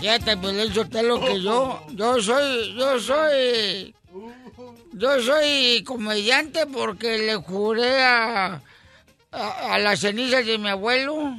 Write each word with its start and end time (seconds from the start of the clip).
Fíjate, 0.00 0.36
pues 0.38 0.72
yo 0.72 0.88
te 0.88 1.02
lo 1.02 1.20
que 1.20 1.42
yo, 1.42 1.84
yo 1.90 2.22
soy, 2.22 2.74
yo 2.74 2.98
soy, 2.98 3.94
yo 4.94 5.20
soy 5.20 5.84
comediante 5.84 6.66
porque 6.66 7.18
le 7.18 7.36
juré 7.36 8.02
a, 8.02 8.62
a, 9.30 9.78
las 9.78 10.00
cenizas 10.00 10.46
de 10.46 10.56
mi 10.56 10.70
abuelo. 10.70 11.36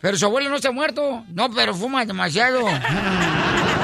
Pero 0.00 0.16
su 0.16 0.26
abuelo 0.26 0.48
no 0.48 0.56
ha 0.62 0.72
muerto. 0.72 1.24
No, 1.32 1.50
pero 1.52 1.74
fuma 1.74 2.04
demasiado. 2.04 2.60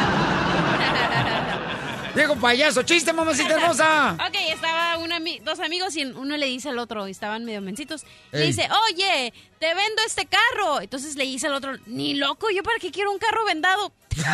Diego 2.15 2.37
payaso, 2.37 2.83
chiste, 2.83 3.13
mamacita 3.13 3.55
hermosa. 3.61 4.13
Ok, 4.27 4.35
estaba 4.53 4.99
un 4.99 5.11
ami- 5.11 5.41
dos 5.43 5.59
amigos 5.61 5.97
y 5.97 6.05
uno 6.05 6.37
le 6.37 6.47
dice 6.47 6.69
al 6.69 6.79
otro, 6.79 7.09
y 7.09 7.11
estaban 7.11 7.45
medio 7.45 7.61
mencitos, 7.61 8.05
le 8.31 8.43
dice, 8.47 8.69
oye, 8.89 9.33
te 9.59 9.67
vendo 9.75 10.03
este 10.07 10.27
carro. 10.27 10.81
Entonces 10.81 11.17
le 11.17 11.25
dice 11.25 11.49
al 11.49 11.55
otro, 11.55 11.73
ni 11.87 12.15
loco, 12.15 12.51
¿yo 12.51 12.63
para 12.63 12.79
qué 12.79 12.91
quiero 12.93 13.11
un 13.11 13.19
carro 13.19 13.45
vendado? 13.45 13.93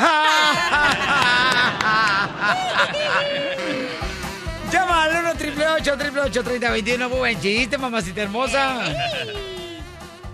Llama 4.72 5.02
al 5.04 5.10
1 5.10 5.30
888 5.30 5.92
888 5.94 6.44
3021 6.44 7.08
Muy 7.08 7.18
buen 7.18 7.40
chiste, 7.40 7.76
mamacita 7.78 8.22
hermosa. 8.22 8.82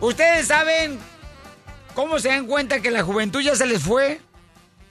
¿Ustedes 0.00 0.47
saben 0.48 0.98
cómo 1.94 2.19
se 2.19 2.28
dan 2.28 2.47
cuenta 2.47 2.81
que 2.83 2.91
la 2.91 3.03
juventud 3.03 3.41
ya 3.41 3.55
se 3.56 3.66
les 3.66 3.83
fue? 3.83 4.20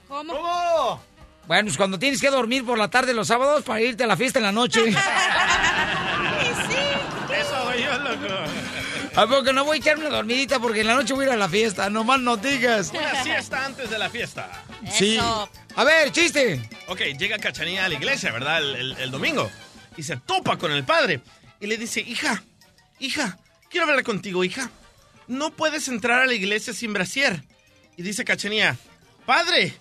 ¿Cómo? 0.07 0.99
Bueno, 1.47 1.69
es 1.69 1.77
cuando 1.77 1.99
tienes 1.99 2.19
que 2.19 2.29
dormir 2.29 2.65
por 2.65 2.77
la 2.77 2.87
tarde 2.89 3.13
los 3.13 3.27
sábados 3.27 3.63
para 3.63 3.81
irte 3.81 4.03
a 4.03 4.07
la 4.07 4.17
fiesta 4.17 4.39
en 4.39 4.45
la 4.45 4.51
noche. 4.51 4.81
Eso 7.29 7.63
soy 7.71 7.83
yo, 7.83 7.97
loco. 7.99 8.33
¿A 9.15 9.27
poco 9.27 9.53
no 9.53 9.63
voy 9.63 9.77
a 9.77 9.79
echarme 9.79 10.07
una 10.07 10.17
dormidita 10.17 10.59
porque 10.59 10.81
en 10.81 10.87
la 10.87 10.95
noche 10.95 11.13
voy 11.13 11.25
a 11.25 11.27
ir 11.29 11.33
a 11.33 11.37
la 11.37 11.47
fiesta? 11.47 11.89
No 11.89 12.03
más 12.03 12.19
no 12.19 12.35
digas. 12.37 12.91
Una 12.93 13.23
siesta 13.23 13.65
antes 13.65 13.89
de 13.89 13.97
la 13.97 14.09
fiesta. 14.09 14.49
Sí. 14.91 15.17
A 15.75 15.83
ver, 15.83 16.11
chiste. 16.11 16.67
Ok, 16.87 16.99
llega 17.17 17.37
Cachanilla 17.37 17.85
a 17.85 17.89
la 17.89 17.95
iglesia, 17.95 18.31
¿verdad? 18.31 18.57
El, 18.59 18.75
el- 18.75 18.97
el 18.97 19.11
domingo. 19.11 19.49
Y 19.97 20.03
se 20.03 20.17
topa 20.17 20.57
con 20.57 20.71
el 20.71 20.83
padre. 20.83 21.21
Y 21.61 21.67
le 21.67 21.77
dice, 21.77 22.01
hija, 22.01 22.43
hija, 22.99 23.37
quiero 23.69 23.87
hablar 23.87 24.03
contigo, 24.03 24.43
hija. 24.43 24.69
No 25.27 25.51
puedes 25.51 25.87
entrar 25.87 26.21
a 26.21 26.25
la 26.25 26.33
iglesia 26.33 26.73
sin 26.73 26.91
brasier. 26.91 27.41
Y 27.97 28.03
dice 28.03 28.25
Cachanilla, 28.25 28.75
padre, 29.25 29.73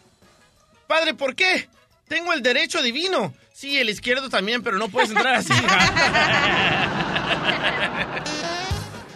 padre, 0.87 1.15
¿por 1.15 1.35
qué? 1.35 1.69
Tengo 2.09 2.33
el 2.33 2.43
derecho 2.43 2.83
divino. 2.83 3.35
Sí, 3.53 3.79
el 3.79 3.89
izquierdo 3.89 4.29
también, 4.29 4.63
pero 4.63 4.79
no 4.79 4.89
puedes 4.89 5.11
entrar 5.11 5.35
así. 5.35 5.53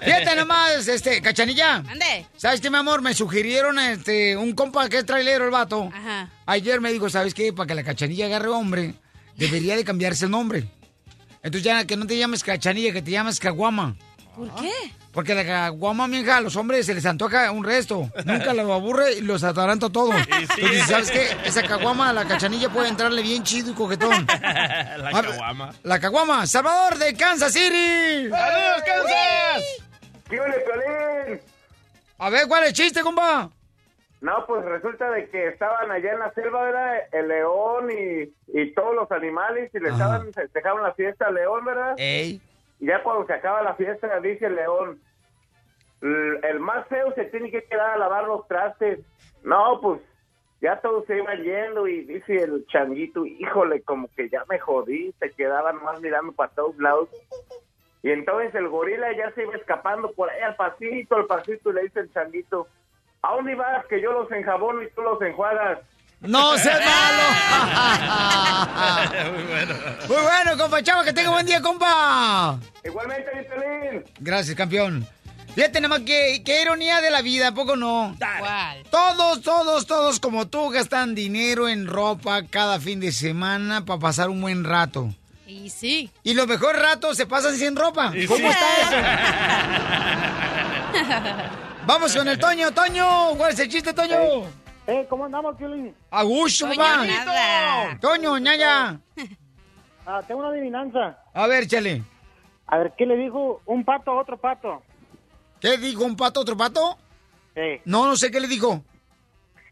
Fíjate 0.01 0.37
nomás, 0.37 0.87
este, 0.89 1.21
cachanilla. 1.21 1.77
Ande. 1.77 2.27
¿Sabes 2.37 2.61
qué, 2.61 2.71
mi 2.71 2.77
amor? 2.77 3.03
Me 3.03 3.15
sugirieron 3.15 3.79
este, 3.79 4.37
un 4.37 4.53
compa 4.53 4.89
que 4.89 4.99
es 4.99 5.07
trailero 5.07 5.45
el 5.45 5.51
vato. 5.51 5.91
Ajá. 5.93 6.31
Ayer 6.47 6.81
me 6.81 6.93
dijo, 6.93 7.11
¿sabes 7.11 7.35
qué? 7.35 7.53
Para 7.53 7.67
que 7.67 7.75
la 7.75 7.83
cachanilla 7.83 8.27
agarre 8.27 8.49
hombre, 8.49 8.95
debería 9.37 9.77
de 9.77 9.85
cambiarse 9.85 10.27
el 10.27 10.31
nombre. 10.31 10.69
Entonces 11.43 11.63
ya 11.63 11.85
que 11.85 11.97
no 11.97 12.07
te 12.07 12.17
llames 12.17 12.43
cachanilla, 12.43 12.93
que 12.93 13.03
te 13.03 13.11
llames 13.11 13.41
caguama. 13.41 13.97
¿Por 14.38 14.54
qué? 14.54 14.71
Porque 15.12 15.34
la 15.34 15.44
caguama, 15.44 16.06
mija, 16.06 16.37
a 16.37 16.41
los 16.41 16.54
hombres 16.54 16.87
se 16.87 16.94
les 16.94 17.04
antoja 17.04 17.50
un 17.50 17.65
resto. 17.65 18.09
Nunca 18.25 18.54
los 18.54 18.71
aburre 18.71 19.15
y 19.15 19.21
los 19.21 19.43
ataranta 19.43 19.91
todo. 19.91 20.12
Entonces, 20.16 20.87
¿sabes 20.87 21.10
qué? 21.10 21.37
Esa 21.44 21.65
caguama 21.65 22.12
la 22.12 22.25
cachanilla 22.25 22.69
puede 22.69 22.88
entrarle 22.88 23.21
bien 23.22 23.43
chido 23.43 23.72
y 23.72 23.75
coquetón. 23.75 24.27
La 24.37 25.09
A 25.09 25.21
ver, 25.21 25.31
caguama. 25.31 25.71
La 25.82 25.98
caguama, 25.98 26.47
Salvador 26.47 26.98
de 26.98 27.15
Kansas 27.16 27.53
City. 27.53 28.28
¡Saludos, 28.31 28.82
Kansas! 28.87 29.65
¿Qué 30.31 30.41
ole, 30.41 30.54
Piolín? 30.60 31.41
A 32.19 32.31
ver, 32.31 32.47
¿cuál 32.47 32.62
es 32.62 32.69
el 32.69 32.75
chiste, 32.75 33.00
compa? 33.00 33.50
No, 34.21 34.44
pues 34.47 34.65
resulta 34.65 35.10
de 35.10 35.28
que 35.31 35.48
estaban 35.48 35.91
allá 35.91 36.12
en 36.12 36.19
la 36.21 36.32
selva, 36.32 36.62
¿verdad? 36.62 36.94
El 37.10 37.28
león 37.28 37.91
y, 37.91 38.60
y 38.60 38.72
todos 38.75 38.94
los 38.94 39.10
animales 39.10 39.71
y 39.75 39.81
le 39.81 39.88
estaban 39.91 40.32
festejaron 40.32 40.82
la 40.82 40.93
fiesta 40.94 41.27
al 41.27 41.34
león, 41.34 41.65
¿verdad? 41.65 41.94
Ey. 41.98 42.41
Y 42.81 42.87
ya 42.87 43.03
cuando 43.03 43.27
se 43.27 43.33
acaba 43.34 43.62
la 43.62 43.75
fiesta, 43.75 44.21
dice 44.21 44.47
el 44.47 44.55
león, 44.56 45.00
"L- 46.00 46.41
el 46.43 46.61
más 46.61 46.87
feo 46.89 47.12
se 47.15 47.25
tiene 47.27 47.50
que 47.50 47.65
quedar 47.65 47.91
a 47.91 47.99
lavar 47.99 48.25
los 48.25 48.47
trastes. 48.47 49.00
No, 49.43 49.81
pues 49.81 50.00
ya 50.61 50.81
todos 50.81 51.05
se 51.06 51.16
iban 51.19 51.43
yendo 51.43 51.87
y 51.87 52.05
dice 52.05 52.37
el 52.43 52.66
changuito, 52.66 53.25
híjole, 53.25 53.83
como 53.83 54.09
que 54.16 54.28
ya 54.28 54.44
me 54.49 54.59
jodí, 54.59 55.12
se 55.19 55.31
quedaban 55.33 55.83
más 55.83 56.00
mirando 56.00 56.33
para 56.33 56.50
todos 56.53 56.77
lados. 56.78 57.09
Y 58.03 58.11
entonces 58.12 58.55
el 58.55 58.69
gorila 58.69 59.12
ya 59.16 59.31
se 59.33 59.43
iba 59.43 59.56
escapando 59.56 60.12
por 60.12 60.31
ahí 60.31 60.41
al 60.43 60.55
pasito, 60.56 61.16
al 61.16 61.27
pasito, 61.27 61.71
y 61.71 61.75
le 61.75 61.83
dice 61.83 62.00
el 62.00 62.12
changuito, 62.12 62.69
¿a 63.22 63.34
dónde 63.34 63.55
vas? 63.56 63.84
Que 63.87 64.00
yo 64.00 64.12
los 64.12 64.31
enjabono 64.31 64.83
y 64.83 64.91
tú 64.91 65.03
los 65.03 65.21
enjuagas. 65.22 65.81
¡No 66.21 66.59
seas 66.59 66.81
malo! 66.84 67.23
Muy 69.33 69.45
bueno. 69.45 69.75
Muy 70.09 70.23
bueno, 70.23 70.59
compa 70.59 70.83
Chava, 70.83 71.05
que 71.05 71.12
tenga 71.12 71.31
buen 71.31 71.47
día, 71.47 71.61
compa. 71.62 72.59
Igualmente, 72.84 73.31
mi. 73.34 74.03
Gracias, 74.19 74.57
campeón. 74.57 75.07
Fíjate 75.55 75.81
nomás 75.81 76.01
que, 76.01 76.43
qué 76.45 76.62
ironía 76.62 77.01
de 77.01 77.11
la 77.11 77.23
vida, 77.23 77.49
¿a 77.49 77.53
poco 77.53 77.77
no? 77.77 78.17
¿Cuál? 78.19 78.83
Todos, 78.91 79.43
todos, 79.43 79.87
todos 79.87 80.21
como 80.21 80.47
tú 80.47 80.71
gastan 80.71 81.15
dinero 81.15 81.69
en 81.69 81.87
ropa 81.87 82.43
cada 82.49 82.78
fin 82.78 83.01
de 83.01 83.11
semana 83.12 83.84
para 83.84 83.99
pasar 83.99 84.28
un 84.28 84.41
buen 84.41 84.65
rato. 84.65 85.12
Y 85.47 85.71
sí. 85.71 86.11
Y 86.23 86.34
los 86.34 86.47
mejores 86.47 86.81
ratos 86.81 87.17
se 87.17 87.27
pasan 87.27 87.57
sin 87.57 87.75
ropa. 87.75 88.12
Y 88.15 88.27
¿Cómo 88.27 88.39
sí. 88.39 88.47
está 88.47 88.67
eso? 88.83 88.97
Vamos 91.87 92.15
con 92.15 92.28
el 92.28 92.39
Toño. 92.39 92.71
Toño, 92.73 93.31
¿cuál 93.37 93.53
es 93.53 93.59
el 93.61 93.69
chiste, 93.71 93.95
Toño? 93.95 94.19
Eh, 94.88 95.06
¿cómo 95.10 95.26
andamos, 95.26 95.54
Piolín? 95.56 95.94
A 96.10 96.22
gusto, 96.22 96.65
Toño, 96.66 96.78
papá. 96.78 97.99
Toño, 98.00 98.38
ñaya. 98.38 98.99
Ah, 100.06 100.22
tengo 100.26 100.41
una 100.41 100.49
adivinanza. 100.49 101.19
A 101.34 101.47
ver, 101.47 101.66
chale. 101.66 102.03
A 102.66 102.78
ver, 102.78 102.93
¿qué 102.97 103.04
le 103.04 103.16
dijo 103.19 103.60
un 103.66 103.84
pato 103.84 104.12
a 104.12 104.21
otro 104.22 104.38
pato? 104.38 104.82
¿Qué 105.60 105.77
dijo 105.77 106.04
un 106.04 106.16
pato 106.16 106.41
a 106.41 106.43
otro 106.43 106.56
pato? 106.56 106.97
Sí, 107.54 107.82
No, 107.84 108.06
no 108.06 108.16
sé 108.16 108.31
qué 108.31 108.41
le 108.41 108.48
dijo. 108.48 108.82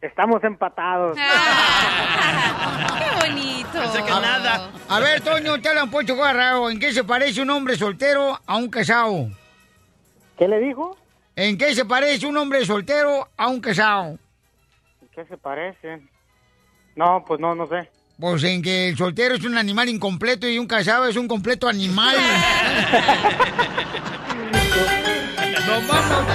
estamos 0.02 0.44
empatados. 0.44 1.16
Ah, 1.18 2.98
¡Qué 2.98 3.28
bonito! 3.30 3.68
Pensé 3.72 4.04
que 4.04 4.10
nada. 4.10 4.70
A 4.88 5.00
ver, 5.00 5.22
Toño, 5.22 5.58
te 5.62 5.70
hablan 5.70 5.90
Poncho 5.90 6.14
Garrao. 6.14 6.68
¿En 6.68 6.78
qué 6.78 6.92
se 6.92 7.04
parece 7.04 7.40
un 7.40 7.48
hombre 7.48 7.76
soltero 7.76 8.38
a 8.46 8.56
un 8.56 8.68
casado? 8.68 9.28
¿Qué 10.38 10.46
le 10.46 10.60
dijo? 10.60 10.94
¿En 11.36 11.56
qué 11.56 11.74
se 11.74 11.86
parece 11.86 12.26
un 12.26 12.36
hombre 12.36 12.66
soltero 12.66 13.28
a 13.36 13.48
un 13.48 13.60
casado? 13.60 14.18
¿Qué 15.16 15.24
se 15.24 15.36
parecen? 15.38 16.08
No, 16.94 17.24
pues 17.26 17.40
no, 17.40 17.54
no 17.54 17.66
sé. 17.66 17.88
Pues 18.20 18.44
en 18.44 18.60
que 18.60 18.90
el 18.90 18.98
soltero 18.98 19.34
es 19.34 19.44
un 19.44 19.56
animal 19.56 19.88
incompleto 19.88 20.46
y 20.46 20.58
un 20.58 20.66
casado 20.66 21.06
es 21.06 21.16
un 21.16 21.26
completo 21.26 21.66
animal. 21.68 22.14
¡Nos 25.66 25.88
vamos! 25.88 26.26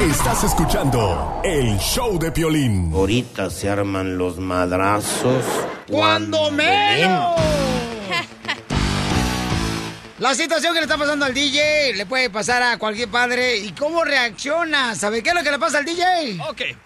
Estás 0.00 0.44
escuchando 0.44 1.42
el 1.44 1.76
show 1.76 2.18
de 2.18 2.32
Piolín. 2.32 2.90
Ahorita 2.94 3.50
se 3.50 3.68
arman 3.68 4.16
los 4.16 4.38
madrazos. 4.38 5.44
¡Cuando 5.90 6.50
menos! 6.52 7.83
La 10.24 10.34
situación 10.34 10.72
que 10.72 10.80
le 10.80 10.84
está 10.84 10.96
pasando 10.96 11.26
al 11.26 11.34
DJ 11.34 11.92
le 11.92 12.06
puede 12.06 12.30
pasar 12.30 12.62
a 12.62 12.78
cualquier 12.78 13.10
padre. 13.10 13.58
¿Y 13.58 13.72
cómo 13.72 14.04
reacciona? 14.04 14.94
¿Sabe 14.94 15.22
qué 15.22 15.28
es 15.28 15.34
lo 15.34 15.42
que 15.42 15.50
le 15.50 15.58
pasa 15.58 15.76
al 15.76 15.84
DJ? 15.84 16.40
Ok, 16.48 16.62
eh, 16.62 16.76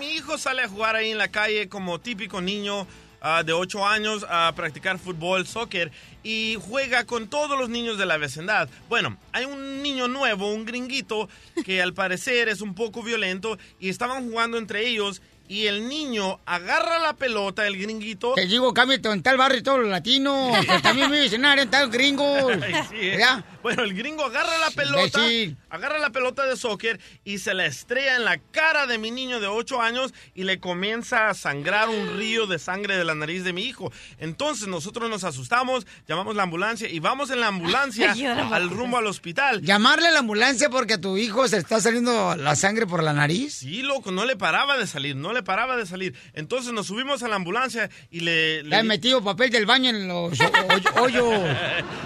mi 0.00 0.08
hijo 0.08 0.36
sale 0.38 0.62
a 0.62 0.68
jugar 0.68 0.96
ahí 0.96 1.12
en 1.12 1.18
la 1.18 1.28
calle 1.28 1.68
como 1.68 2.00
típico 2.00 2.40
niño 2.40 2.88
ah, 3.20 3.44
de 3.44 3.52
8 3.52 3.86
años 3.86 4.26
a 4.28 4.52
practicar 4.56 4.98
fútbol, 4.98 5.46
soccer 5.46 5.92
y 6.24 6.58
juega 6.60 7.04
con 7.04 7.28
todos 7.28 7.56
los 7.56 7.68
niños 7.68 7.96
de 7.96 8.06
la 8.06 8.16
vecindad. 8.16 8.68
Bueno, 8.88 9.16
hay 9.30 9.44
un 9.44 9.84
niño 9.84 10.08
nuevo, 10.08 10.52
un 10.52 10.64
gringuito, 10.64 11.28
que 11.64 11.80
al 11.80 11.94
parecer 11.94 12.48
es 12.48 12.60
un 12.60 12.74
poco 12.74 13.04
violento 13.04 13.56
y 13.78 13.88
estaban 13.88 14.28
jugando 14.28 14.58
entre 14.58 14.88
ellos 14.88 15.22
y 15.50 15.66
el 15.66 15.88
niño 15.88 16.38
agarra 16.46 17.00
la 17.00 17.14
pelota, 17.14 17.66
el 17.66 17.76
gringuito. 17.76 18.34
Te 18.34 18.46
digo, 18.46 18.72
cámbiate 18.72 19.08
en 19.08 19.20
tal 19.20 19.36
barrio 19.36 19.60
todos 19.64 19.80
los 19.80 19.88
latinos, 19.88 20.56
también 20.82 21.10
vives 21.10 21.32
en 21.32 21.44
área 21.44 21.64
en 21.64 21.70
tal. 21.70 21.90
¿Ya? 21.90 23.44
Bueno, 23.60 23.82
el 23.82 23.92
gringo 23.94 24.24
agarra 24.24 24.56
la 24.58 24.70
pelota, 24.70 25.20
agarra 25.68 25.98
la 25.98 26.10
pelota 26.10 26.46
de 26.46 26.56
soccer 26.56 27.00
y 27.24 27.38
se 27.38 27.52
la 27.52 27.66
estrella 27.66 28.14
en 28.14 28.24
la 28.24 28.38
cara 28.38 28.86
de 28.86 28.96
mi 28.96 29.10
niño 29.10 29.40
de 29.40 29.48
8 29.48 29.82
años 29.82 30.14
y 30.34 30.44
le 30.44 30.60
comienza 30.60 31.28
a 31.28 31.34
sangrar 31.34 31.88
un 31.88 32.16
río 32.16 32.46
de 32.46 32.60
sangre 32.60 32.96
de 32.96 33.04
la 33.04 33.16
nariz 33.16 33.42
de 33.42 33.52
mi 33.52 33.64
hijo. 33.64 33.92
Entonces 34.18 34.68
nosotros 34.68 35.10
nos 35.10 35.24
asustamos, 35.24 35.84
llamamos 36.06 36.36
la 36.36 36.44
ambulancia 36.44 36.88
y 36.88 37.00
vamos 37.00 37.30
en 37.30 37.40
la 37.40 37.46
ambulancia 37.48 38.14
al 38.52 38.70
rumbo 38.70 38.98
al 38.98 39.08
hospital. 39.08 39.62
¿Llamarle 39.62 40.08
a 40.08 40.12
la 40.12 40.20
ambulancia 40.20 40.70
porque 40.70 40.94
a 40.94 41.00
tu 41.00 41.16
hijo 41.16 41.46
se 41.48 41.58
está 41.58 41.80
saliendo 41.80 42.36
la 42.36 42.54
sangre 42.54 42.86
por 42.86 43.02
la 43.02 43.12
nariz? 43.12 43.56
Sí, 43.56 43.82
loco, 43.82 44.12
no 44.12 44.24
le 44.24 44.36
paraba 44.36 44.78
de 44.78 44.86
salir, 44.86 45.16
no 45.16 45.32
le 45.32 45.39
paraba 45.42 45.76
de 45.76 45.86
salir. 45.86 46.14
Entonces 46.34 46.72
nos 46.72 46.86
subimos 46.86 47.22
a 47.22 47.28
la 47.28 47.36
ambulancia 47.36 47.90
y 48.10 48.20
le... 48.20 48.62
Le 48.62 48.76
han 48.76 48.86
metido 48.86 49.22
papel 49.22 49.50
del 49.50 49.66
baño 49.66 49.90
en 49.90 50.06
los 50.08 50.38
ho- 50.40 51.02
hoyos. 51.02 51.40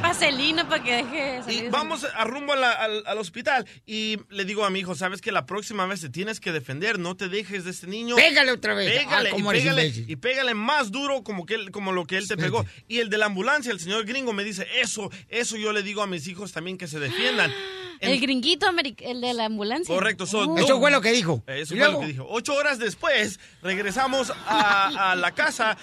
Vaselina 0.02 0.68
para 0.68 0.82
que 0.82 0.96
deje 0.96 1.38
Y 1.40 1.42
salir. 1.42 1.70
vamos 1.70 2.04
a 2.04 2.24
rumbo 2.24 2.52
a 2.52 2.56
la- 2.56 2.72
al, 2.72 3.02
al 3.06 3.18
hospital 3.18 3.66
y 3.86 4.18
le 4.30 4.44
digo 4.44 4.64
a 4.64 4.70
mi 4.70 4.80
hijo, 4.80 4.94
sabes 4.94 5.20
que 5.20 5.32
la 5.32 5.46
próxima 5.46 5.86
vez 5.86 6.00
te 6.00 6.08
tienes 6.10 6.40
que 6.40 6.52
defender, 6.52 6.98
no 6.98 7.16
te 7.16 7.28
dejes 7.28 7.64
de 7.64 7.70
este 7.70 7.86
niño. 7.86 8.16
Pégale 8.16 8.52
otra 8.52 8.74
vez. 8.74 8.90
Pégale, 8.92 9.28
Ah, 9.30 9.32
¿cómo 9.32 9.52
y, 9.52 9.56
pégale 9.58 9.86
y 10.06 10.16
pégale 10.16 10.54
más 10.54 10.90
duro 10.90 11.22
como, 11.22 11.46
que 11.46 11.54
él- 11.54 11.70
como 11.70 11.92
lo 11.92 12.06
que 12.06 12.16
él 12.16 12.28
te 12.28 12.36
pegó. 12.36 12.64
Y 12.88 12.98
el 12.98 13.08
de 13.10 13.18
la 13.18 13.26
ambulancia, 13.26 13.72
el 13.72 13.80
señor 13.80 14.04
gringo, 14.04 14.32
me 14.32 14.44
dice, 14.44 14.66
eso, 14.80 15.10
eso 15.28 15.56
yo 15.56 15.72
le 15.72 15.82
digo 15.82 16.02
a 16.02 16.06
mis 16.06 16.26
hijos 16.28 16.52
también 16.52 16.76
que 16.78 16.86
se 16.88 16.98
defiendan. 17.00 17.52
El 18.00 18.20
gringuito, 18.20 18.66
americ- 18.66 19.00
el 19.02 19.20
de 19.20 19.34
la 19.34 19.46
ambulancia. 19.46 19.94
Correcto, 19.94 20.24
Oh. 20.32 20.58
Eso 20.58 20.78
fue 20.80 20.90
lo 20.90 21.00
que 21.00 21.12
dijo. 21.12 21.42
Eso 21.46 21.74
¿Y 21.74 21.78
fue 21.78 21.88
lo 21.92 22.00
que 22.00 22.06
dijo. 22.06 22.26
Ocho 22.28 22.54
horas 22.54 22.78
después, 22.78 23.38
regresamos 23.62 24.32
a, 24.46 25.12
a 25.12 25.16
la 25.16 25.32
casa 25.32 25.76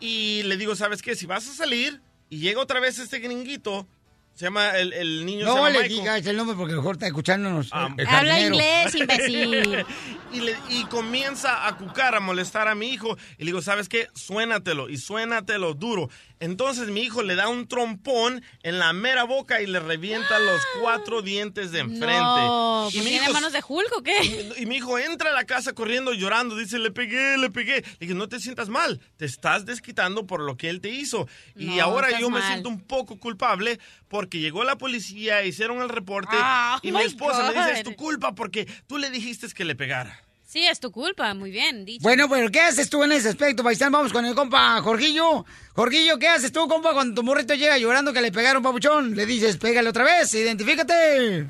y 0.00 0.42
le 0.44 0.56
digo, 0.56 0.76
¿sabes 0.76 1.02
qué? 1.02 1.14
Si 1.16 1.26
vas 1.26 1.48
a 1.48 1.52
salir 1.54 2.00
y 2.30 2.38
llega 2.38 2.60
otra 2.60 2.80
vez 2.80 2.98
este 2.98 3.18
gringuito, 3.20 3.86
se 4.34 4.46
llama, 4.46 4.70
el, 4.76 4.92
el 4.92 5.24
niño 5.24 5.40
se 5.40 5.44
No 5.46 5.54
llama 5.54 5.70
le 5.70 5.78
Michael. 5.82 6.00
digas 6.00 6.26
el 6.26 6.36
nombre 6.36 6.56
porque 6.56 6.74
mejor 6.74 6.96
está 6.96 7.06
escuchándonos. 7.06 7.70
El 7.96 8.06
Habla 8.08 8.40
inglés, 8.40 8.92
imbécil. 8.96 9.84
y, 10.32 10.40
le- 10.40 10.56
y 10.70 10.84
comienza 10.86 11.68
a 11.68 11.76
cucar, 11.76 12.16
a 12.16 12.20
molestar 12.20 12.66
a 12.66 12.74
mi 12.74 12.88
hijo. 12.88 13.16
Y 13.38 13.44
le 13.44 13.46
digo, 13.46 13.62
¿sabes 13.62 13.88
qué? 13.88 14.08
Suénatelo 14.14 14.88
y 14.88 14.96
suénatelo 14.98 15.74
duro. 15.74 16.10
Entonces 16.40 16.88
mi 16.88 17.02
hijo 17.02 17.22
le 17.22 17.34
da 17.36 17.48
un 17.48 17.68
trompón 17.68 18.42
en 18.62 18.78
la 18.78 18.92
mera 18.92 19.24
boca 19.24 19.62
y 19.62 19.66
le 19.66 19.80
revienta 19.80 20.38
los 20.38 20.60
cuatro 20.80 21.22
dientes 21.22 21.70
de 21.70 21.80
enfrente. 21.80 22.06
No, 22.08 22.88
y 22.90 22.98
pues 22.98 23.08
¿tiene 23.08 23.28
manos 23.30 23.52
de 23.52 23.62
Hulk 23.66 23.96
o 23.96 24.02
qué? 24.02 24.52
Y, 24.58 24.62
y 24.62 24.66
mi 24.66 24.76
hijo 24.76 24.98
entra 24.98 25.30
a 25.30 25.32
la 25.32 25.44
casa 25.44 25.72
corriendo, 25.72 26.12
llorando. 26.12 26.56
Dice, 26.56 26.78
le 26.78 26.90
pegué, 26.90 27.38
le 27.38 27.50
pegué. 27.50 27.82
Le 27.82 27.96
dije, 28.00 28.14
no 28.14 28.28
te 28.28 28.40
sientas 28.40 28.68
mal. 28.68 29.00
Te 29.16 29.24
estás 29.24 29.64
desquitando 29.64 30.26
por 30.26 30.40
lo 30.40 30.56
que 30.56 30.68
él 30.68 30.80
te 30.80 30.90
hizo. 30.90 31.28
Y 31.54 31.78
ahora 31.78 32.18
yo 32.18 32.30
me 32.30 32.42
siento 32.42 32.68
un 32.68 32.80
poco 32.80 33.18
culpable 33.18 33.78
porque 34.08 34.40
llegó 34.40 34.64
la 34.64 34.76
policía, 34.76 35.44
hicieron 35.44 35.82
el 35.82 35.88
reporte. 35.88 36.36
Ah, 36.38 36.78
y 36.82 36.90
oh 36.90 36.98
mi 36.98 37.02
esposa 37.02 37.50
me 37.50 37.54
dice, 37.58 37.72
es 37.78 37.82
tu 37.84 37.94
culpa 37.94 38.34
porque 38.34 38.66
tú 38.86 38.98
le 38.98 39.10
dijiste 39.10 39.44
que 39.52 39.64
le 39.64 39.74
pegara. 39.74 40.23
Sí, 40.54 40.64
es 40.68 40.78
tu 40.78 40.92
culpa, 40.92 41.34
muy 41.34 41.50
bien 41.50 41.84
dicho. 41.84 42.04
Bueno, 42.04 42.28
pero 42.30 42.48
¿qué 42.48 42.60
haces 42.60 42.88
tú 42.88 43.02
en 43.02 43.10
ese 43.10 43.30
aspecto, 43.30 43.64
paisán? 43.64 43.90
Vamos 43.90 44.12
con 44.12 44.24
el 44.24 44.36
compa 44.36 44.80
Jorgillo. 44.82 45.44
Jorgillo, 45.74 46.16
¿qué 46.20 46.28
haces 46.28 46.52
tú, 46.52 46.68
compa, 46.68 46.92
cuando 46.92 47.12
tu 47.12 47.24
morrito 47.24 47.54
llega 47.54 47.76
llorando 47.76 48.12
que 48.12 48.20
le 48.20 48.30
pegaron 48.30 48.62
papuchón? 48.62 49.16
Le 49.16 49.26
dices, 49.26 49.56
pégale 49.56 49.88
otra 49.88 50.04
vez, 50.04 50.32
identifícate. 50.32 51.48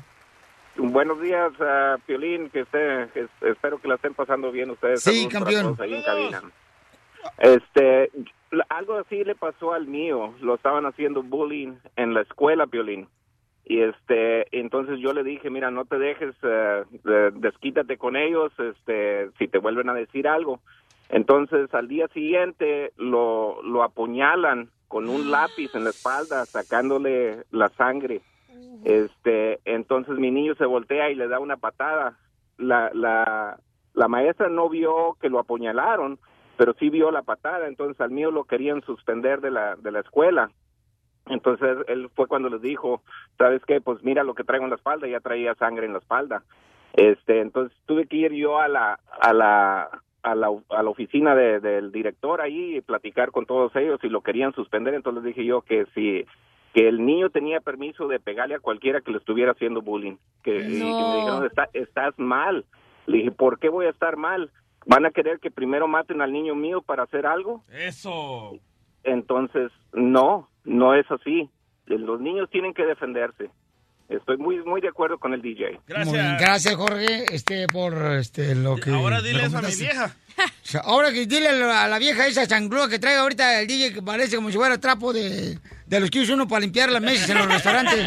Buenos 0.77 1.21
días, 1.21 1.51
ah, 1.59 1.97
Piolín, 2.07 2.49
que 2.49 2.61
esté, 2.61 3.07
que 3.13 3.27
espero 3.47 3.79
que 3.79 3.89
la 3.89 3.93
estén 3.93 4.15
pasando 4.15 4.51
bien 4.51 4.71
ustedes. 4.71 5.03
Sí, 5.03 5.27
campeón. 5.27 5.75
todos 5.75 5.81
ahí 5.81 5.93
en 5.93 6.01
cabina. 6.01 6.41
Este, 7.37 8.09
algo 8.69 8.97
así 8.97 9.23
le 9.23 9.35
pasó 9.35 9.73
al 9.73 9.85
mío, 9.85 10.33
lo 10.41 10.55
estaban 10.55 10.87
haciendo 10.87 11.21
bullying 11.21 11.75
en 11.95 12.15
la 12.15 12.21
escuela, 12.21 12.65
Piolín. 12.65 13.07
Y 13.67 13.81
este, 13.81 14.45
entonces 14.59 14.99
yo 14.99 15.11
le 15.11 15.23
dije, 15.23 15.49
mira, 15.49 15.71
no 15.71 15.85
te 15.85 15.97
dejes, 15.97 16.35
de- 16.41 17.31
desquítate 17.33 17.97
con 17.97 18.15
ellos, 18.15 18.51
este, 18.59 19.31
si 19.39 19.47
te 19.47 19.57
vuelven 19.57 19.89
a 19.89 19.93
decir 19.95 20.27
algo. 20.27 20.59
Entonces 21.09 21.73
al 21.73 21.87
día 21.87 22.07
siguiente 22.09 22.91
lo, 22.97 23.61
lo 23.63 23.83
apuñalan 23.83 24.69
con 24.87 25.09
un 25.09 25.31
lápiz 25.31 25.69
en 25.73 25.83
la 25.83 25.89
espalda, 25.89 26.45
sacándole 26.45 27.43
la 27.51 27.69
sangre. 27.69 28.21
Este, 28.83 29.59
entonces 29.65 30.15
mi 30.17 30.29
niño 30.31 30.53
se 30.55 30.65
voltea 30.65 31.09
y 31.09 31.15
le 31.15 31.27
da 31.27 31.39
una 31.39 31.57
patada. 31.57 32.17
La, 32.57 32.91
la, 32.93 33.57
la 33.93 34.07
maestra 34.07 34.47
no 34.47 34.69
vio 34.69 35.17
que 35.19 35.29
lo 35.29 35.39
apuñalaron, 35.39 36.19
pero 36.57 36.73
sí 36.79 36.89
vio 36.89 37.09
la 37.11 37.23
patada. 37.23 37.67
Entonces 37.67 37.99
al 37.99 38.11
mío 38.11 38.29
lo 38.31 38.43
querían 38.43 38.81
suspender 38.83 39.41
de 39.41 39.51
la, 39.51 39.75
de 39.75 39.91
la 39.91 39.99
escuela. 40.01 40.51
Entonces 41.27 41.77
él 41.87 42.09
fue 42.15 42.27
cuando 42.27 42.49
les 42.49 42.61
dijo, 42.61 43.01
¿sabes 43.37 43.61
qué? 43.65 43.81
Pues 43.81 44.03
mira 44.03 44.23
lo 44.23 44.35
que 44.35 44.43
traigo 44.43 44.63
en 44.65 44.69
la 44.69 44.75
espalda, 44.77 45.07
ya 45.07 45.19
traía 45.19 45.55
sangre 45.55 45.85
en 45.85 45.93
la 45.93 45.99
espalda. 45.99 46.43
Este, 46.93 47.41
entonces 47.41 47.75
tuve 47.85 48.05
que 48.07 48.17
ir 48.17 48.31
yo 48.33 48.59
a 48.59 48.67
la, 48.67 48.99
a 49.21 49.33
la, 49.33 49.89
a 50.23 50.35
la, 50.35 50.47
a 50.69 50.83
la 50.83 50.89
oficina 50.89 51.35
de- 51.35 51.59
del 51.59 51.91
director 51.91 52.41
ahí 52.41 52.77
y 52.77 52.81
platicar 52.81 53.31
con 53.31 53.45
todos 53.45 53.75
ellos 53.75 53.99
y 54.03 54.09
lo 54.09 54.21
querían 54.21 54.53
suspender. 54.53 54.93
Entonces 54.93 55.23
les 55.23 55.35
dije 55.35 55.45
yo 55.45 55.61
que 55.61 55.85
si 55.93 56.25
que 56.73 56.89
el 56.89 57.05
niño 57.05 57.29
tenía 57.29 57.61
permiso 57.61 58.07
de 58.09 58.19
pegarle 58.19 58.55
a 58.55 58.59
cualquiera 58.59 58.99
que 58.99 59.11
le 59.11 59.17
estuviera 59.17 59.53
haciendo 59.53 59.81
bullying. 59.81 60.17
Que, 60.43 60.57
y 60.57 60.79
que 60.79 60.79
No. 60.79 61.09
me 61.09 61.15
dijeron, 61.19 61.45
"Está- 61.45 61.69
estás 61.73 62.13
mal. 62.19 62.65
Le 63.07 63.17
dije, 63.19 63.31
¿por 63.31 63.59
qué 63.59 63.69
voy 63.69 63.85
a 63.85 63.91
estar 63.91 64.17
mal? 64.17 64.51
¿Van 64.85 65.05
a 65.05 65.11
querer 65.11 65.39
que 65.39 65.49
primero 65.51 65.87
maten 65.87 66.21
al 66.21 66.33
niño 66.33 66.53
mío 66.53 66.81
para 66.81 67.03
hacer 67.03 67.25
algo? 67.25 67.63
Eso. 67.71 68.59
Entonces, 69.05 69.71
no, 69.93 70.49
no 70.65 70.95
es 70.95 71.09
así. 71.09 71.49
Los 71.85 72.19
niños 72.19 72.49
tienen 72.49 72.73
que 72.73 72.85
defenderse. 72.85 73.49
Estoy 74.09 74.37
muy 74.37 74.63
muy 74.63 74.81
de 74.81 74.89
acuerdo 74.89 75.17
con 75.17 75.33
el 75.33 75.41
DJ. 75.41 75.79
Muy 76.03 76.13
bien, 76.13 76.37
gracias, 76.39 76.75
Jorge, 76.75 77.25
este, 77.33 77.67
por 77.67 77.93
este, 78.13 78.53
lo 78.53 78.75
que... 78.75 78.91
Ahora 78.91 79.21
dile 79.21 79.45
eso 79.45 79.57
a 79.57 79.61
mi 79.61 79.75
vieja. 79.75 80.15
O 80.37 80.67
sea, 80.67 80.81
ahora 80.81 81.13
que 81.13 81.25
dile 81.25 81.47
a 81.47 81.53
la, 81.53 81.83
a 81.85 81.87
la 81.87 81.97
vieja 81.97 82.27
esa 82.27 82.45
changlúa 82.45 82.89
que 82.89 82.99
trae 82.99 83.15
ahorita 83.15 83.61
el 83.61 83.67
DJ 83.67 83.93
que 83.93 84.01
parece 84.01 84.35
como 84.35 84.51
si 84.51 84.57
fuera 84.57 84.77
trapo 84.77 85.13
de, 85.13 85.57
de 85.85 85.99
los 86.01 86.09
que 86.09 86.19
usa 86.19 86.33
uno 86.33 86.45
para 86.45 86.59
limpiar 86.59 86.91
las 86.91 87.01
mesas 87.01 87.29
en 87.29 87.37
los 87.37 87.47
restaurantes. 87.47 88.05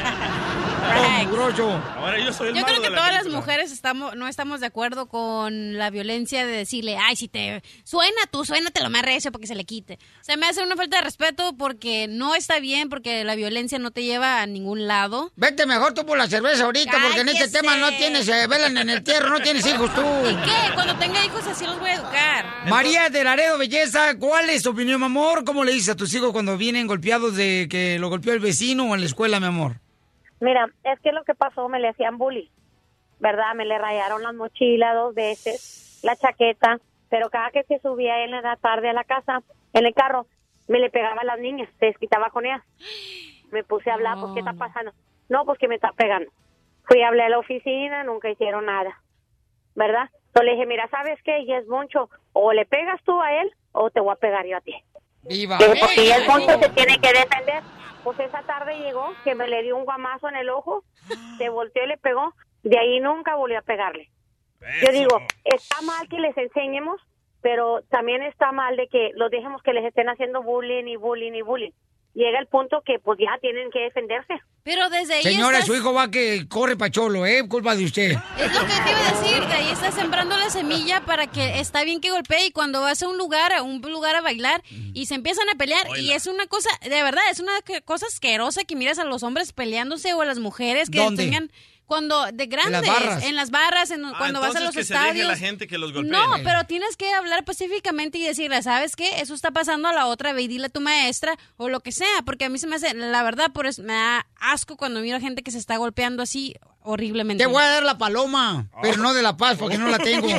Ahora 1.96 2.18
yo 2.18 2.32
soy 2.32 2.48
el 2.48 2.54
Yo 2.54 2.60
malo 2.62 2.66
creo 2.66 2.82
que 2.82 2.88
de 2.88 2.90
la 2.90 2.96
todas 2.96 3.12
las 3.12 3.26
mujeres 3.32 3.72
estamos, 3.72 4.14
no 4.16 4.28
estamos 4.28 4.60
de 4.60 4.66
acuerdo 4.66 5.06
con 5.06 5.76
la 5.78 5.90
violencia 5.90 6.46
de 6.46 6.52
decirle, 6.52 6.96
ay, 6.96 7.16
si 7.16 7.28
te 7.28 7.62
suena 7.84 8.20
tú, 8.30 8.44
suénate 8.44 8.82
lo 8.82 8.90
más 8.90 9.02
recio 9.02 9.32
para 9.32 9.40
que 9.40 9.46
se 9.46 9.54
le 9.54 9.64
quite. 9.64 9.98
Se 10.20 10.36
me 10.36 10.46
hace 10.46 10.62
una 10.62 10.76
falta 10.76 10.98
de 10.98 11.02
respeto 11.02 11.54
porque 11.56 12.06
no 12.08 12.34
está 12.34 12.60
bien, 12.60 12.88
porque 12.88 13.24
la 13.24 13.34
violencia 13.34 13.78
no 13.78 13.90
te 13.90 14.04
lleva 14.04 14.42
a 14.42 14.46
ningún 14.46 14.86
lado. 14.86 15.32
Vete 15.36 15.66
mejor 15.66 15.94
tú 15.94 16.04
por 16.04 16.18
la 16.18 16.28
cerveza 16.28 16.64
ahorita, 16.64 16.92
porque 17.02 17.20
en 17.20 17.28
este 17.28 17.48
tema 17.48 17.76
no 17.76 17.90
tienes, 17.96 18.28
eh, 18.28 18.46
velan 18.46 18.76
en 18.76 18.90
el 18.90 19.02
tierra, 19.02 19.28
no 19.30 19.40
tienes 19.40 19.66
hijos 19.66 19.92
tú. 19.94 20.02
¿Y 20.02 20.34
qué? 20.44 20.74
Cuando 20.74 20.96
tenga 20.96 21.24
hijos 21.24 21.46
así 21.46 21.64
los 21.64 21.78
voy 21.78 21.90
a 21.90 21.94
educar. 21.94 22.44
María 22.68 23.08
de 23.08 23.24
Laredo 23.24 23.58
Belleza, 23.58 24.18
¿cuál 24.18 24.50
es 24.50 24.62
tu 24.62 24.70
opinión, 24.70 25.00
mi 25.00 25.06
amor? 25.06 25.44
¿Cómo 25.44 25.64
le 25.64 25.72
dices 25.72 25.90
a 25.90 25.96
tus 25.96 26.12
hijos 26.14 26.32
cuando 26.32 26.56
vienen 26.56 26.86
golpeados 26.86 27.36
de 27.36 27.66
que 27.70 27.98
lo 27.98 28.08
golpeó 28.08 28.32
el 28.32 28.40
vecino 28.40 28.84
o 28.90 28.94
en 28.94 29.00
la 29.00 29.06
escuela, 29.06 29.40
mi 29.40 29.46
amor? 29.46 29.80
Mira, 30.40 30.68
es 30.84 31.00
que 31.00 31.12
lo 31.12 31.24
que 31.24 31.34
pasó, 31.34 31.68
me 31.68 31.80
le 31.80 31.88
hacían 31.88 32.18
bullying, 32.18 32.48
¿verdad? 33.18 33.54
Me 33.54 33.64
le 33.64 33.78
rayaron 33.78 34.22
las 34.22 34.34
mochilas 34.34 34.94
dos 34.94 35.14
veces, 35.14 36.00
la 36.02 36.16
chaqueta, 36.16 36.78
pero 37.10 37.30
cada 37.30 37.50
que 37.50 37.64
se 37.64 37.78
subía 37.80 38.24
él 38.24 38.34
en 38.34 38.42
la 38.42 38.56
tarde 38.56 38.88
a 38.88 38.92
la 38.92 39.04
casa, 39.04 39.42
en 39.72 39.86
el 39.86 39.94
carro, 39.94 40.26
me 40.68 40.78
le 40.78 40.90
pegaba 40.90 41.22
a 41.22 41.24
las 41.24 41.38
niñas, 41.38 41.68
se 41.78 41.86
desquitaba 41.86 42.30
con 42.30 42.46
ellas. 42.46 42.62
Me 43.50 43.64
puse 43.64 43.90
a 43.90 43.94
hablar, 43.94 44.18
pues, 44.20 44.32
¿qué 44.34 44.40
está 44.40 44.52
pasando? 44.52 44.92
No, 45.28 45.44
pues 45.44 45.58
que 45.58 45.68
me 45.68 45.74
está 45.74 45.92
pegando. 45.92 46.30
Fui 46.84 47.02
a 47.02 47.08
hablar 47.08 47.26
a 47.26 47.30
la 47.30 47.38
oficina, 47.38 48.04
nunca 48.04 48.30
hicieron 48.30 48.66
nada, 48.66 49.00
¿verdad? 49.74 50.10
Entonces 50.28 50.44
le 50.44 50.52
dije, 50.52 50.66
mira, 50.66 50.88
¿sabes 50.88 51.18
qué? 51.22 51.40
Y 51.40 51.52
es 51.52 51.66
Moncho, 51.66 52.10
o 52.32 52.52
le 52.52 52.66
pegas 52.66 53.02
tú 53.04 53.20
a 53.20 53.32
él, 53.40 53.50
o 53.72 53.90
te 53.90 54.00
voy 54.00 54.12
a 54.12 54.16
pegar 54.16 54.46
yo 54.46 54.56
a 54.56 54.60
ti. 54.60 54.74
¡Viva! 55.22 55.58
Dije, 55.58 55.80
porque 55.80 56.06
ya 56.06 56.16
el 56.16 56.26
Moncho 56.26 56.58
se 56.58 56.68
tiene 56.70 56.98
que 56.98 57.12
defender. 57.12 57.62
Pues 58.04 58.18
esa 58.20 58.42
tarde 58.42 58.78
llegó, 58.78 59.12
que 59.24 59.34
me 59.34 59.48
le 59.48 59.62
dio 59.62 59.76
un 59.76 59.84
guamazo 59.84 60.28
en 60.28 60.36
el 60.36 60.50
ojo, 60.50 60.84
se 61.36 61.48
volteó 61.48 61.84
y 61.84 61.88
le 61.88 61.98
pegó. 61.98 62.34
De 62.62 62.78
ahí 62.78 63.00
nunca 63.00 63.34
volvió 63.34 63.58
a 63.58 63.62
pegarle. 63.62 64.10
Yo 64.84 64.92
digo, 64.92 65.20
está 65.44 65.80
mal 65.82 66.08
que 66.08 66.18
les 66.18 66.36
enseñemos, 66.36 67.00
pero 67.40 67.82
también 67.90 68.22
está 68.22 68.52
mal 68.52 68.76
de 68.76 68.88
que 68.88 69.12
los 69.14 69.30
dejemos 69.30 69.62
que 69.62 69.72
les 69.72 69.84
estén 69.84 70.08
haciendo 70.08 70.42
bullying 70.42 70.86
y 70.86 70.96
bullying 70.96 71.32
y 71.32 71.42
bullying. 71.42 71.72
Llega 72.14 72.38
el 72.40 72.46
punto 72.46 72.82
que 72.84 72.98
pues 72.98 73.18
ya 73.20 73.38
tienen 73.40 73.70
que 73.70 73.78
defenderse. 73.80 74.34
Pero 74.64 74.88
desde 74.90 75.14
ahí 75.14 75.22
Señora, 75.22 75.58
estás- 75.58 75.66
su 75.66 75.74
hijo 75.76 75.92
va 75.94 76.10
que 76.10 76.46
corre 76.48 76.76
pacholo, 76.76 77.24
¿eh? 77.26 77.46
Culpa 77.48 77.76
de 77.76 77.84
usted. 77.84 78.10
Es 78.38 78.52
lo 78.54 78.60
que 78.60 78.72
te 78.84 78.90
iba 78.90 79.08
a 79.08 79.12
decir, 79.20 79.46
de 79.46 79.52
ahí 79.54 79.68
estás 79.70 79.94
sembrando 79.94 80.36
la 80.36 80.50
semilla 80.50 81.02
para 81.04 81.26
que 81.28 81.60
está 81.60 81.84
bien 81.84 82.00
que 82.00 82.10
golpee 82.10 82.46
y 82.46 82.50
cuando 82.50 82.80
vas 82.82 83.02
a 83.02 83.08
un 83.08 83.16
lugar, 83.18 83.52
a 83.52 83.62
un 83.62 83.80
lugar 83.80 84.16
a 84.16 84.20
bailar 84.20 84.62
y 84.94 85.06
se 85.06 85.14
empiezan 85.14 85.48
a 85.48 85.54
pelear 85.54 85.86
y 85.98 86.12
es 86.12 86.26
una 86.26 86.46
cosa, 86.46 86.70
de 86.82 87.02
verdad, 87.02 87.22
es 87.30 87.40
una 87.40 87.52
que- 87.64 87.82
cosa 87.82 88.06
asquerosa 88.06 88.64
que 88.64 88.74
miras 88.76 88.98
a 88.98 89.04
los 89.04 89.22
hombres 89.22 89.52
peleándose 89.52 90.12
o 90.14 90.20
a 90.20 90.24
las 90.26 90.38
mujeres 90.38 90.90
que 90.90 90.98
¿Dónde? 90.98 91.22
tengan 91.24 91.52
Cuando, 91.88 92.26
de 92.32 92.46
grandes, 92.46 92.86
barras. 92.86 93.24
en 93.24 93.34
las 93.34 93.50
barras, 93.50 93.90
en, 93.90 94.02
cuando 94.18 94.40
vas 94.42 94.54
a 94.54 94.58
Ah, 94.58 94.60
los 94.60 94.74
que 94.74 94.84
se 94.84 94.92
estadios. 94.92 95.26
deje 95.26 95.28
la 95.28 95.36
gente 95.38 95.66
que 95.66 95.78
los 95.78 95.94
golpeen. 95.94 96.12
No, 96.12 96.36
pero 96.44 96.64
tienes 96.64 96.98
que 96.98 97.10
hablar 97.14 97.46
pacíficamente 97.46 98.18
y 98.18 98.24
decirle, 98.24 98.62
¿sabes 98.62 98.94
qué? 98.94 99.20
Eso 99.22 99.32
está 99.32 99.52
pasando 99.52 99.88
a 99.88 99.94
la 99.94 100.04
otra, 100.06 100.34
ve 100.34 100.42
y 100.42 100.48
dile 100.48 100.66
a 100.66 100.68
tu 100.68 100.82
maestra 100.82 101.34
o 101.56 101.70
lo 101.70 101.80
que 101.80 101.90
sea, 101.90 102.20
porque 102.26 102.44
a 102.44 102.50
mí 102.50 102.58
se 102.58 102.66
me 102.66 102.76
hace, 102.76 102.92
la 102.92 103.22
verdad, 103.22 103.52
por 103.52 103.64
eso 103.66 103.82
me 103.82 103.94
da 103.94 104.26
asco 104.38 104.76
cuando 104.76 105.00
miro 105.00 105.18
gente 105.18 105.42
que 105.42 105.50
se 105.50 105.56
está 105.56 105.78
golpeando 105.78 106.22
así 106.22 106.54
horriblemente. 106.82 107.42
Te 107.42 107.48
voy 107.48 107.62
a 107.62 107.68
dar 107.68 107.82
la 107.82 107.96
paloma, 107.96 108.68
pero 108.82 108.98
no 108.98 109.14
de 109.14 109.22
la 109.22 109.38
paz, 109.38 109.56
porque 109.58 109.78
no 109.78 109.88
la 109.88 109.98
tengo. 109.98 110.28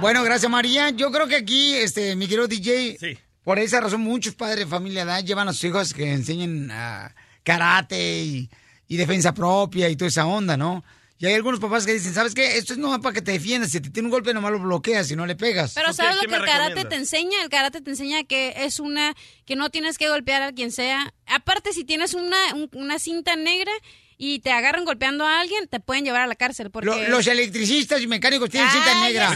Bueno, 0.00 0.22
gracias 0.22 0.50
María. 0.50 0.90
Yo 0.90 1.10
creo 1.10 1.26
que 1.26 1.36
aquí, 1.36 1.74
este, 1.74 2.16
mi 2.16 2.26
querido 2.26 2.48
DJ, 2.48 3.18
por 3.44 3.58
esa 3.58 3.80
razón 3.80 4.00
muchos 4.02 4.34
padres 4.34 4.58
de 4.60 4.66
familia 4.66 5.04
¿verdad? 5.04 5.24
llevan 5.24 5.48
a 5.48 5.52
sus 5.52 5.64
hijos 5.64 5.94
que 5.94 6.12
enseñen 6.12 6.70
ah, 6.70 7.14
karate 7.42 8.22
y, 8.22 8.50
y 8.90 8.96
defensa 8.96 9.32
propia 9.32 9.88
y 9.88 9.94
toda 9.94 10.08
esa 10.08 10.26
onda, 10.26 10.56
¿no? 10.56 10.82
Y 11.16 11.26
hay 11.26 11.34
algunos 11.34 11.60
papás 11.60 11.86
que 11.86 11.92
dicen, 11.92 12.12
¿sabes 12.12 12.34
qué? 12.34 12.56
Esto 12.56 12.72
es 12.72 12.78
no 12.80 12.98
para 13.00 13.12
que 13.12 13.22
te 13.22 13.30
defiendas. 13.32 13.70
Si 13.70 13.80
te 13.80 13.90
tiene 13.90 14.06
un 14.08 14.10
golpe, 14.10 14.34
nomás 14.34 14.50
lo 14.52 14.58
bloqueas 14.58 15.10
y 15.12 15.16
no 15.16 15.26
le 15.26 15.36
pegas. 15.36 15.74
Pero 15.74 15.92
¿sabes 15.92 16.16
lo 16.16 16.22
que 16.22 16.34
el 16.34 16.40
karate 16.58 16.74
te 16.88 16.96
enseña? 16.96 17.42
El 17.42 17.50
karate 17.50 17.80
te 17.82 17.90
enseña 17.90 18.24
que 18.24 18.54
es 18.56 18.80
una, 18.80 19.14
que 19.46 19.54
no 19.54 19.70
tienes 19.70 19.96
que 19.96 20.08
golpear 20.08 20.42
a 20.42 20.52
quien 20.52 20.72
sea. 20.72 21.14
Aparte, 21.26 21.72
si 21.72 21.84
tienes 21.84 22.14
una, 22.14 22.36
un- 22.54 22.70
una 22.72 22.98
cinta 22.98 23.36
negra 23.36 23.70
y 24.22 24.40
te 24.40 24.52
agarran 24.52 24.84
golpeando 24.84 25.26
a 25.26 25.40
alguien, 25.40 25.66
te 25.66 25.80
pueden 25.80 26.04
llevar 26.04 26.20
a 26.20 26.26
la 26.26 26.34
cárcel. 26.34 26.70
Porque... 26.70 26.84
Lo- 26.90 27.08
los 27.08 27.26
electricistas 27.26 28.02
y 28.02 28.06
mecánicos 28.06 28.50
tienen 28.50 28.70
cinta 28.70 29.00
negra. 29.00 29.34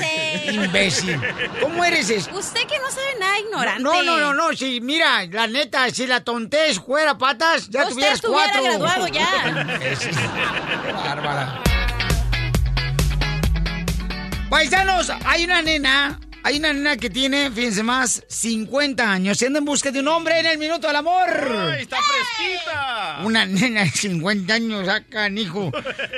Imbécil. 0.53 1.19
¿Cómo 1.63 1.83
eres 1.83 2.11
eso? 2.11 2.31
Usted 2.37 2.61
que 2.67 2.79
no 2.79 2.91
sabe 2.91 3.07
nada, 3.19 3.39
ignorante. 3.41 3.83
No, 3.83 4.03
no, 4.03 4.19
no, 4.19 4.35
no, 4.35 4.53
sí, 4.53 4.81
mira, 4.83 5.25
la 5.25 5.47
neta, 5.47 5.89
si 5.89 6.07
la 6.07 6.23
tontés 6.23 6.79
fuera 6.81 7.17
patas, 7.17 7.71
ya 7.71 7.81
Usted 7.85 7.95
tuvieras 7.95 8.21
cuatro. 8.21 8.63
graduado 8.63 9.09
ya. 9.09 9.67
Bárbara. 10.93 11.63
Paisanos, 14.51 15.11
hay 15.25 15.45
una 15.45 15.63
nena, 15.63 16.21
hay 16.47 16.59
una 16.59 16.75
nena 16.75 16.99
que 16.99 17.09
tiene, 17.09 17.51
fíjense 17.51 17.83
más, 17.83 18.23
50 18.29 19.11
años. 19.11 19.39
Se 19.39 19.47
anda 19.47 19.61
en 19.61 19.65
busca 19.65 19.91
de 19.91 20.01
un 20.01 20.09
hombre 20.09 20.39
en 20.41 20.45
el 20.45 20.59
minuto 20.59 20.87
del 20.87 20.97
amor. 20.97 21.27
¡Ay, 21.27 21.83
está 21.83 21.97
fresquita! 21.97 23.21
Una 23.25 23.47
nena 23.47 23.85
de 23.85 23.91
50 23.91 24.53
años, 24.53 24.85
sacan, 24.85 25.39
hijo. 25.39 25.73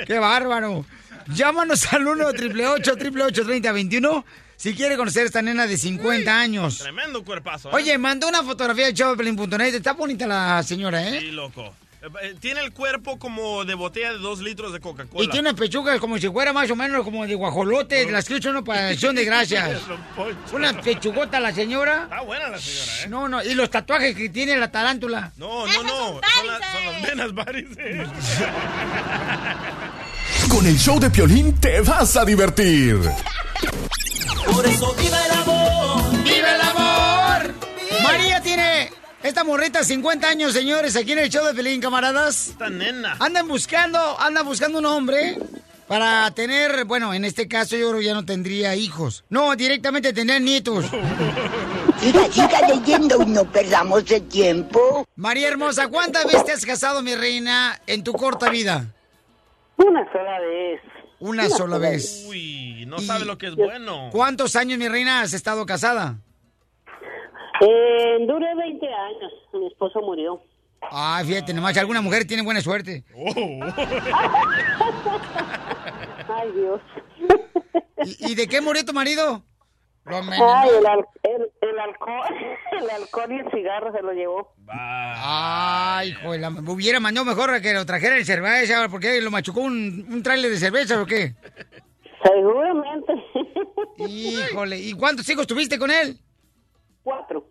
¡Qué 0.05 0.19
bárbaro! 0.19 0.85
Llámanos 1.27 1.93
al 1.93 2.07
1 2.07 2.27
888 2.27 3.45
3021 3.45 4.25
si 4.57 4.75
quiere 4.75 4.97
conocer 4.97 5.23
a 5.23 5.25
esta 5.27 5.41
nena 5.41 5.65
de 5.65 5.77
50 5.77 6.37
años. 6.37 6.79
Tremendo 6.79 7.23
cuerpazo. 7.23 7.69
¿eh? 7.69 7.75
Oye, 7.75 7.97
mandó 7.97 8.27
una 8.27 8.43
fotografía 8.43 8.87
de 8.87 8.93
Chavo.net. 8.93 9.75
Está 9.75 9.93
bonita 9.93 10.27
la 10.27 10.61
señora, 10.61 11.07
¿eh? 11.07 11.21
Sí, 11.21 11.31
loco. 11.31 11.73
Eh, 12.21 12.35
Tiene 12.39 12.61
el 12.61 12.71
cuerpo 12.73 13.17
como 13.19 13.65
de 13.65 13.73
botella 13.75 14.11
de 14.13 14.19
dos 14.19 14.39
litros 14.39 14.71
de 14.73 14.79
Coca-Cola. 14.79 15.23
Y 15.23 15.27
tiene 15.27 15.49
unas 15.49 15.59
pechugas 15.59 15.99
como 15.99 16.17
si 16.17 16.29
fuera 16.29 16.53
más 16.53 16.69
o 16.71 16.75
menos 16.75 17.03
como 17.03 17.25
de 17.25 17.35
guajolote, 17.35 18.05
de 18.05 18.11
las 18.11 18.25
que 18.25 18.35
usan 18.35 18.51
uno 18.51 18.63
para 18.63 18.89
acción 18.89 19.15
de 19.15 19.25
gracias. 19.25 19.81
Una 20.53 20.81
pechugota 20.81 21.39
la 21.39 21.53
señora. 21.53 22.03
Está 22.03 22.21
buena 22.21 22.49
la 22.49 22.59
señora, 22.59 22.91
¿eh? 23.03 23.07
No, 23.09 23.27
no, 23.27 23.43
y 23.43 23.53
los 23.53 23.69
tatuajes 23.69 24.15
que 24.15 24.29
tiene 24.29 24.55
la 24.57 24.71
tarántula. 24.71 25.31
No, 25.37 25.65
no, 25.67 25.83
no. 25.83 25.89
Son, 26.07 26.21
las- 26.47 26.61
son 26.71 26.85
las 26.93 27.01
venas 27.03 27.33
varices. 27.33 28.07
Con 30.49 30.65
el 30.65 30.77
show 30.77 30.99
de 30.99 31.09
Piolín 31.09 31.55
te 31.59 31.81
vas 31.81 32.15
a 32.15 32.23
divertir. 32.25 32.97
Por 34.45 34.65
eso 34.65 34.93
viva 34.95 35.25
el 35.25 35.31
amor. 35.31 36.23
¡Viva 36.23 36.55
el 36.55 36.61
amor! 36.61 37.53
María 38.03 38.41
tiene 38.41 38.89
esta 39.27 39.43
morrita 39.43 39.83
50 39.83 40.27
años, 40.27 40.53
señores, 40.53 40.95
aquí 40.95 41.11
en 41.11 41.19
el 41.19 41.29
show 41.29 41.45
de 41.45 41.53
Pelín, 41.53 41.81
camaradas. 41.81 42.49
Esta 42.49 42.69
nena. 42.69 43.17
Andan 43.19 43.47
buscando, 43.47 43.99
andan 44.19 44.45
buscando 44.45 44.79
un 44.79 44.85
hombre 44.85 45.37
para 45.87 46.31
tener, 46.31 46.85
bueno, 46.85 47.13
en 47.13 47.25
este 47.25 47.47
caso 47.47 47.75
yo 47.75 47.89
creo 47.89 47.99
que 47.99 48.05
ya 48.05 48.13
no 48.13 48.25
tendría 48.25 48.75
hijos. 48.75 49.25
No, 49.29 49.55
directamente 49.55 50.13
tendría 50.13 50.39
nietos. 50.39 50.85
Siga, 51.99 52.31
siga 52.31 52.67
leyendo 52.67 53.23
y 53.23 53.25
no 53.25 53.43
perdamos 53.51 54.09
el 54.11 54.27
tiempo. 54.27 55.05
María 55.15 55.47
hermosa, 55.47 55.87
¿cuántas 55.87 56.25
veces 56.25 56.45
te 56.45 56.51
has 56.51 56.63
casado, 56.65 57.01
mi 57.01 57.15
reina, 57.15 57.81
en 57.87 58.03
tu 58.03 58.13
corta 58.13 58.51
vida? 58.51 58.93
Una 59.77 60.09
sola 60.11 60.39
vez. 60.39 60.81
Una 61.19 61.49
sola 61.49 61.77
vez. 61.79 62.25
Uy, 62.27 62.85
no 62.85 62.99
sabe 62.99 63.25
lo 63.25 63.39
que 63.39 63.47
es 63.47 63.55
bueno. 63.55 64.09
¿Cuántos 64.11 64.55
años, 64.55 64.77
mi 64.77 64.87
reina, 64.87 65.21
has 65.21 65.33
estado 65.33 65.65
casada? 65.65 66.19
Eh, 67.61 68.17
duré 68.27 68.55
20 68.55 68.85
años. 68.87 69.31
Mi 69.53 69.67
esposo 69.67 69.99
murió. 70.01 70.41
Ah, 70.91 71.21
fíjate, 71.25 71.53
nomás, 71.53 71.75
alguna 71.77 72.01
mujer 72.01 72.25
tiene 72.25 72.43
buena 72.43 72.61
suerte. 72.61 73.03
Ay, 76.29 76.51
Dios. 76.55 76.81
¿Y, 78.03 78.31
y 78.31 78.35
de 78.35 78.47
qué 78.47 78.61
murió 78.61 78.85
tu 78.85 78.93
marido? 78.93 79.43
Ay, 80.05 80.69
el, 80.79 80.85
al- 80.85 81.05
el- 81.23 81.51
el 81.69 81.79
alcohol, 81.79 82.23
el 82.81 82.89
alcohol 82.89 83.31
y 83.31 83.39
el 83.39 83.51
cigarro 83.51 83.91
se 83.91 84.01
lo 84.01 84.13
llevó. 84.13 84.53
Ay, 84.69 86.09
hijo, 86.09 86.35
la- 86.37 86.49
hubiera 86.49 86.99
mandado 87.01 87.25
mejor 87.25 87.59
que 87.61 87.73
lo 87.73 87.85
trajera 87.85 88.15
el 88.15 88.25
cerveza, 88.25 88.87
porque 88.89 89.19
lo 89.19 89.31
machucó 89.31 89.61
un, 89.61 90.05
un 90.09 90.23
trailer 90.23 90.49
de 90.51 90.57
cerveza 90.57 91.01
o 91.01 91.05
qué. 91.05 91.35
Seguramente. 92.23 93.13
Híjole, 93.97 94.77
¿y 94.79 94.93
cuántos 94.93 95.27
hijos 95.29 95.45
tuviste 95.47 95.77
con 95.77 95.91
él? 95.91 96.17
Cuatro. 97.07 97.47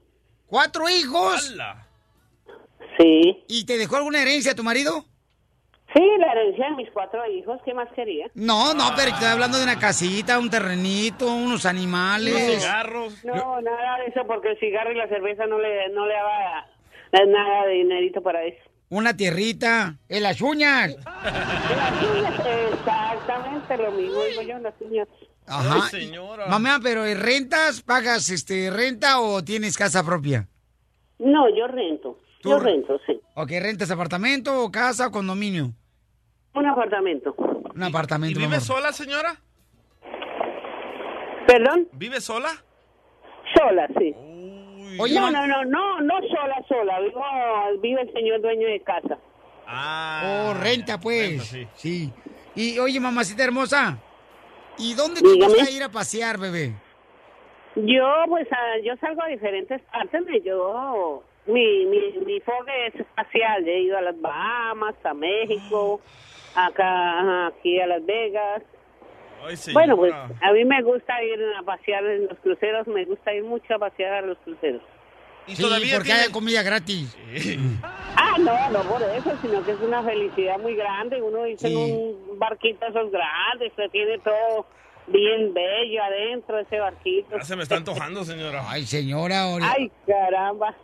¿Cuatro 0.49 0.87
hijos? 0.87 1.57
Sí. 2.99 3.43
¿Y 3.49 3.65
te 3.65 3.79
dejó 3.79 3.97
alguna 3.97 4.21
herencia 4.21 4.55
tu 4.55 4.63
marido? 4.63 5.07
Sí, 5.95 6.03
la 6.19 6.33
herencia 6.33 6.67
de 6.67 6.73
mis 6.73 6.91
cuatro 6.91 7.25
hijos. 7.25 7.59
¿Qué 7.65 7.73
más 7.73 7.89
quería? 7.95 8.27
No, 8.35 8.75
no, 8.75 8.91
pero 8.95 9.13
estoy 9.13 9.29
hablando 9.29 9.57
de 9.57 9.65
una 9.65 9.79
casita, 9.79 10.39
un 10.39 10.51
terrenito, 10.51 11.33
unos 11.33 11.65
animales. 11.65 12.69
No, 13.25 13.63
nada 13.63 13.97
de 14.01 14.09
eso, 14.09 14.27
porque 14.27 14.51
el 14.51 14.61
cigarro 14.61 14.93
y 14.93 14.97
la 14.97 15.09
cerveza 15.09 15.47
no 15.47 15.59
le, 15.59 15.89
no 15.89 16.05
le 16.05 16.13
daba 16.13 16.67
nada 17.27 17.65
de 17.65 17.73
dinerito 17.77 18.21
para 18.21 18.45
eso. 18.45 18.61
Una 18.91 19.17
tierrita, 19.17 19.97
en 20.11 20.23
las 20.23 20.43
uñas. 20.43 20.95
Exactamente 22.73 23.79
lo 23.79 23.91
mismo 23.93 24.23
digo 24.23 24.43
yo 24.43 24.57
en 24.59 24.65
las 24.65 24.75
uñas. 24.81 25.09
Ajá. 25.47 25.91
Mamá, 26.49 26.81
pero 26.83 27.05
¿eh, 27.05 27.15
rentas, 27.15 27.83
pagas 27.83 28.31
este 28.31 28.71
renta 28.71 29.21
o 29.21 29.43
tienes 29.45 29.77
casa 29.77 30.05
propia? 30.05 30.49
No, 31.19 31.49
yo 31.57 31.67
rento. 31.67 32.19
Yo 32.43 32.59
rento, 32.59 33.01
sí. 33.07 33.19
Ok, 33.35 33.51
rentas 33.61 33.91
apartamento 33.91 34.63
o 34.63 34.71
casa 34.71 35.09
o 35.09 35.11
condominio. 35.11 35.73
Un 36.55 36.67
apartamento. 36.67 37.35
Un 37.75 37.83
apartamento. 37.83 38.39
¿Y 38.39 38.43
vive 38.43 38.57
amor. 38.57 38.67
sola, 38.67 38.93
señora? 38.93 39.41
¿Perdón? 41.47 41.89
¿Vive 41.93 42.21
sola? 42.21 42.51
Sola, 43.55 43.89
sí. 43.99 44.15
Oye, 44.99 45.15
no, 45.15 45.31
no, 45.31 45.47
no, 45.47 45.65
no, 45.65 46.01
no 46.01 46.15
sola, 46.29 46.57
sola. 46.69 47.01
Vivo, 47.01 47.23
vive 47.83 48.03
el 48.03 48.13
señor 48.13 48.41
dueño 48.41 48.67
de 48.67 48.81
casa. 48.81 49.19
Oh, 49.69 50.55
renta, 50.55 50.99
pues. 50.99 51.57
sí. 51.75 52.13
Y 52.55 52.79
oye, 52.79 52.99
mamacita 53.01 53.45
hermosa, 53.45 53.99
¿y 54.79 54.95
dónde 54.95 55.21
te 55.21 55.29
Dígame. 55.29 55.55
gusta 55.55 55.71
ir 55.71 55.83
a 55.83 55.89
pasear, 55.89 56.39
bebé? 56.39 56.73
Yo, 57.77 58.07
pues, 58.29 58.49
ah, 58.53 58.79
yo 58.83 58.97
salgo 58.97 59.23
a 59.23 59.27
diferentes 59.29 59.81
partes. 59.93 60.25
Me 60.25 60.41
yo, 60.41 61.23
mi, 61.47 61.85
mi, 61.87 62.13
mi 62.25 62.41
fogue 62.41 62.87
es 62.87 62.95
espacial. 62.95 63.67
He 63.69 63.81
ido 63.83 63.99
a 63.99 64.03
las 64.03 64.21
Bahamas, 64.21 64.95
a 65.05 65.13
México, 65.15 66.01
acá, 66.55 67.49
aquí 67.49 67.79
a 67.81 67.87
Las 67.87 68.05
Vegas. 68.07 68.63
Ay, 69.47 69.57
Bueno, 69.75 69.97
pues, 69.97 70.13
a 70.15 70.53
mí 70.53 70.65
me 70.65 70.83
gusta 70.83 71.23
ir 71.23 71.39
a 71.59 71.63
pasear 71.63 72.05
en 72.07 72.27
los 72.29 72.39
cruceros. 72.39 72.87
Me 72.87 73.05
gusta 73.05 73.35
ir 73.35 73.45
mucho 73.45 73.75
a 73.75 73.79
pasear 73.79 74.15
a 74.15 74.23
los 74.23 74.39
cruceros. 74.39 74.83
Sí, 75.55 75.65
porque 75.95 76.13
hay 76.13 76.31
comida 76.31 76.63
gratis. 76.63 77.17
Ah, 78.17 78.37
no, 78.39 78.71
no 78.71 78.81
por 78.83 79.03
eso, 79.03 79.33
sino 79.43 79.63
que 79.65 79.73
es 79.73 79.81
una 79.81 80.03
felicidad 80.03 80.59
muy 80.59 80.75
grande. 80.75 81.21
Uno 81.23 81.45
dice 81.45 81.69
en 81.69 81.77
un 81.77 82.39
barquito 82.39 82.87
esos 82.87 83.11
grandes, 83.11 83.73
que 83.77 83.89
tiene 83.91 84.19
todo 84.19 84.67
bien 85.09 85.55
bello 85.55 86.03
adentro 86.03 86.59
ese 86.59 86.79
barquito. 86.81 87.37
Ya 87.37 87.43
se 87.45 87.57
me 87.57 87.63
está 87.63 87.77
antojando, 87.77 88.25
señora. 88.25 88.65
Ay, 88.69 88.85
señora. 88.87 89.43
ahora- 89.43 89.73
Ay, 89.77 89.91
caramba. 90.07 90.75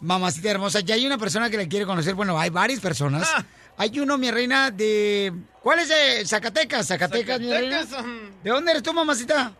Mamacita 0.00 0.50
hermosa, 0.50 0.80
ya 0.80 0.94
hay 0.94 1.06
una 1.06 1.18
persona 1.18 1.50
que 1.50 1.56
la 1.56 1.66
quiere 1.66 1.84
conocer. 1.84 2.14
Bueno, 2.14 2.38
hay 2.38 2.50
varias 2.50 2.80
personas. 2.80 3.28
Ah. 3.36 3.44
Hay 3.76 3.98
uno, 4.00 4.16
mi 4.18 4.30
reina, 4.30 4.70
de... 4.70 5.32
¿Cuál 5.62 5.80
es 5.80 5.88
de 5.88 6.24
Zacatecas? 6.26 6.86
Zacatecas, 6.88 7.40
mi 7.40 7.50
reina. 7.52 7.84
Zacatecas, 7.84 8.04
um, 8.04 8.42
¿De 8.42 8.50
dónde 8.50 8.70
eres 8.72 8.82
tú, 8.82 8.92
mamacita? 8.92 9.52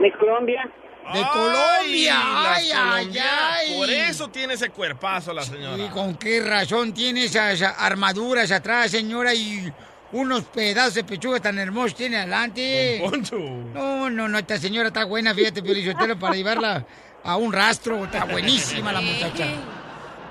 De 0.00 0.12
Colombia. 0.18 0.70
De 1.12 1.22
Colombia. 1.32 2.16
Ay, 2.54 2.70
ay, 2.74 3.18
ay. 3.18 3.74
Por 3.76 3.90
eso 3.90 4.28
tiene 4.28 4.54
ese 4.54 4.70
cuerpazo 4.70 5.32
la 5.32 5.42
señora. 5.42 5.82
¿Y 5.82 5.88
con 5.88 6.14
qué 6.16 6.40
razón 6.40 6.92
tiene 6.92 7.24
esas 7.24 7.60
armaduras 7.62 8.50
atrás, 8.50 8.90
señora? 8.90 9.34
Y 9.34 9.72
unos 10.12 10.44
pedazos 10.44 10.94
de 10.94 11.04
pechuga 11.04 11.40
tan 11.40 11.58
hermosos 11.58 11.94
tiene 11.94 12.18
adelante. 12.18 13.00
Poncho. 13.02 13.38
No, 13.38 14.10
no, 14.10 14.28
no, 14.28 14.38
esta 14.38 14.58
señora 14.58 14.88
está 14.88 15.04
buena, 15.04 15.34
fíjate, 15.34 15.62
Piolichotelo, 15.62 16.18
para 16.18 16.34
llevarla 16.34 16.86
a 17.22 17.36
un 17.36 17.52
rastro. 17.52 18.04
Está 18.04 18.24
buenísima 18.24 18.92
la 18.92 19.00
muchacha. 19.00 19.46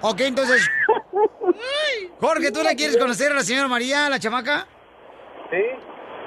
Ok, 0.01 0.21
entonces, 0.21 0.67
Jorge, 2.19 2.51
¿tú 2.51 2.63
le 2.63 2.75
quieres 2.75 2.97
conocer 2.97 3.31
a 3.31 3.35
la 3.35 3.43
señora 3.43 3.67
María, 3.67 4.09
la 4.09 4.19
chamaca? 4.19 4.67
Sí. 5.51 5.57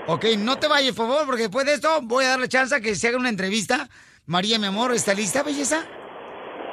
Ok, 0.07 0.25
no 0.39 0.59
te 0.59 0.69
vayas, 0.69 0.95
por 0.95 1.09
favor, 1.09 1.27
porque 1.27 1.43
después 1.43 1.67
de 1.67 1.75
esto 1.75 2.01
voy 2.03 2.25
a 2.25 2.31
darle 2.31 2.49
chance 2.49 2.75
a 2.75 2.81
que 2.81 2.95
se 2.95 3.09
haga 3.09 3.17
una 3.17 3.31
entrevista. 3.31 3.89
María, 4.27 4.59
mi 4.59 4.67
amor, 4.67 4.93
¿está 4.95 5.13
lista, 5.13 5.43
belleza? 5.43 5.85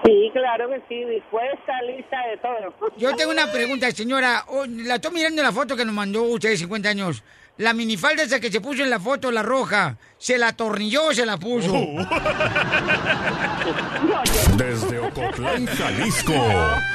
Sí, 0.06 0.32
claro 0.34 0.70
que 0.70 0.82
sí, 0.88 1.04
dispuesta, 1.04 1.82
lista 1.82 2.18
de 2.28 2.38
todo. 2.38 2.92
Yo 2.98 3.14
tengo 3.16 3.32
una 3.32 3.52
pregunta, 3.52 3.92
señora. 3.92 4.46
Oh, 4.48 4.66
la 4.66 4.96
estoy 4.96 5.12
mirando 5.12 5.42
en 5.42 5.48
la 5.48 5.52
foto 5.52 5.76
que 5.76 5.84
nos 5.84 5.94
mandó 5.94 6.24
usted 6.24 6.50
de 6.50 6.58
50 6.58 6.90
años. 6.90 7.24
La 7.62 7.74
minifalda 7.74 8.24
esa 8.24 8.40
que 8.40 8.52
se 8.52 8.60
puso 8.60 8.82
en 8.82 8.90
la 8.90 9.00
foto, 9.00 9.30
la 9.30 9.44
roja, 9.44 9.96
¿se 10.18 10.40
la 10.40 10.48
atornilló 10.48 11.10
o 11.10 11.14
se 11.14 11.28
la 11.28 11.38
puso? 11.38 11.72
Desde 14.58 14.98
Ocotlán, 14.98 15.68
Jalisco, 15.68 16.34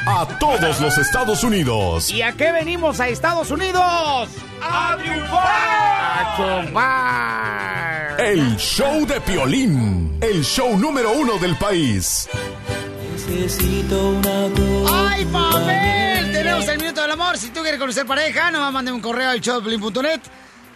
a 0.08 0.26
todos 0.40 0.80
los 0.80 0.98
Estados 0.98 1.44
Unidos. 1.44 2.10
¿Y 2.10 2.22
a 2.22 2.32
qué 2.32 2.50
venimos 2.50 2.98
a 2.98 3.06
Estados 3.06 3.52
Unidos? 3.52 4.28
¡A 4.60 4.96
triunfar! 5.00 5.38
¡A 5.38 6.34
triunfar! 6.36 8.20
El 8.26 8.56
show 8.56 9.06
de 9.06 9.20
Piolín, 9.20 10.18
el 10.20 10.44
show 10.44 10.76
número 10.76 11.12
uno 11.12 11.38
del 11.38 11.54
país. 11.54 12.28
Necesito 13.28 14.08
una 14.08 15.10
¡Ay, 15.12 15.24
papel! 15.26 16.32
Tenemos 16.32 16.66
el 16.66 16.78
minuto 16.78 17.02
del 17.02 17.12
amor. 17.12 17.38
Si 17.38 17.50
tú 17.50 17.60
quieres 17.62 17.78
conocer 17.78 18.04
pareja, 18.04 18.50
nomás 18.50 18.72
mande 18.72 18.90
un 18.90 19.00
correo 19.00 19.30
al 19.30 19.40
showdepiolín.net. 19.40 20.22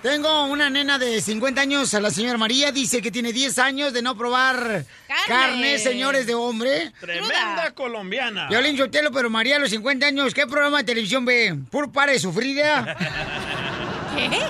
Tengo 0.03 0.45
una 0.47 0.71
nena 0.71 0.99
de 0.99 1.21
50 1.21 1.61
años, 1.61 1.93
a 1.93 2.01
la 2.01 2.11
señora 2.11 2.39
María, 2.39 2.73
dice 2.73 3.03
que 3.03 3.11
tiene 3.11 3.35
10 3.35 3.59
años 3.59 3.93
de 3.93 4.01
no 4.01 4.17
probar 4.17 4.87
carne, 5.29 5.79
señores 5.79 6.27
de 6.27 6.35
hombre. 6.35 6.91
Tremenda 6.99 7.73
colombiana. 7.75 8.49
Violín 8.49 8.79
Sotelo, 8.79 9.13
pero 9.13 9.29
María 9.29 9.57
a 9.57 9.59
los 9.59 9.69
50 9.69 10.07
años, 10.07 10.33
¿qué 10.33 10.47
programa 10.47 10.79
de 10.79 10.85
televisión 10.85 11.27
ve? 11.27 11.55
¿Puro 11.71 11.93
pare 11.93 12.13
de 12.13 12.19
sufrir, 12.19 12.57
ya? 12.57 12.97
¿Qué? 14.17 14.41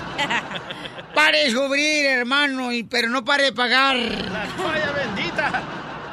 Pare 1.13 1.43
de 1.43 1.51
sufrir, 1.51 2.05
hermano, 2.05 2.71
y, 2.71 2.83
pero 2.83 3.09
no 3.09 3.25
pare 3.25 3.43
de 3.43 3.51
pagar. 3.51 3.97
La 3.97 4.45
toalla 4.55 4.91
bendita. 4.93 5.63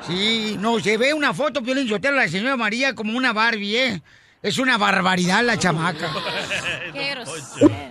Sí, 0.04 0.57
no, 0.59 0.80
se 0.80 0.97
ve 0.97 1.14
una 1.14 1.33
foto, 1.33 1.61
Violín 1.61 1.88
Sotelo, 1.88 2.16
la 2.16 2.26
señora 2.26 2.57
María 2.57 2.92
como 2.97 3.16
una 3.16 3.33
Barbie, 3.33 3.76
¿eh? 3.76 4.02
Es 4.42 4.59
una 4.59 4.78
barbaridad 4.78 5.45
la 5.45 5.57
chamaca. 5.57 6.11
Qué 6.92 7.11
grosera. 7.11 7.88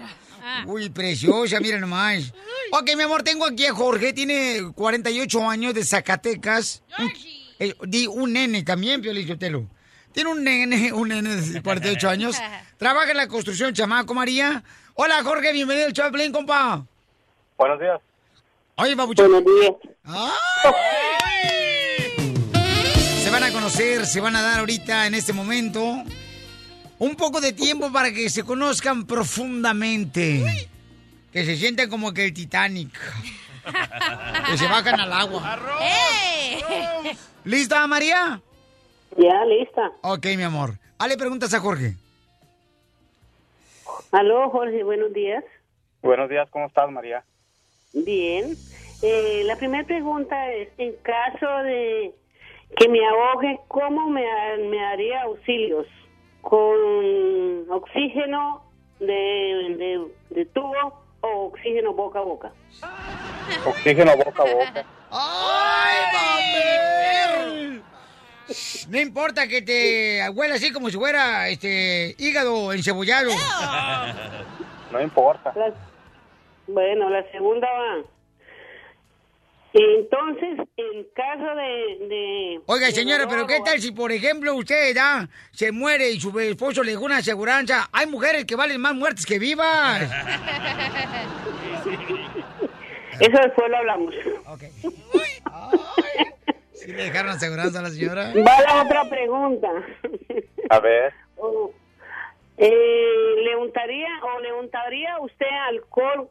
Uy, 0.66 0.90
preciosa, 0.90 1.60
mira 1.60 1.80
nomás. 1.80 2.34
Ok, 2.72 2.96
mi 2.96 3.04
amor, 3.04 3.24
tengo 3.24 3.46
aquí 3.46 3.66
a 3.66 3.74
Jorge, 3.74 4.14
tiene 4.14 4.72
48 4.76 5.50
años 5.50 5.74
de 5.74 5.84
Zacatecas. 5.84 6.84
Un, 7.00 7.12
eh, 7.60 7.74
di 7.88 8.08
un 8.08 8.34
nene 8.34 8.64
también, 8.64 9.02
Piolín 9.02 9.28
Sotelo. 9.28 9.68
Tiene 10.12 10.32
un 10.32 10.44
nene, 10.44 10.92
un 10.94 11.10
nene 11.10 11.36
de 11.36 11.62
48 11.62 12.10
años. 12.10 12.38
Trabaja 12.78 13.12
en 13.12 13.18
la 13.18 13.28
construcción, 13.28 13.74
chamaco 13.74 14.14
María. 14.14 14.64
Hola, 14.96 15.24
Jorge, 15.24 15.52
bienvenido 15.54 15.88
al 15.88 15.94
Chaplin, 15.94 16.32
compa. 16.32 16.86
Buenos 17.58 17.80
días. 17.80 18.00
Oye, 18.76 18.96
papuchón. 18.96 19.32
Buenos 19.32 19.54
días. 19.54 19.74
Se 23.24 23.30
van 23.30 23.44
a 23.44 23.52
conocer, 23.52 24.06
se 24.06 24.22
van 24.22 24.36
a 24.36 24.42
dar 24.42 24.60
ahorita 24.60 25.08
en 25.08 25.16
este 25.16 25.34
momento 25.34 26.04
un 27.00 27.16
poco 27.16 27.42
de 27.42 27.54
tiempo 27.54 27.92
para 27.92 28.12
que 28.12 28.30
se 28.30 28.44
conozcan 28.44 29.06
profundamente. 29.06 30.70
Que 31.32 31.46
se 31.46 31.56
sientan 31.56 31.90
como 31.90 32.14
que 32.14 32.26
el 32.26 32.34
Titanic. 32.34 32.92
que 34.50 34.58
se 34.58 34.66
bajan 34.68 35.00
al 35.00 35.14
agua. 35.14 35.60
¡Eh! 35.82 37.16
¿Lista, 37.44 37.86
María? 37.88 38.42
Ya, 39.18 39.46
lista. 39.46 39.92
Ok, 40.02 40.26
mi 40.38 40.44
amor. 40.44 40.74
Hale 40.98 41.18
preguntas 41.18 41.54
a 41.54 41.60
Jorge. 41.60 41.96
Aló, 44.12 44.50
Jorge, 44.50 44.84
buenos 44.84 45.14
días. 45.14 45.44
Buenos 46.02 46.30
días, 46.30 46.48
¿cómo 46.50 46.68
estás, 46.68 46.90
María? 46.90 47.24
Bien. 47.94 48.56
Eh, 49.02 49.44
la 49.46 49.56
primera 49.58 49.86
pregunta 49.86 50.52
es, 50.54 50.70
en 50.78 50.94
caso 51.04 51.48
de 51.64 52.14
que 52.78 52.88
me 52.90 53.00
ahogue, 53.06 53.60
¿cómo 53.68 54.10
me, 54.10 54.24
me 54.70 54.86
haría 54.86 55.24
auxilios? 55.24 55.86
¿Con 56.48 57.70
oxígeno 57.70 58.64
de, 59.02 59.06
de, 59.78 60.08
de 60.30 60.46
tubo 60.46 61.04
o 61.20 61.48
oxígeno 61.48 61.92
boca 61.94 62.20
a 62.20 62.22
boca? 62.22 62.52
Oxígeno 63.66 64.16
boca 64.16 64.44
a 64.44 64.46
boca. 64.46 64.86
¡Ay, 65.12 65.98
papel! 66.14 67.84
No 68.90 68.98
importa 68.98 69.46
que 69.50 69.62
te 69.62 70.22
huela 70.30 70.56
así 70.56 70.72
como 70.72 70.90
si 70.90 70.96
fuera 70.98 71.50
este 71.50 72.16
hígado 72.18 72.72
encebollado. 72.72 73.32
No 74.94 75.02
importa. 75.02 75.52
La- 75.54 75.74
bueno, 76.68 77.10
la 77.10 77.30
segunda 77.30 77.68
va. 77.68 77.96
Entonces, 79.80 80.58
en 80.78 81.04
caso 81.14 81.56
de... 81.56 82.08
de 82.08 82.60
Oiga, 82.66 82.90
señora, 82.92 83.28
pero 83.30 83.46
¿qué 83.46 83.58
o- 83.60 83.64
tal 83.64 83.80
si, 83.80 83.92
por 83.92 84.12
ejemplo, 84.12 84.56
usted 84.56 84.96
se 85.52 85.72
muere 85.72 86.10
y 86.12 86.20
su 86.20 86.38
esposo 86.40 86.84
le 86.84 86.94
da 86.94 87.00
una 87.00 87.18
aseguranza? 87.18 87.88
Hay 87.92 88.08
mujeres 88.08 88.46
que 88.46 88.56
valen 88.56 88.82
más 88.82 88.96
muertes 88.96 89.26
que 89.26 89.38
vivas. 89.38 90.02
Eso 93.20 93.38
después 93.44 93.70
lo 93.70 93.78
hablamos. 93.78 94.14
¿Sí 96.74 96.88
le 96.92 97.04
dejaron 97.04 97.32
aseguranza 97.32 97.80
a 97.80 97.82
la 97.84 97.90
señora? 97.90 98.32
Va 98.36 98.62
la 98.62 98.84
otra 98.84 99.10
pregunta. 99.10 99.70
A 100.70 100.80
ver. 100.80 101.14
Oh, 101.40 101.72
eh, 102.58 103.36
¿Le 103.44 103.56
untaría 103.58 104.08
o 104.24 104.40
le 104.40 104.52
untaría 104.54 105.20
usted 105.20 105.46
alcohol 105.70 106.28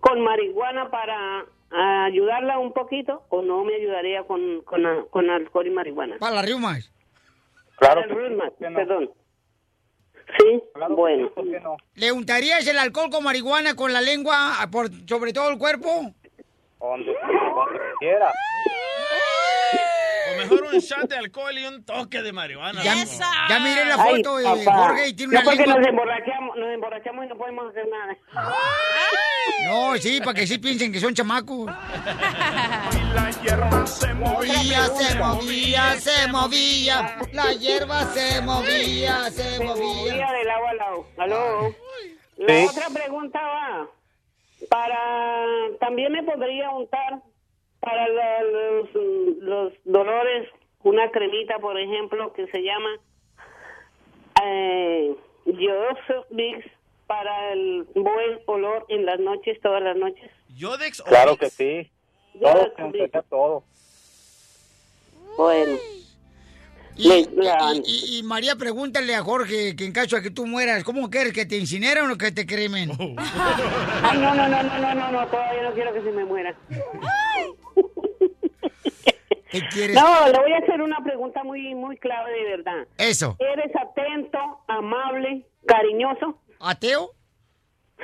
con 0.00 0.22
marihuana 0.22 0.88
para 0.90 1.44
ah, 1.70 2.04
ayudarla 2.06 2.58
un 2.58 2.72
poquito 2.72 3.24
o 3.28 3.42
no 3.42 3.64
me 3.64 3.74
ayudaría 3.74 4.24
con, 4.24 4.62
con, 4.62 4.82
con 5.10 5.30
alcohol 5.30 5.66
y 5.66 5.70
marihuana? 5.70 6.18
Para 6.18 6.36
las 6.36 6.44
riumas. 6.46 6.92
Claro 7.78 8.02
Para 8.02 8.14
que 8.14 8.66
el 8.66 8.74
perdón. 8.74 9.10
Sí, 10.38 10.62
Claro 10.74 10.88
que 10.88 11.00
bueno. 11.00 11.28
sí, 11.28 11.32
¿por 11.34 11.44
qué 11.50 11.60
no? 11.60 11.76
¿Le 11.94 12.12
untarías 12.12 12.66
el 12.66 12.78
alcohol 12.78 13.08
con 13.10 13.24
marihuana 13.24 13.74
con 13.74 13.92
la 13.92 14.00
lengua 14.00 14.56
por 14.70 14.88
sobre 15.08 15.32
todo 15.32 15.50
el 15.50 15.58
cuerpo? 15.58 15.88
Donde 16.80 17.16
quiera. 17.98 18.32
Mejor 20.38 20.62
un 20.72 20.78
shot 20.80 21.08
de 21.08 21.16
alcohol 21.16 21.58
y 21.58 21.64
un 21.66 21.84
toque 21.84 22.22
de 22.22 22.32
marihuana. 22.32 22.82
Ya, 22.82 22.94
ya 23.48 23.58
miré 23.60 23.84
la 23.84 23.96
Ay, 24.02 24.16
foto 24.16 24.36
de 24.38 24.44
papá. 24.44 24.76
Jorge 24.88 25.08
y 25.08 25.12
tiene 25.14 25.32
No 25.34 25.40
una 25.40 25.44
porque 25.44 25.58
lengua... 25.62 25.78
nos 25.80 25.88
emborrachamos, 25.88 26.56
nos 26.56 26.68
emborrachamos 26.74 27.24
y 27.24 27.28
no 27.28 27.36
podemos 27.36 27.70
hacer 27.70 27.84
nada. 27.88 28.16
No, 29.66 29.96
sí, 29.96 30.20
para 30.20 30.34
que 30.34 30.46
sí 30.46 30.58
piensen 30.58 30.92
que 30.92 31.00
son 31.00 31.14
chamacos. 31.14 31.66
La 33.14 33.30
hierba 33.42 33.86
se 33.86 34.14
Movía, 34.14 34.84
se 34.86 35.14
movía, 35.16 36.00
se 36.00 36.28
movía. 36.28 37.16
La 37.32 37.52
hierba 37.52 38.04
se 38.06 38.40
movía, 38.42 39.30
se 39.30 39.58
Movía 39.60 39.74
movía. 39.74 40.32
de 40.32 40.44
lado 40.44 40.66
a 40.68 40.74
lado. 40.74 41.06
¿Aló? 41.18 41.74
La 42.38 42.54
Sí. 42.54 42.66
otra 42.70 42.88
pregunta 42.90 43.40
va. 43.40 43.86
Para, 44.68 44.96
también 45.80 46.12
me 46.12 46.22
podría 46.24 46.70
untar 46.70 47.20
para 47.80 48.08
la- 48.08 48.42
los, 48.42 48.88
los 49.40 49.72
dolores 49.84 50.48
una 50.82 51.10
cremita, 51.10 51.58
por 51.58 51.78
ejemplo, 51.78 52.32
que 52.32 52.46
se 52.48 52.62
llama 52.62 52.90
eh, 54.44 55.14
Yosovix 55.46 56.64
para 57.06 57.52
el 57.52 57.84
buen 57.94 58.40
olor 58.46 58.84
en 58.88 59.04
las 59.06 59.18
noches, 59.18 59.58
todas 59.62 59.82
las 59.82 59.96
noches. 59.96 60.30
Yodex 60.56 61.00
o 61.00 61.04
Claro 61.04 61.36
que 61.36 61.50
sí. 61.50 61.90
Todo, 62.40 62.72
se 62.92 63.22
todo. 63.28 63.64
Bueno, 65.36 65.76
Y, 66.96 67.12
y- 67.12 67.28
la- 67.36 67.72
y- 67.84 68.18
y 68.18 68.22
María, 68.24 68.56
pregúntale 68.56 69.14
a 69.14 69.22
Jorge 69.22 69.74
que 69.76 69.84
en 69.84 69.92
caso 69.92 70.16
de 70.16 70.22
que 70.22 70.30
tú 70.30 70.46
mueras, 70.46 70.82
¿cómo 70.84 71.08
quieres 71.10 71.32
que 71.32 71.46
te 71.46 71.56
incineran 71.56 72.10
o 72.10 72.18
que 72.18 72.30
te 72.32 72.44
cremen? 72.46 72.90
Ay, 73.00 73.16
no, 74.20 74.34
no, 74.34 74.48
no, 74.48 74.62
no, 74.62 74.78
no, 74.78 74.94
no, 74.94 75.12
no, 75.12 75.26
todavía 75.28 75.62
no 75.62 75.72
quiero 75.74 75.92
que 75.92 76.02
se 76.02 76.10
me 76.12 76.24
muera. 76.24 76.54
¿Qué 79.50 79.62
quieres? 79.70 79.94
No, 79.96 80.26
le 80.28 80.38
voy 80.38 80.52
a 80.52 80.58
hacer 80.58 80.80
una 80.82 80.98
pregunta 81.02 81.42
muy, 81.42 81.74
muy 81.74 81.96
clave 81.96 82.30
de 82.32 82.44
verdad. 82.56 82.86
Eso. 82.98 83.36
¿Eres 83.38 83.72
atento, 83.76 84.38
amable, 84.68 85.46
cariñoso? 85.66 86.38
¿Ateo? 86.60 87.12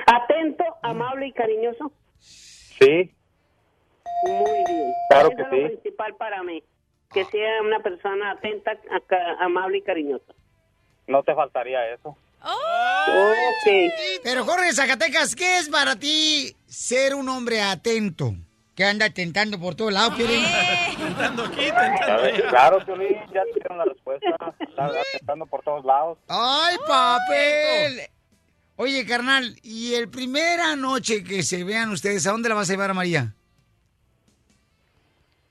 Atento, 0.07 0.63
amable 0.81 1.27
y 1.27 1.31
cariñoso. 1.33 1.91
Sí, 2.19 3.11
Muy 4.23 4.63
bien. 4.67 4.93
Claro 5.09 5.29
Eso 5.29 5.37
que 5.37 5.41
es 5.43 5.49
lo 5.51 5.55
sí. 5.69 5.73
principal 5.75 6.15
para 6.15 6.43
mí. 6.43 6.63
Que 7.13 7.23
sea 7.25 7.61
una 7.61 7.79
persona 7.79 8.31
atenta, 8.31 8.71
amable 9.39 9.77
y 9.77 9.81
cariñosa. 9.81 10.33
no 11.07 11.23
te 11.23 11.33
faltaría 11.35 11.87
eso. 11.93 12.17
Ok. 12.41 13.71
Pero 14.23 14.43
Jorge 14.43 14.73
Zacatecas, 14.73 15.35
¿qué 15.35 15.57
es 15.59 15.69
para 15.69 15.95
ti 15.95 16.55
ser 16.67 17.15
un 17.15 17.29
hombre 17.29 17.61
atento? 17.61 18.33
Que 18.75 18.83
anda 18.83 19.09
tentando 19.09 19.59
por 19.59 19.75
todos 19.75 19.93
lados, 19.93 20.15
Piolín. 20.15 20.43
Tentando 20.97 21.45
aquí, 21.45 21.55
tentando. 21.65 22.49
Claro, 22.49 22.85
Piolín, 22.85 23.15
ya 23.33 23.43
te 23.45 23.53
dieron 23.53 23.77
la 23.77 23.85
respuesta. 23.85 24.27
Está 24.59 24.85
aceptando 24.87 25.45
por 25.45 25.61
todos 25.63 25.85
lados. 25.85 26.17
¡Ay, 26.27 26.75
papel! 26.87 28.01
Oye, 28.77 29.05
carnal, 29.05 29.57
¿y 29.63 29.93
el 29.93 30.09
primera 30.09 30.75
noche 30.75 31.23
que 31.23 31.43
se 31.43 31.63
vean 31.63 31.91
ustedes, 31.91 32.27
a 32.27 32.31
dónde 32.31 32.49
la 32.49 32.55
vas 32.55 32.69
a 32.69 32.73
llevar 32.73 32.89
a 32.91 32.93
María? 32.93 33.33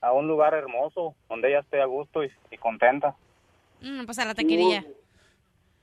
A 0.01 0.11
un 0.11 0.27
lugar 0.27 0.53
hermoso, 0.53 1.15
donde 1.27 1.49
ella 1.49 1.61
esté 1.61 1.81
a 1.81 1.85
gusto 1.85 2.23
y, 2.23 2.31
y 2.51 2.57
contenta. 2.57 3.15
Mm, 3.81 4.05
pues 4.05 4.19
a 4.19 4.25
la 4.25 4.35
taquería. 4.35 4.85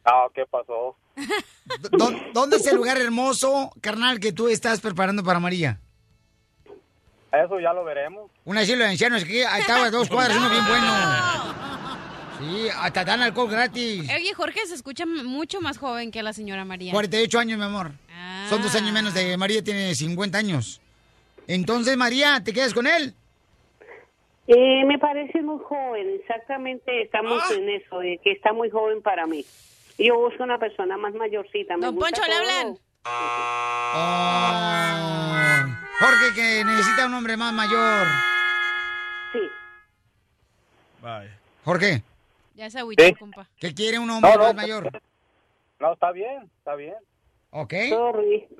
Ah, 0.05 0.26
¿qué 0.33 0.46
pasó? 0.46 0.96
¿Dó- 1.90 2.14
¿Dónde 2.33 2.57
es 2.59 2.66
el 2.68 2.76
lugar 2.76 2.98
hermoso, 2.98 3.72
carnal, 3.81 4.20
que 4.20 4.33
tú 4.33 4.46
estás 4.48 4.81
preparando 4.81 5.24
para 5.24 5.40
María? 5.40 5.81
Eso 7.33 7.59
ya 7.61 7.73
lo 7.73 7.83
veremos. 7.85 8.31
Un 8.45 8.59
asilo 8.59 8.85
de 8.85 8.90
ancianos 8.90 9.25
que 9.25 9.47
ahí 9.47 9.61
estaba 9.62 9.90
dos 9.90 10.09
cuadras, 10.09 10.37
uno 10.37 10.51
bien 10.51 10.64
bueno. 10.66 10.92
Sí, 12.38 12.68
hasta 12.77 13.05
dan 13.05 13.23
alcohol 13.23 13.49
gratis. 13.51 14.11
Oye, 14.14 14.35
Jorge 14.35 14.66
se 14.66 14.75
escucha 14.75 15.07
mucho 15.07 15.61
más 15.61 15.79
joven 15.79 16.11
que 16.11 16.23
la 16.23 16.33
señora 16.33 16.64
María. 16.64 16.92
48 16.92 17.38
años, 17.38 17.59
mi 17.59 17.64
amor. 17.64 17.92
Son 18.49 18.61
dos 18.61 18.75
años 18.75 18.92
menos 18.92 19.14
de 19.14 19.37
María, 19.37 19.62
tiene 19.64 19.95
50 19.95 20.37
años. 20.38 20.81
Entonces, 21.47 21.97
María, 21.97 22.42
¿te 22.45 22.53
quedas 22.53 22.75
con 22.75 22.87
él? 22.87 23.14
Eh, 24.49 24.85
me 24.85 24.99
parece 24.99 25.40
muy 25.40 25.59
joven, 25.64 26.07
exactamente 26.21 27.03
estamos 27.03 27.40
Ah. 27.49 27.55
en 27.55 27.68
eso, 27.71 28.01
de 28.01 28.18
que 28.23 28.33
está 28.33 28.53
muy 28.53 28.68
joven 28.71 29.01
para 29.01 29.27
mí. 29.27 29.47
Yo 29.99 30.18
busco 30.18 30.42
una 30.42 30.59
persona 30.59 30.97
más 30.99 31.14
mayorcita. 31.14 31.77
me 31.77 31.87
Don 31.87 31.95
gusta 31.95 32.11
Poncho, 32.11 32.29
¿le 32.29 32.35
hablan? 32.37 32.77
Oh, 33.95 35.82
Jorge, 35.98 36.35
que 36.35 36.64
necesita 36.64 37.07
un 37.07 37.14
hombre 37.14 37.37
más 37.37 37.52
mayor. 37.52 38.07
Sí. 39.33 39.40
Vaya. 41.00 41.38
Jorge, 41.64 42.02
Ya 42.55 42.68
se 42.70 42.78
agüitó, 42.81 43.02
Sí. 43.05 43.14
compa. 43.14 43.46
que 43.59 43.72
quiere 43.74 43.98
un 43.98 44.11
hombre 44.11 44.31
No, 44.33 44.37
no, 44.38 44.42
más 44.44 44.55
mayor. 44.55 44.90
No, 45.81 45.92
está 45.94 46.12
bien, 46.12 46.50
está 46.59 46.74
bien. 46.74 46.94
¿Ok? 47.50 47.72
Sorry. 47.88 48.48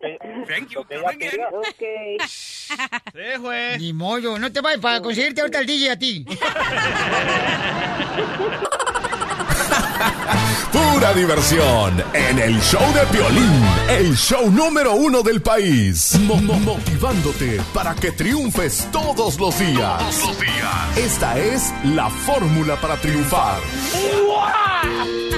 Que, 0.00 0.18
Thank 0.46 0.68
you. 0.70 0.80
lo 0.80 0.86
que 0.86 0.94
ella 0.96 1.12
quería. 1.18 1.48
Ok. 1.48 1.82
Sí, 2.28 3.36
güey. 3.38 3.78
Ni 3.78 3.92
mollo, 3.94 4.38
no 4.38 4.52
te 4.52 4.60
vayas 4.60 4.80
para 4.80 5.00
conseguirte 5.00 5.40
ahorita 5.40 5.60
el 5.60 5.66
DJ 5.66 5.90
a 5.90 5.98
ti. 5.98 6.24
Pura 10.72 11.14
diversión 11.14 12.02
en 12.12 12.38
el 12.38 12.60
show 12.60 12.82
de 12.92 13.00
Piolín, 13.06 13.62
el 13.88 14.14
show 14.16 14.50
número 14.50 14.94
uno 14.94 15.22
del 15.22 15.40
país. 15.40 16.18
Mo- 16.20 16.36
mo- 16.42 16.58
motivándote 16.60 17.60
para 17.72 17.94
que 17.94 18.12
triunfes 18.12 18.86
todos 18.92 19.40
los 19.40 19.58
días. 19.58 20.02
Esta 20.96 21.38
es 21.38 21.72
la 21.84 22.10
fórmula 22.10 22.76
para 22.80 22.96
triunfar. 23.00 23.58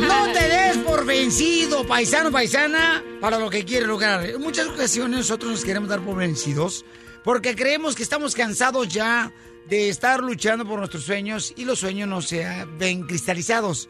No 0.00 0.32
te 0.32 0.48
des 0.48 0.76
por 0.78 1.06
vencido, 1.06 1.86
paisano, 1.86 2.32
paisana, 2.32 3.02
para 3.20 3.38
lo 3.38 3.48
que 3.50 3.64
quieres 3.64 3.86
lograr. 3.88 4.24
En 4.26 4.40
muchas 4.40 4.66
ocasiones 4.66 5.18
nosotros 5.20 5.52
nos 5.52 5.64
queremos 5.64 5.88
dar 5.88 6.00
por 6.00 6.16
vencidos 6.16 6.84
porque 7.22 7.54
creemos 7.54 7.94
que 7.94 8.02
estamos 8.02 8.34
cansados 8.34 8.88
ya 8.88 9.30
de 9.68 9.88
estar 9.90 10.20
luchando 10.20 10.64
por 10.66 10.78
nuestros 10.80 11.04
sueños 11.04 11.52
y 11.56 11.64
los 11.66 11.78
sueños 11.78 12.08
no 12.08 12.20
se 12.20 12.44
ven 12.78 13.02
cristalizados. 13.06 13.88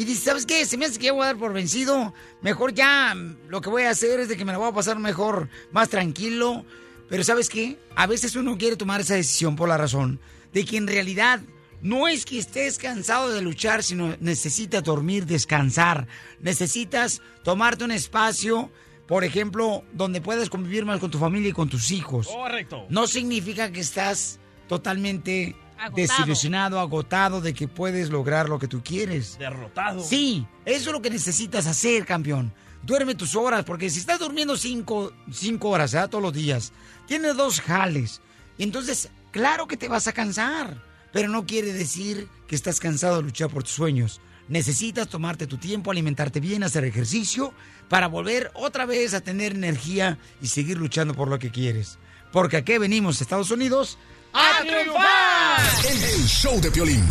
Y 0.00 0.06
dices, 0.06 0.24
¿sabes 0.24 0.46
qué? 0.46 0.64
Se 0.64 0.78
me 0.78 0.86
hace 0.86 0.98
que 0.98 1.04
ya 1.04 1.12
voy 1.12 1.24
a 1.24 1.26
dar 1.26 1.36
por 1.36 1.52
vencido. 1.52 2.14
Mejor 2.40 2.72
ya 2.72 3.14
lo 3.48 3.60
que 3.60 3.68
voy 3.68 3.82
a 3.82 3.90
hacer 3.90 4.18
es 4.18 4.30
de 4.30 4.38
que 4.38 4.46
me 4.46 4.52
la 4.52 4.56
voy 4.56 4.70
a 4.70 4.72
pasar 4.72 4.98
mejor, 4.98 5.50
más 5.72 5.90
tranquilo. 5.90 6.64
Pero 7.10 7.22
¿sabes 7.22 7.50
qué? 7.50 7.78
A 7.96 8.06
veces 8.06 8.34
uno 8.34 8.56
quiere 8.56 8.76
tomar 8.76 9.02
esa 9.02 9.12
decisión 9.12 9.56
por 9.56 9.68
la 9.68 9.76
razón 9.76 10.18
de 10.54 10.64
que 10.64 10.78
en 10.78 10.86
realidad 10.86 11.42
no 11.82 12.08
es 12.08 12.24
que 12.24 12.38
estés 12.38 12.78
cansado 12.78 13.28
de 13.28 13.42
luchar, 13.42 13.82
sino 13.82 14.16
necesitas 14.20 14.82
dormir, 14.82 15.26
descansar. 15.26 16.06
Necesitas 16.40 17.20
tomarte 17.44 17.84
un 17.84 17.90
espacio, 17.90 18.72
por 19.06 19.22
ejemplo, 19.22 19.84
donde 19.92 20.22
puedas 20.22 20.48
convivir 20.48 20.86
más 20.86 20.98
con 20.98 21.10
tu 21.10 21.18
familia 21.18 21.50
y 21.50 21.52
con 21.52 21.68
tus 21.68 21.90
hijos. 21.90 22.26
Correcto. 22.28 22.86
No 22.88 23.06
significa 23.06 23.70
que 23.70 23.80
estás 23.80 24.40
totalmente 24.66 25.56
Agotado. 25.80 25.96
desilusionado, 25.96 26.78
agotado 26.78 27.40
de 27.40 27.54
que 27.54 27.66
puedes 27.66 28.10
lograr 28.10 28.48
lo 28.48 28.58
que 28.58 28.68
tú 28.68 28.82
quieres. 28.84 29.38
Derrotado. 29.38 30.02
Sí, 30.02 30.46
eso 30.66 30.90
es 30.90 30.92
lo 30.92 31.00
que 31.00 31.08
necesitas 31.08 31.66
hacer, 31.66 32.04
campeón. 32.04 32.52
Duerme 32.82 33.14
tus 33.14 33.34
horas, 33.34 33.64
porque 33.64 33.88
si 33.88 33.98
estás 33.98 34.18
durmiendo 34.18 34.56
cinco, 34.56 35.12
cinco 35.32 35.70
horas 35.70 35.92
¿verdad? 35.92 36.10
todos 36.10 36.22
los 36.22 36.34
días, 36.34 36.72
tienes 37.06 37.36
dos 37.36 37.60
jales. 37.60 38.20
Entonces, 38.58 39.08
claro 39.30 39.66
que 39.66 39.78
te 39.78 39.88
vas 39.88 40.06
a 40.06 40.12
cansar, 40.12 40.82
pero 41.12 41.28
no 41.28 41.46
quiere 41.46 41.72
decir 41.72 42.28
que 42.46 42.54
estás 42.54 42.78
cansado 42.78 43.16
de 43.16 43.22
luchar 43.22 43.48
por 43.48 43.62
tus 43.62 43.72
sueños. 43.72 44.20
Necesitas 44.48 45.08
tomarte 45.08 45.46
tu 45.46 45.58
tiempo, 45.58 45.90
alimentarte 45.90 46.40
bien, 46.40 46.62
hacer 46.62 46.84
ejercicio, 46.84 47.54
para 47.88 48.08
volver 48.08 48.50
otra 48.54 48.84
vez 48.84 49.14
a 49.14 49.20
tener 49.20 49.52
energía 49.52 50.18
y 50.42 50.48
seguir 50.48 50.76
luchando 50.76 51.14
por 51.14 51.28
lo 51.28 51.38
que 51.38 51.50
quieres. 51.50 51.98
Porque 52.32 52.56
aquí 52.56 52.76
venimos, 52.78 53.20
Estados 53.20 53.50
Unidos, 53.50 53.98
a 54.32 54.60
triunfar. 54.60 55.60
El 55.84 56.26
show 56.26 56.60
de 56.60 56.70
Piolín, 56.70 57.08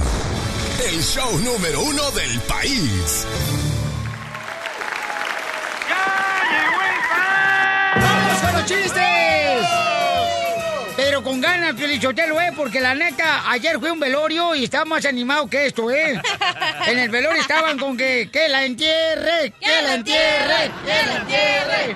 el 0.88 1.02
show 1.04 1.38
número 1.40 1.82
uno 1.82 2.12
del 2.12 2.40
país. 2.42 3.26
¡Vamos 7.96 8.42
con 8.42 8.54
los 8.54 8.66
chistes! 8.66 9.68
Pero 10.96 11.24
con 11.24 11.42
ganas, 11.42 11.74
Piolichotelo, 11.76 12.40
¿eh? 12.42 12.52
Porque 12.56 12.80
la 12.80 12.94
neta, 12.94 13.50
ayer 13.50 13.80
fue 13.80 13.92
un 13.92 14.00
velorio 14.00 14.54
y 14.56 14.66
estaba 14.66 14.86
más 14.86 15.06
animado 15.06 15.48
que 15.50 15.66
esto, 15.68 15.90
¿eh? 15.92 16.22
En 16.88 17.00
el 17.00 17.10
velorio 17.10 17.42
estaban 17.42 17.78
con 17.80 17.98
que, 17.98 18.30
que 18.32 18.50
la 18.50 18.66
entierre, 18.66 19.54
que 19.60 19.82
la 19.82 19.94
entierre, 19.96 20.72
que 20.86 21.06
la 21.08 21.16
entierre. 21.18 21.96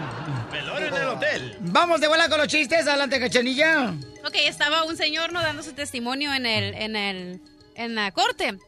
Velorio 0.54 0.88
en 0.88 0.94
el 0.94 1.08
hotel. 1.08 1.58
Vamos 1.62 2.00
de 2.00 2.08
vuela 2.08 2.30
con 2.30 2.38
los 2.38 2.48
chistes, 2.48 2.86
adelante, 2.86 3.20
cachanilla. 3.20 3.92
Ok, 4.24 4.36
estaba 4.36 4.84
un 4.84 4.96
señor 4.96 5.34
no 5.34 5.42
dando 5.42 5.64
su 5.64 5.74
testimonio 5.74 6.32
en 6.32 6.46
el, 6.46 6.76
en 6.76 6.96
el, 6.96 7.42
en 7.74 7.96
la 7.96 8.12
corte. 8.12 8.60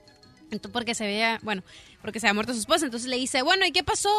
Entonces, 0.52 0.72
porque 0.74 0.96
se 0.96 1.06
veía, 1.06 1.40
bueno, 1.44 1.62
porque 2.02 2.20
se 2.20 2.26
había 2.26 2.34
muerto 2.34 2.54
su 2.54 2.60
esposa. 2.60 2.86
Entonces 2.86 3.08
le 3.08 3.18
dice, 3.18 3.44
bueno, 3.44 3.68
¿y 3.68 3.72
qué 3.72 3.84
pasó? 3.84 4.10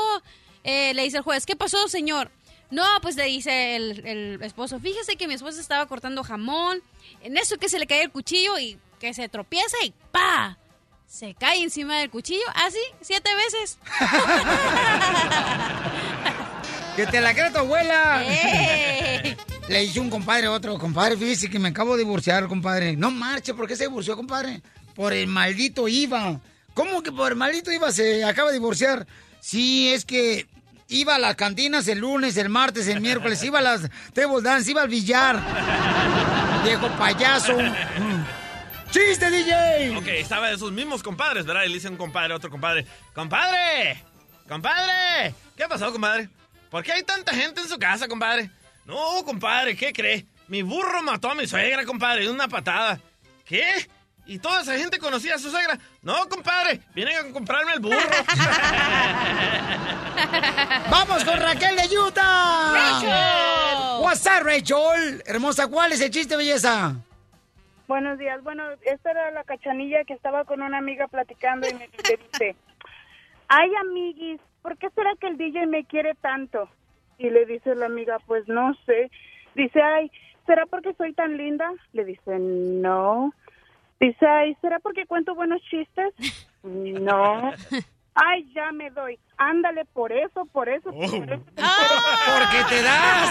Eh, 0.62 0.94
le 0.94 1.02
dice 1.02 1.16
el 1.16 1.24
juez, 1.24 1.44
¿qué 1.44 1.56
pasó, 1.56 1.88
señor? 1.88 2.30
No, 2.70 2.84
pues 3.02 3.16
le 3.16 3.24
dice 3.24 3.74
el, 3.74 4.06
el 4.06 4.42
esposo, 4.42 4.78
fíjese 4.78 5.16
que 5.16 5.26
mi 5.26 5.34
esposa 5.34 5.60
estaba 5.60 5.86
cortando 5.86 6.22
jamón. 6.22 6.80
En 7.22 7.36
eso 7.36 7.58
que 7.58 7.68
se 7.68 7.80
le 7.80 7.88
cae 7.88 8.02
el 8.02 8.12
cuchillo 8.12 8.56
y 8.60 8.78
que 9.00 9.12
se 9.12 9.28
tropieza 9.28 9.76
y 9.84 9.92
¡pa! 10.12 10.56
Se 11.08 11.34
cae 11.34 11.62
encima 11.62 11.98
del 11.98 12.10
cuchillo, 12.10 12.44
así, 12.54 12.78
siete 13.00 13.30
veces. 13.34 13.78
Que 16.96 17.06
te 17.06 17.20
la 17.20 17.34
crea 17.34 17.52
tu 17.52 17.58
abuela. 17.58 18.24
¡Ey! 18.24 19.36
Le 19.68 19.84
hizo 19.84 20.00
un 20.00 20.08
compadre 20.08 20.46
a 20.46 20.52
otro, 20.52 20.78
compadre, 20.78 21.16
fíjese 21.16 21.50
que 21.50 21.58
me 21.58 21.68
acabo 21.68 21.96
de 21.96 22.04
divorciar, 22.04 22.46
compadre. 22.46 22.96
No 22.96 23.10
marche, 23.10 23.52
¿por 23.52 23.66
qué 23.66 23.76
se 23.76 23.84
divorció, 23.84 24.16
compadre? 24.16 24.62
Por 24.94 25.12
el 25.12 25.26
maldito 25.26 25.88
IVA. 25.88 26.40
¿Cómo 26.72 27.02
que 27.02 27.12
por 27.12 27.32
el 27.32 27.36
maldito 27.36 27.72
IVA 27.72 27.90
se 27.90 28.24
acaba 28.24 28.50
de 28.50 28.54
divorciar? 28.54 29.06
Sí, 29.40 29.92
es 29.92 30.04
que 30.04 30.46
iba 30.88 31.16
a 31.16 31.18
las 31.18 31.34
cantinas 31.34 31.86
el 31.88 31.98
lunes, 31.98 32.36
el 32.36 32.48
martes, 32.48 32.86
el 32.86 33.00
miércoles, 33.00 33.42
iba 33.42 33.58
a 33.58 33.62
las 33.62 33.90
table 34.14 34.40
dance, 34.40 34.70
iba 34.70 34.82
al 34.82 34.88
billar. 34.88 35.42
Viejo 36.64 36.88
payaso. 36.96 37.54
Mm. 37.54 38.24
¡Chiste, 38.90 39.30
DJ! 39.30 39.96
Ok, 39.96 40.06
estaba 40.06 40.48
de 40.48 40.54
esos 40.54 40.72
mismos 40.72 41.02
compadres, 41.02 41.44
¿verdad? 41.44 41.64
Y 41.64 41.68
le 41.68 41.74
dice 41.74 41.88
un 41.88 41.96
compadre 41.96 42.32
a 42.32 42.36
otro 42.36 42.50
compadre, 42.50 42.86
¡Compadre! 43.12 44.02
¡Compadre! 44.48 45.34
¿Qué 45.56 45.66
pasó, 45.68 45.90
compadre? 45.92 46.28
¿Por 46.70 46.82
qué 46.82 46.92
hay 46.92 47.02
tanta 47.02 47.32
gente 47.32 47.60
en 47.60 47.68
su 47.68 47.78
casa, 47.78 48.08
compadre? 48.08 48.50
No, 48.84 49.24
compadre, 49.24 49.76
¿qué 49.76 49.92
cree? 49.92 50.26
Mi 50.48 50.62
burro 50.62 51.02
mató 51.02 51.30
a 51.30 51.34
mi 51.34 51.46
suegra, 51.46 51.84
compadre, 51.84 52.24
de 52.24 52.30
una 52.30 52.48
patada. 52.48 52.98
¿Qué? 53.44 53.88
¿Y 54.26 54.38
toda 54.38 54.62
esa 54.62 54.76
gente 54.76 54.98
conocía 54.98 55.36
a 55.36 55.38
su 55.38 55.50
suegra? 55.50 55.78
No, 56.02 56.28
compadre, 56.28 56.80
vienen 56.94 57.16
a 57.16 57.32
comprarme 57.32 57.74
el 57.74 57.80
burro. 57.80 57.96
¡Vamos 60.90 61.24
con 61.24 61.38
Raquel 61.38 61.76
de 61.76 61.96
Utah! 61.96 62.72
¡Rachel! 62.72 64.02
What's 64.02 64.26
up, 64.26 64.42
Rachel? 64.44 65.22
Hermosa, 65.26 65.68
¿cuál 65.68 65.92
es 65.92 66.00
el 66.00 66.10
chiste, 66.10 66.36
belleza? 66.36 66.96
Buenos 67.86 68.18
días. 68.18 68.42
Bueno, 68.42 68.64
esta 68.82 69.12
era 69.12 69.30
la 69.30 69.44
cachanilla 69.44 70.02
que 70.04 70.14
estaba 70.14 70.44
con 70.44 70.60
una 70.60 70.78
amiga 70.78 71.06
platicando 71.06 71.68
y 71.68 71.74
me 71.74 71.88
le 71.88 72.18
dice, 72.32 72.56
ay, 73.46 73.70
amiguis, 73.80 74.40
¿por 74.66 74.76
qué 74.78 74.90
será 74.96 75.12
que 75.20 75.28
el 75.28 75.36
DJ 75.36 75.66
me 75.68 75.84
quiere 75.84 76.16
tanto? 76.16 76.68
Y 77.18 77.30
le 77.30 77.46
dice 77.46 77.76
la 77.76 77.86
amiga, 77.86 78.18
pues 78.26 78.48
no 78.48 78.74
sé. 78.84 79.12
Dice, 79.54 79.80
ay, 79.80 80.10
¿será 80.44 80.66
porque 80.66 80.92
soy 80.94 81.12
tan 81.12 81.36
linda? 81.36 81.70
Le 81.92 82.04
dice, 82.04 82.36
no. 82.40 83.32
Dice, 84.00 84.26
ay, 84.26 84.56
¿será 84.60 84.80
porque 84.80 85.06
cuento 85.06 85.36
buenos 85.36 85.62
chistes? 85.70 86.12
No. 86.64 87.52
Ay, 88.18 88.50
ya 88.54 88.72
me 88.72 88.90
doy. 88.90 89.18
Ándale, 89.36 89.84
por 89.84 90.10
eso, 90.10 90.46
por 90.46 90.70
eso. 90.70 90.88
Oh. 90.88 90.98
por 90.98 91.32
eso. 91.32 91.44
Porque 91.54 92.64
te 92.70 92.82
das. 92.82 93.30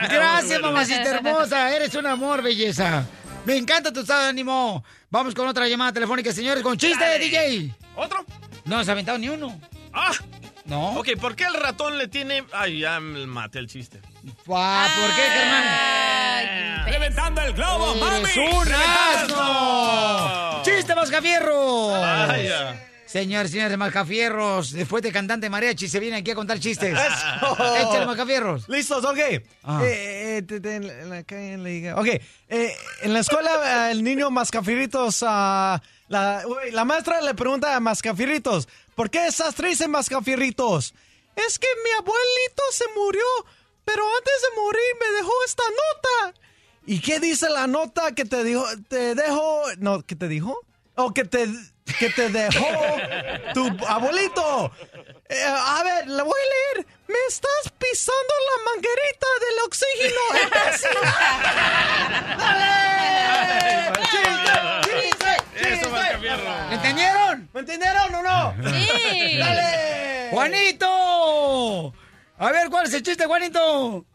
Gracias, 0.10 0.62
mamacita 0.62 1.16
hermosa. 1.16 1.76
Eres 1.76 1.94
un 1.96 2.06
amor, 2.06 2.42
belleza. 2.42 3.06
Me 3.44 3.58
encanta 3.58 3.92
tu 3.92 4.00
estado 4.00 4.22
de 4.22 4.30
ánimo. 4.30 4.82
Vamos 5.10 5.34
con 5.34 5.46
otra 5.46 5.68
llamada 5.68 5.92
telefónica, 5.92 6.32
señores, 6.32 6.62
con 6.62 6.78
chiste, 6.78 7.04
Dale. 7.04 7.18
DJ. 7.18 7.74
¿Otro? 7.94 8.24
No 8.64 8.78
has 8.78 8.88
aventado 8.88 9.18
ni 9.18 9.28
uno. 9.28 9.58
¡Ah! 9.92 10.12
No. 10.64 10.90
Ok, 10.98 11.16
¿por 11.20 11.34
qué 11.34 11.44
el 11.44 11.54
ratón 11.54 11.98
le 11.98 12.06
tiene...? 12.06 12.44
Ay, 12.52 12.80
ya 12.80 13.00
me 13.00 13.26
maté 13.26 13.58
el 13.58 13.66
chiste. 13.66 14.00
Guau, 14.46 14.88
¿Por 14.88 15.16
qué, 15.16 15.26
carnal? 15.26 16.84
¡Reventando 16.86 17.40
el 17.42 17.52
globo, 17.54 17.94
mami! 17.96 18.18
¡Eres 18.20 18.36
un 18.36 18.66
¡Reventando 18.66 19.34
el 19.34 19.40
asno! 19.40 20.62
¡Chiste, 20.62 20.94
Mascafierro! 20.94 21.90
Vaya. 21.90 22.89
Señor, 23.10 23.48
señores 23.48 23.76
Mascafierros, 23.76 24.70
después 24.72 25.02
de 25.02 25.10
cantante 25.10 25.50
mariachi 25.50 25.88
se 25.88 25.98
viene 25.98 26.18
aquí 26.18 26.30
a 26.30 26.34
contar 26.36 26.60
chistes. 26.60 26.96
Eso. 26.98 27.54
Échale, 27.76 28.06
Mascafierros. 28.06 28.68
Listos, 28.68 29.04
ok. 29.04 29.18
Ah. 29.64 29.80
Eh, 29.84 30.36
eh, 30.38 30.42
te- 30.42 30.60
te- 30.60 30.76
en 30.76 31.10
la 31.10 31.22
calle, 31.24 31.54
en 31.54 31.62
la 31.64 31.68
liga. 31.68 31.96
Ok, 31.96 32.06
eh, 32.06 32.76
en 33.02 33.12
la 33.12 33.18
escuela 33.20 33.88
eh, 33.88 33.92
el 33.92 34.04
niño 34.04 34.30
Mascafierritos, 34.30 35.24
ah, 35.26 35.82
la 36.08 36.84
maestra 36.84 37.20
le 37.20 37.34
pregunta 37.34 37.74
a 37.74 37.80
Mascafierritos, 37.80 38.68
¿por 38.94 39.10
qué 39.10 39.26
estás 39.26 39.54
triste, 39.56 39.88
Mascafierritos? 39.88 40.94
Es 41.34 41.58
que 41.58 41.68
mi 41.84 41.90
abuelito 41.98 42.62
se 42.72 42.84
murió, 42.96 43.24
pero 43.84 44.02
antes 44.18 44.34
de 44.42 44.60
morir 44.60 44.82
me 45.00 45.16
dejó 45.16 45.32
esta 45.46 45.62
nota. 45.64 46.38
¿Y 46.86 47.00
qué 47.00 47.18
dice 47.20 47.48
la 47.50 47.66
nota 47.66 48.12
que 48.14 48.24
te 48.24 48.42
dijo, 48.44 48.64
te 48.88 49.14
dejo, 49.14 49.62
no, 49.78 50.02
que 50.02 50.14
te 50.16 50.28
dijo? 50.28 50.58
O 50.96 51.12
que 51.14 51.24
te, 51.24 51.48
que 51.98 52.10
te 52.10 52.28
dejó 52.28 52.66
tu 53.54 53.68
abuelito. 53.86 54.72
Eh, 55.28 55.44
a 55.46 55.82
ver, 55.82 56.08
la 56.08 56.22
voy 56.22 56.38
a 56.40 56.76
leer. 56.78 56.86
Me 57.08 57.18
estás 57.28 57.72
pisando 57.78 58.34
la 58.48 58.72
manguerita 58.72 59.26
del 59.40 59.58
oxígeno, 59.66 60.20
Eso, 65.54 65.90
Mascafierro. 65.90 66.68
¿Me 66.68 66.74
entendieron? 66.74 67.50
¿Me 67.52 67.60
entendieron 67.60 68.14
o 68.14 68.22
no? 68.22 68.54
Sí. 68.70 69.38
¡Dale! 69.38 70.28
¡Juanito! 70.30 71.94
A 72.38 72.50
ver, 72.52 72.70
¿cuál 72.70 72.86
es 72.86 72.94
el 72.94 73.02
chiste, 73.02 73.26
Juanito? 73.26 74.06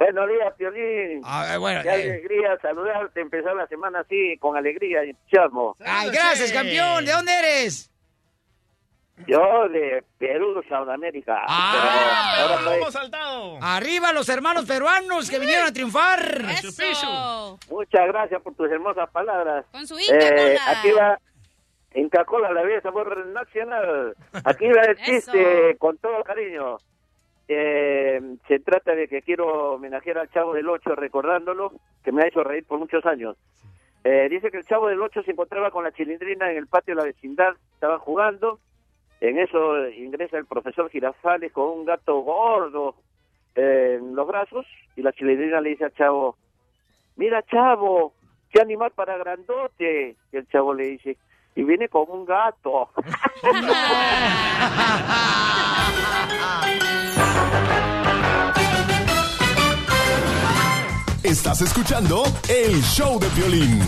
Buenos 0.00 0.28
días, 0.30 0.54
Piolín. 0.56 1.20
A 1.26 1.44
ver, 1.44 1.58
bueno, 1.58 1.82
Qué 1.82 1.88
eh. 1.90 1.92
alegría 1.92 2.58
saludarte, 2.62 3.20
empezar 3.20 3.54
la 3.54 3.66
semana 3.66 4.00
así, 4.00 4.34
con 4.38 4.56
alegría 4.56 5.04
y 5.04 5.10
entusiasmo. 5.10 5.76
Ay, 5.84 6.08
gracias, 6.10 6.50
campeón. 6.52 7.04
¿De 7.04 7.12
dónde 7.12 7.32
eres? 7.38 7.90
Yo 9.26 9.68
de 9.68 10.02
Perú, 10.16 10.62
Sudamérica. 10.66 11.42
Ah, 11.46 12.32
Pero 12.34 12.48
ahora 12.48 12.62
¡Lomo 12.62 12.76
estoy- 12.88 12.92
saltado! 12.92 13.58
Arriba 13.60 14.12
los 14.14 14.26
hermanos 14.30 14.64
peruanos 14.64 15.28
que 15.28 15.38
vinieron 15.38 15.66
a 15.68 15.72
triunfar. 15.74 16.46
Eso. 16.50 17.58
Muchas 17.68 18.06
gracias 18.06 18.40
por 18.40 18.54
tus 18.54 18.70
hermosas 18.70 19.10
palabras. 19.10 19.66
Con 19.70 19.86
su 19.86 19.98
Inca 19.98 20.14
Eh, 20.16 20.56
Cola. 20.58 20.78
aquí 20.78 20.90
va 20.92 21.18
Inca 21.94 22.24
Cola, 22.24 22.50
la 22.52 22.62
bella 22.62 22.80
sabor 22.80 23.26
nacional. 23.26 24.14
Aquí 24.44 24.66
va 24.68 24.80
el 24.84 24.96
chiste 24.96 25.76
con 25.78 25.98
todo 25.98 26.24
cariño. 26.24 26.78
Eh, 27.52 28.20
se 28.46 28.60
trata 28.60 28.94
de 28.94 29.08
que 29.08 29.22
quiero 29.22 29.72
homenajear 29.72 30.18
al 30.18 30.30
Chavo 30.30 30.54
del 30.54 30.68
Ocho 30.68 30.94
recordándolo, 30.94 31.72
que 32.04 32.12
me 32.12 32.22
ha 32.22 32.28
hecho 32.28 32.44
reír 32.44 32.64
por 32.64 32.78
muchos 32.78 33.04
años. 33.04 33.36
Eh, 34.04 34.28
dice 34.30 34.52
que 34.52 34.58
el 34.58 34.66
Chavo 34.66 34.86
del 34.86 35.02
Ocho 35.02 35.24
se 35.24 35.32
encontraba 35.32 35.72
con 35.72 35.82
la 35.82 35.90
chilindrina 35.90 36.48
en 36.48 36.58
el 36.58 36.68
patio 36.68 36.94
de 36.94 37.00
la 37.00 37.06
vecindad, 37.06 37.56
estaban 37.74 37.98
jugando. 37.98 38.60
En 39.20 39.36
eso 39.36 39.88
ingresa 39.88 40.38
el 40.38 40.46
profesor 40.46 40.88
Girafales 40.90 41.50
con 41.50 41.70
un 41.70 41.84
gato 41.84 42.20
gordo 42.20 42.94
eh, 43.56 43.96
en 43.98 44.14
los 44.14 44.28
brazos 44.28 44.64
y 44.94 45.02
la 45.02 45.12
chilindrina 45.12 45.60
le 45.60 45.70
dice 45.70 45.86
al 45.86 45.94
Chavo, 45.94 46.36
mira 47.16 47.42
Chavo, 47.42 48.12
qué 48.52 48.60
animal 48.60 48.92
para 48.92 49.18
grandote. 49.18 50.14
Y 50.30 50.36
el 50.36 50.46
Chavo 50.50 50.72
le 50.72 50.84
dice, 50.84 51.16
y 51.56 51.64
viene 51.64 51.88
con 51.88 52.04
un 52.08 52.24
gato. 52.24 52.90
Estás 61.22 61.60
escuchando 61.60 62.22
el 62.48 62.82
show 62.82 63.18
de 63.20 63.28
violín. 63.30 63.82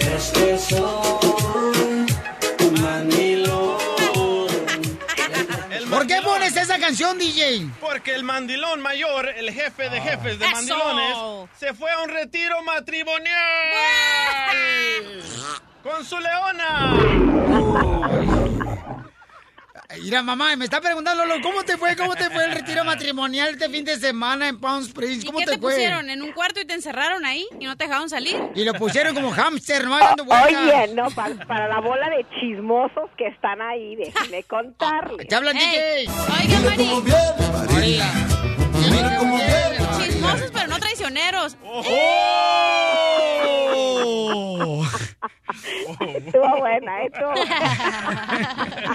Este 0.00 0.58
son 0.58 2.06
un 2.60 2.82
mandilón. 2.82 3.78
El 5.70 5.84
¿Por 5.88 6.06
qué 6.06 6.22
pones 6.22 6.56
esa 6.56 6.78
canción, 6.78 7.18
DJ? 7.18 7.68
Porque 7.80 8.14
el 8.14 8.24
mandilón 8.24 8.80
mayor, 8.80 9.28
el 9.28 9.50
jefe 9.52 9.90
de 9.90 10.00
jefes 10.00 10.38
de 10.38 10.46
Eso. 10.46 10.54
mandilones, 10.54 11.48
se 11.58 11.74
fue 11.74 11.90
a 11.92 11.98
un 12.00 12.08
retiro 12.08 12.62
matrimonial 12.62 13.32
con 15.82 16.04
su 16.04 16.18
leona. 16.18 16.96
Mira, 19.98 20.22
mamá, 20.22 20.54
me 20.56 20.64
está 20.66 20.80
preguntando, 20.80 21.24
Lolo, 21.26 21.42
¿cómo 21.42 21.64
te 21.64 21.76
fue? 21.76 21.96
¿Cómo 21.96 22.14
te 22.14 22.30
fue 22.30 22.44
el 22.44 22.52
retiro 22.52 22.84
matrimonial 22.84 23.48
este 23.50 23.68
fin 23.68 23.84
de 23.84 23.96
semana 23.98 24.46
en 24.48 24.60
Palm 24.60 24.82
Springs? 24.84 25.24
¿Y 25.24 25.26
¿Cómo 25.26 25.38
qué 25.40 25.46
te, 25.46 25.58
fue? 25.58 25.72
pusieron? 25.72 26.08
¿En 26.10 26.22
un 26.22 26.30
cuarto 26.32 26.60
y 26.60 26.64
te 26.64 26.74
encerraron 26.74 27.26
ahí 27.26 27.44
y 27.58 27.64
no 27.64 27.76
te 27.76 27.84
dejaron 27.84 28.08
salir? 28.08 28.36
Y 28.54 28.62
lo 28.64 28.72
pusieron 28.74 29.14
como 29.16 29.32
hámster, 29.32 29.84
¿no? 29.84 29.98
Dando. 29.98 30.24
Oye, 30.24 30.94
no, 30.94 31.10
pa- 31.10 31.30
para 31.48 31.66
la 31.66 31.80
bola 31.80 32.08
de 32.08 32.24
chismosos 32.38 33.10
que 33.18 33.26
están 33.26 33.60
ahí, 33.60 33.96
déjenme 33.96 34.44
contarles. 34.44 35.26
¿Te 35.26 35.34
hablan, 35.34 35.56
Ey, 35.56 36.06
DJ? 36.06 36.08
Oiga, 36.08 36.60
Mari. 36.70 36.88
María. 37.72 38.12
Mira 38.90 39.16
cómo 39.18 39.36
viene. 39.36 39.78
Chismosos, 40.04 40.50
pero 40.52 40.66
no 40.68 40.78
traicioneros. 40.78 41.56
¡Oh! 43.62 44.86
Estuvo 46.26 46.58
buena, 46.58 47.02
¿eh? 47.02 47.10
Estuvo 47.12 47.32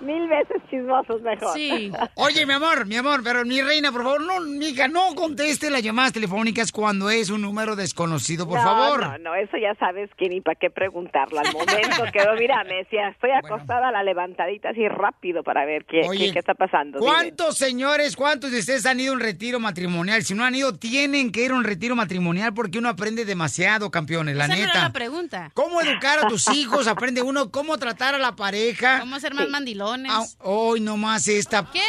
Mil 0.00 0.28
veces 0.28 0.62
chismosos 0.70 1.22
mejor. 1.22 1.54
Sí. 1.54 1.90
Oye, 2.14 2.46
mi 2.46 2.52
amor, 2.52 2.86
mi 2.86 2.96
amor, 2.96 3.22
pero 3.22 3.44
mi 3.44 3.60
reina, 3.62 3.92
por 3.92 4.02
favor, 4.02 4.22
no, 4.22 4.40
mija, 4.40 4.88
no 4.88 5.14
conteste 5.14 5.70
las 5.70 5.82
llamadas 5.82 6.12
telefónicas 6.12 6.72
cuando 6.72 7.10
es 7.10 7.30
un 7.30 7.42
número 7.42 7.76
desconocido, 7.76 8.46
por 8.46 8.58
no, 8.58 8.64
favor. 8.64 9.00
No, 9.00 9.18
no, 9.18 9.34
eso 9.34 9.56
ya 9.56 9.74
sabes 9.76 10.10
que 10.16 10.28
ni 10.28 10.40
para 10.40 10.56
qué 10.56 10.70
preguntarlo. 10.70 11.40
Al 11.40 11.52
momento 11.52 12.02
quedó, 12.12 12.34
mira, 12.38 12.62
me 12.64 12.76
decía, 12.76 13.08
estoy 13.08 13.30
acostada 13.30 13.88
a 13.88 13.92
la 13.92 14.02
levantadita 14.02 14.70
así 14.70 14.86
rápido 14.88 15.42
para 15.42 15.64
ver 15.64 15.84
qué, 15.84 16.02
Oye, 16.06 16.26
qué, 16.26 16.32
qué 16.34 16.38
está 16.40 16.54
pasando. 16.54 16.98
Dime. 16.98 17.10
¿Cuántos 17.10 17.56
señores, 17.56 18.16
cuántos 18.16 18.50
de 18.50 18.58
ustedes 18.58 18.84
han 18.86 19.00
ido 19.00 19.12
a 19.12 19.16
un 19.16 19.20
retiro 19.20 19.60
matrimonial? 19.60 20.22
Si 20.22 20.34
no 20.34 20.44
han 20.44 20.54
ido, 20.54 20.76
tienen 20.76 21.32
que 21.32 21.44
ir 21.44 21.52
a 21.52 21.54
un 21.54 21.64
retiro 21.64 21.96
matrimonial 21.96 22.52
porque 22.54 22.78
uno 22.78 22.88
aprende 22.88 23.24
demasiado, 23.24 23.90
campeones, 23.90 24.36
la 24.36 24.44
Esa 24.44 24.52
no 24.54 24.58
era 24.58 24.66
neta. 24.66 24.82
la 24.82 24.92
pregunta. 24.92 25.50
¿Cómo 25.54 25.73
educar 25.80 26.18
a 26.24 26.28
tus 26.28 26.48
hijos? 26.48 26.86
Aprende 26.86 27.22
uno 27.22 27.50
cómo 27.50 27.76
tratar 27.78 28.14
a 28.14 28.18
la 28.18 28.34
pareja. 28.36 29.00
¿Cómo 29.00 29.18
ser 29.20 29.34
más 29.34 29.48
mandilones? 29.48 30.12
Ah, 30.14 30.24
Hoy 30.40 30.80
nomás 30.80 31.28
esta. 31.28 31.68
¿Qué? 31.72 31.82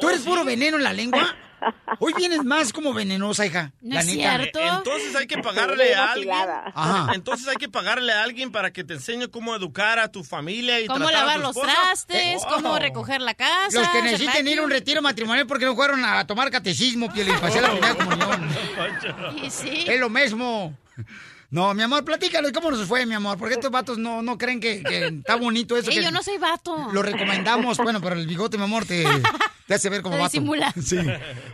¿Tú 0.00 0.08
eres 0.08 0.22
puro 0.22 0.44
veneno 0.44 0.76
en 0.76 0.82
la 0.82 0.92
lengua? 0.92 1.36
Hoy 1.98 2.12
vienes 2.14 2.44
más 2.44 2.74
como 2.74 2.92
venenosa, 2.92 3.46
hija. 3.46 3.72
No 3.80 3.94
la 3.94 4.00
es 4.00 4.06
neta. 4.06 4.36
cierto. 4.36 4.60
Entonces 4.60 5.16
hay 5.16 5.26
que 5.26 5.38
pagarle 5.38 5.94
a 5.94 6.12
alguien. 6.12 6.30
Ajá. 6.74 7.12
Entonces 7.14 7.48
hay 7.48 7.56
que 7.56 7.70
pagarle 7.70 8.12
a 8.12 8.22
alguien 8.22 8.52
para 8.52 8.70
que 8.70 8.84
te 8.84 8.94
enseñe 8.94 9.28
cómo 9.30 9.54
educar 9.56 9.98
a 9.98 10.08
tu 10.12 10.24
familia 10.24 10.78
y 10.80 10.86
Cómo 10.88 11.06
tratar 11.06 11.14
a 11.14 11.18
lavar 11.20 11.36
tu 11.36 11.42
los 11.42 11.56
trastes, 11.66 12.42
Oh. 12.44 12.54
cómo 12.56 12.78
recoger 12.78 13.22
la 13.22 13.32
casa. 13.32 13.78
Los 13.80 13.88
que 13.88 14.02
necesiten 14.02 14.46
ir 14.46 14.58
a 14.58 14.62
un 14.62 14.68
retiro 14.70 15.00
matrimonial 15.00 15.46
porque 15.46 15.64
no 15.64 15.74
fueron 15.74 16.04
a 16.04 16.26
tomar 16.26 16.50
catecismo, 16.50 17.10
Piolín, 17.10 17.34
para 17.36 17.48
hacer 17.48 17.62
la 17.62 17.70
primera 17.70 17.94
comunión. 17.96 18.48
Y 19.42 19.50
sí. 19.50 19.84
Es 19.86 19.98
lo 20.00 20.10
mismo. 20.10 20.76
No, 21.54 21.72
mi 21.72 21.82
amor, 21.84 22.04
platícalo. 22.04 22.48
¿Cómo 22.52 22.72
nos 22.72 22.88
fue, 22.88 23.06
mi 23.06 23.14
amor? 23.14 23.38
Porque 23.38 23.54
estos 23.54 23.70
vatos 23.70 23.96
no, 23.96 24.22
no 24.22 24.36
creen 24.36 24.58
que, 24.58 24.82
que 24.82 25.06
está 25.06 25.36
bonito 25.36 25.76
eso. 25.76 25.88
Ey, 25.88 25.98
que 25.98 26.02
yo 26.02 26.10
no 26.10 26.20
soy 26.20 26.36
vato. 26.36 26.88
Lo 26.92 27.00
recomendamos. 27.00 27.78
Bueno, 27.78 28.00
pero 28.02 28.16
el 28.16 28.26
bigote, 28.26 28.58
mi 28.58 28.64
amor, 28.64 28.84
te, 28.84 29.04
te 29.68 29.74
hace 29.74 29.88
ver 29.88 30.02
como 30.02 30.16
Te 30.16 30.22
vato. 30.22 30.32
disimula. 30.32 30.72
Sí. 30.72 30.98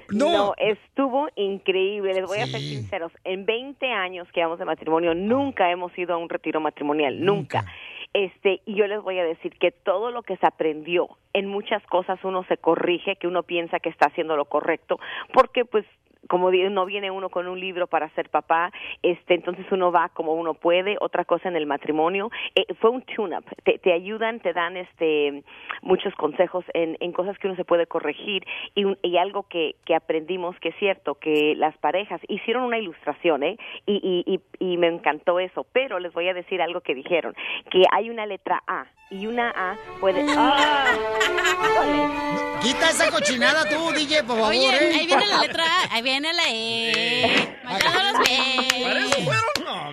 No. 0.09 0.33
No. 0.33 0.55
estuvo 0.57 1.29
increíble. 1.37 2.15
Les 2.15 2.27
voy 2.27 2.39
a 2.39 2.47
ser 2.47 2.61
sinceros. 2.61 3.13
En 3.25 3.45
20 3.45 3.93
años 3.93 4.27
que 4.33 4.41
llevamos 4.41 4.59
de 4.59 4.65
matrimonio, 4.65 5.15
nunca 5.15 5.71
hemos 5.71 5.97
ido 5.99 6.15
a 6.15 6.17
un 6.17 6.31
retiro 6.31 6.61
matrimonial. 6.61 7.23
Nunca. 7.23 7.67
Este, 8.15 8.63
y 8.65 8.77
yo 8.77 8.87
les 8.87 9.03
voy 9.03 9.19
a 9.19 9.25
decir 9.25 9.53
que 9.61 9.71
todo 9.71 10.11
lo 10.11 10.23
que 10.23 10.39
se 10.39 10.47
aprendió, 10.47 11.09
en 11.35 11.47
muchas 11.47 11.83
cosas 11.85 12.19
uno 12.25 12.43
se 12.49 12.57
corrige, 12.57 13.17
que 13.17 13.27
uno 13.29 13.43
piensa 13.43 13.79
que 13.81 13.91
está 13.91 14.07
haciendo 14.09 14.35
lo 14.35 14.47
correcto, 14.47 14.99
porque 15.35 15.65
pues 15.65 15.85
como 16.29 16.51
no 16.51 16.85
viene 16.87 17.11
uno 17.11 17.29
con 17.29 17.49
un 17.49 17.59
libro 17.59 17.87
para 17.87 18.09
ser 18.11 18.29
papá, 18.29 18.73
este, 19.03 19.35
entonces 19.35 19.67
uno 19.71 19.91
va 19.91 20.11
como 20.11 20.35
uno 20.35 20.55
puede. 20.55 20.97
Otra 21.01 21.25
cosa 21.25 21.49
en 21.49 21.57
el 21.57 21.67
matrimonio, 21.67 22.31
eh, 22.55 22.67
fue 22.81 22.91
un 22.91 23.03
tune-up. 23.03 23.45
Te, 23.65 23.79
te 23.79 23.93
ayudan, 23.93 24.41
te 24.41 24.53
dan 24.53 24.77
este 24.77 25.43
muchos 25.83 26.15
consejos 26.15 26.65
en, 26.75 26.97
en 27.01 27.13
cosas 27.13 27.39
que 27.39 27.47
uno 27.47 27.57
se 27.57 27.65
puede 27.65 27.87
corregir 27.87 28.45
y, 28.75 28.85
un- 28.85 28.99
y 29.03 29.17
algo 29.17 29.45
que, 29.45 29.77
que 29.85 29.95
aprendimos 29.95 30.59
que 30.61 30.69
es 30.71 30.77
cierto, 30.79 31.15
que 31.15 31.55
las 31.57 31.77
parejas 31.79 32.21
hicieron 32.29 32.65
una 32.65 32.79
ilustración, 32.79 33.43
¿eh? 33.43 33.57
Y, 33.87 34.25
y, 34.27 34.35
y, 34.61 34.73
y 34.73 34.77
me 34.77 34.89
encantó 34.89 35.41
eso, 35.41 35.67
pero 35.73 35.99
les 35.99 36.13
voy 36.13 36.29
a 36.29 36.35
decir 36.35 36.61
algo 36.63 36.81
que 36.81 36.95
dijeron, 36.95 37.35
que 37.71 37.83
hay 37.93 38.11
una 38.11 38.27
letra 38.27 38.63
A 38.67 38.87
y 39.11 39.27
una 39.27 39.51
A 39.51 39.77
puede... 40.01 40.25
¡Ah! 40.37 40.85
Quita 42.63 42.91
esa 42.91 43.11
cochinada 43.11 43.65
tú, 43.69 43.91
DJ, 43.93 44.23
por 44.25 44.37
favor. 44.37 44.51
Oye, 44.51 44.67
¿eh? 44.69 44.93
ahí 45.01 45.07
viene 45.07 45.27
la 45.27 45.41
letra 45.41 45.65
A, 45.65 45.95
ahí 45.95 46.03
viene 46.03 46.10
la 46.19 46.43
E. 46.49 47.59
Mañana 47.63 48.13
los 48.13 48.19
ve. 48.21 48.27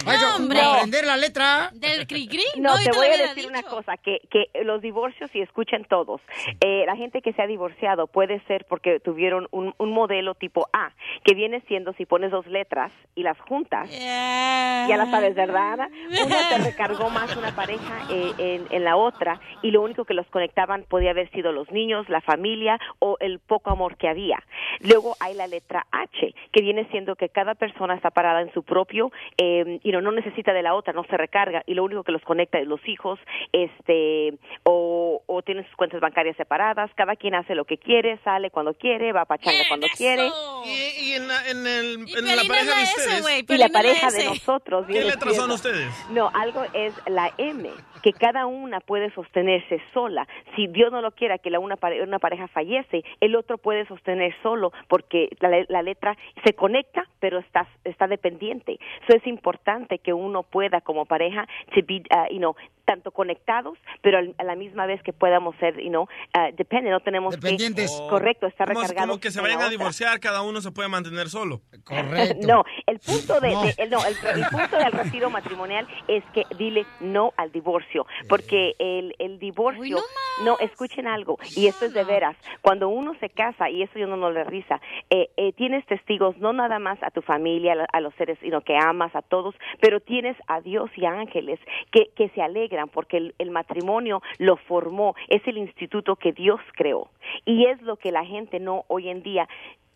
Ay, 0.05 0.17
yo, 0.21 0.35
hombre. 0.35 0.61
aprender 0.61 1.05
la 1.05 1.17
letra. 1.17 1.69
Del 1.73 2.07
cri 2.07 2.27
cri. 2.27 2.43
No, 2.57 2.77
yo 2.77 2.85
te 2.85 2.89
lo 2.91 2.95
voy 2.95 3.07
a 3.07 3.17
decir 3.17 3.35
dicho. 3.35 3.49
una 3.49 3.63
cosa, 3.63 3.97
que, 3.97 4.21
que 4.31 4.49
los 4.63 4.81
divorcios, 4.81 5.29
y 5.35 5.41
escuchen 5.41 5.85
todos, 5.85 6.21
eh, 6.61 6.83
la 6.85 6.95
gente 6.95 7.21
que 7.21 7.33
se 7.33 7.41
ha 7.41 7.47
divorciado 7.47 8.07
puede 8.07 8.39
ser 8.45 8.65
porque 8.65 8.99
tuvieron 8.99 9.47
un, 9.51 9.75
un 9.77 9.91
modelo 9.91 10.33
tipo 10.33 10.67
A, 10.73 10.91
que 11.23 11.35
viene 11.35 11.61
siendo 11.67 11.93
si 11.93 12.05
pones 12.05 12.31
dos 12.31 12.47
letras 12.47 12.91
y 13.15 13.23
las 13.23 13.37
juntas, 13.41 13.89
ya 13.91 14.95
la 14.97 15.11
sabes, 15.11 15.35
¿verdad? 15.35 15.89
Una 16.09 16.49
te 16.49 16.57
recargó 16.59 17.09
más 17.09 17.35
una 17.35 17.55
pareja 17.55 18.07
eh, 18.09 18.31
en, 18.37 18.67
en 18.71 18.83
la 18.83 18.95
otra 18.95 19.39
y 19.61 19.71
lo 19.71 19.81
único 19.81 20.05
que 20.05 20.13
los 20.13 20.25
conectaban 20.27 20.83
podía 20.83 21.11
haber 21.11 21.29
sido 21.31 21.51
los 21.51 21.69
niños, 21.71 22.07
la 22.09 22.21
familia 22.21 22.79
o 22.99 23.17
el 23.19 23.39
poco 23.39 23.71
amor 23.71 23.97
que 23.97 24.07
había. 24.07 24.41
Luego 24.79 25.15
hay 25.19 25.33
la 25.33 25.47
letra 25.47 25.85
H, 26.13 26.35
que 26.51 26.61
viene 26.61 26.87
siendo 26.91 27.15
que 27.15 27.29
cada 27.29 27.55
persona 27.55 27.95
está 27.95 28.11
parada 28.11 28.41
en 28.41 28.53
su 28.53 28.63
propio, 28.63 29.11
eh, 29.37 29.79
y 29.83 29.91
no, 29.91 30.01
no 30.01 30.11
necesita 30.11 30.53
de 30.53 30.61
la 30.61 30.73
otra, 30.75 30.93
no 30.93 31.03
se 31.05 31.17
recarga 31.17 31.63
y 31.65 31.73
lo 31.73 31.83
único 31.83 32.03
que 32.03 32.11
los 32.11 32.21
conecta 32.23 32.59
es 32.59 32.67
los 32.67 32.85
hijos, 32.87 33.19
este, 33.51 34.37
o, 34.63 35.21
o 35.25 35.41
tienen 35.41 35.65
sus 35.65 35.75
cuentas 35.75 35.99
bancarias 35.99 36.35
separadas, 36.37 36.91
cada 36.95 37.15
quien 37.15 37.35
hace 37.35 37.55
lo 37.55 37.65
que 37.65 37.77
quiere, 37.77 38.19
sale 38.23 38.49
cuando 38.49 38.73
quiere, 38.73 39.11
va 39.11 39.21
a 39.21 39.25
pachanga 39.25 39.63
cuando 39.67 39.87
quiere. 39.95 40.29
Y, 40.65 41.09
y 41.09 41.13
en, 41.13 41.27
la, 41.27 41.49
en, 41.49 41.67
el, 41.67 42.05
en 42.17 42.35
la 42.35 42.43
pareja 42.43 42.77
de 42.77 42.83
ustedes. 42.83 43.45
Y 43.49 43.57
la 43.57 43.69
pareja 43.69 44.11
de 44.11 44.25
nosotros 44.25 44.85
¿Qué 44.87 45.03
letras 45.03 45.35
son 45.35 45.51
ustedes? 45.51 45.87
No, 46.11 46.29
algo 46.33 46.63
es 46.73 46.93
la 47.07 47.33
M, 47.37 47.69
que 48.07 48.13
cada 48.13 48.45
una 48.45 48.79
puede 48.79 49.11
sostenerse 49.13 49.81
sola. 49.93 50.25
Si 50.55 50.67
Dios 50.67 50.93
no 50.93 51.01
lo 51.01 51.11
quiera 51.11 51.39
que 51.39 51.49
la 51.49 51.59
una, 51.59 51.75
pare- 51.75 52.01
una 52.01 52.19
pareja 52.19 52.47
fallece, 52.47 53.03
el 53.19 53.35
otro 53.35 53.57
puede 53.57 53.85
sostener 53.87 54.33
solo 54.41 54.71
porque 54.87 55.27
la, 55.41 55.49
le- 55.49 55.65
la 55.67 55.81
letra 55.81 56.15
se 56.45 56.53
conecta, 56.53 57.03
pero 57.19 57.39
está, 57.39 57.67
está 57.83 58.07
dependiente. 58.07 58.79
Eso 59.05 59.17
es 59.17 59.27
importante 59.27 59.99
que 59.99 60.13
uno 60.13 60.43
pueda 60.43 60.79
como 60.79 61.05
pareja 61.05 61.45
to 61.75 61.81
be, 61.85 61.95
uh, 62.15 62.31
you 62.31 62.37
know, 62.39 62.55
tanto 62.85 63.11
conectados, 63.11 63.77
pero 64.01 64.19
al- 64.19 64.33
a 64.37 64.43
la 64.45 64.55
misma 64.55 64.85
vez 64.85 65.03
que 65.03 65.11
podamos 65.11 65.53
ser, 65.57 65.75
you 65.81 65.89
know, 65.89 66.03
uh, 66.03 66.55
depende, 66.55 66.89
no 66.89 67.01
tenemos 67.01 67.35
Dependientes. 67.35 67.91
que... 67.91 68.07
Correcto, 68.09 68.47
está 68.47 68.65
Como, 68.65 68.79
recargado. 68.83 69.07
como 69.09 69.19
que 69.19 69.31
se 69.31 69.41
vayan 69.41 69.57
a 69.57 69.65
otra. 69.65 69.71
divorciar, 69.71 70.19
cada 70.21 70.41
uno 70.43 70.61
se 70.61 70.71
puede 70.71 70.87
mantener 70.87 71.27
solo. 71.27 71.59
No, 72.47 72.63
el 72.85 72.99
punto 72.99 73.39
de, 73.41 73.49
de- 73.49 73.83
el, 73.83 73.89
no, 73.89 73.97
el, 74.05 74.15
el 74.39 74.45
punto 74.49 74.77
del 74.77 74.91
retiro 74.91 75.29
matrimonial 75.29 75.85
es 76.07 76.23
que 76.33 76.43
dile 76.57 76.85
no 77.01 77.33
al 77.37 77.51
divorcio, 77.51 77.96
porque 78.29 78.75
el, 78.79 79.15
el 79.19 79.39
divorcio, 79.39 79.97
no, 80.43 80.57
escuchen 80.59 81.07
algo, 81.07 81.37
y 81.55 81.67
esto 81.67 81.85
es 81.85 81.93
de 81.93 82.03
veras, 82.03 82.35
cuando 82.61 82.89
uno 82.89 83.15
se 83.19 83.29
casa, 83.29 83.69
y 83.69 83.81
eso 83.81 83.97
yo 83.97 84.07
no, 84.07 84.17
no 84.17 84.31
le 84.31 84.43
risa, 84.43 84.81
eh, 85.09 85.29
eh, 85.37 85.53
tienes 85.53 85.85
testigos 85.85 86.37
no 86.37 86.53
nada 86.53 86.79
más 86.79 87.01
a 87.01 87.11
tu 87.11 87.21
familia, 87.21 87.87
a 87.91 88.01
los 88.01 88.13
seres, 88.15 88.37
sino 88.41 88.61
que 88.61 88.75
amas 88.77 89.15
a 89.15 89.21
todos, 89.21 89.55
pero 89.79 89.99
tienes 89.99 90.37
a 90.47 90.61
Dios 90.61 90.89
y 90.95 91.05
a 91.05 91.11
ángeles 91.11 91.59
que, 91.91 92.09
que 92.15 92.29
se 92.29 92.41
alegran 92.41 92.89
porque 92.89 93.17
el, 93.17 93.35
el 93.39 93.51
matrimonio 93.51 94.21
lo 94.37 94.57
formó, 94.57 95.15
es 95.27 95.45
el 95.47 95.57
instituto 95.57 96.15
que 96.15 96.33
Dios 96.33 96.59
creó, 96.75 97.09
y 97.45 97.65
es 97.65 97.81
lo 97.81 97.97
que 97.97 98.11
la 98.11 98.25
gente 98.25 98.59
no 98.59 98.85
hoy 98.87 99.09
en 99.09 99.23
día 99.23 99.47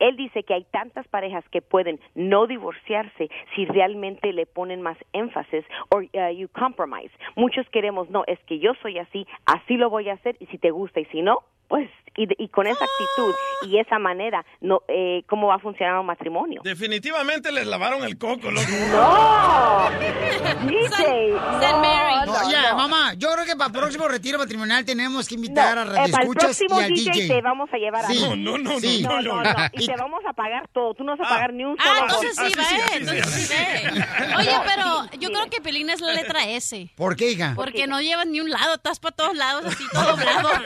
él 0.02 0.18
dice 0.18 0.44
que 0.44 0.54
hay 0.54 0.66
tantas 0.72 1.08
parejas 1.08 1.44
que 1.52 1.62
pueden 1.62 2.00
no 2.16 2.48
divorciarse 2.48 3.30
si 3.56 3.66
realmente 3.66 4.34
le 4.34 4.46
ponen 4.46 4.82
más 4.82 4.98
énfasis 5.14 5.64
o 5.90 5.98
uh, 6.00 6.30
you 6.36 6.50
compromise. 6.50 7.12
Muchos 7.36 7.66
queremos, 7.70 8.10
no, 8.10 8.24
es 8.28 8.40
que 8.48 8.60
yo 8.60 8.74
soy 8.82 8.98
así, 9.00 9.26
así 9.46 9.78
lo 9.78 9.90
voy 9.90 10.10
a 10.10 10.14
hacer 10.14 10.36
y 10.40 10.48
si 10.48 10.58
te 10.58 10.72
gusta 10.72 11.00
y 11.00 11.06
si 11.06 11.22
no, 11.22 11.40
pues 11.68 11.90
y, 12.18 12.28
y 12.44 12.50
con 12.50 12.68
esa 12.68 12.84
actitud 12.84 13.34
y 13.70 13.78
esa 13.80 13.98
manera, 13.98 14.44
no, 14.60 14.82
eh, 14.90 15.24
¿cómo 15.30 15.48
va 15.48 15.56
a 15.56 15.60
funcionar 15.60 15.98
un 16.00 16.06
matrimonio? 16.06 16.60
Definitivamente 16.66 17.52
les 17.54 17.66
lavaron 17.66 18.04
el 18.04 18.18
coco, 18.18 18.52
loco. 18.52 18.68
¡No! 18.92 19.90
DJ, 20.68 21.32
No, 21.32 22.26
no, 22.26 22.52
ya, 22.52 22.72
no. 22.72 22.78
mamá, 22.78 23.14
yo 23.14 23.30
creo 23.34 23.46
que 23.46 23.56
para 23.56 23.68
el 23.68 23.72
próximo 23.74 24.08
retiro 24.10 24.38
matrimonial 24.38 24.84
tenemos 24.86 25.28
que 25.28 25.36
invitar 25.36 25.78
a 25.78 25.86
No, 25.86 25.92
eh, 25.92 25.96
para 25.96 26.06
el 26.06 26.12
radioescuchas 26.12 26.62
y 26.62 26.66
próximo 26.66 26.80
al 26.80 26.90
DJ, 26.94 27.12
DJ. 27.14 27.28
te 27.36 27.42
vamos 27.42 27.70
a 27.74 27.78
llevar 27.78 28.04
a 28.06 28.08
Sí. 28.08 28.22
No, 28.22 28.36
no, 28.36 28.58
no, 28.58 28.80
Sí. 28.80 29.02
no, 29.04 29.22
no, 29.22 29.36
no. 29.36 29.44
no, 29.44 29.50
Y 29.74 29.86
te 29.92 29.98
vamos 30.02 30.22
a 30.26 30.32
pagar 30.34 30.68
todo. 30.70 30.94
Tú 30.94 31.04
no 31.04 31.18
vas 31.18 31.28
a 31.28 31.30
pagar 31.30 31.52
ni 31.54 31.66
un 31.66 31.78
solo 31.78 32.00
Ah, 32.00 32.04
entonces 32.04 32.36
sí, 32.38 32.54
va, 32.58 32.64
entonces 32.96 33.26
sí, 33.26 33.54
ve. 33.54 34.04
Oye, 34.38 34.52
pero 34.66 34.86
yo 35.20 35.30
creo 35.30 35.50
que 35.50 35.60
Pelín 35.62 35.90
es 35.90 36.00
la 36.00 36.14
letra 36.14 36.48
S. 36.48 36.90
¿Por 36.96 37.16
qué, 37.18 37.32
hija? 37.32 37.52
Porque 37.56 37.88
no 37.88 38.00
llevas 38.02 38.28
ni 38.28 38.40
un 38.40 38.50
lado, 38.50 38.76
estás 38.76 39.00
para 39.02 39.14
todos 39.16 39.36
lados, 39.36 39.66
así 39.66 39.84
todo 39.92 40.06
doblado. 40.16 40.50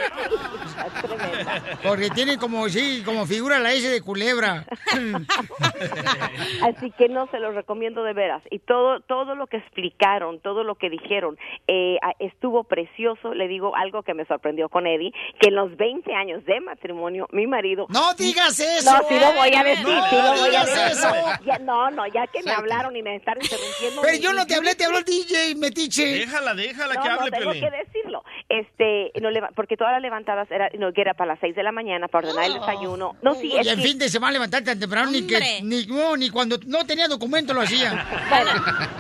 Porque 1.84 2.10
tiene 2.12 2.38
como, 2.38 2.68
sí, 2.70 3.02
como 3.06 3.26
figura 3.26 3.60
la 3.60 3.74
S 3.74 3.88
de 3.90 4.02
culebra. 4.02 4.66
Así 6.64 6.92
que 6.92 7.10
no 7.10 7.28
se 7.32 7.40
los 7.40 7.56
recomiendo 7.56 8.04
de 8.04 8.14
veras. 8.14 8.42
Y 8.50 8.60
todo 8.60 9.00
todo 9.02 9.36
lo 9.36 9.48
que 9.48 9.58
explicaron, 9.58 10.40
todo 10.40 10.64
lo 10.64 10.76
que 10.76 10.90
dijeron, 10.90 11.38
eh, 11.68 11.98
a- 12.02 12.14
estuvo 12.20 12.64
precioso. 12.64 13.34
Le 13.34 13.48
digo 13.48 13.76
algo 13.76 14.04
que 14.04 14.14
me 14.14 14.26
sorprendió 14.26 14.70
con 14.70 14.88
Eddie, 14.88 15.14
que 15.40 15.50
en 15.50 15.56
los 15.56 15.76
20 15.78 16.14
años 16.14 16.44
de 16.46 16.60
matrimonio, 16.60 17.28
mi 17.32 17.48
marido... 17.48 17.86
¡No 17.90 18.14
digas 18.16 18.60
eso! 18.60 18.92
No, 18.92 19.08
sí 19.20 19.26
lo 19.26 19.34
voy 19.34 19.54
a 19.56 19.64
decir, 19.64 19.86
No 19.88 20.10
sí 20.10 20.16
lo 20.16 20.34
voy 20.36 20.56
a 20.56 20.66
decir. 20.66 20.82
eso. 20.92 21.10
No, 21.10 21.46
ya- 21.46 21.60
no, 21.60 21.92
no, 21.92 22.08
ya 22.08 22.28
que 22.28 22.44
me 22.44 22.52
hablaron 22.52 22.96
y 22.96 23.02
me 23.04 23.16
están 23.16 23.38
interrumpiendo... 23.42 24.02
Pero 24.02 24.18
yo 24.18 24.34
no 24.34 24.46
te 24.46 24.56
hablé, 24.56 24.76
te 24.76 24.86
habló 24.86 25.00
el 25.00 25.06
DJ, 25.06 25.56
metiche. 25.56 26.06
Déjala, 26.06 26.54
déjala 26.54 26.94
no, 26.96 27.02
que 27.04 27.10
no, 27.10 27.16
hable, 27.16 27.32
tengo 27.32 27.52
Pelín. 27.52 27.64
que 27.70 27.78
decirlo. 27.78 28.24
Este, 28.48 29.12
no 29.22 29.30
porque 29.56 29.76
todas 29.76 29.94
las 29.94 30.02
levantadas 30.04 30.50
era, 30.52 30.70
no, 30.78 30.94
que 30.94 31.02
era 31.02 31.16
para 31.16 31.32
las 31.34 31.40
6 31.40 31.56
de 31.56 31.64
la 31.64 31.72
mañana 31.72 32.08
para 32.08 32.28
ordenar 32.28 32.46
el 32.46 32.54
desayuno. 32.60 33.16
No, 33.24 33.34
sí, 33.34 33.48
y 33.52 33.58
es 33.58 33.68
el 33.68 33.78
que- 33.78 33.82
fin 33.82 33.98
de 33.98 34.08
semana 34.08 34.34
levantar 34.34 34.64
tan 34.64 34.80
temprano, 34.80 35.10
ni 35.12 35.26
que, 35.26 35.40
ni, 35.64 35.86
no, 35.88 36.16
ni 36.16 36.30
cuando 36.30 36.58
no 36.68 36.86
tenía 36.86 37.08
documento 37.08 37.54
lo 37.56 37.62
hacía. 37.62 37.92
A 38.32 38.44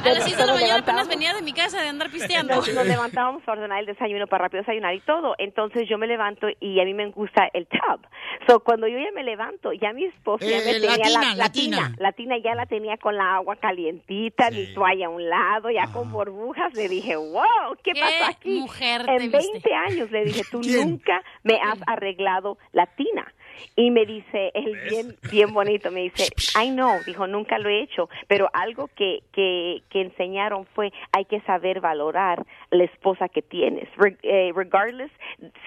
las 0.09 0.23
6 0.23 0.35
de 0.37 0.45
la 0.45 0.51
Nos 0.53 0.61
mañana 0.61 0.79
apenas 0.81 1.07
venía 1.07 1.33
de 1.33 1.41
mi 1.43 1.53
casa 1.53 1.81
de 1.81 1.89
andar 1.89 2.09
pisteando. 2.09 2.55
Nos, 2.55 2.73
nos 2.73 2.85
levantábamos 2.87 3.43
para 3.43 3.59
ordenar 3.59 3.79
el 3.81 3.85
desayuno, 3.85 4.27
para 4.27 4.45
rápido 4.45 4.61
desayunar 4.61 4.93
y 4.95 4.99
todo. 5.01 5.35
Entonces 5.37 5.87
yo 5.87 5.97
me 5.97 6.07
levanto 6.07 6.47
y 6.59 6.79
a 6.79 6.83
mí 6.85 6.93
me 6.93 7.07
gusta 7.11 7.47
el 7.53 7.67
tub. 7.67 8.01
So, 8.47 8.59
cuando 8.61 8.87
yo 8.87 8.97
ya 8.97 9.11
me 9.13 9.23
levanto, 9.23 9.73
ya 9.73 9.93
mi 9.93 10.05
esposo 10.05 10.45
ya 10.45 10.57
Eh, 10.57 10.61
me 10.65 10.73
tenía 10.73 10.89
latina, 10.97 11.19
la, 11.21 11.35
la 11.35 11.51
tina. 11.51 11.77
latina. 11.77 11.95
La 11.99 12.11
tina 12.11 12.37
ya 12.43 12.55
la 12.55 12.65
tenía 12.65 12.97
con 12.97 13.15
la 13.15 13.35
agua 13.35 13.55
calientita, 13.57 14.49
mi 14.51 14.73
toalla 14.73 15.07
a 15.07 15.09
un 15.09 15.27
lado, 15.29 15.69
ya 15.69 15.87
con 15.91 16.11
burbujas. 16.11 16.73
Le 16.73 16.87
dije, 16.89 17.15
wow, 17.15 17.43
¿qué, 17.83 17.93
¿Qué 17.93 17.99
pasa 18.01 18.27
aquí? 18.29 18.59
mujer 18.59 19.01
en? 19.07 19.34
20 19.37 19.73
años 19.73 20.11
le 20.11 20.25
dije, 20.25 20.41
tú 20.51 20.61
nunca 20.61 21.21
me 21.43 21.55
has 21.55 21.79
arreglado 21.87 22.57
la 22.71 22.85
tina. 22.87 23.31
Y 23.77 23.89
me 23.89 24.05
dice, 24.05 24.51
él 24.53 24.77
bien, 24.89 25.15
bien 25.31 25.53
bonito, 25.53 25.89
me 25.89 26.01
dice, 26.01 26.27
I 26.61 26.71
know, 26.71 26.99
dijo, 27.05 27.25
nunca 27.25 27.57
lo 27.57 27.69
he 27.69 27.83
hecho, 27.83 28.09
pero 28.27 28.49
algo 28.53 28.89
que, 28.95 29.19
que, 29.31 29.81
que 29.89 30.01
enseñaron 30.01 30.65
fue, 30.75 30.91
hay 31.13 31.23
que 31.25 31.39
saber 31.41 31.79
valorar 31.79 32.45
la 32.71 32.83
esposa 32.83 33.29
que 33.29 33.41
tienes, 33.41 33.87
Re- 33.95 34.17
eh, 34.23 34.51
regardless 34.53 35.11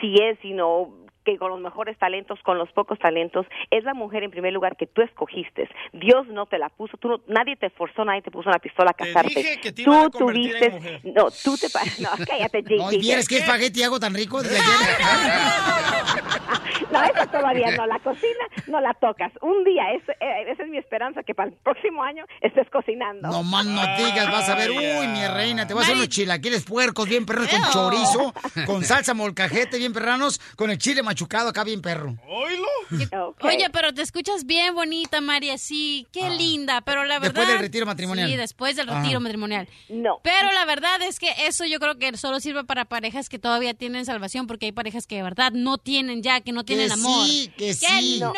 si 0.00 0.14
es, 0.22 0.38
you 0.42 0.52
know, 0.52 0.92
que 1.32 1.38
con 1.38 1.50
los 1.50 1.60
mejores 1.60 1.98
talentos, 1.98 2.38
con 2.42 2.56
los 2.58 2.70
pocos 2.72 2.98
talentos, 2.98 3.46
es 3.70 3.84
la 3.84 3.92
mujer 3.94 4.22
en 4.22 4.30
primer 4.30 4.52
lugar 4.52 4.76
que 4.76 4.86
tú 4.86 5.02
escogiste. 5.02 5.68
Dios 5.92 6.26
no 6.28 6.46
te 6.46 6.58
la 6.58 6.68
puso, 6.70 6.96
tú 6.96 7.08
no- 7.08 7.20
nadie 7.26 7.56
te 7.56 7.70
forzó, 7.70 8.04
nadie 8.04 8.22
te 8.22 8.30
puso 8.30 8.48
una 8.48 8.58
pistola 8.58 8.90
a 8.92 8.94
casarte. 8.94 9.34
dije 9.34 9.60
que 9.60 9.72
te 9.72 9.84
tú 9.84 9.90
convertir 10.12 10.56
en 10.56 10.60
tuviste, 10.60 10.70
mujer. 10.70 11.00
no, 11.04 11.26
tú 11.44 11.56
te, 11.56 11.66
no, 12.02 12.08
cállate, 12.26 12.62
No, 12.62 12.90
y 12.92 12.96
JJ. 12.96 13.00
vieras 13.00 13.28
qué 13.28 13.36
espagueti 13.38 13.82
hago 13.82 14.00
tan 14.00 14.14
rico 14.14 14.42
desde 14.42 14.58
No, 16.90 17.02
eso 17.04 17.26
todavía 17.30 17.70
no. 17.76 17.86
La 17.86 17.98
cocina 17.98 18.44
no 18.68 18.80
la 18.80 18.94
tocas. 18.94 19.30
Un 19.42 19.62
día, 19.64 19.92
es- 19.92 20.08
eh, 20.20 20.44
esa 20.50 20.62
es 20.62 20.68
mi 20.70 20.78
esperanza, 20.78 21.22
que 21.22 21.34
para 21.34 21.50
el 21.50 21.54
próximo 21.56 22.02
año 22.02 22.24
estés 22.40 22.68
cocinando. 22.70 23.28
No 23.28 23.42
más 23.42 23.66
no 23.66 23.82
digas, 23.98 24.30
vas 24.32 24.48
a 24.48 24.54
ver, 24.54 24.70
uy, 24.70 25.06
mi 25.08 25.26
reina, 25.26 25.66
te 25.66 25.74
voy 25.74 25.82
a 25.82 25.84
hacer 25.84 25.96
unos 25.96 26.08
chilaquiles 26.08 26.64
puercos 26.64 27.06
bien 27.08 27.26
perranos 27.26 27.50
con 27.50 27.70
chorizo, 27.70 28.34
con 28.66 28.82
salsa 28.84 29.12
molcajete 29.12 29.76
bien 29.78 29.92
perranos, 29.92 30.38
con 30.56 30.70
el 30.70 30.78
chile 30.78 31.02
machucado 31.02 31.17
machucado 31.18 31.48
acá 31.48 31.64
bien 31.64 31.82
perro. 31.82 32.14
Oye, 33.40 33.70
pero 33.72 33.92
te 33.92 34.02
escuchas 34.02 34.46
bien 34.46 34.74
bonita, 34.74 35.20
María, 35.20 35.58
sí, 35.58 36.06
qué 36.12 36.30
linda, 36.30 36.80
pero 36.82 37.04
la 37.04 37.18
verdad... 37.18 37.38
Ah. 37.38 37.40
Después 37.40 37.48
del 37.48 37.58
retiro 37.58 37.86
matrimonial. 37.86 38.28
Sí, 38.30 38.36
después 38.36 38.76
del 38.76 38.86
retiro 38.86 39.18
Ajá. 39.18 39.20
matrimonial. 39.20 39.68
No. 39.88 40.20
Pero 40.22 40.52
la 40.52 40.64
verdad 40.64 41.02
es 41.02 41.18
que 41.18 41.28
eso 41.46 41.64
yo 41.64 41.80
creo 41.80 41.98
que 41.98 42.16
solo 42.16 42.38
sirve 42.38 42.64
para 42.64 42.84
parejas 42.84 43.28
que 43.28 43.40
todavía 43.40 43.74
tienen 43.74 44.04
salvación, 44.04 44.46
porque 44.46 44.66
hay 44.66 44.72
parejas 44.72 45.06
que 45.08 45.16
de 45.16 45.22
verdad 45.24 45.50
no 45.52 45.78
tienen 45.78 46.22
ya, 46.22 46.40
que 46.40 46.52
no 46.52 46.64
tienen 46.64 46.92
amor. 46.92 47.26
sí, 47.26 47.52
que 47.56 47.74
sí. 47.74 48.20
no, 48.20 48.32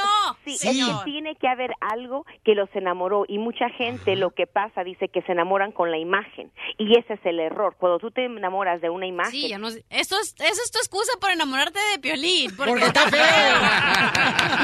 Sí, 0.47 0.55
es 0.55 0.61
que 0.63 0.95
tiene 1.05 1.37
que 1.37 1.49
haber 1.49 1.73
algo 1.81 2.25
que 2.45 2.55
los 2.55 2.69
enamoró 2.75 3.25
y 3.29 3.39
mucha 3.39 3.69
gente 3.71 4.17
lo 4.17 4.31
que 4.31 4.47
pasa 4.47 4.85
dice 4.85 5.09
que 5.09 5.21
se 5.23 5.33
enamoran 5.33 5.73
con 5.73 5.91
la 5.91 5.99
imagen 5.99 6.51
y 6.79 6.99
ese 6.99 7.15
es 7.15 7.21
el 7.25 7.41
error. 7.41 7.77
Cuando 7.79 7.99
tú 7.99 8.11
te 8.11 8.25
enamoras 8.25 8.81
de 8.81 8.89
una 8.89 9.07
imagen, 9.07 9.33
Sí, 9.33 9.49
ya 9.49 9.59
no 9.59 9.71
sé. 9.71 9.85
Esto 9.91 10.19
es, 10.19 10.35
eso 10.39 10.63
es 10.65 10.71
tu 10.71 10.79
excusa 10.79 11.13
por 11.21 11.31
enamorarte 11.31 11.79
de 11.93 11.99
Piolín. 11.99 12.51
Porque, 12.71 12.87
está 12.87 13.05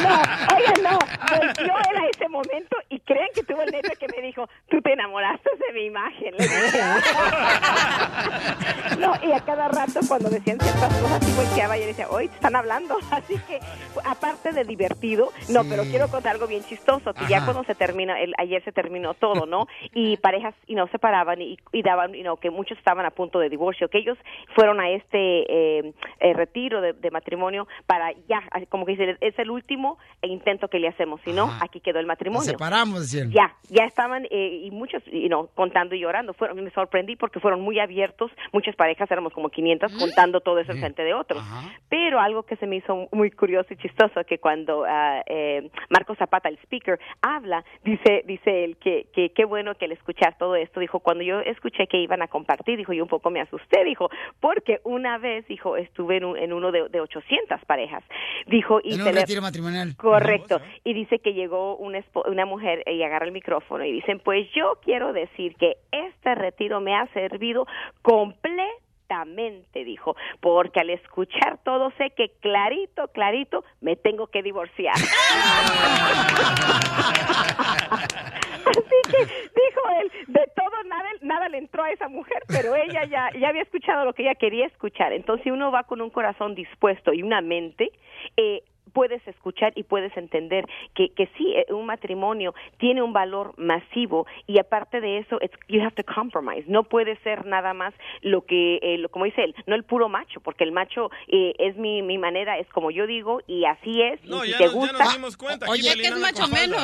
No, 0.02 0.22
oye, 0.56 0.82
no, 0.82 0.98
volvió 1.30 1.74
él 1.90 1.96
a 1.96 2.06
ese 2.08 2.28
momento 2.28 2.76
y 2.88 3.00
creen 3.00 3.28
que 3.34 3.42
tuvo 3.42 3.62
el 3.62 3.72
nervio 3.72 3.92
que 3.98 4.06
me 4.08 4.22
dijo, 4.22 4.48
tú 4.68 4.80
te 4.80 4.92
enamoraste 4.92 5.50
de 5.66 5.72
mi 5.72 5.86
imagen. 5.86 6.34
No, 8.98 9.12
y 9.22 9.32
a 9.32 9.40
cada 9.40 9.68
rato 9.68 10.00
cuando 10.08 10.30
decían 10.30 10.58
ciertas 10.58 11.00
cosas, 11.00 11.24
sí 11.24 11.32
volteaba 11.36 11.76
y 11.76 11.82
yo 11.82 11.86
decía, 11.88 12.08
hoy 12.08 12.28
te 12.28 12.36
están 12.36 12.56
hablando. 12.56 12.96
Así 13.10 13.34
que, 13.46 13.60
aparte 14.04 14.52
de 14.52 14.64
divertido, 14.64 15.32
no, 15.50 15.64
pero 15.68 15.82
quiero 15.82 16.08
contar 16.08 16.32
algo 16.32 16.46
bien 16.46 16.64
chistoso, 16.64 17.12
que 17.12 17.26
ya 17.26 17.44
cuando 17.44 17.64
se 17.64 17.74
termina, 17.74 18.18
el, 18.20 18.32
ayer 18.38 18.64
se 18.64 18.72
terminó 18.72 19.12
todo, 19.14 19.44
¿no? 19.44 19.66
Y 19.92 20.16
parejas, 20.16 20.54
y 20.66 20.74
no 20.74 20.86
se 20.88 20.98
paraban 20.98 21.42
y, 21.42 21.58
y 21.72 21.82
daban, 21.82 22.14
y 22.14 22.22
no, 22.22 22.36
que 22.36 22.50
muchos 22.50 22.78
estaban 22.78 23.04
a 23.04 23.10
punto 23.10 23.38
de 23.38 23.50
divorcio, 23.50 23.88
que 23.88 23.98
ellos 23.98 24.16
fueron 24.54 24.80
a 24.80 24.88
este 24.90 25.18
eh, 25.18 25.92
eh, 26.20 26.32
retiro 26.32 26.80
de, 26.80 26.94
de 26.94 27.10
matrimonio 27.10 27.68
para 27.86 28.12
ya, 28.28 28.42
como 28.68 28.84
que 28.84 28.92
dice, 28.92 29.16
es 29.20 29.38
el 29.38 29.50
último 29.50 29.98
intento 30.22 30.68
que 30.68 30.78
le 30.78 30.88
hacemos, 30.88 31.20
si 31.22 31.32
no, 31.32 31.50
aquí 31.60 31.80
quedó 31.80 31.98
el 32.00 32.06
Nos 32.06 32.14
matrimonio. 32.14 32.42
separamos, 32.50 33.00
decían. 33.00 33.30
Ya, 33.30 33.54
ya 33.68 33.84
estaban 33.84 34.26
eh, 34.30 34.60
y 34.64 34.70
muchos, 34.70 35.02
y 35.10 35.28
no, 35.28 35.48
contando 35.54 35.94
y 35.94 36.00
llorando. 36.00 36.34
Fueron, 36.34 36.62
me 36.62 36.70
sorprendí 36.70 37.16
porque 37.16 37.40
fueron 37.40 37.60
muy 37.60 37.78
abiertos. 37.78 38.30
Muchas 38.52 38.74
parejas, 38.76 39.10
éramos 39.10 39.32
como 39.32 39.50
500 39.50 39.96
contando 39.98 40.40
todo 40.40 40.58
eso 40.58 40.72
enfrente 40.72 41.02
de 41.04 41.14
otros. 41.14 41.42
Pero 41.88 42.20
algo 42.20 42.42
que 42.44 42.56
se 42.56 42.66
me 42.66 42.76
hizo 42.76 43.08
muy 43.12 43.30
curioso 43.30 43.72
y 43.72 43.76
chistoso 43.76 44.24
que 44.24 44.38
cuando 44.38 44.84
ah, 44.86 45.22
eh, 45.26 45.70
Marco 45.90 46.14
Zapata, 46.16 46.48
el 46.48 46.58
speaker, 46.64 46.98
habla, 47.22 47.64
dice, 47.84 48.22
dice 48.26 48.64
él 48.64 48.76
que 48.78 49.06
que 49.12 49.30
qué 49.30 49.44
bueno 49.44 49.74
que 49.76 49.84
al 49.84 49.92
escuchar 49.92 50.36
todo 50.38 50.56
esto, 50.56 50.80
dijo, 50.80 51.00
cuando 51.00 51.22
yo 51.22 51.40
escuché 51.40 51.86
que 51.86 51.98
iban 51.98 52.22
a 52.22 52.28
compartir, 52.28 52.76
dijo, 52.78 52.92
yo 52.92 53.02
un 53.04 53.08
poco 53.08 53.30
me 53.30 53.40
asusté, 53.40 53.84
dijo, 53.84 54.10
porque 54.40 54.80
una 54.84 55.18
vez, 55.18 55.46
dijo, 55.46 55.76
estuve 55.76 56.16
en, 56.16 56.24
un- 56.24 56.36
en 56.36 56.52
uno 56.52 56.72
de, 56.72 56.88
de 56.88 57.00
800 57.00 57.60
parejas, 57.64 57.75
dijo, 58.46 58.80
y 58.82 58.94
En 58.94 59.02
se 59.02 59.08
un 59.08 59.14
le- 59.14 59.20
retiro 59.20 59.42
matrimonial. 59.42 59.94
Correcto. 59.96 60.60
Y 60.84 60.94
dice 60.94 61.18
que 61.18 61.34
llegó 61.34 61.76
una, 61.76 61.98
espo- 61.98 62.26
una 62.30 62.46
mujer 62.46 62.82
y 62.86 63.02
agarra 63.02 63.26
el 63.26 63.32
micrófono 63.32 63.84
y 63.84 63.92
dicen, 63.92 64.20
pues 64.24 64.46
yo 64.54 64.78
quiero 64.84 65.12
decir 65.12 65.54
que 65.56 65.76
este 65.92 66.34
retiro 66.34 66.80
me 66.80 66.94
ha 66.96 67.06
servido 67.12 67.66
completamente, 68.02 69.84
dijo, 69.84 70.16
porque 70.40 70.80
al 70.80 70.90
escuchar 70.90 71.58
todo 71.64 71.92
sé 71.98 72.10
que 72.16 72.30
clarito, 72.40 73.08
clarito, 73.08 73.64
me 73.80 73.96
tengo 73.96 74.28
que 74.28 74.42
divorciar. 74.42 74.94
Así 78.66 79.00
que 79.10 79.18
dijo 79.24 79.80
él, 80.00 80.12
de 80.28 80.44
todo 80.56 80.82
nada, 80.84 81.08
nada 81.22 81.48
le 81.48 81.58
entró 81.58 81.84
a 81.84 81.90
esa 81.90 82.08
mujer, 82.08 82.42
pero 82.48 82.74
ella 82.74 83.04
ya, 83.04 83.30
ya 83.38 83.48
había 83.48 83.62
escuchado 83.62 84.04
lo 84.04 84.12
que 84.12 84.22
ella 84.22 84.34
quería 84.34 84.66
escuchar. 84.66 85.12
Entonces, 85.12 85.44
si 85.44 85.50
uno 85.50 85.70
va 85.70 85.84
con 85.84 86.00
un 86.00 86.10
corazón 86.10 86.54
dispuesto 86.54 87.12
y 87.12 87.22
una 87.22 87.40
mente, 87.40 87.90
eh, 88.36 88.62
puedes 88.92 89.26
escuchar 89.26 89.72
y 89.76 89.82
puedes 89.82 90.16
entender 90.16 90.66
que, 90.94 91.10
que 91.14 91.28
sí, 91.36 91.54
eh, 91.56 91.72
un 91.72 91.86
matrimonio 91.86 92.54
tiene 92.78 93.02
un 93.02 93.12
valor 93.12 93.54
masivo 93.56 94.26
y 94.46 94.58
aparte 94.58 95.00
de 95.00 95.18
eso, 95.18 95.38
it's, 95.42 95.56
you 95.68 95.80
have 95.80 95.94
to 95.94 96.04
compromise. 96.04 96.64
No 96.66 96.84
puede 96.84 97.18
ser 97.22 97.46
nada 97.46 97.74
más 97.74 97.94
lo 98.22 98.44
que, 98.44 98.78
eh, 98.82 98.98
lo, 98.98 99.08
como 99.08 99.24
dice 99.24 99.44
él, 99.44 99.54
no 99.66 99.74
el 99.74 99.84
puro 99.84 100.08
macho, 100.08 100.40
porque 100.40 100.64
el 100.64 100.72
macho 100.72 101.10
eh, 101.28 101.54
es 101.58 101.76
mi, 101.76 102.02
mi 102.02 102.18
manera, 102.18 102.58
es 102.58 102.68
como 102.68 102.90
yo 102.90 103.06
digo 103.06 103.40
y 103.46 103.64
así 103.64 104.02
es. 104.02 104.20
y 104.44 104.52
si 104.52 104.58
te 104.58 104.68
gusta, 104.68 105.04
Oye, 105.68 105.90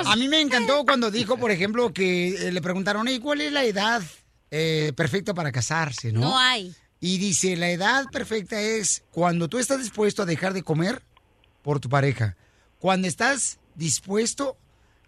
A 0.06 0.16
mí 0.16 0.28
me 0.28 0.40
encantó 0.40 0.84
cuando 0.84 1.10
dijo, 1.10 1.36
por 1.36 1.50
ejemplo, 1.50 1.92
que 1.92 2.28
eh, 2.28 2.52
le 2.52 2.60
preguntaron, 2.60 3.08
¿y 3.08 3.18
cuál 3.18 3.40
es 3.40 3.52
la 3.52 3.64
edad 3.64 4.02
eh, 4.50 4.92
perfecta 4.96 5.34
para 5.34 5.52
casarse, 5.52 6.12
no? 6.12 6.20
No 6.20 6.38
hay. 6.38 6.72
Y 7.00 7.18
dice, 7.18 7.56
la 7.56 7.70
edad 7.70 8.04
perfecta 8.12 8.60
es 8.60 9.04
cuando 9.10 9.48
tú 9.48 9.58
estás 9.58 9.78
dispuesto 9.78 10.22
a 10.22 10.26
dejar 10.26 10.52
de 10.52 10.62
comer 10.62 11.02
por 11.62 11.80
tu 11.80 11.88
pareja. 11.88 12.36
Cuando 12.78 13.08
estás 13.08 13.58
dispuesto 13.74 14.56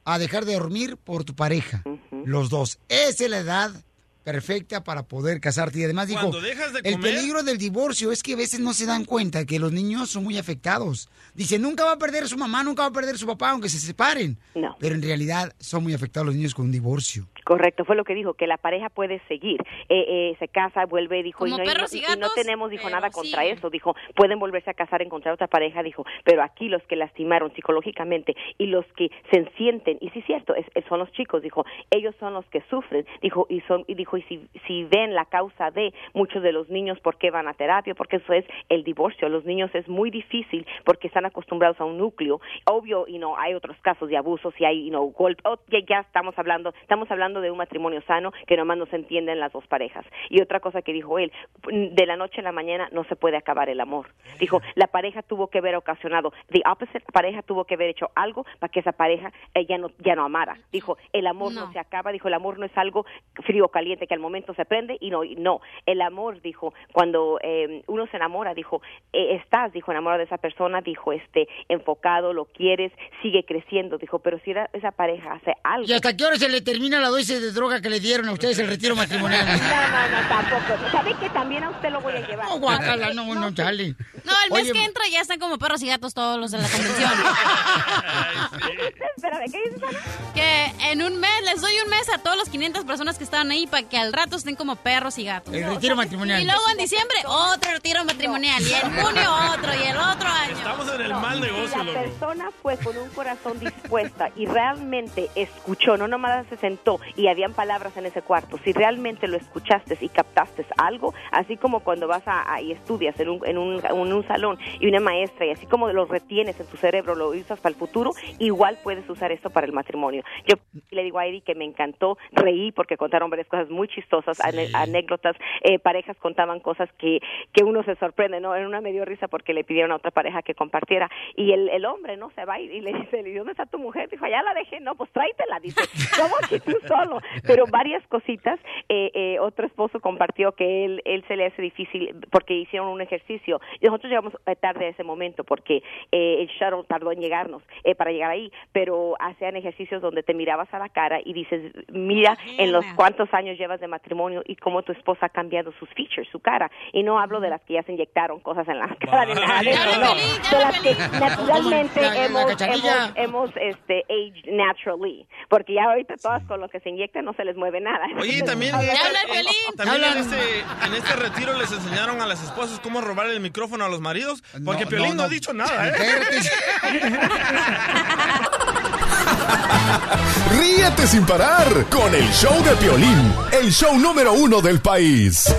a 0.05 0.19
dejar 0.19 0.45
de 0.45 0.55
dormir 0.55 0.97
por 0.97 1.25
tu 1.25 1.35
pareja. 1.35 1.83
Los 2.25 2.51
dos. 2.51 2.79
Esa 2.89 3.25
es 3.25 3.31
la 3.31 3.39
edad 3.39 3.85
perfecta 4.23 4.83
para 4.83 5.03
poder 5.07 5.41
casarte. 5.41 5.79
Y 5.79 5.85
además 5.85 6.09
dijo, 6.09 6.31
de 6.31 6.55
el 6.83 6.99
peligro 6.99 7.43
del 7.43 7.59
divorcio 7.59 8.11
es 8.11 8.23
que 8.23 8.33
a 8.33 8.37
veces 8.37 8.59
no 8.59 8.73
se 8.73 8.87
dan 8.87 9.05
cuenta 9.05 9.45
que 9.45 9.59
los 9.59 9.71
niños 9.71 10.11
son 10.11 10.25
muy 10.25 10.39
afectados. 10.39 11.09
Dice, 11.35 11.59
nunca 11.59 11.85
va 11.85 11.93
a 11.93 11.99
perder 11.99 12.27
su 12.27 12.39
mamá, 12.39 12.65
nunca 12.65 12.83
va 12.83 12.89
a 12.89 12.93
perder 12.93 13.19
su 13.19 13.27
papá, 13.27 13.51
aunque 13.51 13.69
se 13.69 13.79
separen. 13.79 14.39
No. 14.55 14.77
Pero 14.81 14.95
en 14.95 15.03
realidad 15.03 15.55
son 15.61 15.83
muy 15.83 15.95
afectados 15.95 16.27
los 16.27 16.35
niños 16.35 16.55
con 16.55 16.67
un 16.67 16.73
divorcio. 16.73 17.29
Correcto, 17.45 17.84
fue 17.84 17.95
lo 17.97 18.05
que 18.05 18.14
dijo, 18.14 18.34
que 18.34 18.47
la 18.47 18.57
pareja 18.57 18.88
puede 18.88 19.20
seguir. 19.28 19.61
Eh, 19.88 20.05
eh, 20.09 20.36
se 20.38 20.49
casa, 20.49 20.86
vuelve, 20.86 21.22
dijo, 21.22 21.47
y 21.47 21.51
Como 21.51 21.59
no, 21.59 21.64
y 21.64 21.66
no- 21.66 21.72
perros 21.74 21.95
y 21.95 21.99
y 21.99 22.16
no 22.18 22.28
tenemos, 22.34 22.70
dijo, 22.70 22.88
nada 22.90 23.11
contra 23.11 23.45
eso. 23.45 23.70
Dijo, 23.70 23.95
pueden 24.14 24.38
volverse 24.38 24.70
a 24.70 24.74
casar, 24.74 25.03
encontrar 25.03 25.34
otra 25.34 25.47
pareja, 25.47 25.82
dijo, 25.82 26.05
pero 26.24 26.42
aquí 26.42 26.68
los 26.68 26.82
que 26.84 26.97
lastimaron 26.97 27.53
psicológicamente 27.55 28.34
y 28.59 28.66
los 28.66 28.84
que 28.97 29.11
se 29.30 29.45
sienten, 29.57 29.99
y 30.01 30.09
sí 30.11 30.20
es 30.20 30.24
cierto, 30.26 30.55
es, 30.55 30.66
son 30.88 30.99
los 31.01 31.12
chicos, 31.12 31.42
dijo, 31.42 31.64
ellos 31.90 32.14
son 32.18 32.34
los 32.34 32.45
que 32.47 32.62
sufren, 32.70 33.07
dijo, 33.22 33.47
y 33.49 33.61
son, 33.62 33.84
y 33.86 33.95
dijo, 33.95 34.16
y 34.16 34.22
si, 34.22 34.49
si 34.66 34.84
ven 34.84 35.14
la 35.14 35.24
causa 35.26 35.70
de 35.70 35.92
muchos 36.14 36.42
de 36.42 36.53
los 36.53 36.68
niños, 36.70 36.99
¿por 37.01 37.18
qué 37.18 37.30
van 37.30 37.49
a 37.49 37.55
terapia? 37.55 37.95
Porque 37.95 38.16
eso 38.16 38.32
es 38.32 38.45
el 38.68 38.84
divorcio. 38.84 39.28
Los 39.28 39.45
niños 39.45 39.70
es 39.74 39.88
muy 39.88 40.11
difícil 40.11 40.66
porque 40.84 41.09
están 41.09 41.26
acostumbrados 41.26 41.80
a 41.80 41.84
un 41.84 41.99
núcleo. 41.99 42.40
Obvio, 42.66 43.05
y 43.07 43.18
no, 43.18 43.36
hay 43.36 43.55
otros 43.55 43.76
casos 43.82 44.09
de 44.09 44.16
abusos 44.16 44.55
y 44.59 44.64
hay, 44.64 44.84
you 44.84 44.90
know, 44.90 45.11
golpe, 45.12 45.42
oh, 45.45 45.59
ya, 45.68 45.78
ya 45.86 46.01
estamos 46.01 46.38
hablando, 46.38 46.72
estamos 46.82 47.11
hablando 47.11 47.34
de 47.41 47.51
un 47.51 47.59
matrimonio 47.59 48.03
sano 48.07 48.32
que 48.47 48.57
nomás 48.57 48.78
no 48.78 48.87
se 48.87 48.97
entienden 48.97 49.41
las 49.41 49.53
dos 49.53 49.66
parejas. 49.66 50.05
Y 50.30 50.41
otra 50.41 50.61
cosa 50.61 50.82
que 50.82 50.93
dijo 50.93 51.18
él, 51.18 51.32
de 51.70 52.07
la 52.07 52.16
noche 52.16 52.41
a 52.41 52.45
la 52.45 52.53
mañana 52.53 52.89
no 52.93 53.05
se 53.05 53.16
puede 53.16 53.37
acabar 53.37 53.68
el 53.68 53.80
amor. 53.80 54.09
Dijo, 54.39 54.61
la 54.74 54.87
pareja 54.87 55.22
tuvo 55.22 55.49
que 55.49 55.59
haber 55.59 55.76
ocasionado, 55.76 56.32
the 56.51 56.62
opposite, 56.70 57.01
la 57.01 57.12
pareja 57.12 57.43
tuvo 57.43 57.64
que 57.64 57.74
haber 57.74 57.91
hecho 57.91 58.11
algo 58.14 58.45
para 58.59 58.70
que 58.70 58.80
esa 58.80 58.93
pareja 58.93 59.32
eh, 59.55 59.66
ya 59.66 59.78
no 59.78 59.91
ya 59.99 60.14
no 60.14 60.24
amara. 60.24 60.59
Dijo, 60.72 60.99
el 61.12 61.26
amor 61.26 61.53
no. 61.53 61.66
No. 61.66 61.72
se 61.72 61.78
acaba, 61.78 62.12
dijo, 62.12 62.28
el 62.28 62.35
amor 62.35 62.59
no 62.59 62.66
es 62.66 62.76
algo 62.76 63.07
frío 63.45 63.66
o 63.66 63.68
caliente 63.68 64.07
que 64.07 64.14
al 64.14 64.20
momento 64.20 64.55
se 64.55 64.64
prende 64.64 64.97
y 65.01 65.11
no, 65.11 65.24
y 65.24 65.37
no. 65.37 65.61
El 65.87 66.01
amor, 66.03 66.41
dijo, 66.43 66.74
cuando 66.93 67.39
eh, 67.43 67.82
uno 67.87 68.07
se 68.09 68.16
enamora, 68.16 68.55
dijo, 68.55 68.82
eh, 69.12 69.37
estás, 69.37 69.72
dijo, 69.72 69.91
enamorado 69.93 70.18
de 70.18 70.24
esa 70.24 70.39
persona, 70.39 70.80
dijo, 70.80 71.12
este, 71.12 71.49
enfocado, 71.68 72.32
lo 72.32 72.45
quieres, 72.47 72.93
sigue 73.22 73.45
creciendo, 73.45 73.99
dijo, 73.99 74.18
pero 74.18 74.39
si 74.41 74.51
era- 74.51 74.68
esa 74.72 74.91
pareja 74.93 75.32
hace 75.35 75.55
algo. 75.62 75.87
¿Y 75.89 75.93
hasta 75.93 76.16
qué 76.16 76.24
hora 76.24 76.37
se 76.37 76.49
le 76.49 76.61
termina 76.61 77.01
la 77.01 77.11
dosis 77.27 77.41
de 77.41 77.53
droga 77.53 77.81
que 77.81 77.89
le 77.89 78.01
dieron 78.01 78.29
a 78.29 78.33
ustedes 78.33 78.59
el 78.59 78.68
retiro 78.68 78.95
matrimonial? 78.95 79.45
No, 79.64 79.89
no, 79.89 80.09
no, 80.09 80.29
tampoco. 80.29 80.91
¿Sabe 80.91 81.14
que 81.14 81.31
también 81.31 81.64
a 81.64 81.70
usted 81.70 81.91
lo 81.91 82.01
voy 82.01 82.14
a 82.14 82.27
llevar? 82.27 82.49
No, 82.49 82.59
guácala, 82.59 83.14
no, 83.14 83.35
no, 83.35 83.55
chale. 83.55 83.95
No, 84.25 84.33
el 84.45 84.53
mes 84.53 84.62
Oye, 84.62 84.72
que 84.72 84.85
entra 84.85 85.05
ya 85.11 85.20
están 85.20 85.39
como 85.39 85.59
perros 85.59 85.83
y 85.83 85.87
gatos 85.87 86.14
todos 86.14 86.39
los 86.39 86.51
de 86.51 86.59
la 86.59 86.68
convención. 86.68 87.11
Espérame, 89.16 89.51
¿qué 89.51 89.62
dices, 89.64 89.83
Ana? 89.83 89.99
Que 90.35 90.72
en 90.91 91.03
un 91.03 91.18
mes, 91.18 91.31
les 91.45 91.61
doy 91.61 91.72
un 91.85 91.91
mes 91.91 92.09
a 92.12 92.18
todas 92.18 92.39
las 92.39 92.49
500 92.49 92.85
personas 92.85 93.18
que 93.18 93.25
estaban 93.25 93.51
ahí 93.51 93.66
para 93.66 93.89
que 93.89 93.97
al 93.97 94.12
rato 94.12 94.37
estén 94.37 94.57
como 94.57 94.77
perros 94.77 95.18
y 95.18 95.25
gatos. 95.25 95.55
El 95.55 95.64
retiro 95.64 95.97
matrimonial. 95.97 96.43
Y 96.43 96.45
luego 96.45 96.62
en 96.70 96.79
diciembre, 96.79 97.16
otro 97.27 97.70
retiro 97.72 98.05
matrimonial. 98.05 98.62
Y 98.62 98.72
en 98.72 99.03
junio 99.03 99.35
otro, 99.53 99.72
y 99.75 99.87
el 99.87 99.97
otro 99.97 100.29
año. 100.29 100.57
Estamos 100.57 100.95
en 100.95 101.01
el 101.01 101.14
mal 101.14 101.41
negocio, 101.41 101.85
la 101.85 101.93
persona 101.93 102.51
fue 102.62 102.77
con 102.79 102.97
un 102.97 103.09
corazón 103.11 103.59
dispuesta 103.61 104.31
y 104.37 104.47
realmente 104.47 105.31
escuchó, 105.35 105.97
no 105.97 106.09
nomás 106.09 106.47
se 106.49 106.57
sentó 106.57 107.01
y 107.17 107.29
habían 107.29 107.55
palabras 107.55 107.97
en 107.97 108.07
ese 108.07 108.23
cuarto. 108.23 108.59
Si 108.65 108.73
realmente 108.73 109.29
lo 109.29 109.37
escuchaste 109.37 109.97
y 110.01 110.09
captaste 110.09 110.65
algo, 110.79 111.12
así 111.31 111.57
como 111.57 111.81
cuando 111.81 112.09
vas 112.09 112.27
a, 112.27 112.53
a- 112.55 112.61
y 112.61 112.73
estudias 112.73 113.19
en 113.21 113.29
un, 113.29 113.47
en, 113.47 113.59
un, 113.59 113.81
en 113.85 114.12
un 114.12 114.27
salón 114.27 114.59
y 114.81 114.87
una 114.89 115.01
maestra 115.01 115.47
y 115.47 115.51
así 115.51 115.67
como 115.67 115.89
lo 115.93 116.07
retienes 116.07 116.59
en 116.59 116.67
tu 116.67 116.77
cerebro, 116.77 117.15
lo 117.15 117.29
usas 117.29 117.61
para 117.61 117.73
el 117.73 117.79
futuro, 117.79 118.12
igual 118.39 118.79
puedes 118.83 119.09
usar 119.09 119.31
esto 119.33 119.51
para 119.51 119.67
el 119.67 119.73
matrimonio. 119.73 120.23
Yo 120.47 120.57
le 120.91 121.03
digo 121.05 121.19
a 121.19 121.27
Eddie 121.27 121.43
que 121.43 121.55
me 121.55 121.65
encantó, 121.65 122.17
reí 122.33 122.73
porque 122.73 122.97
contaron 122.97 123.31
varias 123.31 123.47
cosas 123.49 123.69
muy 123.71 123.89
chistosas, 123.89 124.39
ane- 124.41 124.69
anécdotas, 124.75 125.37
eh, 125.62 125.79
parejas 125.79 126.17
contaban 126.19 126.61
cosas 126.61 126.89
que, 126.99 127.21
que 127.53 127.65
uno 127.65 127.83
se 127.85 127.95
sorprende, 127.97 128.41
¿no? 128.41 128.57
En 128.57 128.67
una 128.67 128.81
me 128.81 128.93
dio 128.93 129.05
risa 129.05 129.29
porque 129.29 129.53
le 129.55 129.65
pidieron 129.65 129.93
a 129.93 129.97
otra 129.97 130.11
pareja 130.11 130.43
que 130.43 130.55
compartiera 130.55 131.11
y 131.37 131.53
el, 131.53 131.69
el 131.69 131.85
hombre, 131.85 132.17
¿no? 132.17 132.31
Se 132.31 132.45
va 132.45 132.59
y, 132.61 132.65
y 132.71 132.81
le 132.81 132.93
dice, 132.93 133.21
¿y 133.27 133.35
dónde 133.35 133.53
está 133.53 133.67
tu 133.67 133.79
mujer? 133.79 134.09
Dijo, 134.09 134.25
allá 134.25 134.43
la 134.43 134.55
dejé, 134.55 134.81
no, 134.81 134.95
pues 134.95 135.11
tráetela, 135.12 135.61
dice, 135.61 135.83
¿cómo 136.21 136.35
que 136.49 136.61
tú 136.61 136.73
solo? 136.87 137.04
Solo, 137.05 137.21
pero 137.47 137.65
varias 137.67 138.07
cositas. 138.09 138.59
Eh, 138.89 139.11
eh, 139.15 139.39
otro 139.41 139.67
esposo 139.67 140.01
compartió 140.01 140.53
que 140.53 140.85
él, 140.85 141.03
él 141.05 141.25
se 141.29 141.37
le 141.37 141.47
hace 141.47 141.63
difícil 141.63 142.15
porque 142.31 142.55
hicieron 142.55 142.89
un 142.89 143.01
ejercicio. 143.01 143.61
Y 143.81 143.87
nosotros 143.87 144.11
llegamos 144.11 144.35
eh, 144.47 144.57
tarde 144.57 144.87
a 144.87 144.89
ese 144.89 145.05
momento 145.05 145.45
porque 145.45 145.83
eh, 146.13 146.37
el 146.41 146.49
shuttle 146.49 146.85
tardó 146.89 147.13
en 147.13 147.21
llegarnos 147.21 147.63
eh, 147.85 147.95
para 147.95 148.13
llegar 148.13 148.31
ahí, 148.31 148.51
pero 148.73 149.15
hacían 149.21 149.57
ejercicios 149.57 150.03
donde 150.03 150.23
te 150.23 150.35
mirabas 150.35 150.73
a 150.73 150.79
la 150.79 150.89
cara 150.89 151.21
y 151.25 151.33
dices, 151.33 151.73
mira 151.89 152.37
en 152.59 152.73
los 152.73 152.85
cuántos 152.97 153.33
años 153.35 153.59
llevas 153.59 153.81
de 153.81 153.89
matrimonio 153.89 154.43
y 154.47 154.57
cómo 154.57 154.83
tu 154.83 154.93
esposa 154.93 155.27
ha 155.27 155.29
cambiado 155.29 155.73
sus 155.79 155.89
features, 155.91 156.29
su 156.31 156.41
cara. 156.41 156.71
Y 156.93 157.03
no 157.03 157.19
hablo 157.19 157.41
de 157.41 157.51
las 157.51 157.63
que 157.63 157.75
ya 157.75 157.83
se 157.83 157.93
inyectaron 157.93 158.41
cosas 158.41 158.67
en 158.69 158.79
la 158.79 158.89
cara, 158.97 159.27
ni 159.27 159.35
nada 159.35 159.63
de 159.63 159.71
eso, 159.71 160.01
no. 160.01 160.15
De 160.51 160.65
las 160.65 160.81
que 160.81 160.95
naturalmente 161.19 162.01
hemos, 162.25 162.61
hemos, 162.61 163.13
hemos 163.17 163.51
este, 163.57 164.05
aged 164.09 164.53
naturally, 164.53 165.27
porque 165.49 165.75
ya 165.75 165.85
ahorita 165.85 166.15
todas 166.17 166.45
con 166.45 166.61
lo 166.61 166.69
que 166.69 166.81
se 166.81 166.91
inyectan 166.95 167.24
no 167.24 167.32
se 167.34 167.45
les 167.45 167.57
mueve 167.57 167.80
nada. 167.80 168.05
Oye, 168.18 168.42
también, 168.42 168.74
en 168.74 168.80
este, 168.82 169.76
también 169.76 170.05
en, 170.05 170.18
este, 170.18 170.61
en 170.86 170.95
este 170.95 171.16
retiro 171.16 171.57
les 171.59 171.70
enseñaron 171.70 172.20
a 172.22 172.26
las 172.26 172.42
esposas 172.42 172.80
cómo 172.80 173.01
robar 173.01 173.26
el 173.28 173.40
micrófono 173.40 173.84
a 173.84 173.88
los 173.88 174.01
maridos, 174.01 174.42
porque 174.64 174.84
No, 174.84 174.90
Piolín 174.90 175.09
no, 175.11 175.14
no, 175.14 175.22
ha 175.24 175.26
no. 175.26 175.32
dicho 175.32 175.53
nada, 175.53 175.88
¿eh? 175.88 175.95
Ríete 180.59 181.07
sin 181.07 181.26
parar 181.26 181.66
con 181.90 182.14
el 182.14 182.28
show 182.32 182.62
de 182.64 182.74
Piolín, 182.76 183.34
el 183.53 183.70
show 183.72 183.97
número 183.99 184.32
uno 184.32 184.61
del 184.61 184.80
país. 184.80 185.55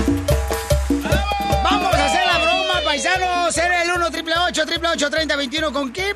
Vamos 1.64 1.94
a 1.94 2.06
hacer 2.06 2.26
la 2.26 2.38
broma, 2.40 2.82
paisanos. 2.84 3.58
Era 3.58 3.84
el 3.84 3.92
1 3.92 4.12
triple 4.12 4.34
8 4.48 4.66
triple 4.66 4.90
8 4.90 5.10
30 5.10 5.36
21. 5.36 5.74
¿Con 5.74 5.92
qué 5.92 6.16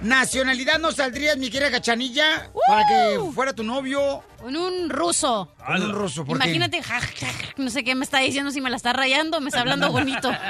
nacionalidad 0.00 0.78
no 0.78 0.92
saldrías, 0.92 1.36
mi 1.36 1.50
querida 1.50 1.70
cachanilla, 1.70 2.50
para 2.68 2.86
que 2.86 3.20
fuera 3.34 3.52
tu 3.52 3.62
novio? 3.62 4.22
Con 4.40 4.56
un 4.56 4.88
ruso. 4.90 5.52
Con 5.64 5.82
un 5.82 5.92
ruso, 5.92 6.24
¿por 6.24 6.38
qué? 6.38 6.44
Imagínate, 6.44 6.82
ja, 6.82 7.00
ja, 7.00 7.08
ja, 7.26 7.32
no 7.56 7.70
sé 7.70 7.84
qué 7.84 7.94
me 7.94 8.04
está 8.04 8.18
diciendo, 8.18 8.50
si 8.50 8.60
me 8.60 8.70
la 8.70 8.76
está 8.76 8.92
rayando, 8.92 9.40
me 9.40 9.48
está 9.48 9.60
hablando 9.60 9.90
bonito. 9.90 10.30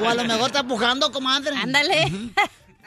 O 0.00 0.08
a 0.08 0.14
lo 0.14 0.24
mejor 0.24 0.46
está 0.46 0.60
empujando, 0.60 1.10
comadre. 1.12 1.56
Ándale. 1.56 2.12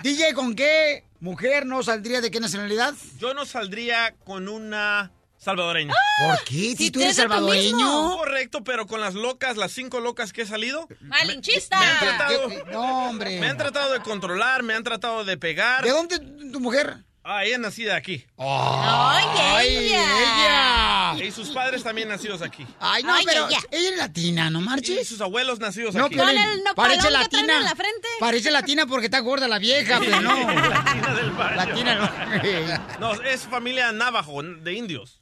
DJ, 0.03 0.33
¿con 0.33 0.55
qué 0.55 1.05
mujer 1.19 1.65
no 1.65 1.83
saldría 1.83 2.21
de 2.21 2.31
qué 2.31 2.39
nacionalidad? 2.39 2.93
Yo 3.19 3.33
no 3.33 3.45
saldría 3.45 4.15
con 4.23 4.47
una 4.47 5.11
salvadoreña. 5.41 5.93
¿Por 6.25 6.43
qué? 6.45 6.75
Si 6.77 6.91
tú 6.91 7.01
eres 7.01 7.15
salvadoreño. 7.17 8.17
Correcto, 8.17 8.63
pero 8.63 8.85
con 8.87 9.01
las 9.01 9.13
locas, 9.15 9.57
las 9.57 9.71
cinco 9.71 9.99
locas 9.99 10.31
que 10.33 10.43
he 10.43 10.45
salido, 10.45 10.87
¡Malinchista! 11.01 11.79
me 11.79 11.85
han 11.85 11.99
tratado, 11.99 12.49
No, 12.71 13.09
hombre. 13.09 13.39
me 13.39 13.47
han 13.47 13.57
tratado 13.57 13.93
de 13.93 13.99
controlar, 14.01 14.63
me 14.63 14.73
han 14.75 14.83
tratado 14.83 15.23
de 15.25 15.37
pegar. 15.37 15.83
¿De 15.83 15.89
dónde 15.91 16.19
tu 16.19 16.59
mujer? 16.59 16.97
Ah, 17.23 17.43
ella 17.45 17.53
es 17.55 17.61
nacida 17.61 17.95
aquí. 17.95 18.25
¡Ay, 18.37 19.93
ella! 19.93 21.23
Y 21.23 21.31
sus 21.31 21.49
padres 21.51 21.83
también 21.83 22.07
nacidos 22.09 22.41
aquí. 22.41 22.65
Ay, 22.79 23.03
no, 23.03 23.13
Ay, 23.13 23.23
pero 23.27 23.47
ella. 23.47 23.59
ella 23.69 23.89
es 23.91 23.97
latina, 23.97 24.49
¿no 24.49 24.59
marches? 24.61 25.01
Y 25.01 25.05
sus 25.05 25.21
abuelos 25.21 25.59
nacidos 25.59 25.93
No, 25.93 26.05
aquí. 26.05 26.15
Con 26.15 26.29
el 26.29 26.63
nopalón 26.63 26.75
parece 26.97 27.11
latina. 27.11 27.57
en 27.57 27.63
la 27.63 27.75
frente. 27.75 28.07
Parece 28.19 28.49
latina 28.49 28.87
porque 28.87 29.05
está 29.05 29.19
gorda 29.19 29.47
la 29.47 29.59
vieja, 29.59 29.99
pero 29.99 30.19
no. 30.21 30.35
Latina 30.69 31.13
del 31.13 31.31
barrio. 31.31 31.57
Latina 31.57 32.89
no. 32.99 33.13
No, 33.13 33.21
es 33.21 33.41
familia 33.41 33.91
navajo, 33.91 34.41
de 34.41 34.73
indios. 34.73 35.20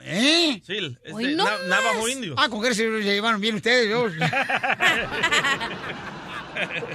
¿Eh? 0.00 0.60
Sí, 0.64 0.98
es 1.04 1.12
Hoy 1.12 1.26
de 1.28 1.34
no 1.34 1.44
na- 1.44 1.58
navajo 1.68 2.08
indio. 2.08 2.34
Ah, 2.38 2.48
con 2.48 2.62
que 2.62 2.74
se 2.74 2.84
llevaron 3.02 3.40
bien 3.40 3.56
ustedes 3.56 3.90
dos. 3.90 4.12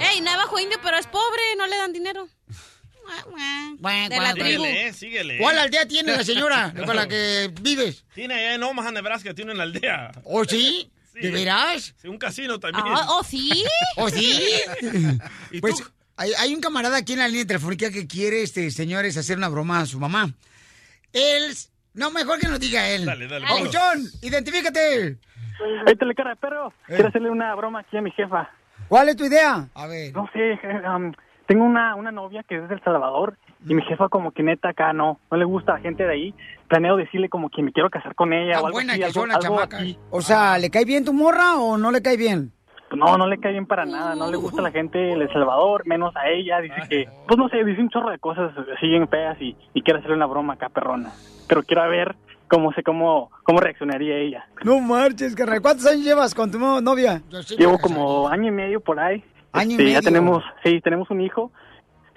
Ey, 0.00 0.20
navajo 0.22 0.58
indio, 0.58 0.78
pero 0.82 0.96
es 0.98 1.06
pobre, 1.06 1.40
no 1.56 1.66
le 1.66 1.76
dan 1.76 1.92
dinero. 1.92 2.28
De 4.08 4.16
la 4.20 4.32
tribu. 4.34 4.64
Síguele, 4.64 4.92
síguele. 4.92 5.38
¿Cuál 5.38 5.58
aldea 5.58 5.86
tiene 5.86 6.16
la 6.16 6.24
señora 6.24 6.72
con 6.86 6.94
la 6.96 7.06
que 7.08 7.52
vives? 7.60 8.04
Tiene 8.14 8.34
allá 8.34 8.54
en 8.54 8.62
Omaha, 8.62 8.90
Nebraska, 8.92 9.34
tiene 9.34 9.52
una 9.52 9.64
aldea. 9.64 10.12
¿Oh, 10.24 10.44
sí? 10.44 10.90
¿De 11.14 11.30
veras? 11.30 11.94
Sí, 12.00 12.08
un 12.08 12.16
casino 12.18 12.58
también. 12.58 12.84
Ah, 12.88 13.06
¿Oh, 13.10 13.22
sí? 13.24 13.64
¿Oh, 13.96 14.08
sí? 14.08 14.40
¿Y 15.50 15.60
Pues 15.60 15.76
tú? 15.76 15.84
hay, 16.16 16.32
hay 16.38 16.54
un 16.54 16.60
camarada 16.60 16.96
aquí 16.96 17.12
en 17.12 17.18
la 17.18 17.28
línea 17.28 17.46
telefónica 17.46 17.90
que 17.90 18.06
quiere, 18.06 18.42
este, 18.42 18.70
señores, 18.70 19.16
hacer 19.16 19.36
una 19.36 19.48
broma 19.48 19.80
a 19.80 19.86
su 19.86 19.98
mamá. 19.98 20.32
Él... 21.12 21.54
No, 21.94 22.10
mejor 22.10 22.38
que 22.38 22.48
nos 22.48 22.58
diga 22.58 22.88
él. 22.88 23.04
Dale, 23.04 23.26
dale, 23.28 23.46
Papuchón, 23.46 24.04
identifícate. 24.22 25.18
Ahí 25.86 25.94
te 25.96 26.04
le 26.04 26.14
cara 26.14 26.30
de 26.30 26.36
perro. 26.36 26.72
Quiero 26.86 27.08
hacerle 27.08 27.30
una 27.30 27.54
broma 27.54 27.80
aquí 27.80 27.96
a 27.96 28.02
mi 28.02 28.10
jefa. 28.12 28.50
¿Cuál 28.88 29.10
es 29.10 29.16
tu 29.16 29.24
idea? 29.24 29.68
A 29.74 29.86
ver. 29.86 30.12
No 30.14 30.28
sé, 30.32 30.58
um, 30.88 31.12
tengo 31.46 31.64
una, 31.64 31.94
una 31.94 32.10
novia 32.10 32.42
que 32.42 32.56
es 32.56 32.68
de 32.68 32.74
El 32.74 32.82
Salvador 32.82 33.36
y 33.66 33.74
mi 33.74 33.82
jefa 33.82 34.08
como 34.08 34.32
que 34.32 34.42
neta 34.42 34.70
acá 34.70 34.92
no, 34.92 35.20
no 35.30 35.36
le 35.36 35.44
gusta 35.44 35.72
a 35.72 35.76
la 35.76 35.80
gente 35.82 36.04
de 36.04 36.12
ahí. 36.12 36.34
Planeo 36.68 36.96
decirle 36.96 37.28
como 37.28 37.48
que 37.50 37.62
me 37.62 37.72
quiero 37.72 37.90
casar 37.90 38.14
con 38.14 38.32
ella 38.32 38.54
Tan 38.54 38.62
o 38.62 38.66
algo 38.66 38.76
buena 38.76 38.92
así, 38.92 39.00
que 39.00 39.04
algo, 39.06 39.20
son 39.20 39.28
las 39.28 39.36
algo 39.44 39.56
chamacas. 39.56 39.80
así. 39.80 39.98
O 40.10 40.20
sea, 40.22 40.58
¿le 40.58 40.70
cae 40.70 40.84
bien 40.84 41.04
tu 41.04 41.12
morra 41.12 41.56
o 41.56 41.76
no 41.78 41.90
le 41.90 42.02
cae 42.02 42.16
bien? 42.16 42.52
No, 42.96 43.16
no 43.18 43.26
le 43.26 43.38
cae 43.38 43.52
bien 43.52 43.66
para 43.66 43.84
nada, 43.84 44.14
no 44.14 44.30
le 44.30 44.36
gusta 44.36 44.60
a 44.60 44.64
la 44.64 44.70
gente 44.70 44.98
de 44.98 45.12
El 45.14 45.32
Salvador, 45.32 45.86
menos 45.86 46.14
a 46.16 46.28
ella. 46.28 46.60
Dice 46.60 46.80
que, 46.88 47.08
pues 47.26 47.38
no 47.38 47.48
sé, 47.48 47.64
dice 47.64 47.80
un 47.80 47.88
chorro 47.90 48.10
de 48.10 48.18
cosas 48.18 48.52
así 48.76 48.88
bien 48.88 49.08
feas 49.08 49.40
y, 49.40 49.56
y 49.74 49.82
quiere 49.82 49.98
hacerle 50.00 50.16
una 50.16 50.26
broma 50.26 50.54
acá 50.54 50.68
perrona. 50.68 51.12
Pero 51.48 51.62
quiero 51.62 51.88
ver 51.88 52.14
cómo 52.48 52.72
sé 52.72 52.82
cómo, 52.82 53.30
cómo 53.44 53.60
reaccionaría 53.60 54.16
ella. 54.18 54.46
No 54.64 54.78
marches, 54.80 55.34
carnal. 55.34 55.62
¿Cuántos 55.62 55.86
años 55.86 56.04
llevas 56.04 56.34
con 56.34 56.50
tu 56.50 56.58
no- 56.58 56.80
novia? 56.80 57.22
Llevo 57.58 57.78
como 57.78 58.28
año 58.28 58.48
y 58.48 58.52
medio 58.52 58.80
por 58.80 59.00
ahí. 59.00 59.24
Año 59.52 59.70
y 59.70 59.72
Este, 59.74 59.84
Ya 59.84 59.88
medio. 59.98 60.02
tenemos, 60.02 60.44
sí, 60.64 60.80
tenemos 60.80 61.10
un 61.10 61.20
hijo. 61.20 61.50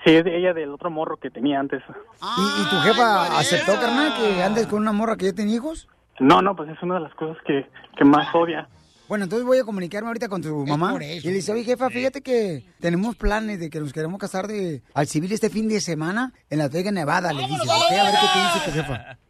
Sí, 0.06 0.14
es 0.16 0.24
de 0.24 0.38
ella 0.38 0.54
del 0.54 0.70
otro 0.72 0.92
morro 0.92 1.18
que 1.18 1.32
tenía 1.32 1.60
antes. 1.60 1.82
¿Y, 2.22 2.62
y 2.62 2.70
tu 2.70 2.76
jefa 2.78 3.40
aceptó, 3.40 3.74
carnal, 3.80 4.14
que 4.20 4.44
andes 4.44 4.68
con 4.68 4.80
una 4.82 4.92
morra 4.92 5.16
que 5.18 5.26
ya 5.26 5.34
tiene 5.34 5.52
hijos? 5.54 5.88
No, 6.20 6.42
no, 6.42 6.56
pues 6.56 6.70
es 6.70 6.82
una 6.84 6.96
de 6.96 7.02
las 7.02 7.14
cosas 7.16 7.38
que, 7.46 7.66
que 7.98 8.06
más 8.06 8.28
odia. 8.36 8.68
Bueno, 9.08 9.26
entonces 9.26 9.46
voy 9.46 9.60
a 9.60 9.64
comunicarme 9.64 10.08
ahorita 10.08 10.28
con 10.30 10.42
tu 10.42 10.66
mamá. 10.66 10.92
por 10.92 11.04
Y 11.04 11.18
eso. 11.18 11.28
le 11.28 11.34
dice, 11.34 11.52
oye, 11.52 11.64
jefa, 11.64 11.90
fíjate 11.90 12.22
que 12.22 12.64
tenemos 12.80 13.16
planes 13.16 13.60
de 13.60 13.70
que 13.70 13.80
nos 13.80 13.94
queremos 13.94 14.20
casar 14.20 14.48
de 14.48 14.82
al 14.94 15.08
civil 15.08 15.32
este 15.32 15.50
fin 15.50 15.68
de 15.68 15.80
semana 15.82 16.34
en 16.50 16.60
Las 16.60 16.72
Vegas, 16.72 16.94
Nevada. 16.94 17.32
Le 17.34 17.46
dice, 17.46 17.62
ok, 17.64 17.92
a 17.92 18.04
ver 18.04 18.14
qué 18.14 18.28
te 18.34 18.40
dice 18.40 18.60
tu 18.66 18.72
jefa. 18.72 19.18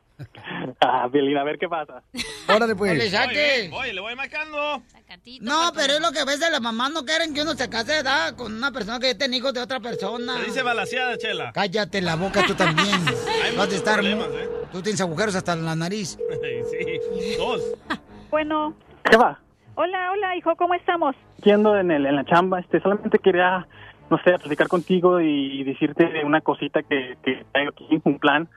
Ah, 0.80 1.04
a 1.04 1.44
ver 1.44 1.58
qué 1.60 1.68
pasa. 1.68 2.02
Órale, 2.48 2.74
pues. 2.74 2.98
Voy, 2.98 3.10
voy, 3.10 3.68
voy, 3.70 3.94
le 3.94 4.00
voy 4.00 4.16
marcando. 4.16 4.82
No, 5.42 5.72
pero 5.76 5.94
es 5.96 6.00
lo 6.00 6.12
que 6.14 6.20
a 6.20 6.26
veces 6.26 6.50
las 6.52 6.62
mamás 6.62 6.92
no 6.92 7.04
quieren 7.04 7.34
que 7.34 7.42
uno 7.42 7.54
se 7.54 7.70
case 7.70 7.92
¿verdad? 7.92 8.34
con 8.36 8.54
una 8.54 8.72
persona 8.72 9.00
que 9.00 9.08
ya 9.08 9.18
tiene 9.18 9.38
hijos 9.38 9.54
de 9.54 9.60
otra 9.60 9.82
persona. 9.82 10.38
Se 10.40 10.46
dice 10.46 10.62
balaseada, 10.62 11.18
chela. 11.18 11.52
Cállate 11.54 12.02
la 12.02 12.16
boca 12.16 12.46
tú 12.48 12.56
también. 12.56 13.04
Vas 13.58 13.70
a 13.72 13.76
estar... 13.76 14.06
¿eh? 14.06 14.50
Tú 14.72 14.82
tienes 14.82 15.02
agujeros 15.02 15.36
hasta 15.36 15.52
en 15.54 15.66
la 15.66 15.76
nariz. 15.76 16.18
sí, 16.72 17.36
dos. 17.38 17.62
Bueno, 18.30 18.74
¿Qué 19.10 19.18
va? 19.18 19.40
Hola, 19.76 20.12
hola, 20.12 20.36
hijo, 20.36 20.56
¿cómo 20.56 20.74
estamos? 20.74 21.16
Aquí 21.40 21.52
ando 21.52 21.78
en, 21.78 21.92
el, 21.92 22.06
en 22.06 22.16
la 22.16 22.26
chamba. 22.26 22.60
Este, 22.60 22.80
solamente 22.80 23.20
quería, 23.20 23.68
no 24.10 24.18
sé, 24.20 24.38
platicar 24.40 24.68
contigo 24.68 25.20
y, 25.20 25.64
decirte 25.64 26.06
de 26.08 26.24
una 26.24 26.42
cosita 26.42 26.82
que, 26.84 27.16
que 27.24 27.46
traigo 27.52 27.72
aquí, 27.72 28.02
un 28.04 28.20
plan. 28.20 28.48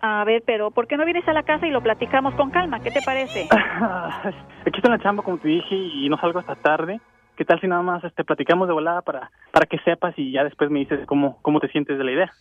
A 0.00 0.24
ver, 0.24 0.42
pero 0.46 0.70
¿por 0.70 0.86
qué 0.86 0.96
no 0.96 1.04
vienes 1.04 1.26
a 1.26 1.32
la 1.32 1.42
casa 1.42 1.66
y 1.66 1.70
lo 1.70 1.80
platicamos 1.80 2.34
con 2.34 2.50
calma? 2.50 2.80
¿Qué 2.80 2.90
te 2.90 3.02
parece? 3.02 3.48
Aquí 3.50 4.76
estoy 4.76 4.82
en 4.84 4.92
la 4.92 5.02
chamba, 5.02 5.22
como 5.22 5.38
te 5.38 5.48
dije, 5.48 5.74
y 5.74 6.08
no 6.08 6.18
salgo 6.18 6.38
hasta 6.38 6.54
tarde. 6.54 7.00
¿Qué 7.36 7.44
tal 7.44 7.60
si 7.60 7.68
nada 7.68 7.82
más 7.82 8.02
este, 8.04 8.24
platicamos 8.24 8.66
de 8.66 8.74
volada 8.74 9.02
para, 9.02 9.30
para 9.52 9.66
que 9.66 9.78
sepas 9.78 10.14
y 10.16 10.32
ya 10.32 10.44
después 10.44 10.70
me 10.70 10.80
dices 10.80 11.06
cómo, 11.06 11.40
cómo 11.42 11.60
te 11.60 11.68
sientes 11.68 11.96
de 11.96 12.04
la 12.04 12.12
idea? 12.12 12.32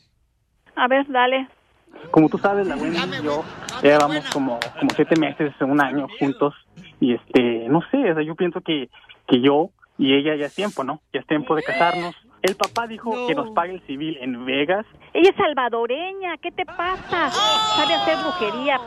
A 0.76 0.88
ver, 0.88 1.06
dale. 1.08 1.48
Como 2.12 2.30
tú 2.30 2.38
sabes, 2.38 2.68
la 2.68 2.76
Wendy 2.76 2.98
y 2.98 3.24
yo 3.24 3.44
ya 3.84 3.98
llevamos 3.98 4.30
como, 4.32 4.60
como 4.80 4.90
siete 4.96 5.20
meses, 5.20 5.54
un 5.62 5.82
año 5.82 6.08
juntos. 6.20 6.54
Y 7.00 7.14
este, 7.14 7.68
no 7.70 7.82
sé, 7.92 8.12
o 8.12 8.16
sea, 8.16 8.24
yo 8.24 8.36
pienso 8.36 8.62
que, 8.62 8.90
que 9.28 9.42
yo 9.42 9.70
y 9.98 10.14
ella 10.14 10.36
ya 10.36 10.46
es 10.46 10.56
tiempo, 10.56 10.84
¿no? 10.84 11.02
Ya 11.14 11.20
es 11.20 11.28
tiempo 11.28 11.56
de 11.56 11.64
casarnos. 11.64 12.16
El 12.42 12.56
papá 12.56 12.88
dijo 12.88 13.28
que 13.28 13.36
nos 13.36 13.50
pague 13.52 13.74
el 13.74 13.82
civil 13.88 14.18
en 14.22 14.46
Vegas. 14.46 14.86
Ella 15.14 15.30
es 15.32 15.36
salvadoreña, 15.36 16.38
¿qué 16.38 16.52
te 16.52 16.66
pasa? 16.66 17.30
Sabe 17.30 17.96
hacer 17.96 18.18
brujería. 18.18 18.80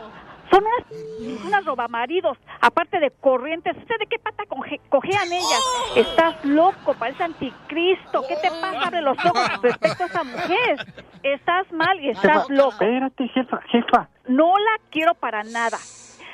Son 0.50 0.64
unas, 0.64 1.44
unas 1.46 1.64
robamaridos, 1.64 2.36
aparte 2.60 2.98
de 2.98 3.10
corrientes. 3.20 3.76
¿Usted 3.76 3.98
de 4.00 4.06
qué 4.06 4.18
pata 4.18 4.44
coge- 4.48 4.80
cojean 4.88 5.32
ellas? 5.32 5.64
Estás 5.96 6.44
loco, 6.44 6.94
parece 6.94 7.22
anticristo. 7.22 8.22
¿Qué 8.28 8.36
te 8.36 8.48
pasa? 8.50 8.86
Abre 8.88 9.00
los 9.00 9.16
ojos 9.24 9.62
respecto 9.62 10.02
a 10.04 10.06
esa 10.06 10.24
mujer. 10.24 10.86
Estás 11.22 11.70
mal 11.72 12.00
y 12.00 12.10
estás 12.10 12.48
loco. 12.50 12.70
Espérate, 12.72 13.28
jefa, 13.28 13.60
jefa. 13.70 14.08
No 14.26 14.56
la 14.58 14.80
quiero 14.90 15.14
para 15.14 15.42
nada. 15.44 15.78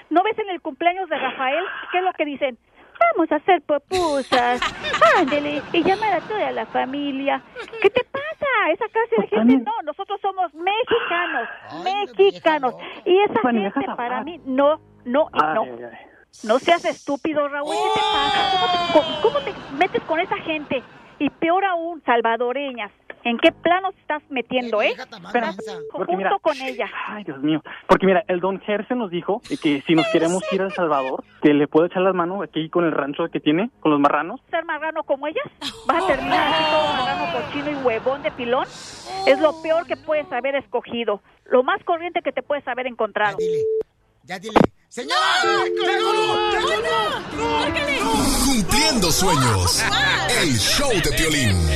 ¿No 0.08 0.22
ves 0.22 0.38
en 0.38 0.48
el 0.50 0.60
cumpleaños 0.62 1.08
de 1.08 1.18
Rafael 1.18 1.64
qué 1.92 1.98
es 1.98 2.04
lo 2.04 2.12
que 2.12 2.24
dicen? 2.24 2.58
Vamos 2.98 3.30
a 3.32 3.36
hacer 3.36 3.62
popusas. 3.62 4.60
Ándele. 5.16 5.62
Y 5.72 5.82
llamar 5.82 6.14
a 6.14 6.20
toda 6.20 6.50
la 6.52 6.66
familia. 6.66 7.42
¿Qué 7.82 7.90
te 7.90 8.04
pasa? 8.04 8.46
Esa 8.72 8.86
clase 8.88 9.16
de 9.20 9.28
gente 9.28 9.56
no. 9.64 9.72
Nosotros 9.84 10.20
somos 10.20 10.52
mexicanos. 10.54 11.48
mexicanos. 11.84 12.74
Y 13.04 13.18
esa 13.20 13.40
Bueno, 13.42 13.70
gente 13.72 13.94
para 13.96 14.22
mí 14.24 14.40
no, 14.44 14.80
no, 15.04 15.28
y 15.32 15.38
no. 15.38 15.62
ay, 15.62 15.84
ay. 15.92 15.98
No 16.44 16.58
seas 16.58 16.84
estúpido, 16.84 17.48
Raúl. 17.48 17.74
¿Qué 17.74 17.94
te 17.94 18.00
pasa? 18.00 18.92
¿Cómo 18.92 19.06
te, 19.06 19.22
cómo 19.22 19.38
te 19.40 19.74
metes 19.76 20.02
con 20.02 20.20
esa 20.20 20.36
gente? 20.38 20.82
Y 21.18 21.30
peor 21.30 21.64
aún, 21.64 22.02
salvadoreñas. 22.04 22.92
¿En 23.28 23.38
qué 23.38 23.50
plano 23.50 23.90
te 23.90 24.00
estás 24.02 24.22
metiendo, 24.30 24.80
eh? 24.82 24.94
Porque 25.90 26.12
junto 26.12 26.16
mira- 26.16 26.38
con 26.40 26.56
ella. 26.60 26.88
Ay, 27.08 27.24
Dios 27.24 27.42
mío. 27.42 27.60
Porque 27.88 28.06
mira, 28.06 28.22
el 28.28 28.38
don 28.38 28.60
Gerse 28.60 28.94
nos 28.94 29.10
dijo 29.10 29.40
que 29.60 29.82
si 29.84 29.94
nos 29.96 30.06
queremos 30.12 30.44
ir 30.52 30.62
a 30.62 30.66
El 30.66 30.72
Salvador, 30.72 31.24
que 31.42 31.52
le 31.52 31.66
puedo 31.66 31.86
echar 31.86 32.02
las 32.02 32.14
manos 32.14 32.40
aquí 32.44 32.68
con 32.70 32.84
el 32.84 32.92
rancho 32.92 33.24
que 33.32 33.40
tiene, 33.40 33.70
con 33.80 33.90
los 33.90 33.98
marranos. 34.00 34.40
ser 34.48 34.64
marrano 34.64 35.02
como 35.02 35.26
ellas? 35.26 35.44
¿Vas 35.88 36.04
a 36.04 36.06
terminar 36.06 36.52
así 36.54 36.64
todo 36.70 36.94
marrano, 36.94 37.32
cochino 37.32 37.70
y 37.72 37.84
huevón 37.84 38.22
de 38.22 38.30
pilón? 38.30 38.64
Es 39.26 39.40
lo 39.40 39.60
peor 39.60 39.86
que 39.88 39.96
puedes 39.96 40.30
haber 40.32 40.54
escogido. 40.54 41.20
Lo 41.46 41.64
más 41.64 41.82
corriente 41.82 42.22
que 42.22 42.30
te 42.30 42.42
puedes 42.44 42.66
haber 42.68 42.86
encontrado. 42.86 43.38
Ya 44.22 44.38
dile. 44.38 44.54
¡Señor! 44.96 45.18
Cumpliendo 48.46 49.12
sueños. 49.12 49.82
El 50.40 50.58
show 50.58 50.90
de 50.90 51.12
Piolín. 51.12 51.68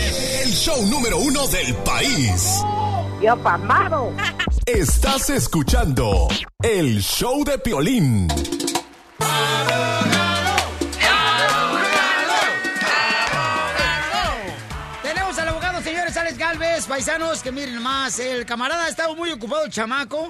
El 0.43 0.51
show 0.51 0.87
número 0.87 1.18
uno 1.18 1.47
del 1.49 1.75
país. 1.85 2.62
¡Yo 3.21 3.37
pamado! 3.43 4.11
Estás 4.64 5.29
escuchando 5.29 6.29
el 6.62 7.03
show 7.03 7.45
de 7.45 7.59
Piolín. 7.59 8.27
Paisanos, 17.05 17.43
que 17.43 17.51
miren 17.51 17.81
más, 17.83 18.19
el 18.19 18.45
camarada 18.45 18.85
ha 18.85 18.89
estado 18.91 19.17
muy 19.17 19.31
ocupado, 19.31 19.65
el 19.65 19.71
chamaco. 19.71 20.29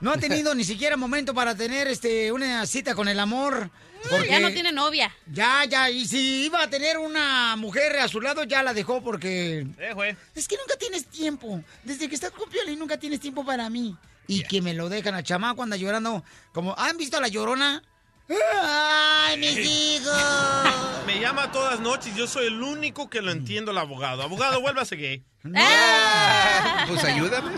No 0.00 0.10
ha 0.10 0.16
tenido 0.16 0.52
ni 0.52 0.64
siquiera 0.64 0.96
momento 0.96 1.32
para 1.32 1.54
tener 1.54 1.86
este 1.86 2.32
una 2.32 2.66
cita 2.66 2.96
con 2.96 3.06
el 3.06 3.20
amor. 3.20 3.70
porque- 4.10 4.28
Ya 4.28 4.40
no 4.40 4.50
tiene 4.50 4.72
novia. 4.72 5.14
Ya, 5.32 5.64
ya, 5.64 5.88
y 5.90 6.06
si 6.08 6.46
iba 6.46 6.60
a 6.62 6.68
tener 6.68 6.98
una 6.98 7.54
mujer 7.54 8.00
a 8.00 8.08
su 8.08 8.20
lado, 8.20 8.42
ya 8.42 8.64
la 8.64 8.74
dejó 8.74 9.00
porque... 9.00 9.64
Eh, 9.78 9.92
güey. 9.94 10.16
Es 10.34 10.48
que 10.48 10.56
nunca 10.56 10.76
tienes 10.76 11.06
tiempo. 11.06 11.62
Desde 11.84 12.08
que 12.08 12.16
estás 12.16 12.32
con 12.32 12.48
Piolín 12.50 12.80
nunca 12.80 12.96
tienes 12.98 13.20
tiempo 13.20 13.44
para 13.44 13.70
mí. 13.70 13.96
Y 14.26 14.42
que 14.42 14.60
me 14.60 14.74
lo 14.74 14.88
dejan 14.88 15.14
a 15.14 15.22
chamaco, 15.22 15.62
anda 15.62 15.76
llorando. 15.76 16.24
Como, 16.52 16.76
¿han 16.76 16.96
visto 16.96 17.16
a 17.16 17.20
la 17.20 17.28
llorona? 17.28 17.80
¡Ay, 18.28 19.38
mis 19.38 19.58
hijos! 19.58 20.14
Me 21.06 21.20
llama 21.20 21.50
todas 21.50 21.80
noches. 21.80 22.14
Yo 22.14 22.26
soy 22.26 22.46
el 22.46 22.62
único 22.62 23.08
que 23.08 23.22
lo 23.22 23.30
entiendo 23.30 23.70
el 23.70 23.78
abogado. 23.78 24.22
Abogado, 24.22 24.60
vuélvase 24.60 24.96
gay. 24.96 25.24
Pues 25.42 27.04
ayúdame. 27.04 27.52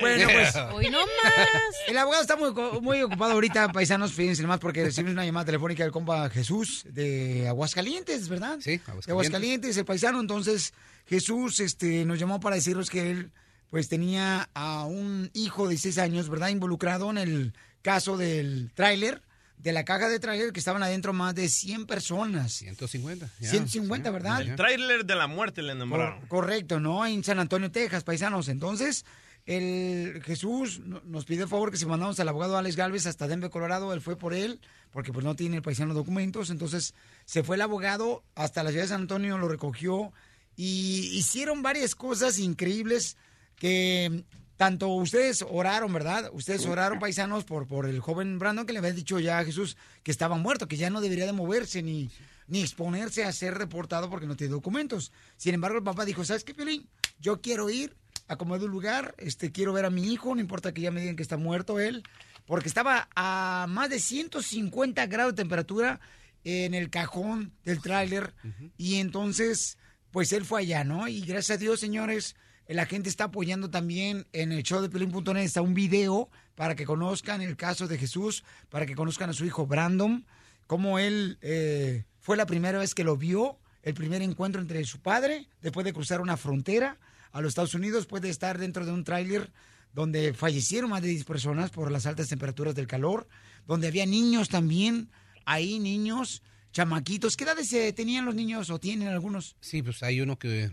Bueno, 0.00 0.28
pues. 0.32 0.54
Hoy 0.72 0.90
no 0.90 1.00
más. 1.00 1.74
El 1.88 1.98
abogado 1.98 2.22
está 2.22 2.36
muy, 2.36 3.02
ocupado 3.02 3.32
ahorita, 3.32 3.72
paisanos, 3.72 4.12
fíjense 4.12 4.46
más 4.46 4.60
porque 4.60 4.84
recibimos 4.84 5.14
una 5.14 5.24
llamada 5.24 5.46
telefónica 5.46 5.82
del 5.82 5.92
compa 5.92 6.30
Jesús 6.30 6.84
de 6.88 7.48
Aguascalientes, 7.48 8.28
¿verdad? 8.28 8.58
Sí, 8.60 8.74
Aguascalientes. 8.74 9.06
De 9.06 9.12
Aguascalientes, 9.12 9.76
el 9.76 9.84
paisano. 9.84 10.20
Entonces, 10.20 10.72
Jesús 11.06 11.60
este, 11.60 12.04
nos 12.04 12.18
llamó 12.18 12.38
para 12.38 12.56
decirnos 12.56 12.90
que 12.90 13.10
él 13.10 13.32
pues 13.70 13.88
tenía 13.88 14.50
a 14.54 14.84
un 14.84 15.30
hijo 15.32 15.64
de 15.64 15.70
16 15.70 15.98
años, 15.98 16.28
¿verdad? 16.28 16.48
Involucrado 16.48 17.10
en 17.10 17.18
el 17.18 17.54
caso 17.82 18.16
del 18.16 18.70
tráiler, 18.74 19.22
de 19.58 19.72
la 19.72 19.84
caja 19.84 20.08
de 20.08 20.18
tráiler, 20.18 20.52
que 20.52 20.58
estaban 20.60 20.82
adentro 20.82 21.12
más 21.12 21.34
de 21.34 21.48
100 21.48 21.86
personas. 21.86 22.52
150. 22.52 23.30
ya, 23.40 23.50
150, 23.50 24.08
sí, 24.08 24.12
¿verdad? 24.12 24.40
El 24.42 24.56
tráiler 24.56 25.04
de 25.04 25.14
la 25.14 25.26
muerte 25.26 25.62
le 25.62 25.74
nombraron. 25.74 26.18
Cor- 26.20 26.28
correcto, 26.28 26.80
¿no? 26.80 27.06
En 27.06 27.22
San 27.24 27.38
Antonio, 27.38 27.70
Texas, 27.70 28.02
paisanos. 28.04 28.48
Entonces, 28.48 29.04
el 29.46 30.22
Jesús 30.24 30.80
no- 30.80 31.00
nos 31.04 31.24
pidió 31.24 31.44
el 31.44 31.48
favor 31.48 31.70
que 31.70 31.76
si 31.76 31.86
mandamos 31.86 32.18
al 32.20 32.28
abogado 32.28 32.56
Alex 32.56 32.76
Galvez 32.76 33.06
hasta 33.06 33.28
Denver, 33.28 33.50
Colorado, 33.50 33.92
él 33.92 34.00
fue 34.00 34.16
por 34.16 34.34
él, 34.34 34.60
porque 34.92 35.12
pues 35.12 35.24
no 35.24 35.36
tiene 35.36 35.56
el 35.56 35.62
paisano 35.62 35.94
documentos. 35.94 36.50
Entonces, 36.50 36.94
se 37.24 37.42
fue 37.42 37.56
el 37.56 37.62
abogado 37.62 38.22
hasta 38.34 38.62
la 38.62 38.70
ciudad 38.70 38.84
de 38.84 38.88
San 38.88 39.02
Antonio, 39.02 39.38
lo 39.38 39.48
recogió 39.48 40.12
y 40.56 41.10
hicieron 41.14 41.62
varias 41.62 41.94
cosas 41.94 42.38
increíbles 42.38 43.16
que 43.60 44.24
tanto 44.56 44.88
ustedes 44.88 45.44
oraron, 45.48 45.92
¿verdad? 45.92 46.30
Ustedes 46.32 46.66
oraron, 46.66 46.98
paisanos, 46.98 47.44
por, 47.44 47.68
por 47.68 47.86
el 47.86 48.00
joven 48.00 48.40
Brandon 48.40 48.66
que 48.66 48.72
le 48.72 48.80
había 48.80 48.92
dicho 48.92 49.20
ya 49.20 49.38
a 49.38 49.44
Jesús 49.44 49.76
que 50.02 50.10
estaba 50.10 50.36
muerto, 50.36 50.66
que 50.66 50.76
ya 50.76 50.90
no 50.90 51.00
debería 51.00 51.26
de 51.26 51.32
moverse 51.32 51.82
ni, 51.82 52.10
ni 52.48 52.62
exponerse 52.62 53.24
a 53.24 53.32
ser 53.32 53.56
reportado 53.56 54.10
porque 54.10 54.26
no 54.26 54.36
tiene 54.36 54.52
documentos. 54.52 55.12
Sin 55.36 55.54
embargo, 55.54 55.78
el 55.78 55.84
papá 55.84 56.04
dijo, 56.04 56.24
¿sabes 56.24 56.42
qué, 56.42 56.52
Piolín? 56.52 56.88
Yo 57.20 57.40
quiero 57.40 57.70
ir 57.70 57.96
a 58.26 58.36
como 58.36 58.58
de 58.58 58.64
un 58.64 58.70
lugar, 58.70 59.14
este, 59.18 59.52
quiero 59.52 59.72
ver 59.72 59.84
a 59.84 59.90
mi 59.90 60.12
hijo, 60.12 60.34
no 60.34 60.40
importa 60.40 60.72
que 60.74 60.80
ya 60.80 60.90
me 60.90 61.00
digan 61.00 61.16
que 61.16 61.22
está 61.22 61.36
muerto 61.36 61.80
él, 61.80 62.02
porque 62.46 62.68
estaba 62.68 63.08
a 63.14 63.66
más 63.68 63.90
de 63.90 64.00
150 64.00 65.06
grados 65.06 65.34
de 65.34 65.42
temperatura 65.42 66.00
en 66.44 66.74
el 66.74 66.90
cajón 66.90 67.52
del 67.64 67.80
tráiler 67.80 68.34
y 68.76 68.96
entonces, 68.96 69.78
pues 70.10 70.32
él 70.32 70.44
fue 70.44 70.60
allá, 70.60 70.84
¿no? 70.84 71.08
Y 71.08 71.20
gracias 71.20 71.56
a 71.56 71.60
Dios, 71.60 71.80
señores, 71.80 72.34
la 72.74 72.86
gente 72.86 73.08
está 73.08 73.24
apoyando 73.24 73.70
también 73.70 74.26
en 74.32 74.52
el 74.52 74.62
show 74.62 74.80
de 74.80 74.88
Pelín.net. 74.88 75.42
Está 75.42 75.60
un 75.62 75.74
video 75.74 76.30
para 76.54 76.76
que 76.76 76.84
conozcan 76.84 77.42
el 77.42 77.56
caso 77.56 77.88
de 77.88 77.98
Jesús, 77.98 78.44
para 78.68 78.86
que 78.86 78.94
conozcan 78.94 79.30
a 79.30 79.32
su 79.32 79.44
hijo 79.44 79.66
Brandon, 79.66 80.24
cómo 80.66 80.98
él 80.98 81.38
eh, 81.42 82.04
fue 82.20 82.36
la 82.36 82.46
primera 82.46 82.78
vez 82.78 82.94
que 82.94 83.02
lo 83.02 83.16
vio, 83.16 83.58
el 83.82 83.94
primer 83.94 84.22
encuentro 84.22 84.60
entre 84.60 84.84
su 84.84 85.00
padre, 85.00 85.48
después 85.62 85.84
de 85.84 85.92
cruzar 85.92 86.20
una 86.20 86.36
frontera 86.36 86.98
a 87.32 87.40
los 87.40 87.50
Estados 87.50 87.74
Unidos, 87.74 88.02
después 88.02 88.22
de 88.22 88.30
estar 88.30 88.58
dentro 88.58 88.84
de 88.84 88.92
un 88.92 89.04
tráiler 89.04 89.50
donde 89.92 90.32
fallecieron 90.34 90.90
más 90.90 91.02
de 91.02 91.08
10 91.08 91.24
personas 91.24 91.70
por 91.70 91.90
las 91.90 92.06
altas 92.06 92.28
temperaturas 92.28 92.74
del 92.74 92.86
calor, 92.86 93.26
donde 93.66 93.88
había 93.88 94.06
niños 94.06 94.48
también, 94.48 95.10
ahí 95.44 95.80
niños, 95.80 96.42
chamaquitos. 96.72 97.36
¿Qué 97.36 97.44
edades 97.44 97.72
eh, 97.72 97.92
tenían 97.92 98.24
los 98.24 98.34
niños 98.34 98.70
o 98.70 98.78
tienen 98.78 99.08
algunos? 99.08 99.56
Sí, 99.60 99.82
pues 99.82 100.02
hay 100.02 100.20
uno 100.20 100.38
que 100.38 100.64
eh, 100.64 100.70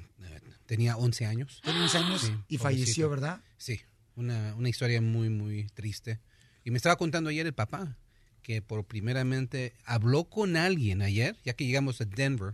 tenía 0.67 0.95
11 0.97 1.25
años. 1.25 1.59
Tenía 1.63 1.81
11 1.81 1.97
años 1.97 2.21
Sí, 2.21 2.27
y 2.27 2.31
pobrecito. 2.57 2.63
falleció, 2.63 3.09
¿verdad? 3.09 3.41
Sí, 3.57 3.81
una, 4.15 4.53
una 4.55 4.69
historia 4.69 5.01
muy, 5.01 5.29
muy 5.29 5.63
triste. 5.73 6.19
Y 6.63 6.69
me 6.71 6.77
estaba 6.77 6.97
contando 6.97 7.29
ayer 7.31 7.45
el 7.47 7.53
papá 7.53 7.97
que 8.43 8.61
por 8.61 8.85
primeramente 8.85 9.73
habló 9.85 10.25
con 10.25 10.55
alguien 10.55 11.01
ayer, 11.01 11.35
ya 11.43 11.53
que 11.53 11.65
llegamos 11.65 11.99
a 11.99 12.05
Denver, 12.05 12.53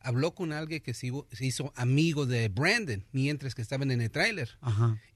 habló 0.00 0.34
con 0.34 0.52
alguien 0.52 0.80
que 0.80 0.94
se, 0.94 1.08
hizo- 1.40 1.72
amigo 1.76 2.24
de 2.24 2.48
Brandon 2.48 3.04
mientras 3.12 3.54
que 3.54 3.60
estaban 3.62 3.90
en 3.90 4.00
el 4.00 4.10
tráiler. 4.10 4.50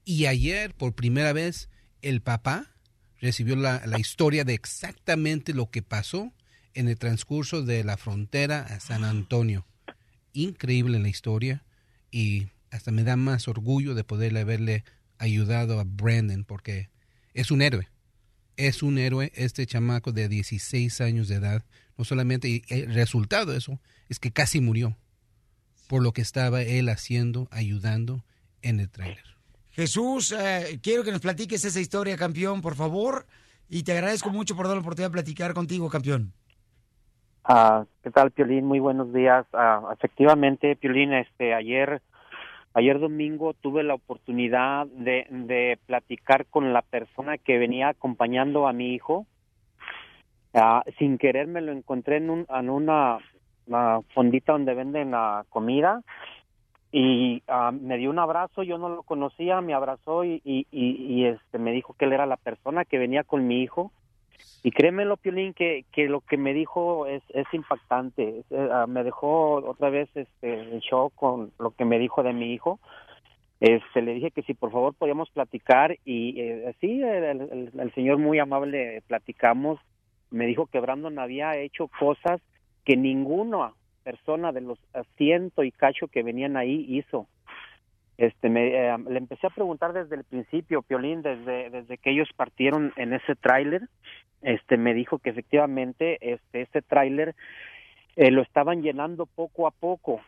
Y 0.05 0.25
ayer, 0.27 0.75
por 0.75 0.93
primera 0.93 1.33
vez, 1.33 1.69
el 2.01 2.21
papá 2.21 2.75
recibió 3.21 3.55
la, 3.55 3.85
la 3.87 3.99
historia 3.99 4.43
de 4.43 4.53
exactamente 4.53 5.53
lo 5.53 5.71
que 5.71 5.81
pasó 5.81 6.33
en 6.75 6.89
el 6.89 6.97
transcurso 6.97 7.61
de 7.63 7.83
la 7.83 7.97
frontera 7.97 8.61
a 8.61 8.79
San 8.79 9.03
Antonio. 9.03 9.65
Increíble 10.33 10.99
la 10.99 11.09
historia 11.09 11.63
y 12.13 12.49
hasta 12.69 12.91
me 12.91 13.03
da 13.03 13.17
más 13.17 13.47
orgullo 13.47 13.95
de 13.95 14.03
poderle 14.03 14.41
haberle 14.41 14.85
ayudado 15.17 15.79
a 15.79 15.83
Brandon 15.83 16.45
porque 16.45 16.89
es 17.33 17.49
un 17.49 17.63
héroe. 17.63 17.89
Es 18.55 18.83
un 18.83 18.99
héroe 18.99 19.31
este 19.35 19.65
chamaco 19.65 20.11
de 20.11 20.29
16 20.29 21.01
años 21.01 21.27
de 21.27 21.35
edad. 21.35 21.65
No 21.97 22.05
solamente 22.05 22.63
el 22.69 22.93
resultado 22.93 23.51
de 23.51 23.57
eso 23.57 23.79
es 24.09 24.19
que 24.19 24.31
casi 24.31 24.61
murió 24.61 24.95
por 25.87 26.03
lo 26.03 26.13
que 26.13 26.21
estaba 26.21 26.61
él 26.61 26.87
haciendo, 26.89 27.47
ayudando 27.51 28.23
en 28.61 28.79
el 28.79 28.89
tráiler. 28.89 29.23
Jesús, 29.71 30.31
eh, 30.37 30.79
quiero 30.83 31.03
que 31.03 31.11
nos 31.11 31.21
platiques 31.21 31.65
esa 31.65 31.81
historia, 31.81 32.15
campeón, 32.15 32.61
por 32.61 32.75
favor. 32.75 33.25
Y 33.69 33.81
te 33.81 33.93
agradezco 33.93 34.29
mucho 34.29 34.55
por 34.55 34.67
dar 34.67 34.75
la 34.75 34.81
oportunidad 34.81 35.09
de 35.09 35.13
platicar 35.13 35.55
contigo, 35.55 35.89
campeón. 35.89 36.31
Ah, 37.45 37.83
¿Qué 38.01 38.09
tal, 38.09 38.31
Piolín? 38.31 38.65
Muy 38.65 38.79
buenos 38.79 39.11
días. 39.11 39.45
Ah, 39.51 39.89
efectivamente, 39.93 40.77
Piolín, 40.77 41.11
este, 41.11 41.53
ayer, 41.53 42.01
ayer 42.73 42.99
domingo 42.99 43.53
tuve 43.53 43.83
la 43.83 43.95
oportunidad 43.95 44.87
de, 44.87 45.77
platicar 45.85 46.45
con 46.45 46.71
la 46.71 46.81
persona 46.81 47.37
que 47.37 47.57
venía 47.57 47.89
acompañando 47.89 48.65
a 48.65 48.71
mi 48.71 48.93
hijo. 48.93 49.27
Ah, 50.53 50.83
sin 50.97 51.17
querer 51.17 51.47
me 51.47 51.59
lo 51.59 51.73
encontré 51.73 52.17
en, 52.17 52.29
un, 52.29 52.45
en 52.49 52.69
una, 52.69 53.17
fondita 54.13 54.53
donde 54.53 54.73
venden 54.73 55.11
ah, 55.13 55.43
comida 55.49 56.01
y 56.93 57.43
ah, 57.47 57.71
me 57.73 57.97
dio 57.97 58.09
un 58.09 58.19
abrazo, 58.19 58.63
yo 58.63 58.77
no 58.77 58.87
lo 58.87 59.03
conocía, 59.03 59.59
me 59.59 59.73
abrazó 59.73 60.23
y, 60.23 60.41
y, 60.45 61.25
este 61.25 61.57
me 61.57 61.71
dijo 61.73 61.93
que 61.93 62.05
él 62.05 62.13
era 62.13 62.25
la 62.25 62.37
persona 62.37 62.85
que 62.85 62.99
venía 62.99 63.25
con 63.25 63.47
mi 63.47 63.63
hijo. 63.63 63.91
Y 64.63 64.71
créemelo, 64.71 65.17
Piolín, 65.17 65.53
que, 65.53 65.85
que 65.91 66.07
lo 66.07 66.21
que 66.21 66.37
me 66.37 66.53
dijo 66.53 67.05
es, 67.07 67.21
es 67.29 67.45
impactante. 67.53 68.43
Eh, 68.49 68.69
ah, 68.71 68.85
me 68.87 69.03
dejó 69.03 69.55
otra 69.55 69.89
vez 69.89 70.09
este, 70.15 70.53
en 70.53 70.79
shock 70.79 71.13
con 71.15 71.51
lo 71.59 71.71
que 71.71 71.83
me 71.85 71.99
dijo 71.99 72.23
de 72.23 72.33
mi 72.33 72.53
hijo. 72.53 72.79
Este, 73.59 74.01
le 74.01 74.13
dije 74.13 74.31
que 74.31 74.41
si 74.43 74.53
por 74.53 74.71
favor 74.71 74.93
podíamos 74.93 75.29
platicar 75.31 75.97
y 76.05 76.39
eh, 76.39 76.73
sí, 76.81 77.01
el, 77.01 77.41
el- 77.41 77.71
el 77.77 77.93
señor 77.93 78.17
muy 78.17 78.39
amable 78.39 79.01
platicamos. 79.07 79.79
Me 80.31 80.45
dijo 80.47 80.65
que 80.65 80.79
Brandon 80.79 81.19
había 81.19 81.55
hecho 81.57 81.87
cosas 81.99 82.41
que 82.85 82.97
ninguna 82.97 83.73
persona 84.03 84.51
de 84.51 84.61
los 84.61 84.79
ciento 85.17 85.63
y 85.63 85.71
cacho 85.71 86.07
que 86.07 86.23
venían 86.23 86.57
ahí 86.57 86.85
hizo. 86.89 87.27
Este, 88.23 88.49
me, 88.49 88.67
eh, 88.67 88.97
le 89.09 89.17
empecé 89.17 89.47
a 89.47 89.49
preguntar 89.49 89.91
desde 89.91 90.15
el 90.15 90.23
principio, 90.23 90.81
Piolín, 90.81 91.21
desde, 91.21 91.69
desde 91.69 91.97
que 91.97 92.11
ellos 92.11 92.29
partieron 92.35 92.93
en 92.95 93.11
ese 93.11 93.35
tráiler, 93.35 93.89
este, 94.41 94.77
me 94.77 94.93
dijo 94.93 95.19
que 95.19 95.31
efectivamente 95.31 96.17
este, 96.21 96.61
este 96.61 96.81
tráiler 96.81 97.35
eh, 98.15 98.31
lo 98.31 98.41
estaban 98.41 98.81
llenando 98.81 99.25
poco 99.25 99.67
a 99.67 99.71
poco 99.71 100.21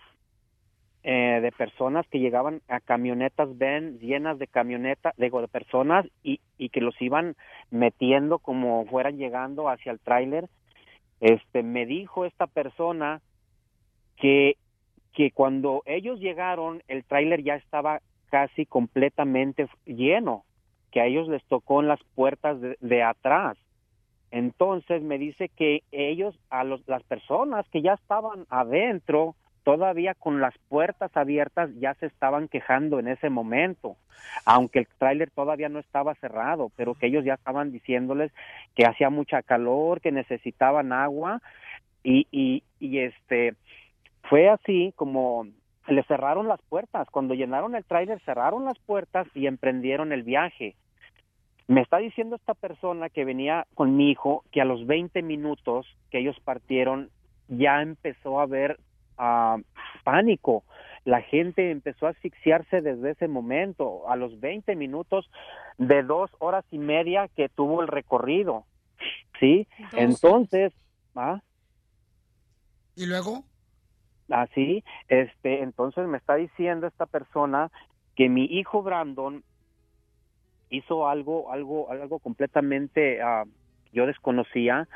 eh, 1.03 1.39
de 1.41 1.51
personas 1.53 2.05
que 2.07 2.19
llegaban 2.19 2.61
a 2.67 2.81
camionetas 2.81 3.57
ven 3.57 3.97
llenas 3.99 4.39
de 4.39 4.47
camionetas, 4.47 5.13
digo, 5.15 5.39
de 5.39 5.47
personas 5.47 6.05
y, 6.21 6.41
y 6.57 6.69
que 6.69 6.81
los 6.81 7.01
iban 7.01 7.35
metiendo 7.71 8.39
como 8.39 8.85
fueran 8.87 9.17
llegando 9.17 9.69
hacia 9.69 9.93
el 9.93 9.99
tráiler. 9.99 10.49
Este, 11.21 11.63
me 11.63 11.85
dijo 11.85 12.25
esta 12.25 12.47
persona 12.47 13.21
que, 14.17 14.57
que 15.15 15.31
cuando 15.31 15.81
ellos 15.85 16.19
llegaron, 16.19 16.83
el 16.87 17.03
tráiler 17.05 17.41
ya 17.41 17.55
estaba 17.55 18.01
casi 18.29 18.65
completamente 18.65 19.67
lleno, 19.85 20.43
que 20.91 20.99
a 21.01 21.05
ellos 21.05 21.27
les 21.29 21.43
tocó 21.45 21.81
en 21.81 21.87
las 21.87 22.03
puertas 22.15 22.59
de, 22.59 22.77
de 22.81 23.01
atrás. 23.01 23.57
Entonces 24.29 25.01
me 25.01 25.17
dice 25.17 25.49
que 25.49 25.83
ellos, 25.91 26.37
a 26.49 26.65
los, 26.65 26.85
las 26.87 27.01
personas 27.03 27.65
que 27.69 27.81
ya 27.81 27.93
estaban 27.93 28.45
adentro, 28.49 29.35
todavía 29.63 30.13
con 30.13 30.41
las 30.41 30.53
puertas 30.67 31.15
abiertas, 31.15 31.69
ya 31.79 31.93
se 31.95 32.07
estaban 32.07 32.49
quejando 32.49 32.99
en 32.99 33.07
ese 33.07 33.29
momento, 33.29 33.95
aunque 34.45 34.79
el 34.79 34.87
tráiler 34.99 35.31
todavía 35.31 35.69
no 35.69 35.79
estaba 35.79 36.13
cerrado, 36.15 36.71
pero 36.75 36.93
que 36.93 37.07
ellos 37.07 37.23
ya 37.23 37.35
estaban 37.35 37.71
diciéndoles 37.71 38.31
que 38.75 38.85
hacía 38.85 39.09
mucha 39.09 39.41
calor, 39.41 40.01
que 40.01 40.11
necesitaban 40.11 40.91
agua 40.91 41.41
y, 42.03 42.27
y, 42.31 42.63
y 42.79 42.99
este 42.99 43.55
fue 44.29 44.49
así 44.49 44.93
como 44.95 45.47
le 45.87 46.03
cerraron 46.03 46.47
las 46.47 46.61
puertas. 46.63 47.09
Cuando 47.09 47.33
llenaron 47.33 47.75
el 47.75 47.85
tráiler, 47.85 48.19
cerraron 48.21 48.65
las 48.65 48.79
puertas 48.79 49.27
y 49.35 49.47
emprendieron 49.47 50.11
el 50.11 50.23
viaje. 50.23 50.75
Me 51.67 51.81
está 51.81 51.97
diciendo 51.97 52.35
esta 52.35 52.53
persona 52.53 53.09
que 53.09 53.25
venía 53.25 53.65
con 53.73 53.95
mi 53.97 54.11
hijo 54.11 54.43
que 54.51 54.61
a 54.61 54.65
los 54.65 54.85
20 54.85 55.21
minutos 55.23 55.87
que 56.11 56.19
ellos 56.19 56.39
partieron 56.43 57.09
ya 57.47 57.81
empezó 57.81 58.39
a 58.39 58.43
haber 58.43 58.79
ah, 59.17 59.57
pánico. 60.03 60.63
La 61.05 61.21
gente 61.21 61.71
empezó 61.71 62.07
a 62.07 62.11
asfixiarse 62.11 62.81
desde 62.81 63.11
ese 63.11 63.27
momento, 63.27 64.09
a 64.09 64.15
los 64.15 64.39
20 64.39 64.75
minutos 64.75 65.29
de 65.77 66.03
dos 66.03 66.31
horas 66.39 66.65
y 66.71 66.79
media 66.79 67.27
que 67.35 67.49
tuvo 67.49 67.81
el 67.81 67.87
recorrido. 67.87 68.65
¿Sí? 69.39 69.67
Entonces, 69.93 70.73
¿ah? 71.15 71.41
¿Y 72.95 73.05
luego? 73.05 73.43
Así, 74.29 74.83
este, 75.07 75.61
entonces 75.61 76.07
me 76.07 76.17
está 76.17 76.35
diciendo 76.35 76.87
esta 76.87 77.05
persona 77.05 77.71
que 78.15 78.29
mi 78.29 78.45
hijo 78.45 78.81
Brandon 78.81 79.43
hizo 80.69 81.07
algo, 81.07 81.51
algo, 81.51 81.91
algo 81.91 82.19
completamente 82.19 83.21
ah, 83.21 83.43
yo 83.93 84.05
desconocía. 84.05 84.87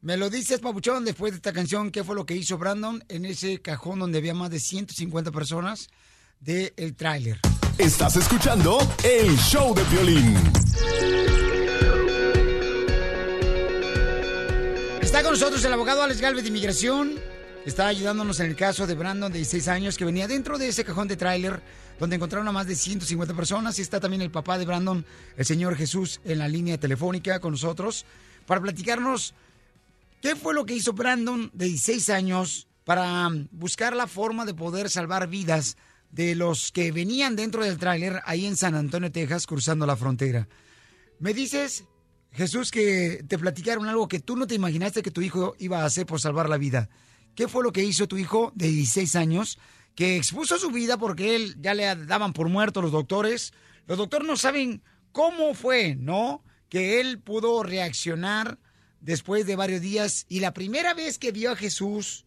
Me 0.00 0.16
lo 0.16 0.28
dices, 0.28 0.60
Papuchón, 0.60 1.04
después 1.04 1.32
de 1.32 1.36
esta 1.36 1.52
canción, 1.52 1.90
¿qué 1.90 2.04
fue 2.04 2.14
lo 2.14 2.26
que 2.26 2.34
hizo 2.34 2.58
Brandon 2.58 3.02
en 3.08 3.24
ese 3.24 3.62
cajón 3.62 4.00
donde 4.00 4.18
había 4.18 4.34
más 4.34 4.50
de 4.50 4.60
150 4.60 5.30
personas 5.30 5.88
del 6.40 6.72
el 6.76 6.94
tráiler? 6.94 7.38
Estás 7.78 8.16
escuchando 8.16 8.78
el 9.02 9.34
show 9.36 9.74
de 9.74 9.82
violín. 9.84 10.36
Está 15.00 15.22
con 15.22 15.32
nosotros 15.32 15.64
el 15.64 15.72
abogado 15.72 16.02
Alex 16.02 16.20
Galvez 16.20 16.42
de 16.42 16.48
Inmigración. 16.48 17.33
Está 17.66 17.86
ayudándonos 17.88 18.40
en 18.40 18.46
el 18.46 18.56
caso 18.56 18.86
de 18.86 18.94
Brandon, 18.94 19.32
de 19.32 19.38
16 19.38 19.68
años, 19.68 19.96
que 19.96 20.04
venía 20.04 20.28
dentro 20.28 20.58
de 20.58 20.68
ese 20.68 20.84
cajón 20.84 21.08
de 21.08 21.16
tráiler 21.16 21.62
donde 21.98 22.16
encontraron 22.16 22.46
a 22.48 22.52
más 22.52 22.66
de 22.66 22.76
150 22.76 23.34
personas. 23.34 23.78
Y 23.78 23.82
está 23.82 24.00
también 24.00 24.20
el 24.20 24.30
papá 24.30 24.58
de 24.58 24.66
Brandon, 24.66 25.04
el 25.36 25.44
señor 25.46 25.74
Jesús, 25.74 26.20
en 26.24 26.40
la 26.40 26.48
línea 26.48 26.78
telefónica 26.78 27.40
con 27.40 27.52
nosotros 27.52 28.04
para 28.46 28.60
platicarnos 28.60 29.34
qué 30.20 30.36
fue 30.36 30.54
lo 30.54 30.66
que 30.66 30.74
hizo 30.74 30.92
Brandon 30.92 31.50
de 31.54 31.66
16 31.66 32.10
años 32.10 32.68
para 32.84 33.30
buscar 33.50 33.96
la 33.96 34.06
forma 34.06 34.44
de 34.44 34.54
poder 34.54 34.90
salvar 34.90 35.28
vidas 35.28 35.76
de 36.10 36.34
los 36.34 36.70
que 36.70 36.92
venían 36.92 37.34
dentro 37.34 37.64
del 37.64 37.78
tráiler 37.78 38.20
ahí 38.26 38.46
en 38.46 38.56
San 38.56 38.74
Antonio, 38.74 39.10
Texas, 39.10 39.46
cruzando 39.46 39.86
la 39.86 39.96
frontera. 39.96 40.48
Me 41.18 41.32
dices, 41.32 41.84
Jesús, 42.32 42.70
que 42.70 43.24
te 43.26 43.38
platicaron 43.38 43.88
algo 43.88 44.06
que 44.06 44.20
tú 44.20 44.36
no 44.36 44.46
te 44.46 44.54
imaginaste 44.54 45.02
que 45.02 45.10
tu 45.10 45.22
hijo 45.22 45.54
iba 45.58 45.80
a 45.80 45.86
hacer 45.86 46.04
por 46.04 46.20
salvar 46.20 46.48
la 46.48 46.58
vida. 46.58 46.88
¿Qué 47.34 47.48
fue 47.48 47.62
lo 47.62 47.72
que 47.72 47.84
hizo 47.84 48.08
tu 48.08 48.16
hijo 48.16 48.52
de 48.54 48.68
16 48.68 49.16
años 49.16 49.58
que 49.94 50.16
expuso 50.16 50.58
su 50.58 50.70
vida 50.70 50.96
porque 50.98 51.36
él 51.36 51.56
ya 51.60 51.74
le 51.74 51.94
daban 52.06 52.32
por 52.32 52.48
muerto 52.48 52.82
los 52.82 52.92
doctores? 52.92 53.52
Los 53.86 53.98
doctores 53.98 54.26
no 54.26 54.36
saben 54.36 54.82
cómo 55.12 55.54
fue, 55.54 55.96
¿no? 55.96 56.44
Que 56.68 57.00
él 57.00 57.20
pudo 57.20 57.62
reaccionar 57.62 58.58
después 59.00 59.46
de 59.46 59.56
varios 59.56 59.80
días 59.80 60.26
y 60.28 60.40
la 60.40 60.54
primera 60.54 60.94
vez 60.94 61.18
que 61.18 61.32
vio 61.32 61.52
a 61.52 61.56
Jesús 61.56 62.24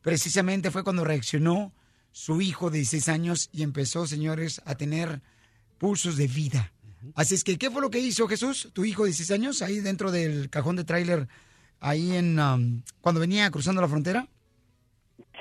precisamente 0.00 0.70
fue 0.70 0.84
cuando 0.84 1.04
reaccionó 1.04 1.74
su 2.12 2.40
hijo 2.40 2.70
de 2.70 2.78
16 2.78 3.08
años 3.08 3.50
y 3.52 3.62
empezó, 3.62 4.06
señores, 4.06 4.62
a 4.64 4.76
tener 4.76 5.20
pulsos 5.78 6.16
de 6.16 6.26
vida. 6.26 6.72
Así 7.14 7.34
es 7.34 7.44
que, 7.44 7.58
¿qué 7.58 7.70
fue 7.70 7.82
lo 7.82 7.90
que 7.90 7.98
hizo 7.98 8.26
Jesús, 8.26 8.70
tu 8.72 8.84
hijo 8.84 9.02
de 9.02 9.08
16 9.10 9.30
años, 9.32 9.62
ahí 9.62 9.80
dentro 9.80 10.10
del 10.10 10.48
cajón 10.48 10.76
de 10.76 10.84
tráiler, 10.84 11.28
ahí 11.78 12.16
en, 12.16 12.38
um, 12.40 12.82
cuando 13.00 13.20
venía 13.20 13.50
cruzando 13.50 13.82
la 13.82 13.88
frontera? 13.88 14.28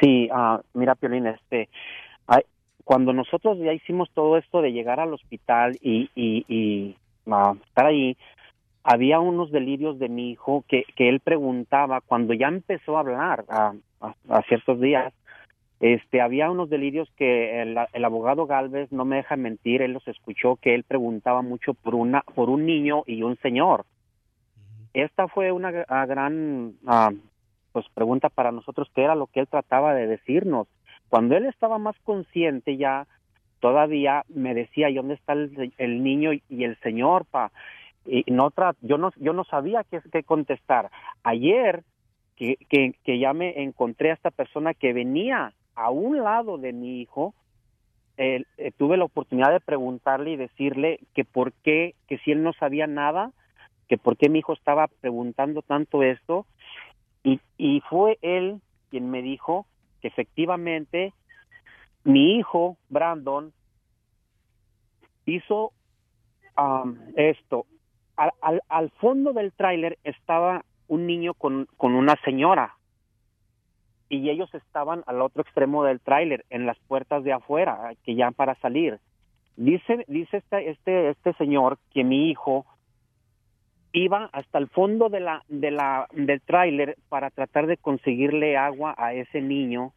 Sí, 0.05 0.29
ah, 0.31 0.61
mira, 0.75 0.93
Piolín, 0.93 1.25
este, 1.25 1.67
cuando 2.83 3.13
nosotros 3.13 3.57
ya 3.57 3.73
hicimos 3.73 4.11
todo 4.13 4.37
esto 4.37 4.61
de 4.61 4.71
llegar 4.71 4.99
al 4.99 5.11
hospital 5.11 5.75
y, 5.81 6.11
y, 6.13 6.45
y 6.47 6.95
ah, 7.31 7.55
estar 7.65 7.87
ahí, 7.87 8.15
había 8.83 9.19
unos 9.19 9.51
delirios 9.51 9.97
de 9.97 10.07
mi 10.07 10.29
hijo 10.29 10.63
que, 10.67 10.83
que 10.95 11.09
él 11.09 11.19
preguntaba 11.19 12.01
cuando 12.01 12.35
ya 12.35 12.47
empezó 12.47 12.97
a 12.97 12.99
hablar 12.99 13.45
a, 13.49 13.73
a- 14.01 14.13
a 14.29 14.41
ciertos 14.43 14.79
días. 14.79 15.11
Este, 15.79 16.21
había 16.21 16.51
unos 16.51 16.69
delirios 16.69 17.09
que 17.17 17.63
el, 17.63 17.75
el 17.91 18.05
abogado 18.05 18.45
Galvez 18.45 18.91
no 18.91 19.03
me 19.05 19.15
deja 19.15 19.35
mentir, 19.35 19.81
él 19.81 19.93
los 19.93 20.07
escuchó 20.07 20.55
que 20.57 20.75
él 20.75 20.83
preguntaba 20.83 21.41
mucho 21.41 21.73
por 21.73 21.95
una 21.95 22.21
por 22.35 22.51
un 22.51 22.67
niño 22.67 23.01
y 23.07 23.23
un 23.23 23.37
señor. 23.37 23.85
Esta 24.93 25.27
fue 25.27 25.51
una 25.51 25.73
ah, 25.87 26.05
gran 26.05 26.73
ah, 26.85 27.09
pues 27.75 27.89
pregunta 27.93 28.29
para 28.29 28.53
nosotros 28.53 28.87
qué 28.95 29.03
era 29.03 29.15
lo 29.15 29.27
que 29.27 29.41
él 29.41 29.49
trataba 29.49 29.93
de 29.93 30.07
decirnos. 30.07 30.69
Cuando 31.09 31.35
él 31.35 31.45
estaba 31.45 31.77
más 31.77 31.97
consciente 32.05 32.77
ya 32.77 33.05
todavía 33.59 34.23
me 34.29 34.53
decía, 34.53 34.89
¿y 34.89 34.95
dónde 34.95 35.15
está 35.15 35.33
el, 35.33 35.73
el 35.77 36.01
niño 36.01 36.31
y 36.31 36.63
el 36.63 36.79
señor, 36.79 37.25
pa? 37.25 37.51
Y 38.05 38.23
no 38.31 38.49
tra- 38.51 38.77
yo 38.79 38.97
no 38.97 39.11
yo 39.17 39.33
no 39.33 39.43
sabía 39.43 39.83
qué, 39.83 39.99
qué 40.09 40.23
contestar. 40.23 40.89
Ayer 41.23 41.83
que, 42.37 42.55
que, 42.69 43.19
ya 43.19 43.33
me 43.33 43.61
encontré 43.61 44.11
a 44.11 44.13
esta 44.13 44.31
persona 44.31 44.73
que 44.73 44.93
venía 44.93 45.51
a 45.75 45.89
un 45.89 46.23
lado 46.23 46.57
de 46.57 46.71
mi 46.71 47.01
hijo, 47.01 47.33
eh, 48.15 48.45
tuve 48.77 48.95
la 48.95 49.03
oportunidad 49.03 49.51
de 49.51 49.59
preguntarle 49.59 50.31
y 50.31 50.37
decirle 50.37 51.01
que 51.13 51.25
por 51.25 51.51
qué, 51.51 51.93
que 52.07 52.19
si 52.19 52.31
él 52.31 52.41
no 52.41 52.53
sabía 52.53 52.87
nada, 52.87 53.31
que 53.89 53.97
por 53.97 54.15
qué 54.15 54.29
mi 54.29 54.39
hijo 54.39 54.53
estaba 54.53 54.87
preguntando 55.01 55.61
tanto 55.61 56.03
esto, 56.03 56.45
y, 57.25 57.41
y 57.57 57.81
fue 57.89 58.17
él 58.21 58.61
quien 58.89 59.09
me 59.09 59.21
dijo 59.21 59.65
que 60.01 60.07
efectivamente 60.07 61.11
mi 62.03 62.37
hijo, 62.37 62.77
Brandon, 62.87 63.51
hizo 65.25 65.73
am, 66.55 66.99
esto. 67.15 67.65
Al, 68.15 68.31
al, 68.41 68.61
al 68.69 68.91
fondo 68.91 69.33
del 69.33 69.51
tráiler 69.51 69.97
estaba 70.03 70.63
un 70.87 71.07
niño 71.07 71.33
con, 71.33 71.67
con 71.77 71.95
una 71.95 72.15
señora 72.23 72.75
y 74.07 74.29
ellos 74.29 74.53
estaban 74.53 75.03
al 75.07 75.21
otro 75.21 75.41
extremo 75.41 75.83
del 75.83 75.99
tráiler, 75.99 76.45
en 76.51 76.67
las 76.67 76.77
puertas 76.87 77.23
de 77.23 77.33
afuera, 77.33 77.91
que 78.03 78.13
ya 78.13 78.29
para 78.29 78.53
salir. 78.59 78.99
Dice, 79.57 80.05
dice 80.07 80.37
este, 80.37 80.69
este, 80.69 81.09
este 81.09 81.33
señor 81.33 81.79
que 81.91 82.03
mi 82.03 82.29
hijo 82.29 82.67
iba 83.95 84.29
hasta 84.33 84.57
el 84.57 84.67
fondo 84.67 85.09
de 85.09 85.21
la, 85.21 85.43
de 85.47 85.71
la, 85.71 86.07
del 86.11 86.41
tráiler 86.41 86.97
para 87.09 87.29
tratar 87.29 87.67
de 87.67 87.77
conseguirle 87.77 88.57
agua 88.57 88.93
a 88.97 89.13
ese 89.13 89.41
niño 89.41 89.93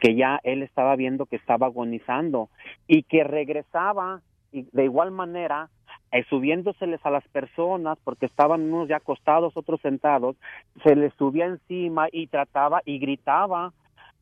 que 0.00 0.16
ya 0.16 0.40
él 0.42 0.62
estaba 0.62 0.96
viendo 0.96 1.26
que 1.26 1.36
estaba 1.36 1.66
agonizando 1.66 2.48
y 2.88 3.04
que 3.04 3.22
regresaba 3.22 4.20
y 4.50 4.66
de 4.72 4.84
igual 4.84 5.12
manera 5.12 5.68
eh, 6.10 6.24
subiéndoseles 6.28 7.04
a 7.06 7.10
las 7.10 7.26
personas 7.28 7.98
porque 8.02 8.26
estaban 8.26 8.62
unos 8.62 8.88
ya 8.88 8.96
acostados, 8.96 9.56
otros 9.56 9.80
sentados, 9.80 10.36
se 10.82 10.96
les 10.96 11.14
subía 11.14 11.46
encima 11.46 12.08
y 12.10 12.26
trataba 12.26 12.82
y 12.84 12.98
gritaba 12.98 13.72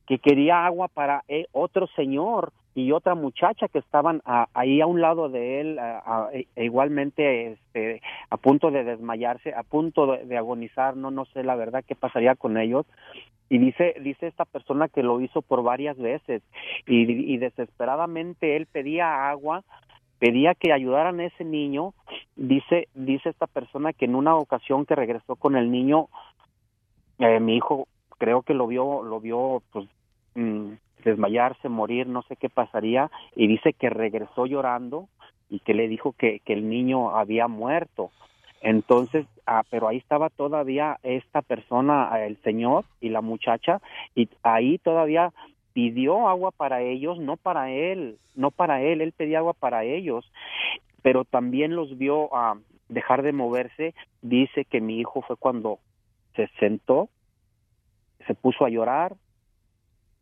que 0.07 0.19
quería 0.19 0.67
agua 0.67 0.89
para 0.89 1.25
eh, 1.29 1.47
otro 1.53 1.87
señor 1.97 2.53
y 2.75 2.93
otra 2.93 3.15
muchacha 3.15 3.69
que 3.69 3.79
estaban 3.81 4.23
a- 4.25 4.49
ahí 4.55 4.81
a 4.81 4.87
un 4.87 5.01
lado 5.01 5.29
de 5.29 5.61
él, 5.61 5.79
e- 6.33 6.47
igualmente 6.65 7.53
este, 7.53 8.01
a 8.31 8.37
punto 8.37 8.71
de 8.71 8.85
desmayarse, 8.85 9.53
a 9.55 9.63
punto 9.65 10.07
de, 10.07 10.25
de 10.25 10.37
agonizar, 10.37 10.97
no 10.97 11.11
no 11.11 11.25
sé 11.27 11.43
la 11.43 11.57
verdad 11.57 11.85
qué 11.87 11.95
pasaría 11.97 12.37
con 12.37 12.57
ellos. 12.59 12.87
Y 13.49 13.59
dice 13.59 13.95
dice 14.01 14.29
esta 14.29 14.45
persona 14.45 14.89
que 14.89 15.03
lo 15.03 15.21
hizo 15.21 15.43
por 15.43 15.63
varias 15.65 15.97
veces 15.99 16.43
y, 16.87 17.11
y 17.35 17.37
desesperadamente 17.39 18.57
él 18.57 18.67
pedía 18.67 19.29
agua, 19.29 19.65
pedía 20.21 20.55
que 20.55 20.73
ayudaran 20.73 21.19
a 21.19 21.25
ese 21.27 21.45
niño. 21.45 21.93
Dice 22.37 22.87
dice 22.95 23.31
esta 23.31 23.49
persona 23.49 23.93
que 23.93 24.05
en 24.05 24.15
una 24.15 24.37
ocasión 24.37 24.87
que 24.87 24.95
regresó 24.95 25.35
con 25.35 25.57
el 25.57 25.73
niño, 25.73 26.07
eh, 27.19 27.41
mi 27.41 27.57
hijo 27.57 27.89
creo 28.19 28.43
que 28.43 28.55
lo 28.55 28.69
vio 28.69 29.03
lo 29.03 29.19
vio 29.21 29.63
pues 29.73 29.89
mm, 30.37 30.73
desmayarse, 31.05 31.69
morir, 31.69 32.07
no 32.07 32.23
sé 32.23 32.37
qué 32.37 32.49
pasaría, 32.49 33.11
y 33.35 33.47
dice 33.47 33.73
que 33.73 33.91
regresó 33.91 34.47
llorando 34.47 35.09
y 35.49 35.61
que 35.61 35.75
le 35.75 35.89
dijo 35.89 36.13
que, 36.13 36.41
que 36.41 36.53
el 36.53 36.69
niño 36.69 37.17
había 37.17 37.49
muerto. 37.49 38.11
Entonces, 38.61 39.27
ah, 39.47 39.63
pero 39.71 39.89
ahí 39.89 39.97
estaba 39.97 40.29
todavía 40.29 40.99
esta 41.03 41.43
persona, 41.43 42.09
ah, 42.13 42.25
el 42.25 42.37
señor 42.43 42.85
y 43.01 43.09
la 43.09 43.21
muchacha, 43.21 43.81
y 44.15 44.29
ahí 44.43 44.79
todavía 44.79 45.33
pidió 45.73 46.29
agua 46.29 46.51
para 46.51 46.83
ellos, 46.83 47.19
no 47.19 47.37
para 47.37 47.71
él, 47.71 48.19
no 48.35 48.51
para 48.51 48.83
él, 48.83 49.01
él 49.01 49.13
pedía 49.13 49.39
agua 49.39 49.55
para 49.55 49.85
ellos, 49.85 50.31
pero 51.03 51.25
también 51.25 51.75
los 51.75 51.97
vio 51.97 52.35
a 52.35 52.59
dejar 52.89 53.23
de 53.23 53.33
moverse. 53.33 53.95
Dice 54.21 54.65
que 54.65 54.81
mi 54.81 54.99
hijo 54.99 55.23
fue 55.23 55.37
cuando 55.37 55.79
se 56.37 56.49
sentó, 56.59 57.09
se 58.27 58.35
puso 58.35 58.65
a 58.65 58.71
llorar, 58.71 59.17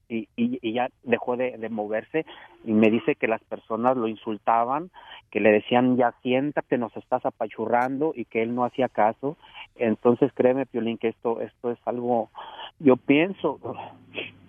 y, 0.08 0.28
y, 0.36 0.58
y 0.62 0.72
ya 0.72 0.88
dejó 1.02 1.36
de, 1.36 1.58
de 1.58 1.68
moverse 1.68 2.24
y 2.64 2.72
me 2.72 2.90
dice 2.90 3.14
que 3.14 3.28
las 3.28 3.42
personas 3.44 3.96
lo 3.96 4.08
insultaban, 4.08 4.90
que 5.30 5.40
le 5.40 5.52
decían 5.52 5.96
ya 5.96 6.14
siéntate, 6.22 6.78
nos 6.78 6.96
estás 6.96 7.24
apachurrando 7.26 8.12
y 8.14 8.24
que 8.24 8.42
él 8.42 8.54
no 8.54 8.64
hacía 8.64 8.88
caso. 8.88 9.36
Entonces 9.76 10.32
créeme, 10.34 10.66
Piolín, 10.66 10.98
que 10.98 11.08
esto, 11.08 11.40
esto 11.40 11.70
es 11.70 11.78
algo, 11.84 12.30
yo 12.78 12.96
pienso, 12.96 13.60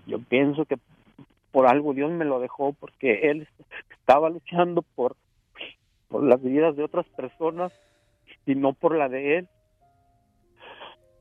yo 0.07 0.19
pienso 0.19 0.65
que 0.65 0.77
por 1.51 1.67
algo 1.67 1.93
Dios 1.93 2.11
me 2.11 2.25
lo 2.25 2.39
dejó 2.39 2.73
porque 2.73 3.29
él 3.29 3.47
estaba 3.91 4.29
luchando 4.29 4.81
por, 4.95 5.15
por 6.07 6.23
las 6.23 6.41
vidas 6.41 6.75
de 6.75 6.83
otras 6.83 7.05
personas 7.09 7.71
y 8.45 8.55
no 8.55 8.73
por 8.73 8.95
la 8.95 9.09
de 9.09 9.37
él. 9.37 9.47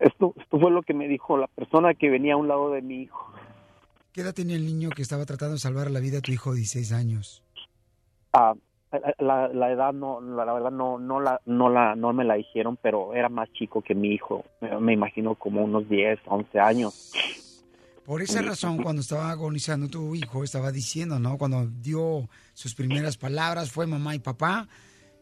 Esto, 0.01 0.33
esto 0.37 0.61
fue 0.61 0.71
lo 0.71 0.83
que 0.83 0.95
me 0.95 1.09
dijo 1.09 1.37
la 1.37 1.49
persona 1.49 1.95
que 1.95 2.09
venía 2.09 2.35
a 2.35 2.37
un 2.37 2.47
lado 2.47 2.71
de 2.71 2.83
mi 2.83 3.03
hijo. 3.03 3.33
¿Qué 4.19 4.23
edad 4.23 4.35
tenía 4.35 4.57
el 4.57 4.67
niño 4.67 4.91
que 4.91 5.03
estaba 5.03 5.25
tratando 5.27 5.55
de 5.55 5.61
salvar 5.61 5.93
la 5.93 6.01
vida 6.01 6.17
de 6.17 6.23
tu 6.23 6.33
hijo 6.33 6.51
de 6.51 6.57
16 6.57 6.91
años? 6.91 7.45
Ah, 8.33 8.53
la, 9.21 9.47
la 9.47 9.71
edad 9.71 9.93
no, 9.93 10.21
la, 10.21 10.45
la 10.45 10.55
verdad 10.55 10.73
no, 10.73 10.99
no 10.99 11.21
la, 11.21 11.41
no 11.47 11.71
la, 11.71 11.95
no 11.95 12.13
me 12.13 12.25
la 12.25 12.35
dijeron, 12.35 12.77
pero 12.83 13.15
era 13.15 13.29
más 13.29 13.49
chico 13.53 13.81
que 13.81 13.95
mi 13.95 14.09
hijo. 14.09 14.45
Me, 14.61 14.77
me 14.81 14.93
imagino 14.95 15.37
como 15.37 15.63
unos 15.63 15.89
10, 15.89 16.19
11 16.27 16.59
años. 16.59 17.13
Por 18.05 18.21
esa 18.21 18.43
razón, 18.43 18.83
cuando 18.83 19.03
estaba 19.03 19.31
agonizando 19.31 19.87
tu 19.87 20.17
hijo, 20.17 20.43
estaba 20.43 20.73
diciendo, 20.73 21.21
¿no? 21.21 21.39
Cuando 21.39 21.69
dio 21.69 22.29
sus 22.55 22.75
primeras 22.75 23.17
palabras, 23.17 23.71
fue 23.71 23.87
mamá 23.87 24.17
y 24.17 24.19
papá, 24.19 24.67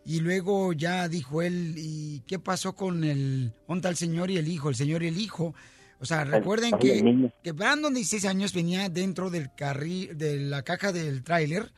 y 0.06 0.20
luego 0.20 0.72
ya 0.72 1.06
dijo 1.06 1.42
él, 1.42 1.74
¿y 1.76 2.20
qué 2.20 2.38
pasó 2.38 2.74
con 2.74 3.04
el, 3.04 3.52
¿dónde 3.68 3.80
está 3.80 3.88
el 3.90 3.96
señor 3.96 4.30
y 4.30 4.38
el 4.38 4.48
hijo? 4.48 4.70
El 4.70 4.74
señor 4.74 5.02
y 5.02 5.08
el 5.08 5.20
hijo. 5.20 5.52
O 6.00 6.04
sea, 6.04 6.24
recuerden 6.24 6.78
que, 6.78 7.30
que 7.42 7.52
Brandon, 7.52 7.92
de 7.92 8.00
16 8.00 8.26
años, 8.26 8.52
venía 8.52 8.88
dentro 8.88 9.30
del 9.30 9.54
carril, 9.54 10.16
de 10.16 10.38
la 10.38 10.62
caja 10.62 10.92
del 10.92 11.22
tráiler, 11.22 11.72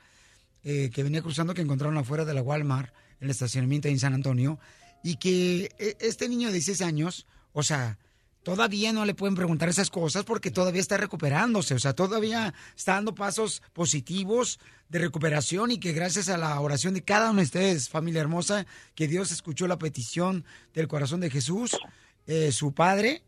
eh, 0.65 0.91
que 0.93 1.03
venía 1.03 1.23
cruzando, 1.23 1.55
que 1.55 1.63
encontraron 1.63 1.97
afuera 1.99 2.25
de 2.25 2.35
la 2.35 2.43
Walmart, 2.43 2.93
en 3.21 3.27
el 3.27 3.31
estacionamiento 3.31 3.89
en 3.89 3.99
San 3.99 4.15
Antonio, 4.15 4.59
y 5.05 5.17
que 5.17 5.71
eh, 5.79 5.97
este 6.01 6.29
niño 6.29 6.49
de 6.49 6.55
16 6.55 6.83
años, 6.83 7.27
o 7.53 7.63
sea, 7.63 7.99
todavía 8.43 8.93
no 8.93 9.05
le 9.05 9.15
pueden 9.15 9.35
preguntar 9.35 9.69
esas 9.69 9.91
cosas 9.91 10.25
porque 10.25 10.51
todavía 10.51 10.81
está 10.81 10.97
recuperándose, 10.97 11.75
o 11.75 11.79
sea, 11.79 11.93
todavía 11.93 12.55
está 12.77 12.95
dando 12.95 13.15
pasos 13.15 13.63
positivos 13.73 14.59
de 14.89 14.99
recuperación 14.99 15.71
y 15.71 15.79
que 15.79 15.93
gracias 15.93 16.29
a 16.29 16.39
la 16.39 16.59
oración 16.61 16.95
de 16.95 17.03
cada 17.03 17.31
uno 17.31 17.39
de 17.39 17.45
ustedes, 17.45 17.89
familia 17.89 18.21
hermosa, 18.21 18.67
que 18.95 19.07
Dios 19.07 19.31
escuchó 19.31 19.69
la 19.69 19.79
petición 19.79 20.45
del 20.75 20.89
corazón 20.89 21.21
de 21.21 21.31
Jesús, 21.31 21.77
eh, 22.27 22.51
su 22.51 22.73
padre 22.73 23.23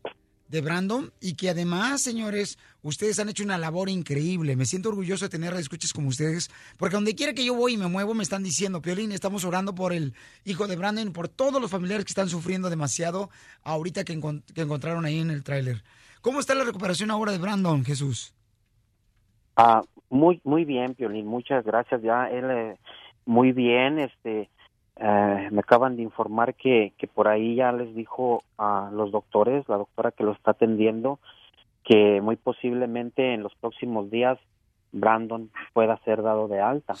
de 0.51 0.59
Brandon, 0.59 1.13
y 1.21 1.35
que 1.35 1.49
además, 1.49 2.01
señores, 2.01 2.59
ustedes 2.83 3.17
han 3.19 3.29
hecho 3.29 3.43
una 3.43 3.57
labor 3.57 3.87
increíble. 3.87 4.57
Me 4.57 4.65
siento 4.65 4.89
orgulloso 4.89 5.25
de 5.25 5.29
tener 5.29 5.53
escuchas 5.53 5.93
como 5.93 6.09
ustedes, 6.09 6.51
porque 6.77 6.97
donde 6.97 7.15
quiera 7.15 7.33
que 7.33 7.45
yo 7.45 7.55
voy 7.55 7.75
y 7.75 7.77
me 7.77 7.87
muevo, 7.87 8.13
me 8.13 8.21
están 8.21 8.43
diciendo, 8.43 8.81
Piolín, 8.81 9.13
estamos 9.13 9.45
orando 9.45 9.73
por 9.73 9.93
el 9.93 10.13
hijo 10.43 10.67
de 10.67 10.75
Brandon, 10.75 11.13
por 11.13 11.29
todos 11.29 11.61
los 11.61 11.71
familiares 11.71 12.03
que 12.03 12.11
están 12.11 12.27
sufriendo 12.27 12.69
demasiado 12.69 13.29
ahorita 13.63 14.03
que, 14.03 14.19
que 14.53 14.61
encontraron 14.61 15.05
ahí 15.05 15.19
en 15.19 15.31
el 15.31 15.43
tráiler. 15.43 15.83
¿Cómo 16.19 16.41
está 16.41 16.53
la 16.53 16.65
recuperación 16.65 17.11
ahora 17.11 17.31
de 17.31 17.37
Brandon, 17.37 17.85
Jesús? 17.85 18.35
Ah, 19.55 19.81
muy, 20.09 20.41
muy 20.43 20.65
bien, 20.65 20.95
Piolín, 20.95 21.27
muchas 21.27 21.63
gracias. 21.63 22.01
Ya 22.01 22.25
él 22.25 22.45
eh, 22.51 22.77
muy 23.25 23.53
bien, 23.53 23.99
este, 23.99 24.49
eh, 25.03 25.49
me 25.51 25.61
acaban 25.61 25.95
de 25.95 26.03
informar 26.03 26.53
que, 26.53 26.93
que 26.97 27.07
por 27.07 27.27
ahí 27.27 27.55
ya 27.55 27.71
les 27.71 27.95
dijo 27.95 28.43
a 28.57 28.91
los 28.93 29.11
doctores, 29.11 29.67
la 29.67 29.77
doctora 29.77 30.11
que 30.11 30.23
lo 30.23 30.33
está 30.33 30.51
atendiendo, 30.51 31.19
que 31.83 32.21
muy 32.21 32.35
posiblemente 32.35 33.33
en 33.33 33.41
los 33.41 33.55
próximos 33.55 34.11
días 34.11 34.37
Brandon 34.91 35.49
pueda 35.73 35.97
ser 36.05 36.21
dado 36.21 36.47
de 36.47 36.61
alta. 36.61 36.93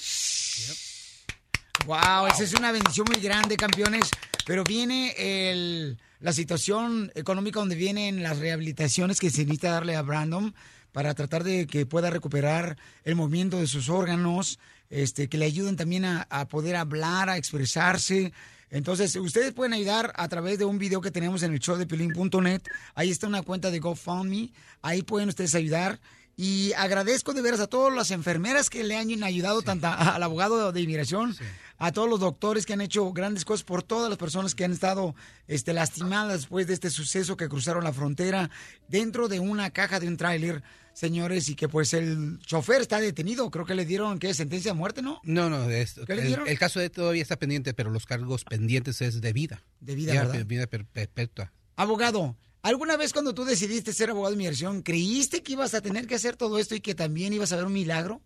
Wow, 1.85 2.27
esa 2.27 2.43
es 2.43 2.53
una 2.53 2.71
bendición 2.71 3.05
muy 3.11 3.21
grande, 3.21 3.55
campeones. 3.55 4.09
Pero 4.47 4.63
viene 4.63 5.13
el, 5.17 5.99
la 6.19 6.33
situación 6.33 7.11
económica 7.13 7.59
donde 7.59 7.75
vienen 7.75 8.23
las 8.23 8.39
rehabilitaciones 8.39 9.19
que 9.19 9.29
se 9.29 9.43
necesita 9.43 9.71
darle 9.71 9.95
a 9.95 10.01
Brandon 10.01 10.55
para 10.91 11.13
tratar 11.13 11.43
de 11.43 11.67
que 11.67 11.85
pueda 11.85 12.09
recuperar 12.09 12.77
el 13.03 13.15
movimiento 13.15 13.57
de 13.57 13.67
sus 13.67 13.89
órganos, 13.89 14.59
este, 14.91 15.27
que 15.27 15.39
le 15.39 15.45
ayuden 15.45 15.75
también 15.75 16.05
a, 16.05 16.27
a 16.29 16.47
poder 16.47 16.75
hablar, 16.75 17.29
a 17.29 17.37
expresarse. 17.37 18.31
Entonces, 18.69 19.15
ustedes 19.15 19.53
pueden 19.53 19.73
ayudar 19.73 20.13
a 20.15 20.27
través 20.27 20.59
de 20.59 20.65
un 20.65 20.77
video 20.77 21.01
que 21.01 21.11
tenemos 21.11 21.41
en 21.41 21.53
el 21.53 21.59
show 21.59 21.75
de 21.75 21.87
Piolín.net. 21.87 22.61
Ahí 22.93 23.09
está 23.09 23.27
una 23.27 23.41
cuenta 23.41 23.71
de 23.71 23.79
GoFundMe. 23.79 24.51
Ahí 24.83 25.01
pueden 25.01 25.29
ustedes 25.29 25.55
ayudar. 25.55 25.99
Y 26.37 26.71
agradezco 26.73 27.33
de 27.33 27.41
veras 27.41 27.59
a 27.59 27.67
todas 27.67 27.93
las 27.93 28.11
enfermeras 28.11 28.69
que 28.69 28.83
le 28.83 28.97
han 28.97 29.23
ayudado, 29.23 29.61
tanto 29.61 29.87
al 29.87 30.23
abogado 30.23 30.71
de 30.71 30.81
inmigración, 30.81 31.35
a 31.77 31.91
todos 31.91 32.09
los 32.09 32.19
doctores 32.19 32.65
que 32.65 32.73
han 32.73 32.81
hecho 32.81 33.11
grandes 33.11 33.43
cosas 33.43 33.63
por 33.63 33.83
todas 33.83 34.09
las 34.09 34.17
personas 34.17 34.55
que 34.55 34.63
han 34.63 34.71
estado 34.71 35.15
este, 35.47 35.73
lastimadas 35.73 36.41
después 36.41 36.67
de 36.67 36.73
este 36.73 36.89
suceso 36.89 37.35
que 37.35 37.49
cruzaron 37.49 37.83
la 37.83 37.91
frontera 37.91 38.49
dentro 38.87 39.27
de 39.27 39.39
una 39.39 39.71
caja 39.71 39.99
de 39.99 40.07
un 40.07 40.15
tráiler, 40.15 40.63
señores, 40.93 41.49
y 41.49 41.55
que 41.55 41.67
pues 41.69 41.93
el 41.93 42.39
chofer 42.39 42.81
está 42.81 42.99
detenido. 42.99 43.49
Creo 43.51 43.65
que 43.65 43.75
le 43.75 43.85
dieron, 43.85 44.19
¿qué? 44.19 44.33
Sentencia 44.33 44.71
de 44.73 44.77
muerte, 44.77 45.01
¿no? 45.01 45.19
No, 45.23 45.49
no, 45.49 45.69
es- 45.69 45.99
¿Qué 46.05 46.15
le 46.15 46.21
el, 46.21 46.27
dieron? 46.27 46.47
el 46.47 46.59
caso 46.59 46.79
de 46.79 46.89
todavía 46.89 47.21
está 47.21 47.37
pendiente, 47.37 47.73
pero 47.73 47.89
los 47.89 48.05
cargos 48.05 48.43
pendientes 48.45 49.01
es 49.01 49.21
de 49.21 49.33
vida. 49.33 49.63
De 49.79 49.95
vida, 49.95 50.13
Ya, 50.13 50.21
¿verdad? 50.23 50.37
de 50.39 50.43
vida 50.43 50.67
per- 50.67 50.85
perpetua. 50.85 51.51
Abogado, 51.75 52.35
¿alguna 52.61 52.97
vez 52.97 53.13
cuando 53.13 53.33
tú 53.33 53.45
decidiste 53.45 53.93
ser 53.93 54.09
abogado 54.09 54.31
de 54.31 54.35
inmigración, 54.35 54.81
creíste 54.83 55.41
que 55.43 55.53
ibas 55.53 55.73
a 55.73 55.81
tener 55.81 56.05
que 56.07 56.15
hacer 56.15 56.35
todo 56.35 56.59
esto 56.59 56.75
y 56.75 56.81
que 56.81 56.93
también 56.95 57.33
ibas 57.33 57.51
a 57.53 57.55
ver 57.55 57.65
un 57.65 57.73
milagro? 57.73 58.21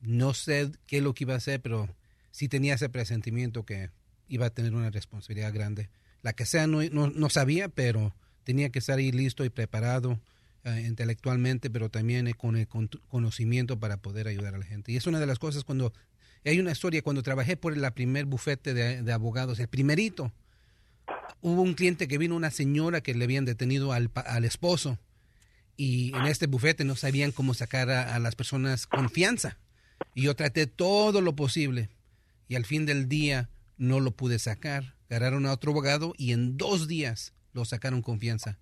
No 0.00 0.34
sé 0.34 0.70
qué 0.86 0.98
es 0.98 1.02
lo 1.02 1.14
que 1.14 1.24
iba 1.24 1.34
a 1.34 1.38
hacer, 1.38 1.60
pero 1.62 1.88
sí 2.30 2.48
tenía 2.48 2.74
ese 2.74 2.88
presentimiento 2.88 3.64
que 3.64 3.90
iba 4.28 4.46
a 4.46 4.50
tener 4.50 4.74
una 4.74 4.90
responsabilidad 4.90 5.52
grande. 5.52 5.90
La 6.22 6.32
que 6.32 6.46
sea, 6.46 6.66
no, 6.66 6.82
no, 6.90 7.08
no 7.10 7.30
sabía, 7.30 7.68
pero 7.68 8.14
tenía 8.44 8.70
que 8.70 8.78
estar 8.78 8.98
ahí 8.98 9.12
listo 9.12 9.44
y 9.44 9.50
preparado 9.50 10.20
eh, 10.64 10.84
intelectualmente, 10.86 11.68
pero 11.68 11.90
también 11.90 12.26
eh, 12.26 12.34
con 12.34 12.56
el 12.56 12.66
con- 12.66 12.88
conocimiento 13.08 13.78
para 13.78 13.98
poder 13.98 14.28
ayudar 14.28 14.54
a 14.54 14.58
la 14.58 14.64
gente. 14.64 14.92
Y 14.92 14.96
es 14.96 15.06
una 15.06 15.20
de 15.20 15.26
las 15.26 15.38
cosas 15.38 15.64
cuando... 15.64 15.92
Hay 16.46 16.58
una 16.58 16.72
historia, 16.72 17.00
cuando 17.00 17.22
trabajé 17.22 17.56
por 17.56 17.72
el 17.72 17.92
primer 17.92 18.26
bufete 18.26 18.74
de, 18.74 19.12
abogados, 19.12 19.60
el 19.60 19.68
primerito, 19.68 20.30
hubo 21.40 21.62
un 21.62 21.72
cliente 21.72 22.06
que 22.06 22.18
vino, 22.18 22.36
una 22.36 22.50
señora 22.50 23.00
que 23.00 23.14
le 23.14 23.24
habían 23.24 23.46
detenido 23.46 23.94
al, 23.94 24.10
esposo 24.44 24.98
y 25.74 26.14
en 26.14 26.26
este 26.26 26.46
bufete 26.46 26.84
no 26.84 26.96
sabían 26.96 27.32
cómo 27.32 27.54
sacar 27.54 27.88
a, 27.88 28.14
a 28.14 28.18
las 28.18 28.34
personas 28.34 28.86
confianza. 28.86 29.56
Y 30.14 30.24
yo 30.24 30.36
traté 30.36 30.66
todo 30.66 31.22
lo 31.22 31.34
posible 31.34 31.88
y 32.46 32.56
al 32.56 32.66
fin 32.66 32.84
del 32.84 33.08
día 33.08 33.48
no 33.78 34.00
lo 34.00 34.10
pude 34.10 34.38
sacar. 34.38 34.96
Agarraron 35.08 35.46
a 35.46 35.52
otro 35.52 35.72
abogado 35.72 36.14
y 36.18 36.32
en 36.32 36.58
dos 36.58 36.88
días 36.88 37.32
lo 37.54 37.64
sacaron 37.64 38.02
confianza. 38.02 38.58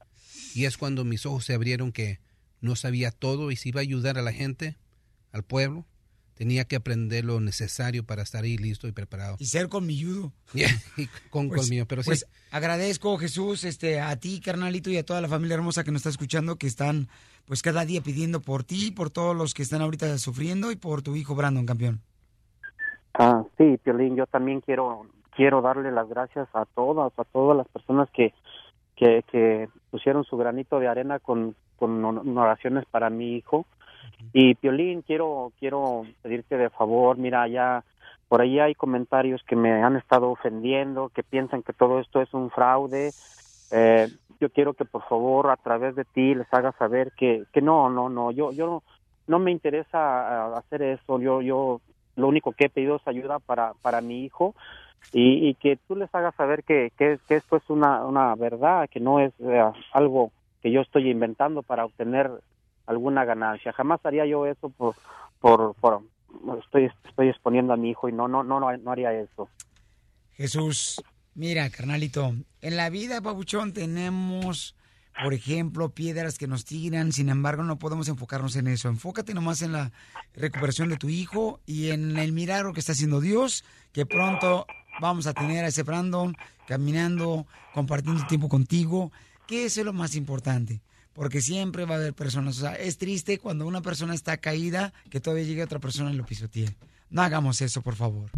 Y 0.54 0.64
es 0.66 0.76
cuando 0.76 1.04
mis 1.04 1.26
ojos 1.26 1.44
se 1.44 1.54
abrieron 1.54 1.92
que 1.92 2.20
no 2.60 2.76
sabía 2.76 3.10
todo 3.10 3.50
y 3.50 3.56
si 3.56 3.70
iba 3.70 3.80
a 3.80 3.82
ayudar 3.82 4.18
a 4.18 4.22
la 4.22 4.32
gente, 4.32 4.76
al 5.32 5.42
pueblo, 5.42 5.84
tenía 6.34 6.64
que 6.64 6.76
aprender 6.76 7.24
lo 7.24 7.40
necesario 7.40 8.04
para 8.04 8.22
estar 8.22 8.44
ahí 8.44 8.56
listo 8.56 8.88
y 8.88 8.92
preparado. 8.92 9.36
Y 9.38 9.46
ser 9.46 9.68
colmilludo. 9.68 10.32
y 10.96 11.06
con 11.30 11.48
Pues- 11.48 11.62
colmillo, 11.62 11.86
pero 11.86 12.02
sí. 12.02 12.08
Pues 12.08 12.26
agradezco, 12.50 13.16
Jesús, 13.18 13.64
este, 13.64 14.00
a 14.00 14.16
ti, 14.16 14.40
carnalito, 14.40 14.90
y 14.90 14.96
a 14.96 15.04
toda 15.04 15.20
la 15.20 15.28
familia 15.28 15.54
hermosa 15.54 15.84
que 15.84 15.90
nos 15.90 16.00
está 16.00 16.10
escuchando, 16.10 16.56
que 16.56 16.66
están, 16.66 17.08
pues, 17.46 17.62
cada 17.62 17.84
día 17.84 18.00
pidiendo 18.02 18.40
por 18.40 18.64
ti, 18.64 18.90
por 18.90 19.10
todos 19.10 19.36
los 19.36 19.54
que 19.54 19.62
están 19.62 19.82
ahorita 19.82 20.16
sufriendo 20.18 20.70
y 20.70 20.76
por 20.76 21.02
tu 21.02 21.16
hijo 21.16 21.34
Brandon, 21.34 21.66
campeón. 21.66 22.00
Ah, 23.14 23.44
sí, 23.58 23.78
Piolín, 23.82 24.16
yo 24.16 24.26
también 24.26 24.60
quiero 24.60 25.06
quiero 25.34 25.62
darle 25.62 25.90
las 25.90 26.08
gracias 26.08 26.48
a 26.54 26.66
todas, 26.66 27.12
a 27.18 27.24
todas 27.24 27.56
las 27.56 27.66
personas 27.68 28.08
que, 28.10 28.34
que, 29.02 29.24
que 29.32 29.68
pusieron 29.90 30.22
su 30.22 30.36
granito 30.36 30.78
de 30.78 30.86
arena 30.86 31.18
con, 31.18 31.56
con 31.76 32.38
oraciones 32.38 32.84
para 32.86 33.10
mi 33.10 33.34
hijo. 33.34 33.66
Y 34.32 34.54
Piolín, 34.54 35.02
quiero 35.02 35.50
quiero 35.58 36.04
pedirte 36.22 36.56
de 36.56 36.70
favor, 36.70 37.18
mira, 37.18 37.48
ya 37.48 37.82
por 38.28 38.40
ahí 38.40 38.60
hay 38.60 38.76
comentarios 38.76 39.42
que 39.42 39.56
me 39.56 39.82
han 39.82 39.96
estado 39.96 40.30
ofendiendo, 40.30 41.08
que 41.08 41.24
piensan 41.24 41.64
que 41.64 41.72
todo 41.72 41.98
esto 41.98 42.20
es 42.22 42.32
un 42.32 42.50
fraude. 42.50 43.12
Eh, 43.72 44.08
yo 44.38 44.50
quiero 44.50 44.74
que 44.74 44.84
por 44.84 45.02
favor 45.08 45.50
a 45.50 45.56
través 45.56 45.96
de 45.96 46.04
ti 46.04 46.36
les 46.36 46.46
hagas 46.52 46.76
saber 46.76 47.10
que, 47.16 47.42
que 47.52 47.60
no, 47.60 47.90
no, 47.90 48.08
no, 48.08 48.30
yo, 48.30 48.52
yo, 48.52 48.84
no 49.26 49.38
me 49.40 49.50
interesa 49.50 50.56
hacer 50.56 50.82
eso. 50.82 51.18
Yo, 51.18 51.42
yo 51.42 51.80
lo 52.14 52.28
único 52.28 52.52
que 52.52 52.66
he 52.66 52.70
pedido 52.70 52.96
es 52.96 53.08
ayuda 53.08 53.40
para, 53.40 53.72
para 53.82 54.00
mi 54.00 54.24
hijo 54.24 54.54
y, 55.12 55.48
y 55.48 55.54
que 55.54 55.78
tú 55.88 55.96
les 55.96 56.14
hagas 56.14 56.34
saber 56.36 56.64
que, 56.64 56.92
que, 56.96 57.18
esto 57.28 57.56
es 57.56 57.62
una, 57.68 58.04
una 58.04 58.34
verdad, 58.34 58.88
que 58.90 59.00
no 59.00 59.20
es 59.20 59.32
eh, 59.40 59.62
algo 59.92 60.32
que 60.62 60.70
yo 60.70 60.80
estoy 60.80 61.10
inventando 61.10 61.62
para 61.62 61.84
obtener 61.84 62.30
alguna 62.86 63.24
ganancia. 63.24 63.72
Jamás 63.72 64.04
haría 64.04 64.26
yo 64.26 64.46
eso 64.46 64.68
por, 64.70 64.94
por, 65.40 65.74
por 65.74 66.02
estoy, 66.60 66.90
estoy 67.04 67.28
exponiendo 67.28 67.72
a 67.72 67.76
mi 67.76 67.90
hijo 67.90 68.08
y 68.08 68.12
no, 68.12 68.28
no, 68.28 68.42
no, 68.42 68.60
no, 68.60 68.76
no 68.76 68.90
haría 68.90 69.12
eso. 69.12 69.48
Jesús, 70.34 71.02
mira, 71.34 71.68
carnalito, 71.70 72.34
en 72.60 72.76
la 72.76 72.90
vida, 72.90 73.20
Pabuchón, 73.20 73.72
tenemos, 73.72 74.74
por 75.22 75.34
ejemplo, 75.34 75.90
piedras 75.90 76.38
que 76.38 76.46
nos 76.46 76.64
tiran, 76.64 77.12
sin 77.12 77.28
embargo, 77.28 77.62
no 77.64 77.78
podemos 77.78 78.08
enfocarnos 78.08 78.56
en 78.56 78.68
eso. 78.68 78.88
Enfócate 78.88 79.34
nomás 79.34 79.62
en 79.62 79.72
la 79.72 79.92
recuperación 80.34 80.88
de 80.88 80.96
tu 80.96 81.08
hijo 81.08 81.60
y 81.66 81.90
en 81.90 82.16
el 82.16 82.32
milagro 82.32 82.72
que 82.72 82.80
está 82.80 82.92
haciendo 82.92 83.20
Dios, 83.20 83.64
que 83.92 84.06
pronto 84.06 84.66
vamos 85.00 85.26
a 85.26 85.32
tener 85.34 85.64
a 85.64 85.68
ese 85.68 85.82
Brandon 85.82 86.36
caminando, 86.66 87.46
compartiendo 87.74 88.26
tiempo 88.26 88.48
contigo, 88.48 89.12
que 89.46 89.66
eso 89.66 89.80
es 89.80 89.86
lo 89.86 89.92
más 89.92 90.14
importante. 90.14 90.80
Porque 91.12 91.42
siempre 91.42 91.84
va 91.84 91.96
a 91.96 91.98
haber 91.98 92.14
personas, 92.14 92.56
o 92.56 92.60
sea, 92.60 92.74
es 92.74 92.96
triste 92.96 93.38
cuando 93.38 93.66
una 93.66 93.82
persona 93.82 94.14
está 94.14 94.38
caída 94.38 94.92
que 95.10 95.20
todavía 95.20 95.44
llegue 95.44 95.62
otra 95.62 95.78
persona 95.78 96.10
y 96.10 96.14
lo 96.14 96.24
pisotee. 96.24 96.74
No 97.10 97.20
hagamos 97.20 97.60
eso, 97.60 97.82
por 97.82 97.94
favor. 97.94 98.30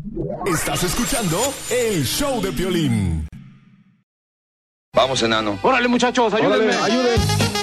Estás 0.52 0.82
escuchando 0.82 1.40
el 1.70 2.04
show 2.04 2.42
de 2.42 2.50
Piolín. 2.50 3.28
Vamos, 4.92 5.22
enano. 5.22 5.58
Órale, 5.62 5.86
muchachos, 5.86 6.34
ayúdenme, 6.34 6.74
Órale. 6.76 6.92
ayuden. 6.92 7.53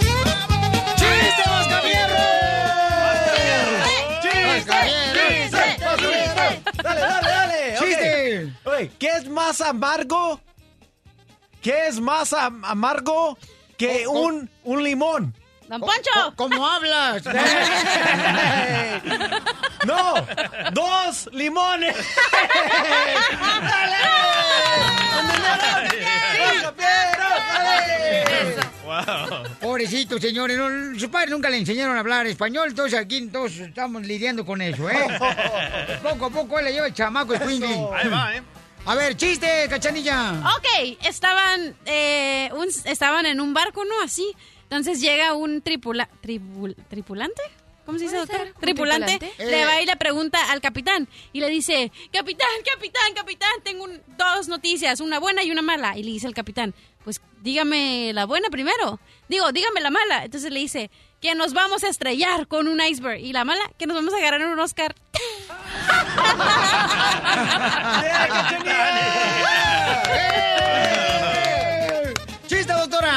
Ok, 8.83 8.91
¿Qué 8.99 9.07
es 9.07 9.27
más 9.29 9.61
amargo? 9.61 10.39
¿Qué 11.61 11.87
es 11.87 11.99
más 11.99 12.33
am- 12.33 12.65
amargo 12.65 13.37
que 13.77 14.07
un, 14.07 14.49
un 14.63 14.83
limón? 14.83 15.33
¡Don 15.67 15.79
Poncho! 15.79 16.33
¿Cómo 16.35 16.67
hablas? 16.67 17.23
¡No! 19.85 20.15
¡Dos 20.73 21.29
limones! 21.31 21.95
Pobrecito, 29.59 30.19
señores. 30.19 30.57
no, 30.57 30.99
sus 30.99 31.09
padres 31.09 31.29
nunca 31.31 31.49
le 31.49 31.57
enseñaron 31.57 31.95
a 31.95 31.99
hablar 31.99 32.25
español, 32.27 32.69
entonces 32.69 32.99
aquí 32.99 33.27
todos 33.27 33.53
estamos 33.57 34.05
lidiando 34.05 34.45
con 34.45 34.61
eso, 34.61 34.89
¿eh? 34.89 34.97
poco 36.03 36.25
a 36.25 36.29
poco 36.29 36.59
él 36.59 36.65
le 36.65 36.73
lleva 36.73 36.87
el 36.87 36.93
chamaco 36.93 37.35
Squingy. 37.35 37.73
Ahí 37.93 38.07
va, 38.09 38.35
¿eh? 38.35 38.43
A 38.85 38.95
ver, 38.95 39.15
chiste, 39.15 39.67
cachanilla. 39.69 40.41
Ok, 40.57 40.97
estaban, 41.05 41.75
eh, 41.85 42.49
un- 42.53 42.67
estaban 42.85 43.25
en 43.25 43.39
un 43.39 43.53
barco, 43.53 43.85
¿no? 43.85 44.01
Así. 44.01 44.25
Entonces 44.63 44.99
llega 45.01 45.33
un 45.33 45.61
tripula, 45.61 46.09
tribul- 46.23 46.75
tripulante. 46.89 47.41
¿Cómo 47.85 47.97
se 47.97 48.05
dice, 48.05 48.15
Puede 48.15 48.27
doctor? 48.27 48.45
ser, 48.47 48.55
un 48.55 48.61
Tripulante. 48.61 49.31
Le 49.39 49.61
Eh. 49.61 49.65
va 49.65 49.81
y 49.81 49.85
le 49.85 49.95
pregunta 49.97 50.51
al 50.51 50.61
capitán. 50.61 51.07
Y 51.33 51.41
le 51.41 51.49
dice, 51.49 51.91
capitán, 52.11 52.47
capitán, 52.73 53.13
capitán, 53.15 53.51
tengo 53.63 53.83
un- 53.83 54.01
dos 54.17 54.47
noticias, 54.47 54.99
una 54.99 55.19
buena 55.19 55.43
y 55.43 55.51
una 55.51 55.61
mala. 55.61 55.97
Y 55.97 56.03
le 56.03 56.11
dice 56.11 56.27
el 56.27 56.33
capitán, 56.33 56.73
pues 57.03 57.21
dígame 57.41 58.11
la 58.13 58.25
buena 58.25 58.49
primero. 58.49 58.99
Digo, 59.29 59.51
dígame 59.51 59.81
la 59.81 59.89
mala. 59.91 60.23
Entonces 60.25 60.51
le 60.51 60.59
dice, 60.59 60.89
que 61.21 61.35
nos 61.35 61.53
vamos 61.53 61.83
a 61.83 61.87
estrellar 61.87 62.47
con 62.47 62.67
un 62.67 62.81
iceberg. 62.81 63.21
Y 63.21 63.31
la 63.31 63.45
mala, 63.45 63.63
que 63.77 63.87
nos 63.87 63.95
vamos 63.95 64.13
a 64.13 64.19
ganar 64.19 64.45
un 64.45 64.59
Oscar. 64.59 64.93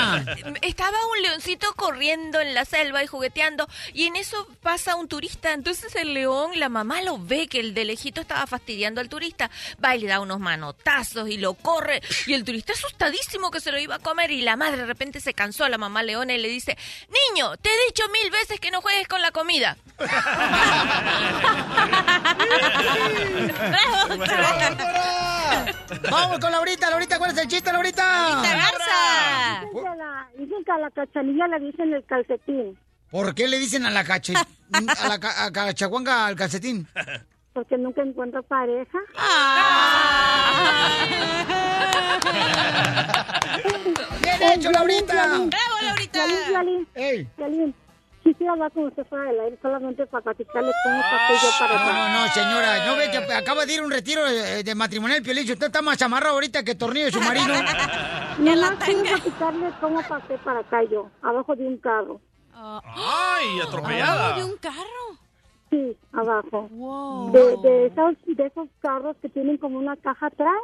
Estaba 0.62 0.96
un 1.12 1.22
leoncito 1.22 1.72
corriendo 1.74 2.40
en 2.40 2.54
la 2.54 2.64
selva 2.64 3.02
y 3.02 3.06
jugueteando 3.06 3.68
y 3.92 4.06
en 4.06 4.16
eso 4.16 4.46
pasa 4.62 4.96
un 4.96 5.08
turista. 5.08 5.52
Entonces 5.52 5.94
el 5.96 6.14
león, 6.14 6.58
la 6.58 6.68
mamá 6.68 7.02
lo 7.02 7.18
ve 7.18 7.48
que 7.48 7.60
el 7.60 7.74
de 7.74 7.84
lejito 7.84 8.20
estaba 8.20 8.46
fastidiando 8.46 9.00
al 9.00 9.08
turista. 9.08 9.50
Va 9.82 9.96
y 9.96 10.00
le 10.00 10.08
da 10.08 10.20
unos 10.20 10.40
manotazos 10.40 11.28
y 11.28 11.36
lo 11.36 11.54
corre. 11.54 12.02
Y 12.26 12.34
el 12.34 12.44
turista 12.44 12.72
asustadísimo 12.72 13.50
que 13.50 13.60
se 13.60 13.72
lo 13.72 13.78
iba 13.78 13.96
a 13.96 14.00
comer 14.00 14.30
y 14.30 14.42
la 14.42 14.56
madre 14.56 14.78
de 14.78 14.86
repente 14.86 15.20
se 15.20 15.34
cansó, 15.34 15.68
la 15.68 15.78
mamá 15.78 16.02
leona 16.02 16.34
y 16.34 16.38
le 16.38 16.48
dice, 16.48 16.76
niño, 17.08 17.56
te 17.56 17.68
he 17.68 17.86
dicho 17.86 18.04
mil 18.10 18.30
veces 18.30 18.60
que 18.60 18.70
no 18.70 18.80
juegues 18.80 19.08
con 19.08 19.22
la 19.22 19.30
comida. 19.30 19.76
Vamos 26.10 26.38
con 26.38 26.50
Laurita, 26.52 26.90
Laurita, 26.90 27.18
¿cuál 27.18 27.30
es 27.32 27.38
el 27.38 27.48
chiste, 27.48 27.72
Laurita? 27.72 28.40
Dicen 28.42 28.58
que 29.82 29.88
a 29.88 29.94
la, 29.94 30.28
dicen 30.38 30.64
que 30.64 30.72
a 30.72 30.78
la 30.78 30.90
cachanilla 30.90 31.46
le 31.48 31.60
dicen 31.60 31.92
el 31.94 32.04
calcetín, 32.04 32.78
¿Por 33.10 33.34
qué 33.34 33.48
le 33.48 33.58
dicen 33.58 33.86
a 33.86 33.90
la 33.90 34.04
cache, 34.04 34.34
a 34.34 35.08
la 35.08 35.18
ca- 35.20 35.44
a 35.44 35.52
cachaguanga 35.52 36.26
al 36.26 36.36
calcetín? 36.36 36.86
porque 37.52 37.78
nunca 37.78 38.02
encuentra 38.02 38.42
pareja. 38.42 38.98
¡Bien 44.22 44.42
Eh, 44.42 44.54
hecho, 44.54 44.70
Laurita! 44.70 45.26
¡Bravo, 45.28 45.50
Laurita! 45.82 46.26
Violín, 46.26 46.48
Violín, 46.48 46.88
¡Ey! 46.94 47.28
Violín, 47.36 47.74
quisiera 48.24 48.52
hablar 48.54 48.72
con 48.72 48.84
usted 48.84 49.06
fuera 49.06 49.24
del 49.30 49.38
aire 49.40 49.58
solamente 49.62 50.06
para 50.06 50.22
platicarle 50.24 50.72
cómo 50.82 51.00
pasé 51.00 51.34
yo 51.34 51.50
para 51.60 51.74
No, 51.74 51.80
acá. 51.80 52.08
no, 52.08 52.20
no, 52.20 52.28
señora. 52.32 52.86
¿No 52.86 52.96
ve 52.96 53.10
que 53.12 53.34
acaba 53.34 53.64
de 53.66 53.74
ir 53.74 53.82
un 53.82 53.90
retiro 53.90 54.24
de, 54.24 54.64
de 54.64 54.74
matrimonial 54.74 55.22
Piolín? 55.22 55.48
Usted 55.50 55.66
está 55.66 55.82
más 55.82 56.00
amarrado 56.02 56.34
ahorita 56.34 56.64
que 56.64 56.74
tornillo 56.74 57.06
de 57.06 57.12
submarino. 57.12 57.54
Nomás 58.38 58.74
quiero 58.84 59.02
platicarle 59.02 59.70
cómo 59.80 60.02
pasé 60.08 60.38
para 60.38 60.60
acá 60.60 60.82
yo, 60.90 61.08
abajo 61.22 61.54
de 61.54 61.66
un 61.68 61.76
carro. 61.78 62.20
¡Ay, 62.54 63.60
atropellada! 63.60 64.36
de 64.36 64.44
un 64.44 64.56
carro. 64.56 65.18
Sí, 65.70 65.96
abajo. 66.12 66.68
Wow. 66.70 67.32
De, 67.32 67.56
de, 67.68 67.86
esos, 67.86 68.14
de 68.26 68.46
esos 68.46 68.68
carros 68.80 69.16
que 69.20 69.28
tienen 69.28 69.58
como 69.58 69.78
una 69.78 69.96
caja 69.96 70.26
atrás 70.26 70.54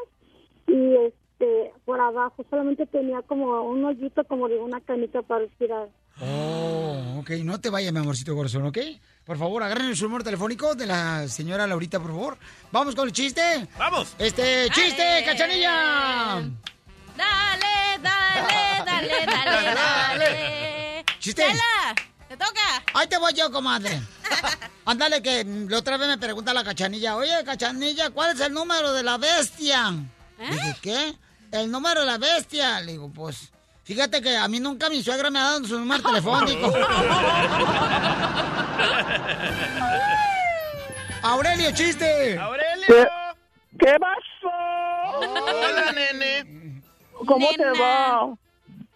y 0.66 0.94
este 1.40 1.72
por 1.84 2.00
abajo 2.00 2.44
solamente 2.50 2.86
tenía 2.86 3.22
como 3.22 3.62
un 3.62 3.84
hoyito 3.84 4.24
como 4.24 4.48
de 4.48 4.58
una 4.58 4.80
canita 4.80 5.22
para 5.22 5.40
respirar. 5.40 5.88
Oh, 6.20 7.18
ok. 7.20 7.30
No 7.44 7.60
te 7.60 7.70
vayas, 7.70 7.92
mi 7.92 7.98
amorcito 7.98 8.34
corazón, 8.34 8.66
¿ok? 8.66 8.78
Por 9.24 9.38
favor, 9.38 9.62
agarren 9.62 9.86
el 9.90 9.98
número 10.00 10.22
telefónico 10.22 10.74
de 10.74 10.86
la 10.86 11.28
señora 11.28 11.66
Laurita, 11.66 11.98
por 11.98 12.10
favor. 12.10 12.38
Vamos 12.70 12.94
con 12.94 13.08
el 13.08 13.12
chiste. 13.12 13.66
¡Vamos! 13.78 14.14
Este, 14.18 14.68
chiste, 14.70 15.02
Dale. 15.02 15.24
cachanilla. 15.24 16.42
Dale, 17.16 18.02
dale, 18.02 18.84
dale, 18.86 19.26
dale, 19.26 19.74
dale. 19.74 21.04
Chiste. 21.18 21.42
Chela, 21.42 21.94
te 22.28 22.36
toca. 22.36 22.84
Ahí 22.94 23.06
te 23.06 23.18
voy 23.18 23.32
yo, 23.32 23.50
comadre. 23.50 24.00
Ándale, 24.84 25.22
que 25.22 25.44
la 25.44 25.78
otra 25.78 25.96
vez 25.96 26.08
me 26.08 26.18
pregunta 26.18 26.52
la 26.52 26.64
cachanilla, 26.64 27.16
oye, 27.16 27.32
cachanilla, 27.44 28.10
¿cuál 28.10 28.34
es 28.34 28.40
el 28.40 28.52
número 28.52 28.92
de 28.92 29.02
la 29.02 29.16
bestia? 29.18 29.92
Dije, 30.38 30.76
¿qué? 30.80 31.14
El 31.52 31.70
número 31.70 32.00
de 32.00 32.06
la 32.06 32.18
bestia. 32.18 32.80
Le 32.80 32.92
digo, 32.92 33.10
pues, 33.12 33.50
fíjate 33.84 34.20
que 34.22 34.36
a 34.36 34.46
mí 34.48 34.60
nunca 34.60 34.88
mi 34.88 35.02
suegra 35.02 35.30
me 35.30 35.38
ha 35.38 35.42
dado 35.44 35.64
su 35.66 35.78
número 35.78 36.02
telefónico. 36.02 36.72
Aurelio, 41.22 41.70
chiste. 41.72 42.38
¡Aurelio! 42.38 43.08
¿Qué 43.78 43.96
pasó? 44.00 44.48
Hola, 45.18 45.92
nene. 45.92 46.82
¿Cómo 47.26 47.50
Nena. 47.50 47.72
te 47.72 47.78
va? 47.78 48.34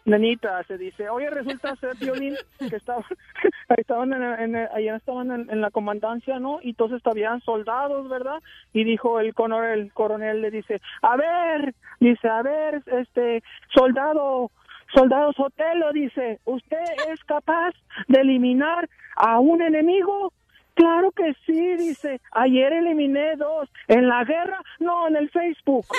Nenita, 0.06 0.62
se 0.64 0.76
dice, 0.76 1.08
oye, 1.08 1.30
resulta 1.30 1.74
ser 1.76 1.96
violín 1.96 2.34
que 2.58 2.76
estaba, 2.76 3.04
ahí 3.68 3.76
estaban 3.78 4.12
en, 4.12 4.22
en- 4.54 4.68
allá 4.72 4.96
estaban 4.96 5.30
en, 5.30 5.50
en 5.50 5.60
la 5.62 5.70
comandancia, 5.70 6.38
¿no? 6.38 6.58
Y 6.62 6.70
entonces 6.70 7.00
habían 7.06 7.40
soldados, 7.40 8.08
¿verdad? 8.08 8.40
Y 8.74 8.84
dijo 8.84 9.18
el 9.18 9.32
coronel, 9.34 9.80
el 9.80 9.92
coronel 9.92 10.42
le 10.42 10.50
dice, 10.50 10.80
a 11.02 11.16
ver, 11.16 11.74
dice, 12.00 12.28
a 12.28 12.42
ver, 12.42 12.82
este, 12.86 13.42
soldado, 13.74 14.50
soldado 14.94 15.32
Sotelo, 15.32 15.92
dice, 15.92 16.38
¿usted 16.44 16.84
es 17.12 17.22
capaz 17.24 17.72
de 18.08 18.20
eliminar 18.20 18.88
a 19.16 19.38
un 19.40 19.62
enemigo? 19.62 20.32
Claro 20.74 21.12
que 21.12 21.34
sí, 21.46 21.76
dice. 21.76 22.20
Ayer 22.32 22.72
eliminé 22.72 23.36
dos. 23.36 23.68
¿En 23.88 24.08
la 24.08 24.24
guerra? 24.24 24.60
No, 24.80 25.06
en 25.08 25.16
el 25.16 25.30
Facebook. 25.30 25.86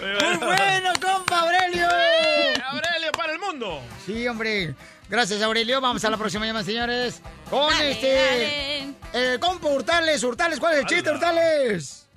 Muy 0.00 0.36
bueno, 0.38 0.92
compa 1.00 1.40
Aurelio. 1.40 1.86
¡Aurelio 1.86 3.12
para 3.16 3.32
el 3.32 3.38
mundo! 3.38 3.80
Sí, 4.04 4.26
hombre. 4.28 4.74
Gracias, 5.08 5.42
Aurelio. 5.42 5.80
Vamos 5.80 6.04
a 6.04 6.10
la 6.10 6.16
próxima 6.16 6.46
llamada, 6.46 6.64
señores. 6.64 7.22
Con 7.50 7.70
Dale, 7.70 7.90
este. 7.92 8.14
dale. 8.14 8.94
Eh, 9.12 9.38
compa 9.38 9.68
Hurtales, 9.68 10.22
Hurtales, 10.24 10.58
¿cuál 10.60 10.74
es 10.74 10.80
el 10.80 10.86
chiste, 10.86 11.10
Hurtales? 11.10 12.08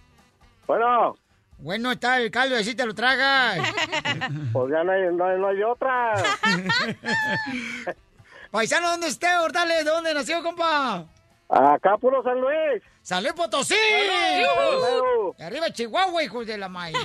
Bueno, 0.65 1.15
Bueno 1.59 1.91
está 1.91 2.19
el 2.19 2.31
caldo, 2.31 2.55
así 2.55 2.73
te 2.75 2.85
lo 2.85 2.93
tragas. 2.95 3.59
Pues 4.53 4.71
ya 4.71 4.83
no 4.83 4.91
hay, 4.91 5.01
no 5.13 5.25
hay- 5.25 5.39
no 5.39 5.47
hay 5.49 5.63
otra. 5.63 6.13
Paisano, 8.51 8.89
¿dónde 8.91 9.07
está 9.07 9.41
Hortales? 9.43 9.85
¿De 9.85 9.91
dónde 9.91 10.13
nació, 10.13 10.41
compa? 10.41 11.05
Acá, 11.49 11.97
puro 11.97 12.21
San 12.23 12.39
Luis. 12.39 12.83
¡San 13.01 13.23
Luis 13.23 13.33
Potosí! 13.33 13.75
Arriba 15.39 15.71
Chihuahua, 15.71 16.23
hijos 16.23 16.45
de 16.47 16.57
la 16.57 16.69
maíz. 16.69 16.97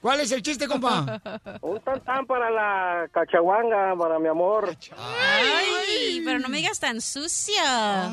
¿Cuál 0.00 0.20
es 0.20 0.32
el 0.32 0.42
chiste, 0.42 0.66
compa? 0.68 1.20
Un 1.62 1.80
tantán 1.80 2.26
para 2.26 2.50
la 2.50 3.08
cachahuanga, 3.12 3.94
para 3.96 4.18
mi 4.18 4.28
amor. 4.28 4.74
Ay, 4.98 6.22
pero 6.24 6.38
no 6.40 6.48
me 6.48 6.58
digas 6.58 6.78
tan 6.80 7.00
sucia. 7.00 8.10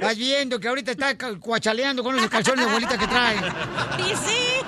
Estás 0.00 0.16
viendo 0.16 0.58
que 0.58 0.66
ahorita 0.68 0.92
está 0.92 1.14
cuachaleando 1.38 2.02
con 2.02 2.16
esos 2.16 2.30
calzones 2.30 2.64
de 2.64 2.70
abuelita 2.70 2.96
que 2.98 3.06
trae. 3.06 3.36
Y 3.98 4.16
sí. 4.16 4.60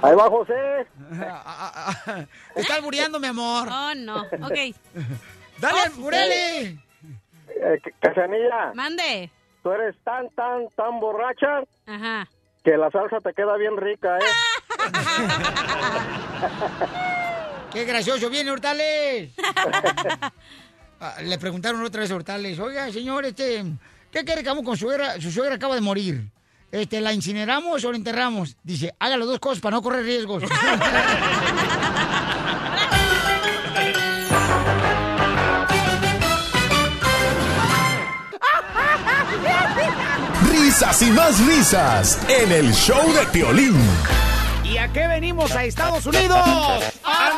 Ahí 0.00 0.14
va 0.14 0.30
José. 0.30 0.86
Está 2.54 2.74
albureando, 2.76 3.20
mi 3.20 3.26
amor. 3.26 3.68
Oh, 3.70 3.94
no. 3.94 4.22
Ok. 4.22 4.74
¡Dale, 5.58 5.78
Oh, 5.88 6.00
Bureli! 6.00 6.80
Eh, 7.48 7.80
Cachanilla, 8.00 8.72
Mande. 8.74 9.30
tú 9.62 9.70
eres 9.72 9.96
tan, 10.04 10.28
tan, 10.30 10.68
tan 10.76 11.00
borracha 11.00 11.62
Ajá. 11.86 12.28
que 12.62 12.76
la 12.76 12.90
salsa 12.90 13.18
te 13.20 13.32
queda 13.34 13.56
bien 13.56 13.76
rica, 13.76 14.18
¿eh? 14.18 14.22
¡Qué 17.72 17.84
gracioso 17.84 18.30
viene, 18.30 18.50
Hortales! 18.50 19.30
Ah, 21.00 21.16
Le 21.22 21.38
preguntaron 21.38 21.82
otra 21.82 22.02
vez 22.02 22.10
a 22.10 22.14
Hortales, 22.16 22.58
oiga, 22.60 22.90
señor, 22.92 23.24
este, 23.24 23.64
¿qué 24.10 24.24
quiere 24.24 24.42
que 24.42 24.48
hagamos 24.48 24.64
con 24.64 24.76
su 24.76 24.86
suegra? 24.86 25.20
Su 25.20 25.30
suegra 25.30 25.54
acaba 25.56 25.74
de 25.74 25.80
morir. 25.80 26.30
Este, 26.70 27.00
¿La 27.00 27.12
incineramos 27.12 27.84
o 27.84 27.90
la 27.90 27.96
enterramos? 27.96 28.56
Dice, 28.62 28.94
haga 28.98 29.16
las 29.16 29.26
dos 29.26 29.38
cosas 29.38 29.60
para 29.60 29.76
no 29.76 29.82
correr 29.82 30.04
riesgos. 30.04 30.42
Risas 40.50 41.02
y 41.02 41.10
más 41.10 41.40
risas 41.46 42.20
en 42.28 42.52
el 42.52 42.72
show 42.74 43.12
de 43.14 43.26
Piolín. 43.32 43.76
¿Y 44.64 44.76
a 44.76 44.92
qué 44.92 45.08
venimos 45.08 45.50
a 45.52 45.64
Estados 45.64 46.04
Unidos? 46.04 46.38
¡A 47.04 47.32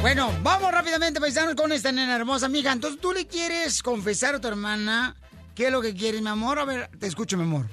Bueno, 0.00 0.30
vamos 0.42 0.70
rápidamente, 0.72 1.20
paisanos, 1.20 1.54
con 1.54 1.72
esta 1.72 1.90
nena 1.90 2.14
hermosa, 2.16 2.46
amiga. 2.46 2.72
Entonces, 2.72 3.00
¿tú 3.00 3.12
le 3.12 3.26
quieres 3.26 3.82
confesar 3.82 4.36
a 4.36 4.40
tu 4.40 4.48
hermana 4.48 5.16
qué 5.54 5.66
es 5.66 5.72
lo 5.72 5.82
que 5.82 5.94
quieres, 5.94 6.22
mi 6.22 6.28
amor? 6.28 6.58
A 6.58 6.64
ver, 6.64 6.88
te 7.00 7.06
escucho, 7.06 7.36
mi 7.36 7.42
amor. 7.42 7.66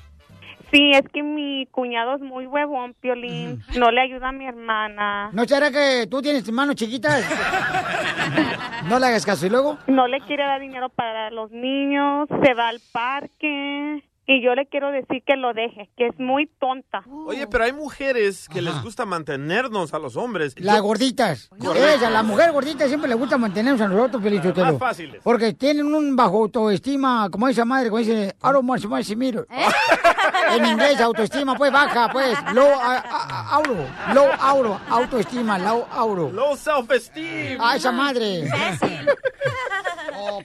Sí, 0.72 0.92
es 0.92 1.08
que 1.14 1.22
mi 1.22 1.68
cuñado 1.68 2.16
es 2.16 2.22
muy 2.22 2.48
huevón, 2.48 2.96
Piolín. 3.00 3.64
No 3.78 3.92
le 3.92 4.02
ayuda 4.02 4.30
a 4.30 4.32
mi 4.32 4.48
hermana. 4.48 5.30
¿No 5.32 5.46
será 5.46 5.70
que 5.70 6.08
tú 6.10 6.20
tienes 6.20 6.52
manos 6.52 6.76
chiquitas? 6.76 7.24
no 8.90 8.98
le 8.98 9.06
hagas 9.06 9.24
caso. 9.24 9.46
¿Y 9.46 9.50
luego? 9.50 9.78
No 9.86 10.08
le 10.08 10.20
quiere 10.22 10.44
dar 10.44 10.60
dinero 10.60 10.90
para 10.90 11.30
los 11.30 11.52
niños, 11.52 12.28
se 12.44 12.56
va 12.56 12.70
al 12.70 12.82
parque. 12.92 14.04
Y 14.26 14.42
yo 14.42 14.56
le 14.56 14.66
quiero 14.68 14.90
decir 14.92 15.22
que 15.26 15.36
lo 15.36 15.54
deje, 15.54 15.90
que 15.98 16.08
es 16.08 16.18
muy 16.18 16.48
tonta. 16.60 17.04
Oye, 17.28 17.46
pero 17.46 17.66
hay 17.66 17.74
mujeres 17.74 18.48
que 18.48 18.62
les 18.62 18.82
gusta 18.82 19.06
mantenernos 19.06 19.94
a 19.94 20.00
los 20.00 20.16
hombres. 20.16 20.56
Las 20.60 20.80
gorditas. 20.82 21.50
Esa, 21.76 22.10
la 22.10 22.24
mujer 22.24 22.54
gordita 22.54 22.88
siempre 22.88 23.10
le 23.10 23.16
gusta 23.16 23.38
mantenernos 23.38 23.82
a 23.82 23.88
nosotros, 23.90 24.24
Felicitelo. 24.24 24.66
Más 24.72 24.78
fáciles. 24.80 25.22
Porque 25.24 25.54
tienen 25.54 25.94
un 25.94 26.16
bajo 26.16 26.38
autoestima, 26.44 27.28
como 27.30 27.50
esa 27.50 27.66
madre, 27.66 27.90
como 27.90 28.00
dice, 28.00 28.34
I 28.42 28.48
don't 28.54 28.68
want 28.70 28.82
to 28.82 29.04
see 29.04 29.16
me". 29.18 29.28
En 29.30 30.66
inglés, 30.68 31.02
autoestima, 31.02 31.56
pues 31.56 31.72
baja, 31.74 32.08
pues. 32.10 32.38
Low, 32.54 32.66
a- 32.68 32.98
a- 33.06 33.50
auro, 33.56 33.76
low 34.14 34.28
auro, 34.40 34.80
autoestima, 34.90 35.60
low 35.60 35.86
auro. 35.92 36.32
Low 36.32 36.56
self-esteem. 36.56 37.58
Ah, 37.60 37.76
esa 37.76 37.92
madre. 37.92 38.46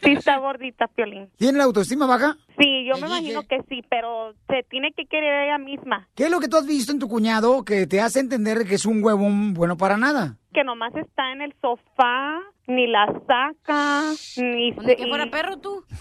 Sí 0.03 0.11
está 0.12 0.39
gordita, 0.39 0.87
Piolín. 0.89 1.31
¿Tiene 1.37 1.59
la 1.59 1.64
autoestima 1.64 2.07
baja? 2.07 2.37
Sí, 2.59 2.85
yo 2.87 2.95
me 2.95 3.07
dije. 3.07 3.19
imagino 3.21 3.43
que 3.45 3.61
sí, 3.69 3.83
pero 3.89 4.33
se 4.49 4.65
tiene 4.69 4.93
que 4.93 5.07
querer 5.07 5.47
ella 5.47 5.59
misma. 5.59 6.09
¿Qué 6.15 6.25
es 6.25 6.31
lo 6.31 6.41
que 6.41 6.49
tú 6.49 6.57
has 6.57 6.67
visto 6.67 6.93
en 6.93 6.99
tu 6.99 7.09
cuñado 7.09 7.65
que 7.65 7.87
te 7.87 8.01
hace 8.01 8.21
entender 8.21 8.67
que 8.67 8.75
es 8.75 8.87
un 8.87 9.03
huevón 9.03 9.55
bueno 9.55 9.77
para 9.77 9.97
nada? 9.97 10.37
Que 10.53 10.65
nomás 10.65 10.95
está 10.97 11.33
en 11.33 11.43
el 11.43 11.55
sofá, 11.61 12.41
ni 12.67 12.87
la 12.87 13.07
saca, 13.27 14.03
ni 14.37 14.73
se... 14.73 14.97
que 14.97 15.07
fuera 15.07 15.31
perro 15.31 15.59
tú. 15.59 15.85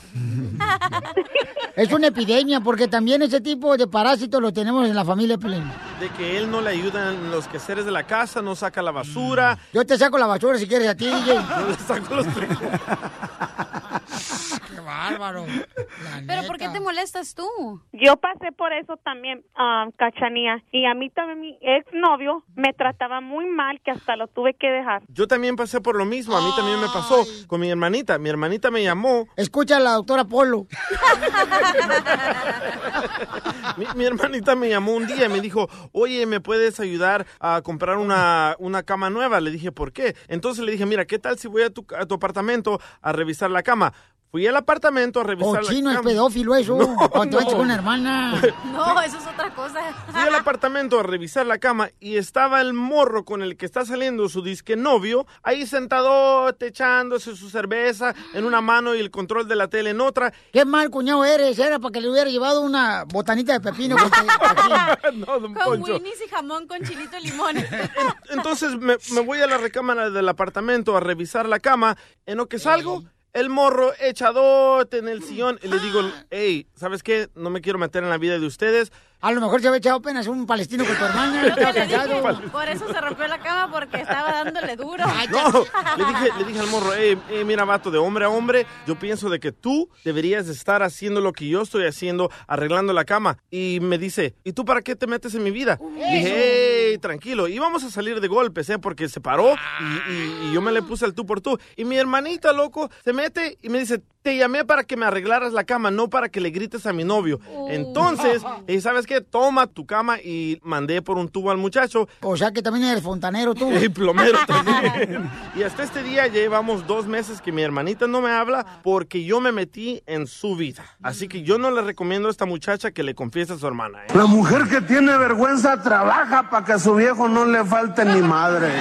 Es 1.75 1.91
una 1.91 2.07
epidemia, 2.07 2.59
porque 2.59 2.87
también 2.87 3.21
ese 3.21 3.39
tipo 3.39 3.77
de 3.77 3.85
parásitos 3.85 4.41
lo 4.41 4.51
tenemos 4.51 4.89
en 4.89 4.95
la 4.95 5.05
familia 5.05 5.37
Pelín. 5.37 5.63
De 5.99 6.09
que 6.09 6.35
él 6.35 6.49
no 6.49 6.59
le 6.59 6.71
ayuda 6.71 7.13
en 7.13 7.29
los 7.29 7.47
quehaceres 7.47 7.85
de 7.85 7.91
la 7.91 8.07
casa, 8.07 8.41
no 8.41 8.55
saca 8.55 8.81
la 8.81 8.89
basura. 8.89 9.59
Yo 9.73 9.85
te 9.85 9.95
saco 9.95 10.17
la 10.17 10.25
basura 10.25 10.57
si 10.57 10.67
quieres 10.67 10.87
a 10.87 10.95
ti. 10.95 11.05
Yo 11.27 11.35
le 11.35 11.75
saco 11.75 12.15
los 12.15 12.25
bárbaro. 14.87 15.45
¿Pero 16.27 16.47
por 16.47 16.57
qué 16.57 16.69
te 16.69 16.79
molestas 16.79 17.35
tú? 17.35 17.45
Yo 17.91 18.17
pasé 18.17 18.51
por 18.51 18.73
eso 18.73 18.97
también, 18.97 19.43
ah, 19.55 19.87
Cachanía. 19.97 20.63
Y 20.71 20.85
a 20.85 20.93
mí 20.93 21.09
también 21.09 21.41
mi 21.41 21.57
exnovio 21.61 22.43
me 22.55 22.73
trataba 22.73 23.21
muy 23.21 23.45
mal 23.45 23.81
que 23.83 23.91
hasta 23.91 24.15
lo 24.15 24.27
tuve 24.27 24.53
que 24.53 24.67
dejar. 24.67 25.03
Yo 25.09 25.27
también 25.27 25.55
pasé 25.55 25.81
por 25.81 25.95
lo 25.95 26.05
mismo, 26.05 26.35
a 26.35 26.41
mí 26.41 26.51
también 26.55 26.79
me 26.79 26.87
pasó 26.87 27.25
con 27.47 27.59
mi 27.59 27.69
hermanita. 27.69 28.17
Mi 28.17 28.29
hermanita 28.29 28.71
me 28.71 28.83
llamó, 28.83 29.27
Escucha 29.35 29.77
a 29.77 29.79
la 29.79 29.91
doctora 29.91 30.23
Polo. 30.23 30.67
mi, 33.77 33.85
mi 33.95 34.05
hermanita 34.05 34.55
me 34.55 34.69
llamó 34.69 34.93
un 34.93 35.05
día 35.05 35.25
y 35.25 35.29
me 35.29 35.41
dijo, 35.41 35.69
oye, 35.91 36.25
¿me 36.25 36.39
puedes 36.39 36.79
ayudar 36.79 37.25
a 37.39 37.61
comprar 37.61 37.97
una, 37.97 38.55
una 38.59 38.83
cama 38.83 39.09
nueva? 39.09 39.41
Le 39.41 39.51
dije, 39.51 39.71
¿por 39.71 39.91
qué? 39.91 40.15
Entonces 40.27 40.63
le 40.63 40.71
dije, 40.71 40.85
mira, 40.85 41.05
¿qué 41.05 41.19
tal 41.19 41.37
si 41.37 41.47
voy 41.47 41.63
a 41.63 41.69
tu, 41.69 41.85
a 41.97 42.05
tu 42.05 42.15
apartamento 42.15 42.79
a 43.01 43.11
revisar 43.11 43.51
la 43.51 43.63
cama? 43.63 43.93
Fui 44.37 44.45
al 44.45 44.55
apartamento 44.55 45.21
a 45.21 45.23
revisar 45.23 45.61
Cochino, 45.61 45.89
la 45.89 45.93
es 45.93 45.97
cama. 45.97 46.09
pedófilo 46.11 46.53
eso. 46.55 46.77
No, 46.77 47.09
Cuando 47.09 47.39
no. 47.41 47.47
con 47.47 47.59
una 47.61 47.73
hermana. 47.73 48.39
No, 48.71 49.01
eso 49.01 49.17
es 49.17 49.25
otra 49.25 49.49
cosa. 49.55 49.79
Fui 50.11 50.21
al 50.21 50.35
apartamento 50.35 50.99
a 50.99 51.03
revisar 51.03 51.47
la 51.47 51.57
cama 51.57 51.89
y 51.99 52.17
estaba 52.17 52.61
el 52.61 52.73
morro 52.73 53.25
con 53.25 53.41
el 53.41 53.57
que 53.57 53.65
está 53.65 53.83
saliendo 53.83 54.29
su 54.29 54.43
disque 54.43 54.75
novio 54.75 55.25
ahí 55.41 55.65
sentado 55.65 56.49
echándose 56.59 57.35
su 57.35 57.49
cerveza 57.49 58.13
en 58.35 58.45
una 58.45 58.61
mano 58.61 58.93
y 58.93 58.99
el 58.99 59.09
control 59.09 59.47
de 59.47 59.55
la 59.55 59.69
tele 59.69 59.89
en 59.89 60.01
otra. 60.01 60.31
Qué 60.53 60.65
mal 60.65 60.91
cuñado 60.91 61.25
eres. 61.25 61.57
Era 61.57 61.79
para 61.79 61.91
que 61.93 62.01
le 62.01 62.11
hubiera 62.11 62.29
llevado 62.29 62.61
una 62.61 63.05
botanita 63.05 63.53
de 63.53 63.59
pepino. 63.59 63.95
no, 65.15 65.39
don 65.39 65.55
Con 65.55 65.63
Poncho. 65.63 65.93
Winnie's 65.95 66.21
y 66.23 66.29
jamón 66.29 66.67
con 66.67 66.83
chilito 66.83 67.17
y 67.17 67.23
limón. 67.31 67.55
Entonces 68.29 68.75
me, 68.77 68.97
me 69.13 69.21
voy 69.21 69.39
a 69.39 69.47
la 69.47 69.57
recámara 69.57 70.11
del 70.11 70.29
apartamento 70.29 70.95
a 70.95 70.99
revisar 70.99 71.47
la 71.49 71.59
cama. 71.59 71.97
En 72.27 72.37
lo 72.37 72.47
que 72.47 72.59
salgo, 72.59 73.03
el 73.33 73.49
morro 73.49 73.93
echadote 73.99 74.97
en 74.97 75.07
el 75.07 75.23
sillón 75.23 75.59
y 75.61 75.67
le 75.67 75.79
digo, 75.79 76.01
hey, 76.29 76.67
¿sabes 76.75 77.03
qué? 77.03 77.29
No 77.35 77.49
me 77.49 77.61
quiero 77.61 77.79
meter 77.79 78.03
en 78.03 78.09
la 78.09 78.17
vida 78.17 78.39
de 78.39 78.45
ustedes. 78.45 78.91
A 79.19 79.31
lo 79.31 79.41
mejor 79.41 79.61
se 79.61 79.67
había 79.67 79.79
echado 79.79 79.97
apenas 79.97 80.27
un 80.27 80.45
palestino 80.45 80.85
con 80.85 80.95
tu 80.95 81.03
hermana. 81.05 81.43
Dije, 81.87 82.47
por 82.51 82.69
eso 82.69 82.87
se 82.91 83.01
rompió 83.01 83.27
la 83.27 83.39
cama 83.39 83.71
porque 83.71 83.97
estaba 84.01 84.31
dándole 84.43 84.75
duro. 84.75 85.03
No, 85.31 85.65
le 85.97 86.05
dije, 86.05 86.29
le 86.37 86.43
dije 86.45 86.59
al 86.59 86.67
morro, 86.67 86.91
hey, 86.95 87.17
hey, 87.29 87.43
mira, 87.45 87.65
vato, 87.65 87.89
de 87.91 87.97
hombre 87.97 88.25
a 88.25 88.29
hombre, 88.29 88.65
yo 88.85 88.97
pienso 88.97 89.29
de 89.29 89.39
que 89.39 89.51
tú 89.51 89.89
deberías 90.05 90.45
de 90.47 90.53
estar 90.53 90.83
haciendo 90.83 91.19
lo 91.21 91.33
que 91.33 91.47
yo 91.47 91.61
estoy 91.63 91.85
haciendo, 91.85 92.29
arreglando 92.47 92.93
la 92.93 93.05
cama. 93.05 93.37
Y 93.49 93.79
me 93.81 93.97
dice, 93.97 94.35
¿y 94.43 94.53
tú 94.53 94.63
para 94.65 94.81
qué 94.81 94.95
te 94.95 95.07
metes 95.07 95.33
en 95.35 95.43
mi 95.43 95.51
vida? 95.51 95.79
Le 95.97 96.05
dije, 96.17 96.89
hey, 96.91 96.97
tranquilo, 96.99 97.47
íbamos 97.47 97.83
a 97.83 97.89
salir 97.89 98.21
de 98.21 98.27
golpes, 98.27 98.69
¿eh? 98.69 98.77
Porque 98.79 99.09
se 99.09 99.19
paró 99.19 99.55
y, 99.81 100.11
y- 100.11 100.47
y 100.49 100.53
yo 100.53 100.61
me 100.61 100.71
le 100.71 100.81
puse 100.83 101.05
el 101.05 101.13
tú 101.13 101.25
por 101.25 101.41
tú. 101.41 101.57
Y 101.75 101.85
mi 101.85 101.97
hermanita, 101.97 102.53
loco, 102.53 102.89
se 103.03 103.13
mete 103.13 103.57
y 103.61 103.69
me 103.69 103.79
dice, 103.79 104.01
te 104.27 104.35
llamé 104.35 104.65
para 104.65 104.83
que 104.83 104.97
me 104.97 105.05
arreglaras 105.05 105.53
la 105.53 105.63
cama, 105.63 105.89
no 105.89 106.09
para 106.09 106.27
que 106.27 106.41
le 106.41 106.49
grites 106.49 106.85
a 106.85 106.91
mi 106.91 107.05
novio. 107.05 107.39
Entonces, 107.69 108.41
eh, 108.67 108.81
¿sabes 108.81 109.07
qué? 109.07 109.21
Toma 109.21 109.67
tu 109.67 109.85
cama 109.85 110.19
y 110.19 110.59
mandé 110.63 111.01
por 111.01 111.17
un 111.17 111.29
tubo 111.29 111.49
al 111.49 111.57
muchacho. 111.57 112.09
O 112.21 112.35
sea 112.35 112.51
que 112.51 112.61
también 112.61 112.87
eres 112.87 113.01
fontanero 113.01 113.55
tú. 113.55 113.71
Y 113.81 113.87
plomero 113.87 114.37
también. 114.45 115.31
y 115.55 115.63
hasta 115.63 115.83
este 115.83 116.03
día 116.03 116.27
ya 116.27 116.41
llevamos 116.41 116.85
dos 116.85 117.07
meses 117.07 117.41
que 117.41 117.53
mi 117.53 117.61
hermanita 117.61 118.05
no 118.05 118.19
me 118.19 118.31
habla 118.31 118.81
porque 118.83 119.23
yo 119.23 119.39
me 119.39 119.53
metí 119.53 120.03
en 120.07 120.27
su 120.27 120.57
vida. 120.57 120.83
Así 121.01 121.29
que 121.29 121.43
yo 121.43 121.57
no 121.57 121.71
le 121.71 121.81
recomiendo 121.81 122.27
a 122.27 122.31
esta 122.31 122.45
muchacha 122.45 122.91
que 122.91 123.03
le 123.03 123.15
confiese 123.15 123.53
a 123.53 123.57
su 123.57 123.65
hermana. 123.65 124.03
¿eh? 124.03 124.07
La 124.13 124.25
mujer 124.25 124.63
que 124.67 124.81
tiene 124.81 125.17
vergüenza 125.17 125.81
trabaja 125.81 126.49
para 126.49 126.65
que 126.65 126.73
a 126.73 126.79
su 126.79 126.95
viejo 126.95 127.29
no 127.29 127.45
le 127.45 127.63
falte 127.63 128.03
ni 128.03 128.21
madre. 128.21 128.73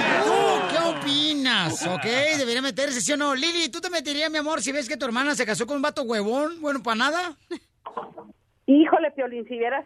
¿Tú 1.69 1.75
qué 1.77 1.89
opinas? 1.89 2.33
¿Ok? 2.33 2.37
Debería 2.39 2.61
meterse, 2.61 3.01
¿sí 3.01 3.11
o 3.13 3.17
no? 3.17 3.35
Lili, 3.35 3.69
¿tú 3.69 3.81
te 3.81 3.89
meterías, 3.89 4.31
mi 4.31 4.37
amor, 4.37 4.61
si 4.61 4.71
ves 4.71 4.87
que 4.87 4.97
tu 4.97 5.05
hermana 5.05 5.35
se 5.35 5.45
casó 5.45 5.65
con 5.65 5.77
un 5.77 5.81
vato 5.81 6.03
huevón? 6.03 6.61
Bueno, 6.61 6.81
para 6.83 6.95
nada. 6.95 7.37
Híjole, 8.65 9.11
Piolín, 9.11 9.45
si 9.47 9.57
vieras, 9.57 9.85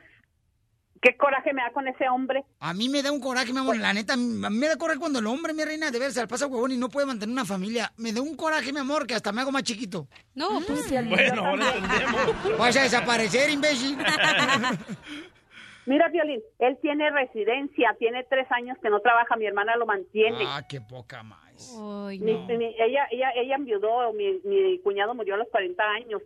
¿Qué 1.02 1.18
coraje 1.18 1.52
me 1.52 1.64
da 1.64 1.72
con 1.72 1.88
ese 1.88 2.08
hombre? 2.10 2.46
A 2.60 2.76
mí 2.76 2.88
me 2.88 3.02
da 3.02 3.12
un 3.12 3.20
coraje, 3.20 3.52
mi 3.52 3.58
amor, 3.58 3.76
la 3.76 3.92
neta, 3.92 4.14
a 4.14 4.18
mí 4.18 4.58
me 4.58 4.68
da 4.68 4.78
coraje 4.78 5.00
cuando 5.00 5.18
el 5.18 5.26
hombre, 5.26 5.52
mi 5.52 5.64
reina, 5.64 5.90
de 5.90 5.98
ver, 5.98 6.12
se 6.12 6.22
le 6.22 6.28
pasa 6.28 6.46
huevón 6.46 6.72
y 6.72 6.78
no 6.78 6.90
puede 6.90 7.08
mantener 7.08 7.34
una 7.34 7.44
familia. 7.44 7.92
Me 7.98 8.14
da 8.14 8.22
un 8.22 8.36
coraje, 8.36 8.72
mi 8.72 8.80
amor, 8.80 9.08
que 9.08 9.16
hasta 9.16 9.32
me 9.32 9.42
hago 9.42 9.52
más 9.52 9.64
chiquito. 9.64 10.08
No, 10.36 10.62
pues... 10.68 10.92
Bueno, 11.10 11.44
ahora 11.44 11.74
entendemos. 11.76 12.58
Vas 12.60 12.78
a 12.78 12.84
desaparecer, 12.84 13.50
imbécil. 13.50 13.98
Mira, 15.88 16.08
Violín, 16.10 16.40
él 16.60 16.78
tiene 16.84 17.10
residencia, 17.10 17.96
tiene 17.98 18.24
tres 18.30 18.46
años 18.52 18.78
que 18.80 18.92
no 18.92 19.00
trabaja, 19.00 19.36
mi 19.38 19.48
hermana 19.48 19.76
lo 19.78 19.88
mantiene. 19.88 20.46
Ah, 20.46 20.62
qué 20.70 20.82
poca 20.82 21.24
más. 21.24 21.51
Ay, 21.70 22.20
Mi- 22.20 22.34
no. 22.34 22.58
mi- 22.58 22.76
ella, 22.80 23.08
ella, 23.12 23.32
ella 23.36 23.56
enviudó, 23.56 24.14
mi, 24.14 24.40
mi 24.44 24.80
cuñado 24.80 25.14
murió 25.14 25.36
a 25.36 25.38
los 25.38 25.48
40 25.50 25.84
años 25.84 26.22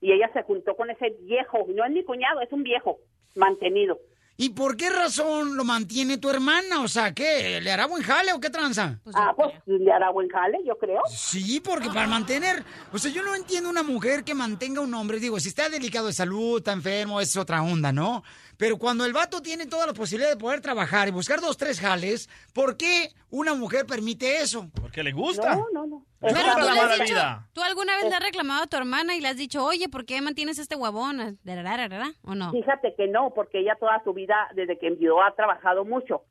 y 0.00 0.12
ella 0.12 0.30
se 0.32 0.42
juntó 0.42 0.76
con 0.76 0.90
ese 0.90 1.10
viejo, 1.20 1.66
no 1.68 1.84
es 1.84 1.90
mi 1.90 2.02
cuñado, 2.04 2.40
es 2.40 2.52
un 2.52 2.62
viejo 2.62 2.98
mantenido. 3.34 3.98
¿Y 4.40 4.48
por 4.48 4.74
qué 4.78 4.88
razón 4.88 5.54
lo 5.54 5.64
mantiene 5.64 6.16
tu 6.16 6.30
hermana? 6.30 6.80
O 6.80 6.88
sea, 6.88 7.12
¿qué? 7.12 7.60
¿Le 7.60 7.70
hará 7.70 7.84
buen 7.84 8.02
jale 8.02 8.32
o 8.32 8.40
qué 8.40 8.48
tranza? 8.48 8.98
ah, 9.12 9.34
pues 9.36 9.52
le 9.66 9.92
hará 9.92 10.08
buen 10.10 10.30
jale, 10.30 10.56
yo 10.66 10.78
creo. 10.78 11.02
Sí, 11.14 11.60
porque 11.60 11.88
para 11.88 12.06
mantener... 12.06 12.64
O 12.90 12.98
sea, 12.98 13.10
yo 13.10 13.22
no 13.22 13.34
entiendo 13.34 13.68
una 13.68 13.82
mujer 13.82 14.24
que 14.24 14.34
mantenga 14.34 14.80
un 14.80 14.94
hombre. 14.94 15.20
Digo, 15.20 15.38
si 15.38 15.50
está 15.50 15.68
delicado 15.68 16.06
de 16.06 16.14
salud, 16.14 16.56
está 16.56 16.72
enfermo, 16.72 17.20
es 17.20 17.36
otra 17.36 17.62
onda, 17.62 17.92
¿no? 17.92 18.22
Pero 18.56 18.78
cuando 18.78 19.04
el 19.04 19.12
vato 19.12 19.42
tiene 19.42 19.66
toda 19.66 19.86
la 19.86 19.92
posibilidad 19.92 20.30
de 20.30 20.38
poder 20.38 20.62
trabajar 20.62 21.06
y 21.06 21.10
buscar 21.10 21.42
dos, 21.42 21.58
tres 21.58 21.78
jales, 21.78 22.30
¿por 22.54 22.78
qué 22.78 23.12
una 23.28 23.52
mujer 23.52 23.84
permite 23.84 24.38
eso? 24.38 24.70
Porque 24.72 25.02
le 25.02 25.12
gusta. 25.12 25.54
No, 25.54 25.66
no, 25.70 25.86
no. 25.86 26.06
Pero 26.20 26.34
tú 26.34 26.66
la 26.66 26.74
mala 26.74 26.94
dicho, 26.94 27.04
vida. 27.04 27.48
¿tú 27.54 27.62
alguna 27.62 27.96
vez 27.96 28.08
le 28.08 28.14
has 28.14 28.22
reclamado 28.22 28.64
a 28.64 28.66
tu 28.66 28.76
hermana 28.76 29.16
y 29.16 29.20
le 29.20 29.28
has 29.28 29.36
dicho, 29.36 29.64
oye, 29.64 29.88
¿por 29.88 30.04
qué 30.04 30.20
mantienes 30.20 30.58
este 30.58 30.76
huevón? 30.76 31.38
¿Darararara? 31.42 32.12
¿O 32.22 32.34
no? 32.34 32.52
Fíjate 32.52 32.94
que 32.94 33.08
no, 33.08 33.32
porque 33.34 33.60
ella 33.60 33.76
toda 33.80 34.02
su 34.04 34.12
vida, 34.12 34.36
desde 34.54 34.78
que 34.78 34.88
enviudó, 34.88 35.22
ha 35.22 35.34
trabajado 35.34 35.84
mucho. 35.84 36.22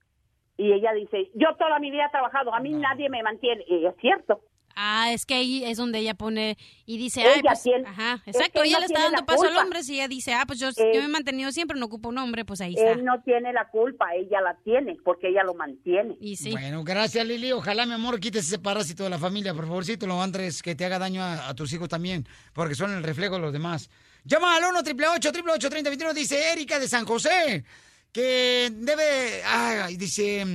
Y 0.58 0.74
ella 0.74 0.94
dice, 0.94 1.32
yo 1.34 1.56
toda 1.58 1.80
mi 1.80 1.90
vida 1.90 2.06
he 2.06 2.12
trabajado, 2.12 2.54
a 2.54 2.60
mí 2.60 2.74
nadie 2.74 3.10
me 3.10 3.24
mantiene. 3.24 3.64
Y 3.68 3.86
es 3.86 3.96
cierto. 4.02 4.42
Ah, 4.82 5.12
es 5.12 5.26
que 5.26 5.34
ahí 5.34 5.62
es 5.66 5.76
donde 5.76 6.00
ella 6.00 6.14
pone 6.14 6.58
y 6.86 6.98
dice, 6.98 7.20
Ella 7.20 7.32
ay, 7.36 7.42
pues, 7.42 7.64
tiene- 7.64 7.86
ajá, 7.86 8.24
es 8.26 8.34
exacto, 8.34 8.64
ella 8.64 8.76
no 8.76 8.80
le 8.80 8.86
está 8.86 9.04
dando 9.04 9.26
paso 9.26 9.42
al 9.44 9.50
culpa. 9.50 9.64
hombre, 9.64 9.84
si 9.84 9.96
ella 9.96 10.08
dice, 10.08 10.34
ah, 10.34 10.46
pues 10.48 10.58
yo, 10.58 10.70
Eh, 10.70 10.92
yo 10.94 11.02
me 11.02 11.06
he 11.06 11.10
mantenido 11.10 11.52
siempre, 11.52 11.78
no 11.78 11.88
ocupo 11.88 12.08
un 12.08 12.18
hombre, 12.18 12.46
pues 12.46 12.62
ahí 12.62 12.76
está. 12.76 12.92
Él 12.92 13.04
no 13.04 13.22
tiene 13.24 13.52
la 13.52 13.68
culpa, 13.68 14.16
ella 14.16 14.40
la 14.40 14.56
tiene, 14.64 14.96
porque 15.04 15.28
ella 15.28 15.44
lo 15.44 15.54
mantiene. 15.54 16.16
Y 16.22 16.38
sí. 16.38 16.52
Bueno, 16.52 16.86
gracias 16.86 17.28
Lili. 17.28 17.52
Ojalá, 17.52 17.86
mi 17.86 17.92
amor, 17.92 18.22
quites 18.22 18.48
ese 18.48 18.58
parásito 18.60 19.04
de 19.04 19.10
la 19.10 19.20
familia, 19.20 19.54
por 19.54 19.66
favorcito, 19.68 20.08
lo 20.08 20.22
Andrés, 20.22 20.64
que 20.64 20.76
te 20.76 20.86
haga 20.86 20.98
daño 20.98 21.22
a, 21.24 21.50
a 21.50 21.54
tus 21.56 21.74
hijos 21.74 21.90
también, 21.90 22.26
porque 22.54 22.76
son 22.76 22.94
el 22.94 23.04
reflejo 23.04 23.36
de 23.36 23.42
los 23.42 23.52
demás. 23.52 23.90
Llama 24.24 24.56
al 24.56 24.64
1 24.64 24.80
888 24.80 25.70
3021 25.70 26.14
dice 26.14 26.54
Erika 26.54 26.80
de 26.80 26.88
San 26.88 27.04
José, 27.06 27.66
que 28.14 28.70
debe, 28.74 29.44
ay, 29.46 29.98
dice, 29.98 30.46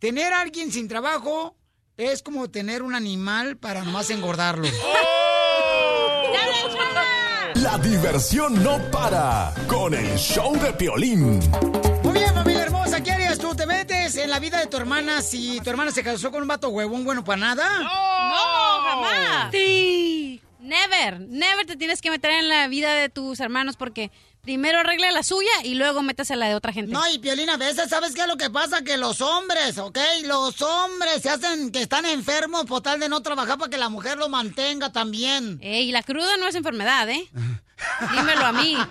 tener 0.00 0.32
a 0.32 0.40
alguien 0.40 0.72
sin 0.72 0.88
trabajo 0.88 1.54
es 1.98 2.22
como 2.22 2.48
tener 2.48 2.82
un 2.82 2.94
animal 2.94 3.56
para 3.56 3.82
nomás 3.82 4.08
engordarlo. 4.10 4.68
La 7.56 7.76
diversión 7.78 8.62
no 8.62 8.78
para 8.92 9.52
con 9.66 9.92
el 9.92 10.16
show 10.16 10.56
de 10.60 10.72
Piolín. 10.74 11.40
Muy 12.04 12.12
bien, 12.12 12.32
familia 12.32 12.62
hermosa, 12.62 13.02
¿qué 13.02 13.10
harías 13.10 13.38
tú? 13.38 13.52
¿Te 13.56 13.66
metes 13.66 14.16
en 14.16 14.30
la 14.30 14.38
vida 14.38 14.60
de 14.60 14.68
tu 14.68 14.76
hermana 14.76 15.20
si 15.22 15.60
tu 15.60 15.70
hermana 15.70 15.90
se 15.90 16.04
casó 16.04 16.30
con 16.30 16.42
un 16.42 16.48
vato 16.48 16.68
huevón 16.68 17.04
bueno 17.04 17.24
para 17.24 17.40
nada? 17.40 17.78
No, 17.80 18.82
jamás. 18.82 19.50
Sí. 19.50 20.40
Never, 20.60 21.18
never 21.20 21.66
te 21.66 21.76
tienes 21.76 22.00
que 22.00 22.10
meter 22.10 22.30
en 22.30 22.48
la 22.48 22.68
vida 22.68 22.94
de 22.94 23.08
tus 23.08 23.40
hermanos 23.40 23.76
porque 23.76 24.12
primero 24.48 24.78
arregla 24.78 25.10
la 25.10 25.22
suya 25.22 25.50
y 25.62 25.74
luego 25.74 26.02
metes 26.02 26.30
en 26.30 26.38
la 26.38 26.48
de 26.48 26.54
otra 26.54 26.72
gente. 26.72 26.90
No, 26.90 27.02
y 27.10 27.18
Piolina, 27.18 27.52
a 27.52 27.56
veces, 27.58 27.90
¿sabes 27.90 28.14
qué 28.14 28.22
es 28.22 28.26
lo 28.26 28.38
que 28.38 28.48
pasa? 28.48 28.80
Que 28.80 28.96
los 28.96 29.20
hombres, 29.20 29.76
¿ok? 29.76 29.98
Los 30.24 30.62
hombres 30.62 31.20
se 31.20 31.28
hacen 31.28 31.70
que 31.70 31.82
están 31.82 32.06
enfermos 32.06 32.64
por 32.64 32.80
tal 32.80 32.98
de 32.98 33.10
no 33.10 33.20
trabajar 33.20 33.58
para 33.58 33.68
que 33.68 33.76
la 33.76 33.90
mujer 33.90 34.16
lo 34.16 34.30
mantenga 34.30 34.90
también. 34.90 35.58
Ey, 35.60 35.92
la 35.92 36.02
cruda 36.02 36.38
no 36.38 36.48
es 36.48 36.54
enfermedad, 36.54 37.10
¿eh? 37.10 37.28
Dímelo 38.10 38.46
a 38.46 38.52
mí. 38.52 38.78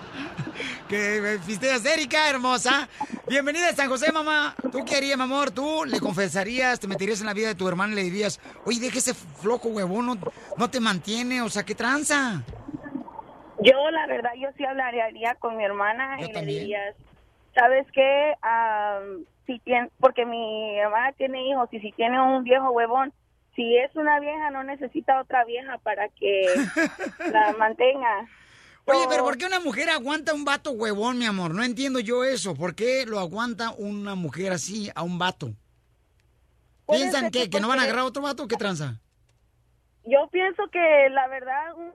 Que 0.87 1.19
me 1.21 1.37
fisteas, 1.39 1.83
Erika, 1.85 2.29
hermosa. 2.29 2.87
Bienvenida 3.27 3.69
a 3.69 3.75
San 3.75 3.89
José, 3.89 4.11
mamá. 4.11 4.55
¿Tú 4.71 4.85
qué 4.85 4.95
harías, 4.95 5.17
mi 5.17 5.23
amor? 5.23 5.51
¿Tú 5.51 5.83
le 5.85 5.99
confesarías, 5.99 6.79
te 6.79 6.87
meterías 6.87 7.19
en 7.19 7.25
la 7.25 7.33
vida 7.33 7.49
de 7.49 7.55
tu 7.55 7.67
hermana 7.67 7.91
y 7.91 7.95
le 7.97 8.03
dirías, 8.03 8.39
oye, 8.63 8.79
deja 8.79 8.97
ese 8.99 9.13
flojo 9.13 9.67
huevón, 9.67 10.05
no, 10.05 10.17
no 10.55 10.69
te 10.69 10.79
mantiene, 10.79 11.41
o 11.41 11.49
sea, 11.49 11.65
¿qué 11.65 11.75
tranza? 11.75 12.41
Yo, 13.59 13.89
la 13.91 14.05
verdad, 14.07 14.31
yo 14.37 14.49
sí 14.57 14.63
hablaría 14.65 15.35
con 15.35 15.57
mi 15.57 15.65
hermana 15.65 16.21
y 16.21 16.31
le 16.33 16.45
diría, 16.45 16.79
¿sabes 17.55 17.87
qué? 17.91 18.33
Am, 18.41 19.25
si 19.45 19.59
tiene, 19.59 19.89
porque 19.99 20.25
mi 20.25 20.77
hermana 20.79 21.11
tiene 21.13 21.47
hijos 21.49 21.67
y 21.71 21.79
si 21.79 21.91
tiene 21.93 22.21
un 22.21 22.43
viejo 22.43 22.69
huevón, 22.71 23.13
si 23.55 23.75
es 23.77 23.95
una 23.95 24.19
vieja, 24.19 24.51
no 24.51 24.63
necesita 24.63 25.19
otra 25.19 25.43
vieja 25.45 25.77
para 25.79 26.09
que 26.09 26.45
la 27.31 27.53
mantenga. 27.53 28.27
Oye, 28.85 29.05
pero 29.09 29.23
¿por 29.23 29.37
qué 29.37 29.45
una 29.45 29.59
mujer 29.59 29.89
aguanta 29.89 30.33
un 30.33 30.45
vato 30.45 30.71
huevón, 30.71 31.17
mi 31.17 31.25
amor? 31.25 31.53
No 31.53 31.63
entiendo 31.63 31.99
yo 31.99 32.23
eso. 32.23 32.55
¿Por 32.55 32.73
qué 32.75 33.05
lo 33.05 33.19
aguanta 33.19 33.71
una 33.77 34.15
mujer 34.15 34.53
así 34.53 34.89
a 34.95 35.01
un 35.03 35.17
vato? 35.19 35.49
¿Piensan 36.87 37.31
que, 37.31 37.49
que 37.49 37.59
no 37.59 37.67
van 37.67 37.79
a 37.79 37.83
agarrar 37.83 38.03
a 38.03 38.05
otro 38.05 38.21
vato 38.21 38.43
o 38.43 38.47
qué 38.47 38.55
tranza? 38.55 38.93
Yo 40.05 40.29
pienso 40.31 40.63
que 40.71 41.09
la 41.11 41.27
verdad 41.27 41.73
un- 41.75 41.91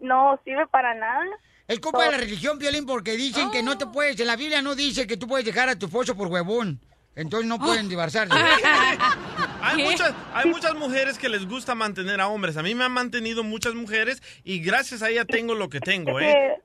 no 0.00 0.40
sirve 0.44 0.66
para 0.66 0.94
nada. 0.94 1.24
Es 1.68 1.80
culpa 1.80 2.04
de 2.04 2.10
la 2.12 2.18
religión, 2.18 2.58
Piolín, 2.58 2.86
porque 2.86 3.16
dicen 3.16 3.50
que 3.50 3.62
no 3.62 3.78
te 3.78 3.86
puedes, 3.86 4.18
en 4.20 4.26
la 4.26 4.36
Biblia 4.36 4.60
no 4.62 4.74
dice 4.74 5.06
que 5.06 5.16
tú 5.16 5.26
puedes 5.26 5.46
dejar 5.46 5.68
a 5.68 5.78
tu 5.78 5.86
esposo 5.86 6.16
por 6.16 6.28
huevón. 6.28 6.80
Entonces 7.14 7.46
no 7.46 7.58
pueden 7.58 7.88
divorciarse. 7.88 8.34
Hay 9.64 9.84
muchas, 9.84 10.12
hay 10.34 10.50
muchas 10.50 10.74
mujeres 10.74 11.18
que 11.18 11.28
les 11.28 11.46
gusta 11.46 11.76
mantener 11.76 12.20
a 12.20 12.26
hombres. 12.26 12.56
A 12.56 12.64
mí 12.64 12.74
me 12.74 12.82
han 12.82 12.90
mantenido 12.90 13.44
muchas 13.44 13.74
mujeres 13.74 14.20
y 14.42 14.58
gracias 14.58 15.02
a 15.02 15.10
ella 15.10 15.24
tengo 15.24 15.54
lo 15.54 15.68
que 15.68 15.78
tengo, 15.78 16.18
¿eh? 16.18 16.60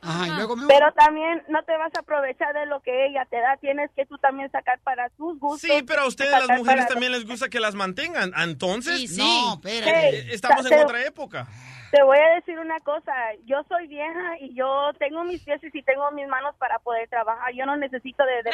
Que- 0.00 0.08
Ajá, 0.08 0.26
y 0.26 0.30
luego 0.30 0.56
Pero 0.66 0.92
también 0.92 1.42
no 1.48 1.62
te 1.64 1.76
vas 1.76 1.92
a 1.96 2.00
aprovechar 2.00 2.54
de 2.54 2.66
lo 2.66 2.80
que 2.80 3.06
ella 3.06 3.26
te 3.28 3.38
da, 3.40 3.56
tienes 3.58 3.90
que 3.94 4.06
tú 4.06 4.16
también 4.18 4.50
sacar 4.50 4.78
para 4.80 5.10
tus 5.10 5.38
gustos. 5.38 5.70
Sí, 5.70 5.82
pero 5.86 6.02
a 6.02 6.06
ustedes 6.08 6.30
las 6.30 6.48
mujeres 6.58 6.84
para- 6.84 6.86
también 6.86 7.12
les 7.12 7.26
gusta 7.26 7.48
que 7.48 7.60
las 7.60 7.74
mantengan. 7.74 8.32
Entonces, 8.36 8.96
Sí, 8.98 9.08
sí. 9.08 9.20
No, 9.20 9.54
espérate. 9.54 10.08
Eh, 10.18 10.26
Estamos 10.32 10.66
Te- 10.68 10.74
en 10.74 10.84
otra 10.84 11.02
época. 11.04 11.46
Te 11.90 12.02
voy 12.04 12.18
a 12.18 12.34
decir 12.36 12.58
una 12.58 12.78
cosa, 12.80 13.12
yo 13.46 13.62
soy 13.68 13.88
vieja 13.88 14.38
y 14.40 14.54
yo 14.54 14.92
tengo 14.98 15.24
mis 15.24 15.42
pies 15.42 15.60
y 15.62 15.82
tengo 15.82 16.08
mis 16.12 16.28
manos 16.28 16.54
para 16.56 16.78
poder 16.78 17.08
trabajar. 17.08 17.52
Yo 17.52 17.66
no 17.66 17.76
necesito 17.76 18.24
de, 18.24 18.42
de, 18.44 18.50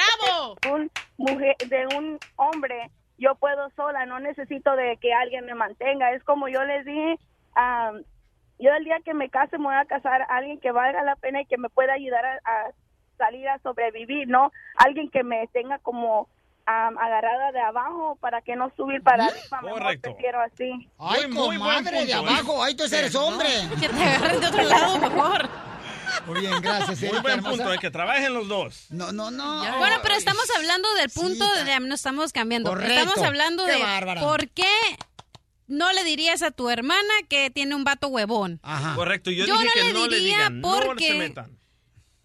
de 0.62 0.70
un 0.72 0.90
mujer, 1.18 1.54
de 1.68 1.86
un 1.96 2.18
hombre. 2.36 2.90
Yo 3.18 3.34
puedo 3.34 3.70
sola, 3.76 4.04
no 4.06 4.18
necesito 4.20 4.74
de 4.74 4.96
que 5.00 5.12
alguien 5.12 5.44
me 5.46 5.54
mantenga. 5.54 6.12
Es 6.12 6.24
como 6.24 6.48
yo 6.48 6.64
les 6.64 6.84
dije, 6.86 7.18
am, 7.54 8.02
yo 8.58 8.72
el 8.74 8.84
día 8.84 8.96
que 9.04 9.14
me 9.14 9.28
case 9.30 9.58
me 9.58 9.64
voy 9.64 9.74
a 9.74 9.84
casar 9.84 10.22
a 10.22 10.36
alguien 10.36 10.58
que 10.60 10.70
valga 10.72 11.02
la 11.02 11.16
pena 11.16 11.40
y 11.42 11.46
que 11.46 11.58
me 11.58 11.68
pueda 11.68 11.92
ayudar 11.92 12.24
a, 12.24 12.34
a 12.44 12.70
salir 13.18 13.48
a 13.48 13.58
sobrevivir, 13.60 14.28
¿no? 14.28 14.52
Alguien 14.76 15.10
que 15.10 15.22
me 15.22 15.46
tenga 15.52 15.78
como 15.78 16.28
am, 16.66 16.98
agarrada 16.98 17.52
de 17.52 17.60
abajo 17.60 18.16
para 18.20 18.42
que 18.42 18.56
no 18.56 18.70
subir 18.76 19.02
para 19.02 19.26
arriba. 19.26 19.62
Mejor 19.62 19.80
Correcto. 19.82 20.10
prefiero 20.12 20.40
así. 20.42 20.88
Ay, 20.98 21.26
Muy, 21.28 21.56
comadre 21.58 22.04
de 22.04 22.10
¿eh? 22.10 22.14
abajo, 22.14 22.62
ahí 22.62 22.74
tú 22.74 22.84
eres 22.84 23.14
hombre. 23.14 23.48
Que 23.80 23.88
te 23.88 24.02
agarren 24.02 24.40
de 24.40 24.46
otro 24.46 24.62
lado 24.68 24.98
mejor. 24.98 25.48
Muy 26.26 26.40
bien, 26.40 26.60
gracias, 26.60 27.00
Muy 27.00 27.20
buen 27.20 27.34
hermosa. 27.34 27.56
punto, 27.56 27.72
¿eh? 27.74 27.78
que 27.78 27.90
trabajen 27.90 28.32
los 28.34 28.48
dos. 28.48 28.86
No, 28.90 29.12
no, 29.12 29.30
no. 29.30 29.78
Bueno, 29.78 29.96
pero 30.02 30.14
estamos 30.14 30.46
hablando 30.56 30.92
del 30.94 31.10
punto 31.10 31.44
de 31.64 31.80
no 31.80 31.94
estamos 31.94 32.32
cambiando. 32.32 32.70
Correcto. 32.70 32.94
Estamos 32.94 33.22
hablando 33.22 33.64
Qué 33.66 33.72
de 33.72 33.82
bárbara. 33.82 34.20
por 34.22 34.48
qué 34.48 34.64
no 35.66 35.92
le 35.92 36.04
dirías 36.04 36.42
a 36.42 36.50
tu 36.50 36.68
hermana 36.70 37.12
que 37.28 37.50
tiene 37.50 37.74
un 37.74 37.84
vato 37.84 38.08
huevón. 38.08 38.60
Correcto, 38.94 39.30
yo, 39.30 39.46
Yo 39.46 39.54
dije 39.58 39.66
no 39.66 39.72
que 39.74 39.82
le 39.84 39.92
no 39.92 40.06
le 40.08 40.16
diría 40.18 40.50
no 40.50 40.80
porque- 40.80 41.08
se 41.08 41.14
metan. 41.14 41.58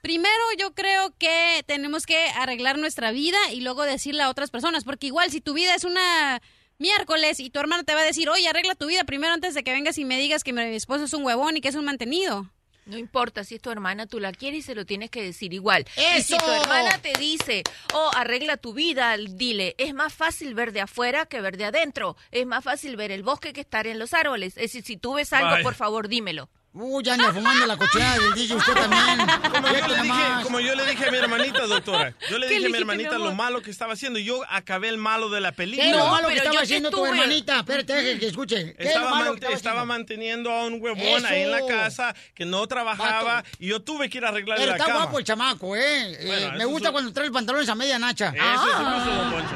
Primero, 0.01 0.33
yo 0.57 0.73
creo 0.73 1.15
que 1.19 1.63
tenemos 1.67 2.07
que 2.07 2.25
arreglar 2.35 2.79
nuestra 2.79 3.11
vida 3.11 3.37
y 3.53 3.61
luego 3.61 3.83
decirle 3.83 4.23
a 4.23 4.29
otras 4.29 4.49
personas, 4.49 4.83
porque 4.83 5.05
igual 5.07 5.29
si 5.29 5.41
tu 5.41 5.53
vida 5.53 5.75
es 5.75 5.83
una 5.83 6.41
miércoles 6.79 7.39
y 7.39 7.51
tu 7.51 7.59
hermano 7.59 7.83
te 7.83 7.93
va 7.93 8.01
a 8.01 8.05
decir, 8.05 8.27
oye, 8.27 8.47
arregla 8.47 8.73
tu 8.73 8.87
vida 8.87 9.03
primero 9.03 9.31
antes 9.33 9.53
de 9.53 9.63
que 9.63 9.71
vengas 9.71 9.99
y 9.99 10.05
me 10.05 10.17
digas 10.17 10.43
que 10.43 10.53
mi 10.53 10.61
esposo 10.63 11.03
es 11.03 11.13
un 11.13 11.23
huevón 11.23 11.55
y 11.55 11.61
que 11.61 11.67
es 11.67 11.75
un 11.75 11.85
mantenido. 11.85 12.49
No 12.85 12.97
importa 12.97 13.43
si 13.43 13.55
es 13.55 13.61
tu 13.61 13.69
hermana, 13.69 14.07
tú 14.07 14.19
la 14.19 14.31
quieres 14.31 14.59
y 14.59 14.61
se 14.63 14.75
lo 14.75 14.85
tienes 14.85 15.09
que 15.09 15.21
decir 15.21 15.53
igual. 15.53 15.85
Y 15.97 16.21
si 16.21 16.37
tu 16.37 16.45
¡Eso! 16.45 16.61
hermana 16.61 16.97
te 16.97 17.13
dice, 17.19 17.63
oh, 17.93 18.11
arregla 18.15 18.57
tu 18.57 18.73
vida, 18.73 19.15
dile, 19.17 19.75
es 19.77 19.93
más 19.93 20.13
fácil 20.13 20.53
ver 20.55 20.71
de 20.71 20.81
afuera 20.81 21.25
que 21.25 21.41
ver 21.41 21.57
de 21.57 21.65
adentro. 21.65 22.17
Es 22.31 22.45
más 22.45 22.63
fácil 22.63 22.95
ver 22.95 23.11
el 23.11 23.23
bosque 23.23 23.53
que 23.53 23.61
estar 23.61 23.87
en 23.87 23.99
los 23.99 24.13
árboles. 24.13 24.57
Es 24.57 24.63
decir, 24.63 24.83
si 24.83 24.97
tú 24.97 25.13
ves 25.15 25.31
algo, 25.33 25.61
por 25.63 25.75
favor, 25.75 26.07
dímelo. 26.07 26.49
Uy, 26.73 27.03
ya 27.03 27.15
anda 27.15 27.33
fumando 27.33 27.65
la 27.65 27.75
cochinada 27.75 28.17
del 28.17 28.33
DJ 28.33 28.55
usted 28.55 28.73
también. 28.73 29.17
Como 29.51 29.67
yo, 29.67 29.87
le 29.89 30.01
dije, 30.03 30.23
como 30.43 30.59
yo 30.61 30.73
le 30.75 30.85
dije 30.85 31.05
a 31.05 31.11
mi 31.11 31.17
hermanita, 31.17 31.67
doctora. 31.67 32.13
Yo 32.29 32.37
le 32.37 32.47
¿Qué 32.47 32.53
dije 32.53 32.65
a 32.67 32.69
mi 32.69 32.77
dijiste, 32.77 32.77
hermanita 32.77 33.17
mi 33.17 33.23
lo 33.25 33.35
malo 33.35 33.61
que 33.61 33.69
estaba 33.71 33.91
haciendo. 33.91 34.19
y 34.19 34.23
Yo 34.23 34.39
acabé 34.49 34.87
el 34.87 34.97
malo 34.97 35.27
de 35.29 35.41
la 35.41 35.51
película. 35.51 35.83
¿Qué 35.83 35.89
es 35.91 35.97
lo 35.97 36.07
malo 36.07 36.29
que 36.29 36.35
estaba 36.37 36.61
haciendo 36.61 36.89
tu 36.89 37.05
hermanita? 37.05 37.57
Espérate, 37.59 37.93
deje 37.93 38.19
que 38.19 38.27
escuche. 38.27 38.73
¿Qué 38.77 38.83
es 38.83 38.85
lo 38.85 39.01
Estaba, 39.01 39.09
malo 39.11 39.25
man- 39.31 39.33
que 39.33 39.37
estaba 39.39 39.55
estaba 39.57 39.75
haciendo? 39.81 39.93
manteniendo 39.93 40.49
a 40.51 40.65
un 40.65 40.81
huevón 40.81 41.25
ahí 41.25 41.41
en 41.41 41.51
la 41.51 41.57
Eso. 41.57 41.67
casa 41.67 42.15
que 42.33 42.45
no 42.45 42.65
trabajaba 42.67 43.43
y 43.59 43.67
yo 43.67 43.81
tuve 43.81 44.09
que 44.09 44.19
ir 44.19 44.25
a 44.25 44.29
arreglarle 44.29 44.63
Pero 44.63 44.71
la 44.71 44.77
está 44.77 44.87
cama. 44.93 45.03
guapo 45.03 45.19
el 45.19 45.25
chamaco, 45.25 45.75
¿eh? 45.75 45.81
Eh, 46.13 46.25
Bueno, 46.25 46.51
me 46.53 46.57
eso 46.59 46.69
gusta 46.69 46.91
cuando 46.93 47.11
trae 47.11 47.27
los 47.27 47.33
pantalones 47.35 47.67
a 47.67 47.75
media 47.75 47.99
nacha. 47.99 48.29
Eso 48.33 48.69
es 48.69 48.79
incluso, 48.79 49.11
don 49.13 49.31
Poncho. 49.31 49.55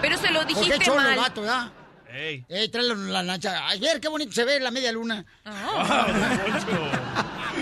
Pero 0.00 0.16
se 0.16 0.30
lo 0.30 0.38
¿Por 0.40 0.48
qué 0.48 0.54
dijiste 0.54 0.78
cholo 0.86 1.00
el 1.00 1.06
mal. 1.08 1.16
vato, 1.16 1.44
ya? 1.44 1.70
Ey. 2.12 2.44
Ey, 2.48 2.68
trae 2.68 2.84
la, 2.84 2.94
la 2.94 3.22
nacha. 3.22 3.68
Ayer, 3.68 4.00
qué 4.00 4.08
bonito 4.08 4.32
se 4.32 4.44
ve 4.44 4.60
la 4.60 4.70
media 4.70 4.92
luna. 4.92 5.24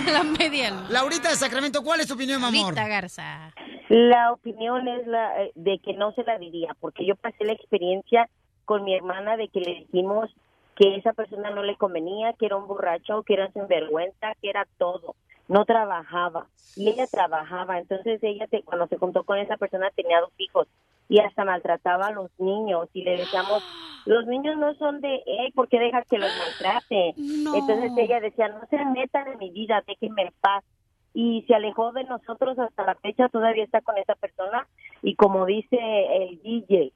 La 0.06 0.22
media. 0.22 0.70
Laurita 0.88 1.28
de 1.30 1.36
Sacramento, 1.36 1.82
¿cuál 1.82 2.00
es 2.00 2.08
tu 2.08 2.14
opinión, 2.14 2.42
amor? 2.42 2.74
Laurita 2.74 2.88
Garza. 2.88 3.52
La 3.88 4.32
opinión 4.32 4.86
es 4.88 5.06
la 5.06 5.42
eh, 5.44 5.52
de 5.54 5.78
que 5.80 5.94
no 5.94 6.12
se 6.12 6.22
la 6.22 6.38
diría, 6.38 6.74
porque 6.80 7.04
yo 7.04 7.16
pasé 7.16 7.44
la 7.44 7.52
experiencia 7.52 8.28
con 8.64 8.84
mi 8.84 8.94
hermana 8.94 9.36
de 9.36 9.48
que 9.48 9.60
le 9.60 9.74
dijimos 9.80 10.30
que 10.76 10.96
esa 10.96 11.12
persona 11.12 11.50
no 11.50 11.62
le 11.64 11.76
convenía, 11.76 12.32
que 12.34 12.46
era 12.46 12.56
un 12.56 12.68
borracho, 12.68 13.22
que 13.24 13.34
era 13.34 13.50
sinvergüenza, 13.52 14.34
que 14.40 14.48
era 14.50 14.66
todo. 14.78 15.16
No 15.48 15.64
trabajaba 15.64 16.46
y 16.76 16.88
ella 16.88 17.06
trabajaba, 17.08 17.78
entonces 17.78 18.20
ella 18.22 18.46
se- 18.50 18.62
cuando 18.62 18.86
se 18.86 18.96
juntó 18.96 19.24
con 19.24 19.38
esa 19.38 19.56
persona 19.56 19.90
tenía 19.96 20.20
dos 20.20 20.30
hijos 20.38 20.68
y 21.10 21.18
hasta 21.18 21.44
maltrataba 21.44 22.06
a 22.06 22.12
los 22.12 22.30
niños 22.38 22.88
y 22.94 23.02
le 23.02 23.16
decíamos, 23.16 23.64
los 24.06 24.26
niños 24.26 24.56
no 24.56 24.72
son 24.76 25.00
de 25.00 25.16
él, 25.26 25.52
¿por 25.54 25.68
qué 25.68 25.80
dejas 25.80 26.06
que 26.08 26.18
los 26.18 26.30
maltrate? 26.38 27.14
No. 27.18 27.56
Entonces 27.56 27.92
ella 27.98 28.20
decía, 28.20 28.48
no 28.48 28.60
se 28.70 28.82
metan 28.86 29.26
en 29.26 29.38
mi 29.38 29.50
vida, 29.50 29.82
déjenme 29.86 30.22
en 30.22 30.32
paz 30.40 30.64
y 31.12 31.42
se 31.48 31.54
alejó 31.56 31.90
de 31.90 32.04
nosotros 32.04 32.56
hasta 32.60 32.84
la 32.84 32.94
fecha, 32.94 33.28
todavía 33.28 33.64
está 33.64 33.80
con 33.80 33.98
esa 33.98 34.14
persona 34.14 34.68
y 35.02 35.16
como 35.16 35.46
dice 35.46 35.76
el 35.80 36.40
DJ, 36.42 36.92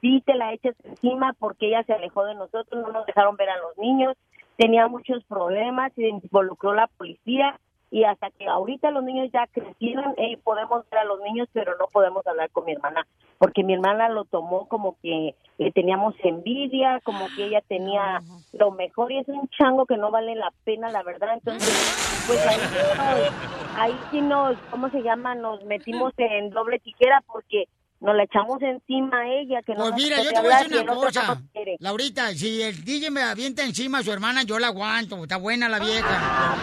sí 0.00 0.22
te 0.24 0.34
la 0.36 0.52
echas 0.52 0.76
encima 0.84 1.34
porque 1.36 1.66
ella 1.66 1.82
se 1.82 1.92
alejó 1.92 2.24
de 2.24 2.36
nosotros, 2.36 2.80
no 2.80 2.92
nos 2.92 3.04
dejaron 3.04 3.34
ver 3.34 3.50
a 3.50 3.58
los 3.58 3.76
niños, 3.78 4.16
tenía 4.56 4.86
muchos 4.86 5.24
problemas, 5.24 5.92
se 5.94 6.06
involucró 6.06 6.72
la 6.72 6.86
policía 6.86 7.58
y 7.90 8.04
hasta 8.04 8.30
que 8.30 8.46
ahorita 8.48 8.90
los 8.90 9.04
niños 9.04 9.30
ya 9.32 9.46
crecieron, 9.46 10.14
eh, 10.16 10.38
podemos 10.42 10.84
ver 10.90 11.00
a 11.00 11.04
los 11.04 11.20
niños, 11.20 11.48
pero 11.52 11.76
no 11.78 11.86
podemos 11.92 12.26
hablar 12.26 12.50
con 12.50 12.64
mi 12.64 12.72
hermana, 12.72 13.06
porque 13.38 13.62
mi 13.64 13.74
hermana 13.74 14.08
lo 14.08 14.24
tomó 14.24 14.66
como 14.68 14.96
que 15.02 15.34
le 15.58 15.70
teníamos 15.72 16.14
envidia, 16.24 17.00
como 17.04 17.28
que 17.34 17.46
ella 17.46 17.60
tenía 17.68 18.22
lo 18.52 18.70
mejor 18.72 19.12
y 19.12 19.18
es 19.18 19.28
un 19.28 19.48
chango 19.48 19.86
que 19.86 19.96
no 19.96 20.10
vale 20.10 20.34
la 20.34 20.52
pena, 20.64 20.90
la 20.90 21.02
verdad. 21.02 21.34
Entonces, 21.34 22.24
pues 22.26 22.40
ahí, 22.46 22.56
sí 22.56 22.76
nos- 22.98 23.78
ahí 23.78 23.94
sí 24.10 24.20
nos, 24.20 24.56
¿cómo 24.70 24.90
se 24.90 25.02
llama? 25.02 25.34
Nos 25.34 25.62
metimos 25.64 26.12
en 26.16 26.50
doble 26.50 26.78
tijera 26.80 27.22
porque 27.26 27.64
nos 28.00 28.14
la 28.14 28.24
echamos 28.24 28.60
encima 28.62 29.20
a 29.20 29.28
ella, 29.28 29.62
que 29.62 29.72
no 29.74 29.80
Pues 29.80 29.90
nos 29.92 30.02
mira, 30.02 30.22
yo 30.22 30.32
te 30.32 30.40
voy 30.40 30.52
a 30.52 30.58
decir 30.58 30.80
una 30.80 30.94
cosa. 30.94 31.42
Laurita, 31.78 32.28
si 32.32 32.62
el 32.62 32.84
DJ 32.84 33.10
me 33.10 33.22
avienta 33.22 33.62
encima 33.62 33.98
a 33.98 34.02
su 34.02 34.12
hermana, 34.12 34.42
yo 34.42 34.58
la 34.58 34.66
aguanto. 34.68 35.22
Está 35.22 35.38
buena 35.38 35.68
la 35.68 35.78
vieja. 35.78 36.56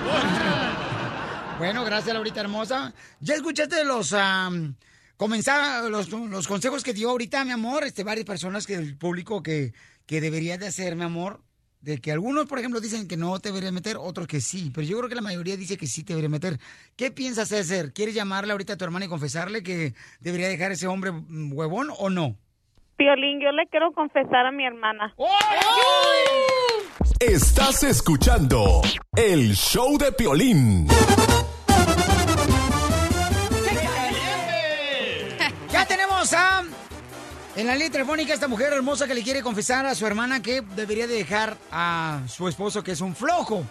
Bueno, 1.58 1.86
gracias, 1.86 2.14
Laurita 2.14 2.42
hermosa. 2.42 2.94
¿Ya 3.20 3.36
escuchaste 3.36 3.86
los 3.86 4.12
am, 4.14 4.76
comenzar, 5.18 5.90
los, 5.90 6.10
los 6.10 6.48
consejos 6.48 6.84
que 6.84 6.94
dio 6.94 7.10
ahorita, 7.12 7.46
mi 7.46 7.52
amor? 7.52 7.84
Este, 7.84 8.04
varias 8.04 8.26
personas 8.26 8.66
que 8.66 8.76
el 8.76 8.98
público 8.98 9.44
que, 9.44 9.74
que 10.06 10.20
debería 10.20 10.58
de 10.58 10.68
hacer, 10.68 10.96
mi 10.96 11.04
amor. 11.04 11.42
De 11.82 12.00
que 12.00 12.12
algunos, 12.12 12.46
por 12.46 12.60
ejemplo, 12.60 12.80
dicen 12.80 13.08
que 13.10 13.18
no 13.18 13.40
te 13.40 13.50
deberías 13.50 13.74
meter, 13.74 13.98
otros 13.98 14.26
que 14.26 14.40
sí. 14.42 14.72
Pero 14.74 14.88
yo 14.88 14.98
creo 14.98 15.10
que 15.10 15.16
la 15.16 15.22
mayoría 15.22 15.58
dice 15.58 15.78
que 15.78 15.86
sí 15.86 16.04
te 16.04 16.14
debería 16.14 16.30
meter. 16.30 16.60
¿Qué 16.96 17.12
piensas 17.12 17.52
hacer? 17.52 17.94
¿Quieres 17.94 18.16
llamarle 18.16 18.54
ahorita 18.54 18.74
a 18.74 18.78
tu 18.78 18.86
hermana 18.86 19.06
y 19.06 19.10
confesarle 19.10 19.64
que 19.64 19.94
debería 20.22 20.48
dejar 20.48 20.72
ese 20.72 20.88
hombre 20.88 21.12
mm, 21.12 21.52
huevón 21.54 21.90
o 21.98 22.10
no? 22.10 22.38
Piolín, 22.98 23.40
yo 23.42 23.52
le 23.52 23.68
quiero 23.68 23.92
confesar 23.94 24.46
a 24.46 24.52
mi 24.52 24.66
hermana. 24.66 25.14
Estás 27.20 27.84
escuchando 27.84 28.82
el 29.16 29.54
show 29.56 29.98
de 29.98 30.12
Piolín. 30.12 30.88
Ya 35.72 35.86
tenemos 35.88 36.34
a 36.34 36.64
en 37.56 37.68
la 37.68 37.74
línea 37.76 37.92
telefónica 37.92 38.34
esta 38.34 38.48
mujer 38.48 38.74
hermosa 38.74 39.08
que 39.08 39.14
le 39.14 39.22
quiere 39.24 39.42
confesar 39.44 39.86
a 39.86 39.94
su 39.96 40.06
hermana 40.08 40.42
que 40.42 40.62
debería 40.62 41.06
de 41.08 41.16
dejar 41.16 41.56
a 41.72 42.22
su 42.28 42.48
esposo 42.48 42.84
que 42.84 42.92
es 42.92 43.02
un 43.02 43.16
flojo. 43.16 43.64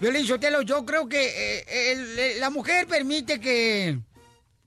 Violín 0.00 0.24
Sotelo, 0.26 0.62
yo 0.62 0.84
creo 0.86 1.08
que 1.08 1.24
eh, 1.58 1.92
el- 1.92 2.18
el- 2.18 2.40
la 2.40 2.50
mujer 2.50 2.86
permite 2.86 3.40
que... 3.40 3.98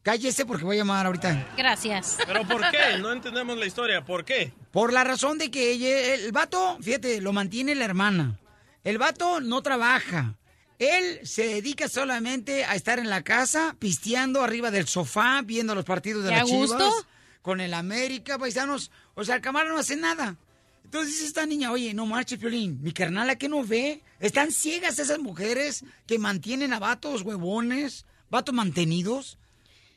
Cállese 0.03 0.45
porque 0.45 0.65
voy 0.65 0.78
a 0.78 0.80
llamar 0.80 1.06
ahorita. 1.06 1.53
Gracias. 1.57 2.18
¿Pero 2.26 2.44
por 2.48 2.61
qué? 2.72 2.78
No 2.99 3.11
entendemos 3.11 3.57
la 3.57 3.65
historia. 3.65 4.03
¿Por 4.03 4.26
qué? 4.26 4.52
Por 4.72 4.91
la 4.94 5.03
razón 5.03 5.38
de 5.38 5.52
que 5.52 5.72
ella, 5.72 6.15
el 6.15 6.32
vato, 6.32 6.78
fíjate, 6.82 7.22
lo 7.22 7.34
mantiene 7.34 7.76
la 7.76 7.86
hermana. 7.86 8.40
El 8.84 8.98
vato 8.98 9.40
no 9.41 9.61
trabaja. 9.61 10.36
Él 10.80 11.19
se 11.23 11.45
dedica 11.45 11.88
solamente 11.88 12.65
a 12.65 12.73
estar 12.73 12.98
en 12.98 13.10
la 13.11 13.22
casa, 13.22 13.76
pisteando 13.78 14.41
arriba 14.44 14.72
del 14.72 14.88
sofá, 14.88 15.41
viendo 15.44 15.76
los 15.76 15.86
partidos 15.86 16.23
de 16.23 16.30
¿Qué 16.30 16.36
las 16.36 16.44
a 16.44 16.48
Chivas. 16.48 16.69
gusto? 16.69 17.07
Con 17.44 17.61
el 17.61 17.76
América, 17.76 18.40
paisanos. 18.40 18.90
O 19.14 19.23
sea, 19.23 19.36
el 19.36 19.41
camarada 19.41 19.73
no 19.73 19.80
hace 19.80 19.95
nada. 19.95 20.38
Entonces 20.84 21.14
dice 21.14 21.28
esta 21.28 21.45
niña, 21.45 21.72
oye, 21.72 21.94
no 21.94 22.07
marches, 22.07 22.40
Piolín. 22.40 22.80
Mi 22.82 22.91
carnala, 22.91 23.36
¿qué 23.36 23.48
no 23.48 23.64
ve? 23.64 24.02
Están 24.19 24.52
ciegas 24.52 24.98
esas 24.98 25.19
mujeres 25.19 25.86
que 26.07 26.18
mantienen 26.18 26.73
a 26.73 26.80
vatos 26.80 27.22
huevones, 27.22 28.06
vatos 28.32 28.53
mantenidos. 28.56 29.38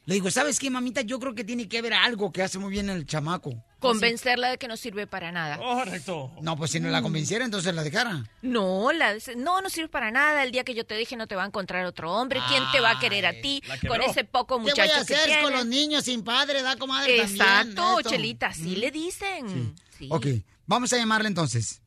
Le 0.07 0.15
digo, 0.15 0.31
¿sabes 0.31 0.59
qué, 0.59 0.69
mamita? 0.69 1.01
Yo 1.01 1.19
creo 1.19 1.35
que 1.35 1.45
tiene 1.45 1.67
que 1.67 1.79
haber 1.79 1.95
algo 1.95 2.31
que 2.31 2.43
hace 2.43 2.59
muy 2.59 2.71
bien 2.71 2.91
el 2.91 3.07
chamaco. 3.07 3.55
Convencerla 3.79 4.51
de 4.51 4.59
que 4.59 4.69
no 4.69 4.77
sirve 4.77 5.07
para 5.07 5.33
nada. 5.33 5.57
Correcto. 5.57 6.31
No, 6.43 6.57
pues 6.59 6.73
si 6.73 6.81
no 6.81 6.91
la 6.91 7.01
convenciera, 7.01 7.43
entonces 7.43 7.75
la 7.75 7.83
dejara. 7.83 8.23
No, 8.43 8.93
la, 8.93 9.15
no, 9.37 9.63
no 9.63 9.71
sirve 9.71 9.89
para 9.89 10.11
nada. 10.11 10.43
El 10.43 10.53
día 10.53 10.63
que 10.63 10.75
yo 10.75 10.85
te 10.85 10.95
dije 10.95 11.17
no 11.17 11.27
te 11.27 11.37
va 11.37 11.45
a 11.45 11.47
encontrar 11.47 11.87
otro 11.87 12.13
hombre. 12.13 12.41
¿Quién 12.49 12.63
te 12.71 12.81
va 12.81 12.91
a 12.91 12.99
querer 13.01 13.25
a 13.25 13.33
ti 13.41 13.63
con 13.89 14.03
ese 14.03 14.25
poco 14.25 14.59
muchacho 14.59 14.77
¿Qué 14.77 14.89
voy 14.89 14.91
a 15.03 15.05
que 15.07 15.15
hacer 15.15 15.43
con 15.43 15.53
los 15.55 15.65
niños 15.67 16.05
sin 16.05 16.23
padre, 16.23 16.61
da 16.63 16.77
comadre 16.77 17.23
Exacto, 17.23 17.75
también? 17.75 17.99
esto? 18.01 18.11
Chelita, 18.11 18.47
así 18.49 18.77
Mm. 18.77 18.81
le 18.81 18.91
dicen. 18.91 19.75
Sí. 19.99 20.09
Ok, 20.11 20.27
vamos 20.67 20.93
a 20.93 20.99
llamarle 20.99 21.29
entonces. 21.29 21.81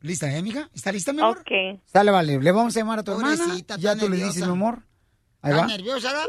¿Lista, 0.00 0.34
eh, 0.36 0.42
mija? 0.42 0.68
¿Está 0.74 0.90
lista, 0.90 1.12
mi 1.12 1.20
amor? 1.20 1.38
Ok. 1.38 1.80
Sale, 1.92 2.10
vale. 2.10 2.40
Le 2.40 2.50
vamos 2.52 2.76
a 2.76 2.80
llamar 2.80 2.98
a 2.98 3.02
tu 3.04 3.12
hermana. 3.12 3.36
Pobrecita, 3.36 3.76
Ya 3.76 3.92
está 3.92 4.04
tú 4.04 4.10
le 4.10 4.16
nerviosa. 4.16 4.32
dices, 4.34 4.46
mi 4.48 4.52
amor. 4.52 4.82
Ahí 5.42 5.52
¿Estás 5.52 5.62
va. 5.62 5.66
nerviosa, 5.68 6.12
da? 6.12 6.24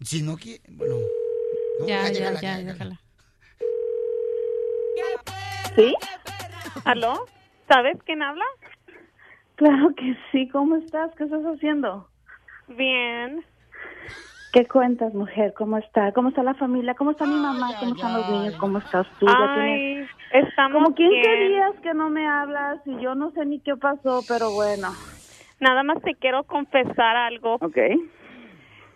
Si 0.00 0.22
no 0.22 0.36
quiere, 0.36 0.62
bueno. 0.68 0.96
no, 1.80 1.86
Ya, 1.86 2.10
ya, 2.10 2.30
déjala, 2.30 2.40
ya, 2.40 2.56
déjala. 2.58 2.72
déjala. 2.72 3.00
¿Sí? 5.76 5.94
¿Aló? 6.84 7.26
¿Sabes 7.68 7.96
quién 8.04 8.22
habla? 8.22 8.44
Claro 9.56 9.94
que 9.96 10.16
sí. 10.30 10.48
¿Cómo 10.48 10.76
estás? 10.76 11.10
¿Qué 11.16 11.24
estás 11.24 11.42
haciendo? 11.44 12.08
Bien. 12.68 13.44
¿Qué 14.52 14.66
cuentas, 14.68 15.12
mujer? 15.14 15.52
¿Cómo 15.56 15.78
está? 15.78 16.12
¿Cómo 16.12 16.28
está 16.28 16.42
la 16.42 16.54
familia? 16.54 16.94
¿Cómo 16.94 17.10
está 17.10 17.26
mi 17.26 17.34
mamá? 17.34 17.74
¿Cómo 17.80 17.94
están 17.94 18.12
los 18.12 18.28
niños? 18.28 18.54
¿Cómo 18.60 18.78
estás 18.78 19.06
tú? 19.18 19.26
Ya 19.26 19.32
Ay, 19.36 20.06
tienes 20.30 20.46
estamos 20.48 20.84
como 20.84 20.94
15 20.94 21.12
bien. 21.14 21.48
días 21.48 21.72
que 21.82 21.94
no 21.94 22.08
me 22.10 22.26
hablas 22.28 22.80
y 22.86 23.00
yo 23.00 23.14
no 23.16 23.32
sé 23.32 23.44
ni 23.46 23.58
qué 23.60 23.76
pasó, 23.76 24.24
pero 24.28 24.52
bueno. 24.52 24.92
Nada 25.60 25.82
más 25.82 26.00
te 26.02 26.14
quiero 26.14 26.44
confesar 26.44 27.16
algo. 27.16 27.54
Ok. 27.54 27.78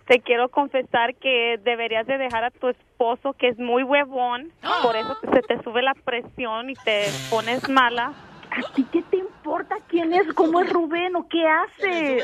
Te 0.09 0.21
quiero 0.21 0.49
confesar 0.49 1.15
que 1.17 1.61
deberías 1.63 2.07
de 2.07 2.19
dejar 2.19 2.43
a 2.45 2.51
tu 2.51 2.69
esposo, 2.69 3.35
que 3.35 3.49
es 3.49 3.59
muy 3.59 3.83
huevón. 3.83 4.51
Por 4.83 4.97
eso 4.97 5.17
te- 5.21 5.31
se 5.33 5.43
te 5.43 5.63
sube 5.63 5.83
la 5.83 5.95
presión 5.95 6.71
y 6.71 6.75
te 6.75 7.05
pones 7.31 7.69
mala. 7.69 8.13
¿A 8.51 8.73
ti 8.75 8.87
qué 8.91 9.03
te 9.03 9.19
importa 9.19 9.77
quién 9.89 10.13
es? 10.15 10.27
¿Cómo 10.33 10.61
es 10.61 10.73
Rubén 10.73 11.15
o 11.15 11.29
qué 11.29 11.47
hace? 11.47 12.23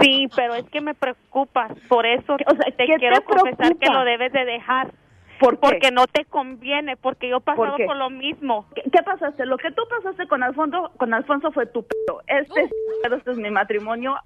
Sí, 0.00 0.28
pero 0.36 0.54
es 0.54 0.64
que 0.70 0.80
me 0.80 0.94
preocupas. 0.94 1.72
Por 1.88 2.06
eso 2.06 2.34
O 2.34 2.54
sea, 2.54 2.64
te 2.76 2.86
¿qué 2.86 2.94
quiero 2.98 3.16
te 3.16 3.24
confesar 3.24 3.76
que 3.76 3.90
lo 3.90 4.04
debes 4.04 4.32
de 4.32 4.44
dejar. 4.44 4.92
¿Por 5.40 5.54
qué? 5.54 5.60
Porque 5.60 5.90
no 5.90 6.06
te 6.06 6.24
conviene, 6.26 6.96
porque 6.96 7.28
yo 7.28 7.38
he 7.38 7.40
pasado 7.40 7.76
por 7.86 7.96
lo 7.96 8.10
mismo. 8.10 8.66
¿Qué, 8.74 8.82
qué 8.92 9.02
pasaste? 9.02 9.46
Lo 9.46 9.56
que 9.56 9.72
tú 9.72 9.82
pasaste 9.88 10.28
con 10.28 10.42
Alfonso, 10.42 10.92
con 10.98 11.12
Alfonso 11.14 11.50
fue 11.50 11.66
tu 11.66 11.82
pedo. 11.82 12.20
Este, 12.26 12.60
es, 12.64 12.70
este 13.12 13.30
es 13.32 13.38
mi 13.38 13.50
matrimonio. 13.50 14.16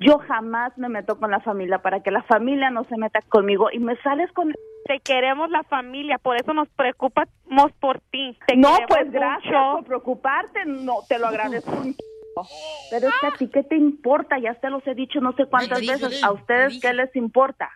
Yo 0.00 0.18
jamás 0.18 0.76
me 0.78 0.88
meto 0.88 1.18
con 1.18 1.30
la 1.30 1.40
familia 1.40 1.82
para 1.82 2.02
que 2.02 2.10
la 2.10 2.22
familia 2.22 2.70
no 2.70 2.84
se 2.84 2.96
meta 2.96 3.20
conmigo 3.28 3.68
y 3.70 3.78
me 3.78 3.96
sales 3.96 4.32
con... 4.32 4.52
Te 4.86 4.98
queremos 5.00 5.50
la 5.50 5.62
familia, 5.64 6.16
por 6.16 6.36
eso 6.40 6.54
nos 6.54 6.68
preocupamos 6.70 7.72
por 7.80 8.00
ti. 8.10 8.36
Te 8.46 8.56
no, 8.56 8.78
pues 8.88 9.12
gracias 9.12 9.52
mucho. 9.52 9.72
por 9.74 9.84
preocuparte, 9.84 10.64
no, 10.64 11.00
te 11.06 11.18
lo 11.18 11.26
agradezco 11.26 11.70
Pero 12.90 13.08
es 13.08 13.14
que 13.20 13.26
a 13.26 13.32
ti, 13.32 13.48
¿qué 13.48 13.62
te 13.62 13.76
importa? 13.76 14.38
Ya 14.38 14.54
te 14.54 14.70
los 14.70 14.84
he 14.86 14.94
dicho 14.94 15.20
no 15.20 15.32
sé 15.34 15.44
cuántas 15.44 15.80
veces. 15.80 16.24
¿A 16.24 16.32
ustedes 16.32 16.80
qué 16.80 16.94
les 16.94 17.14
importa? 17.14 17.70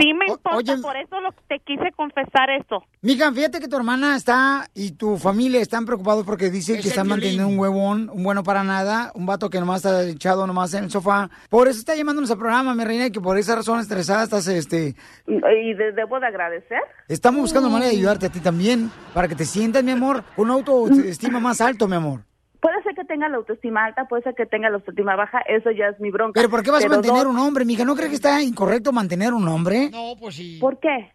Sí 0.00 0.12
me 0.14 0.26
importa, 0.26 0.76
por 0.82 0.96
eso 0.96 1.20
lo, 1.20 1.30
te 1.48 1.58
quise 1.60 1.92
confesar 1.94 2.50
eso. 2.50 2.82
Mija, 3.02 3.30
fíjate 3.32 3.60
que 3.60 3.68
tu 3.68 3.76
hermana 3.76 4.16
está 4.16 4.68
y 4.74 4.92
tu 4.92 5.16
familia 5.16 5.60
están 5.60 5.84
preocupados 5.84 6.24
porque 6.24 6.50
dicen 6.50 6.80
que 6.80 6.88
están 6.88 7.06
manteniendo 7.08 7.46
un 7.48 7.58
huevón, 7.58 8.10
un 8.12 8.22
bueno 8.24 8.42
para 8.42 8.64
nada, 8.64 9.12
un 9.14 9.26
vato 9.26 9.48
que 9.50 9.60
nomás 9.60 9.84
está 9.84 10.02
echado 10.04 10.46
nomás 10.46 10.74
en 10.74 10.84
el 10.84 10.90
sofá. 10.90 11.30
Por 11.50 11.68
eso 11.68 11.78
está 11.78 11.94
llamándonos 11.94 12.30
al 12.30 12.38
programa, 12.38 12.74
mi 12.74 12.84
reina, 12.84 13.06
y 13.06 13.10
que 13.10 13.20
por 13.20 13.38
esa 13.38 13.54
razón 13.54 13.78
estresada 13.80 14.24
estás, 14.24 14.46
este... 14.48 14.96
¿Y 15.26 15.74
de- 15.74 15.92
debo 15.92 16.18
de 16.20 16.26
agradecer? 16.26 16.80
Estamos 17.08 17.42
buscando 17.42 17.68
manera 17.70 17.90
de 17.90 17.96
ayudarte 17.96 18.26
a 18.26 18.30
ti 18.30 18.40
también, 18.40 18.90
para 19.14 19.28
que 19.28 19.34
te 19.36 19.44
sientas, 19.44 19.84
mi 19.84 19.92
amor, 19.92 20.24
con 20.34 20.46
un 20.50 20.52
autoestima 20.52 21.38
más 21.40 21.60
alto, 21.60 21.86
mi 21.86 21.96
amor. 21.96 22.22
Puede 22.66 22.82
ser 22.82 22.96
que 22.96 23.04
tenga 23.04 23.28
la 23.28 23.36
autoestima 23.36 23.84
alta, 23.84 24.06
puede 24.08 24.24
ser 24.24 24.34
que 24.34 24.44
tenga 24.44 24.68
la 24.68 24.78
autoestima 24.78 25.14
baja, 25.14 25.38
eso 25.46 25.70
ya 25.70 25.86
es 25.86 26.00
mi 26.00 26.10
bronca. 26.10 26.32
Pero 26.40 26.50
¿por 26.50 26.64
qué 26.64 26.72
vas 26.72 26.84
a 26.84 26.88
mantener 26.88 27.22
no- 27.22 27.30
un 27.30 27.38
hombre, 27.38 27.64
mija? 27.64 27.84
¿No 27.84 27.94
crees 27.94 28.08
que 28.10 28.16
está 28.16 28.42
incorrecto 28.42 28.90
mantener 28.90 29.34
un 29.34 29.46
hombre? 29.46 29.88
No, 29.92 30.14
pues 30.18 30.34
sí. 30.34 30.58
¿Por 30.60 30.80
qué? 30.80 31.12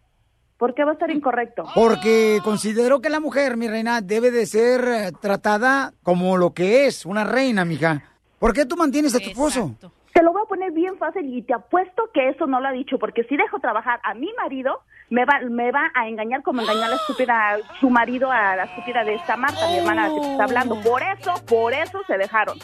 ¿Por 0.56 0.72
qué 0.74 0.82
va 0.82 0.92
a 0.92 0.94
estar 0.94 1.10
incorrecto? 1.10 1.64
Porque 1.74 2.38
considero 2.42 3.02
que 3.02 3.10
la 3.10 3.20
mujer, 3.20 3.58
mi 3.58 3.68
reina, 3.68 4.00
debe 4.00 4.30
de 4.30 4.46
ser 4.46 4.80
eh, 4.88 5.12
tratada 5.20 5.92
como 6.02 6.38
lo 6.38 6.54
que 6.54 6.86
es, 6.86 7.04
una 7.04 7.22
reina, 7.24 7.66
mija. 7.66 8.02
¿Por 8.38 8.54
qué 8.54 8.64
tú 8.64 8.78
mantienes 8.78 9.14
a 9.14 9.18
tu 9.18 9.28
esposo? 9.28 9.74
Te 10.14 10.22
lo 10.22 10.32
voy 10.32 10.40
a 10.42 10.48
poner 10.48 10.72
bien 10.72 10.96
fácil 10.96 11.36
y 11.36 11.42
te 11.42 11.52
apuesto 11.52 12.04
que 12.14 12.30
eso 12.30 12.46
no 12.46 12.60
lo 12.60 12.68
ha 12.68 12.72
dicho, 12.72 12.98
porque 12.98 13.24
si 13.24 13.36
dejo 13.36 13.58
trabajar 13.60 14.00
a 14.04 14.14
mi 14.14 14.30
marido, 14.42 14.80
me 15.12 15.26
va, 15.26 15.40
me 15.48 15.70
va 15.70 15.90
a 15.94 16.08
engañar 16.08 16.42
como 16.42 16.62
engañó 16.62 16.84
a 16.84 16.88
la 16.88 16.96
estúpida, 16.96 17.58
su 17.80 17.90
marido 17.90 18.32
a 18.32 18.56
la 18.56 18.64
estúpida 18.64 19.04
de 19.04 19.14
esta 19.16 19.36
Marta, 19.36 19.68
mi 19.68 19.76
hermana 19.76 20.08
la 20.08 20.14
que 20.14 20.20
te 20.22 20.30
está 20.32 20.44
hablando. 20.44 20.80
Por 20.80 21.02
eso, 21.02 21.34
por 21.46 21.74
eso 21.74 22.00
se 22.06 22.16
dejaron. 22.16 22.58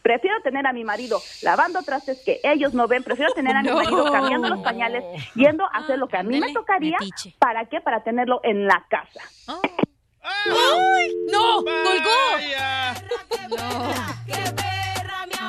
Prefiero 0.00 0.40
tener 0.40 0.66
a 0.66 0.72
mi 0.72 0.84
marido 0.84 1.20
lavando 1.42 1.82
trastes 1.82 2.22
que 2.24 2.40
ellos 2.42 2.72
no 2.72 2.88
ven. 2.88 3.04
Prefiero 3.04 3.32
tener 3.34 3.54
a 3.54 3.60
mi 3.62 3.68
No. 3.72 3.76
marido 3.76 4.10
cambiando 4.10 4.48
los 4.48 4.60
pañales, 4.60 5.04
yendo 5.34 5.64
a 5.66 5.78
hacer 5.80 5.98
lo 5.98 6.08
que 6.08 6.16
a 6.16 6.22
mí 6.22 6.40
me 6.40 6.50
tocaría. 6.54 6.96
¿Para 7.38 7.66
qué? 7.66 7.82
Para 7.82 8.02
tenerlo 8.02 8.40
en 8.42 8.66
la 8.66 8.82
casa. 8.88 9.20
¡Ay! 9.46 11.14
¡No! 11.30 11.62
¡Colgó! 11.62 12.20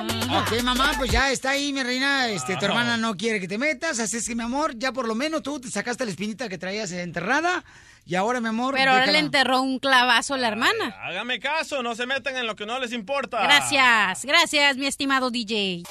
Ok, 0.09 0.61
mamá, 0.63 0.91
pues 0.97 1.11
ya 1.11 1.31
está 1.31 1.51
ahí, 1.51 1.71
mi 1.73 1.83
reina. 1.83 2.27
Este, 2.29 2.55
tu 2.57 2.65
hermana 2.65 2.97
no 2.97 3.15
quiere 3.15 3.39
que 3.39 3.47
te 3.47 3.57
metas, 3.57 3.99
así 3.99 4.17
es 4.17 4.27
que, 4.27 4.35
mi 4.35 4.43
amor, 4.43 4.73
ya 4.77 4.91
por 4.91 5.07
lo 5.07 5.15
menos 5.15 5.43
tú 5.43 5.59
te 5.59 5.69
sacaste 5.69 6.05
la 6.05 6.11
espinita 6.11 6.49
que 6.49 6.57
traías 6.57 6.91
enterrada. 6.91 7.63
Y 8.05 8.15
ahora, 8.15 8.41
mi 8.41 8.47
amor, 8.47 8.73
Pero 8.75 8.91
ahora 8.91 9.01
déjala. 9.01 9.19
le 9.19 9.25
enterró 9.25 9.61
un 9.61 9.77
clavazo 9.79 10.33
a 10.33 10.37
la 10.37 10.47
hermana. 10.47 10.95
Hágame 11.03 11.39
caso, 11.39 11.83
no 11.83 11.93
se 11.95 12.05
metan 12.07 12.35
en 12.35 12.47
lo 12.47 12.55
que 12.55 12.65
no 12.65 12.79
les 12.79 12.91
importa. 12.93 13.41
Gracias, 13.43 14.25
gracias, 14.25 14.77
mi 14.77 14.87
estimado 14.87 15.29
DJ. 15.29 15.83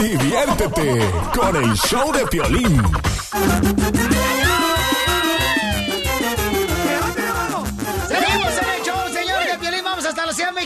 Diviértete 0.00 1.10
con 1.34 1.56
el 1.56 1.74
show 1.76 2.12
de 2.12 2.26
Piolín. 2.26 2.82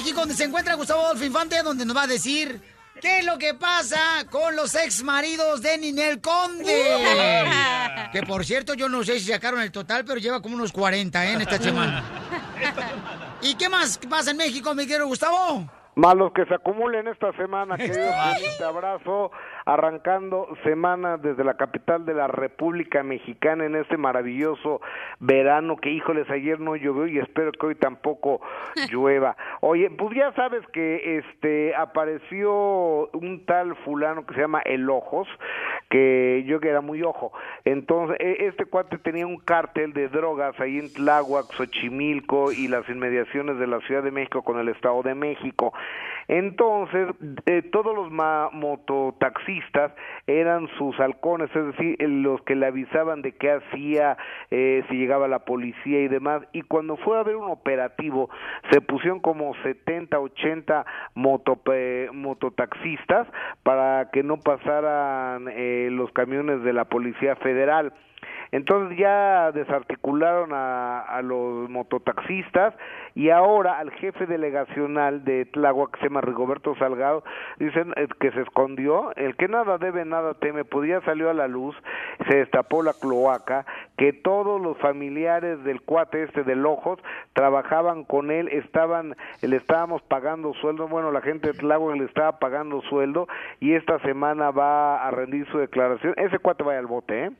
México, 0.01 0.20
donde 0.20 0.35
se 0.35 0.44
encuentra 0.44 0.77
Gustavo 0.77 1.02
Adolfo 1.02 1.24
Infante, 1.27 1.62
donde 1.62 1.85
nos 1.85 1.94
va 1.94 2.05
a 2.05 2.06
decir 2.06 2.59
qué 3.02 3.18
es 3.18 3.27
lo 3.27 3.36
que 3.36 3.52
pasa 3.52 4.24
con 4.31 4.56
los 4.56 4.74
ex 4.74 5.02
maridos 5.02 5.60
de 5.60 5.77
Ninel 5.77 6.22
Conde. 6.22 7.44
que 8.10 8.22
por 8.22 8.47
cierto, 8.47 8.72
yo 8.72 8.89
no 8.89 9.05
sé 9.05 9.20
si 9.20 9.31
sacaron 9.31 9.60
el 9.60 9.70
total, 9.70 10.06
pero 10.06 10.18
lleva 10.18 10.40
como 10.40 10.55
unos 10.55 10.72
40 10.72 11.27
¿eh? 11.27 11.32
en 11.35 11.43
esta 11.43 11.59
semana. 11.59 12.02
¿Y 13.43 13.56
qué 13.56 13.68
más 13.68 13.98
pasa 14.09 14.31
en 14.31 14.39
México, 14.39 14.74
mi 14.74 14.86
querido 14.86 15.06
Gustavo? 15.06 15.68
Más 15.97 16.14
los 16.14 16.32
que 16.32 16.47
se 16.47 16.55
acumulen 16.55 17.06
esta 17.06 17.32
semana, 17.32 17.77
te 17.77 18.64
abrazo, 18.64 19.31
arrancando 19.75 20.49
semana 20.65 21.17
desde 21.17 21.45
la 21.45 21.55
capital 21.55 22.05
de 22.05 22.15
la 22.15 22.27
República 22.27 23.03
Mexicana 23.03 23.65
en 23.67 23.77
este 23.77 23.97
maravilloso 23.97 24.81
verano 25.19 25.77
que, 25.77 25.91
híjoles, 25.91 26.29
ayer 26.31 26.61
no 26.61 26.77
llovió 26.77 27.07
y 27.07 27.19
espero 27.19 27.53
que 27.53 27.67
hoy 27.67 27.75
tampoco 27.75 28.41
llueva. 28.91 29.37
Oye, 29.61 29.91
pues 29.91 30.15
ya 30.17 30.33
sabes 30.33 30.67
que 30.73 31.19
este 31.19 31.75
apareció 31.75 33.09
un 33.13 33.45
tal 33.47 33.77
fulano 33.85 34.27
que 34.27 34.35
se 34.35 34.41
llama 34.41 34.61
El 34.65 34.89
Ojos, 34.91 35.29
que 35.89 36.45
yo 36.47 36.61
que 36.61 36.69
era 36.69 36.81
muy 36.81 37.03
ojo. 37.03 37.33
Entonces, 37.65 38.17
e- 38.21 38.47
este 38.47 38.65
cuate 38.65 38.99
tenía 38.99 39.27
un 39.27 39.39
cártel 39.39 39.93
de 39.93 40.09
drogas 40.09 40.59
ahí 40.61 40.79
en 40.79 40.93
Tláhuac, 40.93 41.53
Xochimilco 41.55 42.53
y 42.53 42.69
las 42.69 42.89
inmediaciones 42.89 43.59
de 43.59 43.67
la 43.67 43.81
Ciudad 43.81 44.03
de 44.03 44.11
México 44.11 44.43
con 44.43 44.59
el 44.59 44.69
Estado 44.69 45.03
de 45.03 45.15
México. 45.15 45.73
Entonces, 46.29 47.09
eh, 47.47 47.63
todos 47.63 47.95
los 47.95 48.11
ma- 48.11 48.51
eran 50.27 50.69
sus 50.78 50.99
halcones, 51.01 51.55
es 51.55 51.66
decir, 51.66 51.97
los 52.01 52.43
que 52.43 52.55
le 52.55 52.66
avisaban 52.66 53.23
de 53.23 53.32
qué 53.32 53.53
hacía, 53.53 54.16
eh, 54.51 54.85
si 54.89 54.97
llegaba 54.97 55.28
la 55.28 55.41
policía 55.41 56.01
y 56.01 56.09
demás. 56.09 56.43
Y 56.53 56.62
cuando 56.62 56.97
fue 56.99 57.16
a 57.16 57.20
haber 57.20 57.37
un 57.37 57.51
operativo, 57.51 58.31
se 58.70 58.81
pusieron 58.81 59.20
como 59.20 59.55
70, 59.62 60.19
80 60.19 60.85
motope- 61.15 62.11
mototaxistas 62.12 63.27
para 63.62 64.11
que 64.12 64.23
no 64.23 64.39
pasaran 64.39 65.49
eh, 65.51 65.89
los 65.91 66.11
camiones 66.12 66.62
de 66.62 66.73
la 66.73 66.85
Policía 66.87 67.37
Federal. 67.37 67.93
Entonces 68.52 68.98
ya 68.98 69.52
desarticularon 69.52 70.52
a, 70.52 71.01
a 71.01 71.22
los 71.22 71.70
mototaxistas 71.70 72.74
y 73.14 73.31
ahora 73.31 73.78
al 73.78 73.90
jefe 73.93 74.27
delegacional 74.27 75.24
de 75.24 75.44
Tláhuac, 75.44 75.93
que 75.93 76.01
se 76.01 76.06
llama 76.06 76.20
Rigoberto 76.20 76.74
Salgado, 76.77 77.22
dicen 77.59 77.93
eh, 77.97 78.09
que 78.18 78.31
se 78.32 78.43
escondió, 78.43 79.14
el 79.16 79.36
que 79.36 79.48
nada 79.48 79.78
debe, 79.78 80.05
nada 80.05 80.35
teme, 80.35 80.64
pues 80.64 80.89
ya 80.89 81.01
salió 81.02 81.31
a 81.31 81.35
la 81.35 81.48
luz, 81.48 81.77
se 82.28 82.39
destapó 82.39 82.82
la 82.82 82.93
cloaca, 82.93 83.66
que 83.97 84.12
todos 84.12 84.60
los 84.60 84.77
familiares 84.78 85.62
del 85.64 85.81
cuate 85.82 86.24
este 86.24 86.43
del 86.43 86.66
Ojos 86.66 86.98
trabajaban 87.32 88.05
con 88.05 88.31
él, 88.31 88.48
estaban, 88.48 89.16
le 89.43 89.56
estábamos 89.56 90.02
pagando 90.02 90.55
sueldo, 90.55 90.89
bueno, 90.89 91.12
la 91.12 91.20
gente 91.20 91.48
de 91.48 91.59
Tláhuac 91.59 91.97
le 91.97 92.05
estaba 92.05 92.39
pagando 92.39 92.81
sueldo 92.82 93.28
y 93.60 93.74
esta 93.74 93.98
semana 94.01 94.51
va 94.51 95.06
a 95.06 95.10
rendir 95.10 95.47
su 95.51 95.59
declaración, 95.59 96.14
ese 96.16 96.39
cuate 96.39 96.64
vaya 96.64 96.78
al 96.78 96.86
bote, 96.86 97.27
¿eh? 97.27 97.31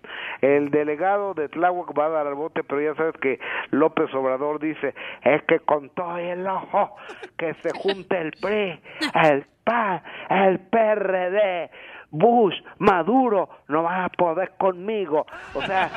El 0.40 0.70
delegado 0.70 0.99
de 1.01 1.48
Tláhuac 1.48 1.98
va 1.98 2.06
a 2.06 2.09
dar 2.10 2.27
al 2.27 2.35
bote, 2.35 2.62
pero 2.62 2.81
ya 2.81 2.94
sabes 2.94 3.14
que 3.22 3.40
López 3.70 4.12
Obrador 4.14 4.60
dice, 4.60 4.94
es 5.22 5.43
que 5.44 5.60
con 5.60 5.89
todo 5.90 6.18
el 6.18 6.47
ojo 6.47 6.94
que 7.39 7.55
se 7.55 7.70
junte 7.72 8.20
el 8.20 8.32
PRI, 8.32 8.78
el 9.14 9.47
PAN, 9.64 10.02
el 10.28 10.59
PRD, 10.59 11.70
Bush, 12.10 12.54
Maduro, 12.78 13.48
no 13.68 13.82
van 13.82 14.04
a 14.04 14.08
poder 14.08 14.52
conmigo. 14.58 15.26
O 15.54 15.62
sea, 15.62 15.90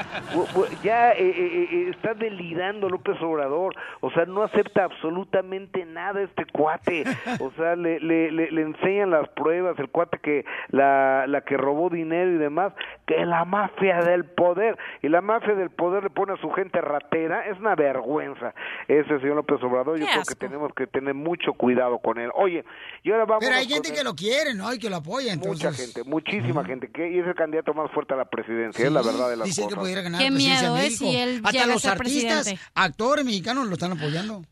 ya 0.83 1.11
eh, 1.13 1.15
eh, 1.19 1.67
eh, 1.71 1.89
está 1.89 2.13
delirando 2.13 2.89
López 2.89 3.19
Obrador. 3.21 3.75
O 4.01 4.11
sea, 4.11 4.25
no 4.25 4.43
acepta 4.43 4.83
absolutamente 4.83 5.85
nada 5.85 6.21
este 6.21 6.45
cuate. 6.45 7.03
O 7.39 7.51
sea, 7.57 7.75
le, 7.75 7.99
le, 7.99 8.31
le, 8.31 8.51
le 8.51 8.61
enseñan 8.61 9.11
las 9.11 9.27
pruebas, 9.29 9.77
el 9.79 9.89
cuate 9.89 10.19
que 10.19 10.45
la, 10.69 11.25
la 11.27 11.41
que 11.41 11.57
robó 11.57 11.89
dinero 11.89 12.31
y 12.31 12.37
demás, 12.37 12.73
que 13.07 13.25
la 13.25 13.45
mafia 13.45 14.01
del 14.01 14.25
poder. 14.25 14.77
Y 15.01 15.09
la 15.09 15.21
mafia 15.21 15.55
del 15.55 15.69
poder 15.71 16.03
le 16.03 16.09
pone 16.09 16.33
a 16.33 16.37
su 16.37 16.51
gente 16.51 16.79
ratera. 16.81 17.47
Es 17.47 17.59
una 17.59 17.75
vergüenza 17.75 18.53
ese 18.87 19.19
señor 19.19 19.37
López 19.37 19.61
Obrador. 19.63 19.97
Yo 19.97 20.05
Qué 20.05 20.11
creo 20.11 20.21
asco. 20.21 20.35
que 20.35 20.47
tenemos 20.47 20.73
que 20.75 20.87
tener 20.87 21.13
mucho 21.13 21.53
cuidado 21.53 21.99
con 21.99 22.19
él. 22.19 22.29
Oye, 22.35 22.63
y 23.03 23.11
ahora 23.11 23.25
vamos 23.25 23.43
Pero 23.45 23.55
hay 23.57 23.67
gente 23.67 23.91
que 23.93 24.03
lo 24.03 24.13
quiere, 24.13 24.53
¿no? 24.53 24.73
Y 24.73 24.79
que 24.79 24.89
lo 24.89 24.97
apoya, 24.97 25.33
entonces. 25.33 25.71
Mucha 25.71 25.83
gente, 25.83 26.02
muchísima 26.05 26.63
gente, 26.65 26.89
que 26.91 27.11
y 27.11 27.19
es 27.19 27.27
el 27.27 27.35
candidato 27.35 27.73
más 27.73 27.91
fuerte 27.91 28.13
a 28.13 28.17
la 28.17 28.25
presidencia, 28.25 28.85
es 28.85 28.91
la 28.91 29.01
verdad 29.01 29.29
de 29.29 29.37
las 29.37 29.45
Dicen 29.47 29.65
que 29.67 29.75
cosas. 29.75 29.83
pudiera 29.83 30.01
ganar 30.01 30.21
Qué 30.21 30.29
la 30.29 30.35
miedo, 30.37 30.75
de 30.75 30.87
¿eh? 30.87 30.91
Si 30.91 31.15
él 31.15 31.35
Hasta 31.37 31.51
llega 31.51 31.63
a 31.63 31.67
los 31.67 31.81
ser 31.81 31.91
artistas, 31.91 32.33
presidente. 32.43 32.63
actores 32.75 33.25
mexicanos 33.25 33.67
lo 33.67 33.73
están 33.73 33.91
apoyando. 33.93 34.43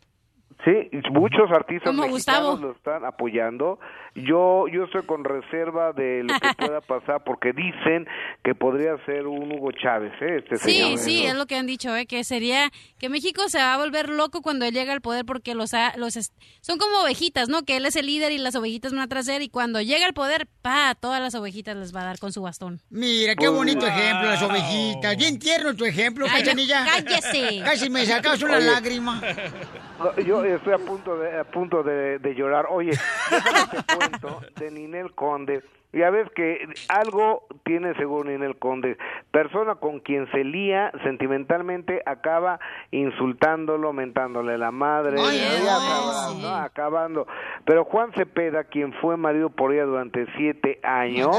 Sí, 0.63 0.71
muchos 1.11 1.49
artistas 1.51 1.91
mexicanos 1.93 2.11
Gustavo. 2.11 2.57
lo 2.57 2.71
están 2.73 3.03
apoyando. 3.03 3.79
Yo 4.13 4.65
yo 4.67 4.83
estoy 4.85 5.03
con 5.03 5.23
reserva 5.23 5.93
de 5.93 6.23
lo 6.23 6.33
que 6.39 6.49
pueda 6.57 6.81
pasar 6.81 7.23
porque 7.23 7.53
dicen 7.53 8.07
que 8.43 8.53
podría 8.55 8.97
ser 9.05 9.25
un 9.27 9.51
Hugo 9.53 9.71
Chávez, 9.71 10.11
¿eh? 10.21 10.37
este 10.39 10.57
Sí, 10.57 10.73
señor. 10.81 10.97
sí, 10.99 11.25
es 11.25 11.35
lo 11.35 11.45
que 11.45 11.55
han 11.55 11.65
dicho, 11.67 11.95
¿eh? 11.95 12.05
que 12.05 12.23
sería 12.23 12.69
que 12.99 13.07
México 13.09 13.47
se 13.47 13.59
va 13.59 13.73
a 13.73 13.77
volver 13.77 14.09
loco 14.09 14.41
cuando 14.41 14.65
él 14.65 14.73
llega 14.73 14.91
al 14.93 15.01
poder 15.01 15.23
porque 15.25 15.55
los, 15.55 15.73
ha- 15.73 15.93
los 15.97 16.13
son 16.61 16.77
como 16.77 17.01
ovejitas, 17.03 17.47
¿no? 17.49 17.63
Que 17.63 17.77
él 17.77 17.85
es 17.85 17.95
el 17.95 18.05
líder 18.07 18.31
y 18.33 18.37
las 18.37 18.55
ovejitas 18.55 18.91
van 18.93 19.25
de 19.27 19.35
él 19.37 19.43
y 19.43 19.49
cuando 19.49 19.81
llega 19.81 20.05
al 20.05 20.13
poder, 20.13 20.47
pa, 20.61 20.95
todas 20.99 21.21
las 21.21 21.33
ovejitas 21.35 21.75
les 21.77 21.95
va 21.95 22.01
a 22.01 22.05
dar 22.05 22.19
con 22.19 22.31
su 22.31 22.41
bastón. 22.41 22.81
Mira, 22.89 23.35
qué 23.35 23.47
bonito 23.47 23.85
ejemplo, 23.87 24.29
las 24.29 24.41
ovejitas. 24.43 25.15
Bien 25.17 25.39
tierno 25.39 25.73
tu 25.75 25.85
ejemplo, 25.85 26.25
Ay, 26.29 26.41
Cachanilla. 26.43 26.85
cállese. 26.85 27.61
Casi 27.65 27.89
me 27.89 28.05
sacas 28.05 28.41
una 28.41 28.57
Oye. 28.57 28.65
lágrima. 28.65 29.21
No, 29.99 30.15
Yo 30.23 30.43
estoy 30.43 30.73
a 30.73 30.77
punto 30.79 31.17
de 31.17 31.39
a 31.39 31.43
punto 31.43 31.83
de, 31.83 32.19
de 32.19 32.33
llorar. 32.35 32.65
Oye, 32.69 32.91
déjame 33.29 33.67
te 33.71 33.77
cuento 34.09 34.41
de 34.57 34.71
Ninel 34.71 35.13
Conde. 35.13 35.61
Ya 35.93 36.09
ves 36.09 36.29
que 36.33 36.69
algo 36.87 37.43
tiene 37.65 37.93
seguro 37.95 38.29
Ninel 38.29 38.57
Conde. 38.57 38.97
Persona 39.31 39.75
con 39.75 39.99
quien 39.99 40.29
se 40.31 40.45
lía 40.45 40.89
sentimentalmente 41.03 42.01
acaba 42.05 42.61
insultándolo, 42.91 43.91
mentándole 43.91 44.57
la 44.57 44.71
madre, 44.71 45.17
y 45.19 45.67
acabando, 45.67 46.31
sí. 46.31 46.41
¿no? 46.41 46.55
acabando. 46.55 47.27
Pero 47.65 47.83
Juan 47.83 48.13
Cepeda, 48.13 48.63
quien 48.63 48.93
fue 49.01 49.17
marido 49.17 49.49
por 49.49 49.73
ella 49.73 49.83
durante 49.83 50.27
siete 50.37 50.79
años, 50.81 51.35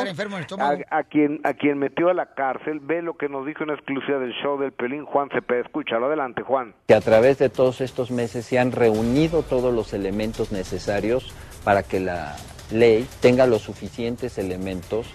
a, 0.58 0.76
a 0.98 1.04
quien 1.04 1.40
a 1.44 1.54
quien 1.54 1.78
metió 1.78 2.10
a 2.10 2.14
la 2.14 2.34
cárcel, 2.34 2.80
ve 2.80 3.00
lo 3.00 3.16
que 3.16 3.30
nos 3.30 3.46
dijo 3.46 3.64
en 3.64 3.70
exclusiva 3.70 4.18
del 4.18 4.34
show 4.42 4.58
del 4.58 4.72
Pelín 4.72 5.06
Juan 5.06 5.30
Cepeda. 5.30 5.60
Escúchalo, 5.60 6.06
adelante 6.06 6.42
Juan. 6.42 6.74
que 6.86 6.94
a 6.94 7.00
través 7.00 7.38
de 7.38 7.48
todos 7.48 7.80
estos 7.80 8.10
meses 8.10 8.44
se 8.44 8.58
han 8.58 8.70
reunido 8.72 9.42
todos 9.42 9.72
los 9.72 9.94
elementos 9.94 10.52
necesarios 10.52 11.34
para 11.64 11.82
que 11.82 12.00
la 12.00 12.34
ley 12.72 13.06
tenga 13.20 13.46
los 13.46 13.62
suficientes 13.62 14.38
elementos 14.38 15.06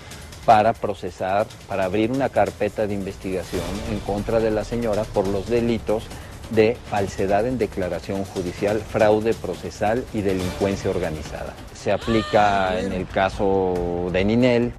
para 0.46 0.74
procesar, 0.74 1.46
para 1.68 1.86
abrir 1.86 2.12
una 2.12 2.30
carpeta 2.30 2.88
de 2.88 2.94
investigación 2.94 3.64
en 3.92 4.00
contra 4.00 4.40
de 4.40 4.52
la 4.52 4.64
señora 4.64 5.04
por 5.04 5.28
los 5.28 5.50
delitos 5.50 6.08
de 6.52 6.76
falsedad 6.90 7.46
en 7.46 7.58
declaración 7.58 8.24
judicial, 8.24 8.80
fraude 8.80 9.34
procesal 9.34 10.06
y 10.14 10.22
delincuencia 10.22 10.90
organizada. 10.90 11.54
Se 11.74 11.92
aplica 11.92 12.80
en 12.80 12.94
el 12.94 13.06
caso 13.08 14.08
de 14.14 14.24
Ninel. 14.24 14.74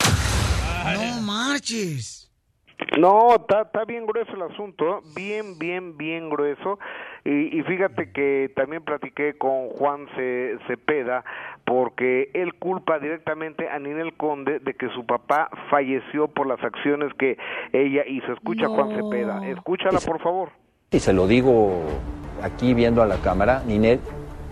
No 0.94 1.20
marches. 1.20 2.30
No, 2.96 3.34
está 3.34 3.62
está 3.62 3.84
bien 3.84 4.06
grueso 4.06 4.32
el 4.32 4.42
asunto, 4.50 5.02
bien, 5.14 5.58
bien, 5.58 5.98
bien 5.98 6.30
grueso. 6.30 6.78
Y, 7.24 7.58
y 7.58 7.62
fíjate 7.64 8.12
que 8.12 8.50
también 8.56 8.82
platiqué 8.84 9.36
con 9.36 9.68
Juan 9.70 10.06
Ce- 10.16 10.56
Cepeda 10.66 11.24
porque 11.68 12.30
él 12.32 12.54
culpa 12.54 12.98
directamente 12.98 13.68
a 13.68 13.78
Ninel 13.78 14.14
Conde 14.14 14.58
de 14.58 14.72
que 14.72 14.88
su 14.94 15.04
papá 15.04 15.50
falleció 15.70 16.26
por 16.28 16.46
las 16.46 16.62
acciones 16.64 17.12
que 17.18 17.36
ella 17.74 18.04
hizo. 18.06 18.32
Escucha 18.32 18.64
a 18.64 18.68
Juan 18.70 18.96
Cepeda, 18.96 19.46
escúchala 19.46 20.00
por 20.00 20.18
favor. 20.20 20.48
Y 20.90 20.98
se 20.98 21.12
lo 21.12 21.26
digo 21.26 21.82
aquí 22.42 22.72
viendo 22.72 23.02
a 23.02 23.06
la 23.06 23.16
cámara, 23.16 23.62
Ninel, 23.66 24.00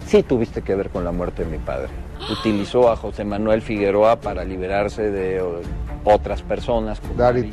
sí 0.01 0.23
tuviste 0.23 0.61
que 0.61 0.75
ver 0.75 0.91
con 0.91 1.05
la 1.05 1.13
muerte 1.13 1.47
de 1.47 1.51
mi 1.51 1.59
padre. 1.59 1.89
Utilizó 2.39 2.91
a 2.91 2.97
José 2.97 3.25
Manuel 3.25 3.63
Figueroa 3.63 4.21
para 4.21 4.45
liberarse 4.45 5.11
de 5.11 5.43
otras 6.05 6.43
personas 6.43 7.01
como 7.01 7.15
Dari 7.15 7.49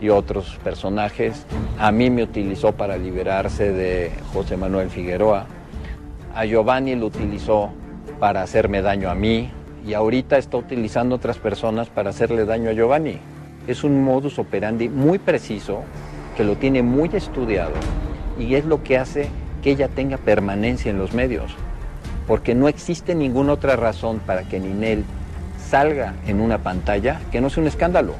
y 0.00 0.08
otros 0.08 0.58
personajes. 0.64 1.46
A 1.78 1.92
mí 1.92 2.10
me 2.10 2.24
utilizó 2.24 2.72
para 2.72 2.96
liberarse 2.96 3.70
de 3.72 4.10
José 4.32 4.56
Manuel 4.56 4.90
Figueroa. 4.90 5.46
A 6.34 6.44
Giovanni 6.46 6.96
lo 6.96 7.06
utilizó 7.06 7.72
para 8.22 8.44
hacerme 8.44 8.82
daño 8.82 9.10
a 9.10 9.16
mí 9.16 9.50
y 9.84 9.94
ahorita 9.94 10.38
está 10.38 10.56
utilizando 10.56 11.16
otras 11.16 11.38
personas 11.38 11.88
para 11.88 12.10
hacerle 12.10 12.44
daño 12.44 12.70
a 12.70 12.72
Giovanni. 12.72 13.18
Es 13.66 13.82
un 13.82 14.04
modus 14.04 14.38
operandi 14.38 14.88
muy 14.88 15.18
preciso 15.18 15.82
que 16.36 16.44
lo 16.44 16.54
tiene 16.54 16.84
muy 16.84 17.10
estudiado 17.14 17.72
y 18.38 18.54
es 18.54 18.64
lo 18.64 18.84
que 18.84 18.96
hace 18.96 19.28
que 19.60 19.72
ella 19.72 19.88
tenga 19.88 20.18
permanencia 20.18 20.88
en 20.88 20.98
los 20.98 21.14
medios. 21.14 21.56
Porque 22.28 22.54
no 22.54 22.68
existe 22.68 23.16
ninguna 23.16 23.54
otra 23.54 23.74
razón 23.74 24.20
para 24.20 24.44
que 24.44 24.60
Ninel 24.60 25.02
salga 25.68 26.14
en 26.24 26.40
una 26.40 26.58
pantalla 26.58 27.20
que 27.32 27.40
no 27.40 27.50
sea 27.50 27.62
un 27.62 27.66
escándalo. 27.66 28.14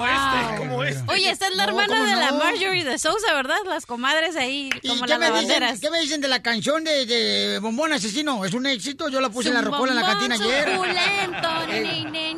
Como 0.00 0.08
este, 0.12 0.56
como 0.56 0.84
este. 0.84 1.12
Oye, 1.12 1.30
esta 1.30 1.46
es 1.48 1.56
la 1.56 1.64
No, 1.66 1.70
hermana 1.70 1.94
¿cómo 1.98 2.04
de 2.10 2.16
la 2.16 2.30
no? 2.32 2.38
Marjorie 2.38 2.84
de 2.84 2.98
Sousa, 2.98 3.34
¿verdad? 3.34 3.56
Las 3.66 3.86
comadres 3.86 4.34
ahí, 4.36 4.70
¿Y 4.82 4.88
como 4.88 5.02
qué 5.04 5.08
las 5.10 5.18
me, 5.18 5.26
dicen, 5.26 5.46
lavanderas. 5.48 5.80
qué 5.80 5.90
me 5.90 6.00
dicen 6.00 6.20
de 6.20 6.28
la 6.28 6.42
canción 6.42 6.84
de, 6.84 7.04
de 7.06 7.58
Bombón 7.58 7.92
Asesino? 7.92 8.44
¿Es 8.44 8.54
un 8.54 8.66
éxito? 8.66 9.08
Yo 9.08 9.20
la 9.20 9.28
puse 9.30 9.48
en 9.48 9.54
la 9.54 9.62
rocola 9.62 9.92
en 9.92 9.96
la 9.98 10.06
cantina 10.06 10.34
ayer. 10.36 10.68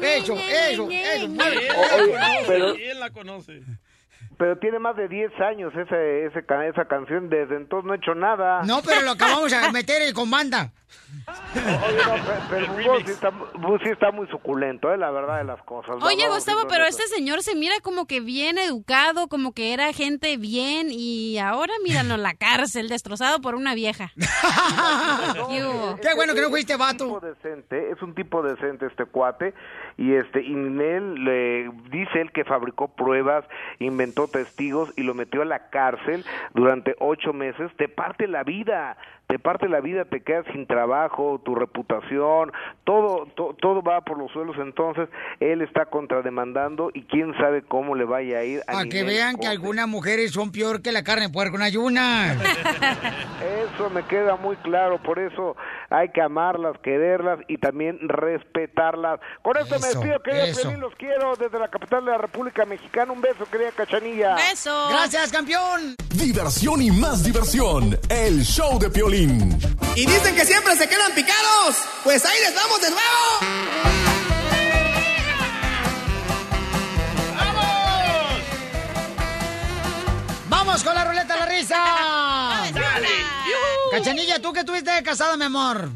Eso, 0.03 0.37
eso, 0.37 0.89
eso. 0.91 1.29
pero- 2.47 2.75
¿Quién 2.75 3.01
la 3.01 3.11
conoce? 3.11 3.61
Pero 4.43 4.59
tiene 4.59 4.81
más 4.81 4.97
de 4.97 5.07
10 5.07 5.41
años 5.41 5.73
ese, 5.77 6.27
ese, 6.27 6.45
ca- 6.45 6.67
esa 6.67 6.87
canción, 6.87 7.29
desde 7.29 7.55
entonces 7.55 7.87
no 7.87 7.95
he 7.95 7.99
hecho 7.99 8.13
nada. 8.17 8.63
No, 8.65 8.83
pero 8.83 9.03
lo 9.03 9.13
acabamos 9.13 9.53
a 9.53 9.71
meter 9.73 10.03
con 10.15 10.33
banda. 10.33 10.73
Oye, 11.55 11.97
no, 12.05 12.15
pe- 12.15 12.43
pero 12.51 12.99
sí 13.07 13.11
está, 13.13 13.31
Bus 13.31 13.81
sí 13.85 13.91
está 13.91 14.11
muy 14.11 14.27
suculento, 14.29 14.93
eh, 14.93 14.99
la 14.99 15.13
verdad 15.13 15.39
de 15.39 15.45
las 15.45 15.63
cosas. 15.63 15.95
Oye, 16.03 16.29
Gustavo, 16.29 16.63
pero 16.69 16.85
este 16.87 17.07
señor 17.07 17.43
se 17.45 17.55
mira 17.55 17.77
como 17.85 18.07
que 18.07 18.21
bien 18.21 18.59
educado, 18.59 19.29
como 19.29 19.53
que 19.53 19.73
era 19.75 19.93
gente 19.93 20.37
bien 20.39 20.89
y 20.91 21.39
ahora 21.39 21.73
míranos 21.85 22.19
la 22.19 22.35
cárcel, 22.35 22.89
destrozado 22.89 23.41
por 23.41 23.55
una 23.55 23.75
vieja. 23.77 24.11
¿Qué 26.03 26.15
bueno 26.17 26.35
que 26.35 26.41
no 26.43 26.51
fuiste 26.51 26.73
Es 26.75 26.79
un 26.81 26.85
vato. 26.87 27.05
tipo 27.05 27.21
decente, 27.21 27.91
es 27.93 28.03
un 28.03 28.15
tipo 28.15 28.43
decente 28.43 28.87
este 28.87 29.05
cuate 29.07 29.55
y 29.97 30.15
este 30.15 30.43
y 30.43 30.55
Ninel 30.55 31.25
le 31.25 31.71
dice 31.91 32.21
él 32.21 32.33
que 32.33 32.45
fabricó 32.45 32.89
pruebas, 32.89 33.45
inventó 33.79 34.29
testigos 34.29 34.93
y 34.97 35.03
lo 35.03 35.15
metió 35.15 35.43
a 35.43 35.47
la 35.47 35.71
cárcel 35.71 36.25
durante 36.55 36.95
ocho 36.99 37.33
meses. 37.33 37.71
Te 37.77 37.89
parte 37.89 38.27
la 38.27 38.45
vida, 38.45 38.97
te 39.27 39.39
parte 39.39 39.67
la 39.69 39.81
vida, 39.81 40.05
te 40.05 40.21
quedas 40.21 40.45
sin 40.53 40.67
trabajo, 40.67 41.41
tu 41.43 41.55
reputación, 41.55 42.53
todo 42.85 43.27
to- 43.35 43.57
todo 43.61 43.83
va 43.83 44.03
por 44.03 44.19
los 44.19 44.31
suelos. 44.33 44.57
Entonces 44.59 45.09
él 45.41 45.63
está 45.63 45.87
contrademandando 45.87 46.91
y 46.93 47.05
quién 47.05 47.33
sabe 47.39 47.63
cómo 47.63 47.95
le 47.95 48.05
vaya 48.05 48.39
a 48.41 48.45
ir 48.45 48.61
a 48.67 48.73
Para 48.73 48.85
que 48.89 49.05
vean 49.05 49.37
que 49.37 49.47
algunas 49.47 49.89
mujeres 49.89 50.33
son 50.33 50.53
peor 50.53 50.83
que 50.83 50.93
la 50.93 51.03
carne 51.03 51.29
de 51.29 51.33
puerco 51.33 51.57
en 51.57 51.63
ayunas. 51.63 52.37
Eso 53.75 53.89
me 53.91 54.03
queda 54.05 54.37
muy 54.37 54.57
claro, 54.57 55.03
por 55.03 55.19
eso 55.19 55.57
hay 55.91 56.11
que 56.11 56.21
amarlas, 56.21 56.77
quererlas 56.83 57.39
y 57.49 57.57
también 57.59 57.99
respetarlas. 58.09 59.19
Con 59.43 59.57
esto 59.57 59.79
me 59.81 59.89
Eso, 59.89 59.99
despido, 60.01 60.21
querido 60.23 60.45
eso. 60.45 60.61
Piolín, 60.63 60.81
los 60.81 60.95
quiero 60.97 61.35
desde 61.37 61.59
la 61.59 61.69
capital 61.69 62.05
de 62.05 62.11
la 62.13 62.19
República 62.19 62.65
Mexicana. 62.67 63.13
Un 63.13 63.21
beso, 63.21 63.47
querida 63.51 63.71
Cachanilla. 63.73 64.35
¡Beso! 64.37 64.89
Gracias, 64.91 65.33
campeón. 65.33 65.97
Diversión 66.15 66.83
y 66.83 66.91
más 66.91 67.25
diversión. 67.25 67.99
El 68.09 68.43
show 68.43 68.79
de 68.79 68.91
Piolín. 68.91 69.12
Y 69.15 70.07
dicen 70.07 70.35
que 70.35 70.47
siempre 70.47 70.75
se 70.75 70.89
quedan 70.89 71.13
picados. 71.13 71.77
Pues 72.03 72.25
ahí 72.25 72.39
les 72.41 72.55
vamos 72.55 72.81
de 72.81 72.91
nuevo. 72.91 73.03
Vamos 80.49 80.83
con 80.83 80.95
la 80.95 81.05
ruleta 81.05 81.35
de 81.35 81.41
la 81.41 81.47
risa. 81.47 82.82
Cachanilla, 83.93 84.41
¿tú 84.41 84.53
que 84.55 84.61
estuviste 84.61 85.03
casada, 85.03 85.37
mi 85.37 85.45
amor? 85.45 85.91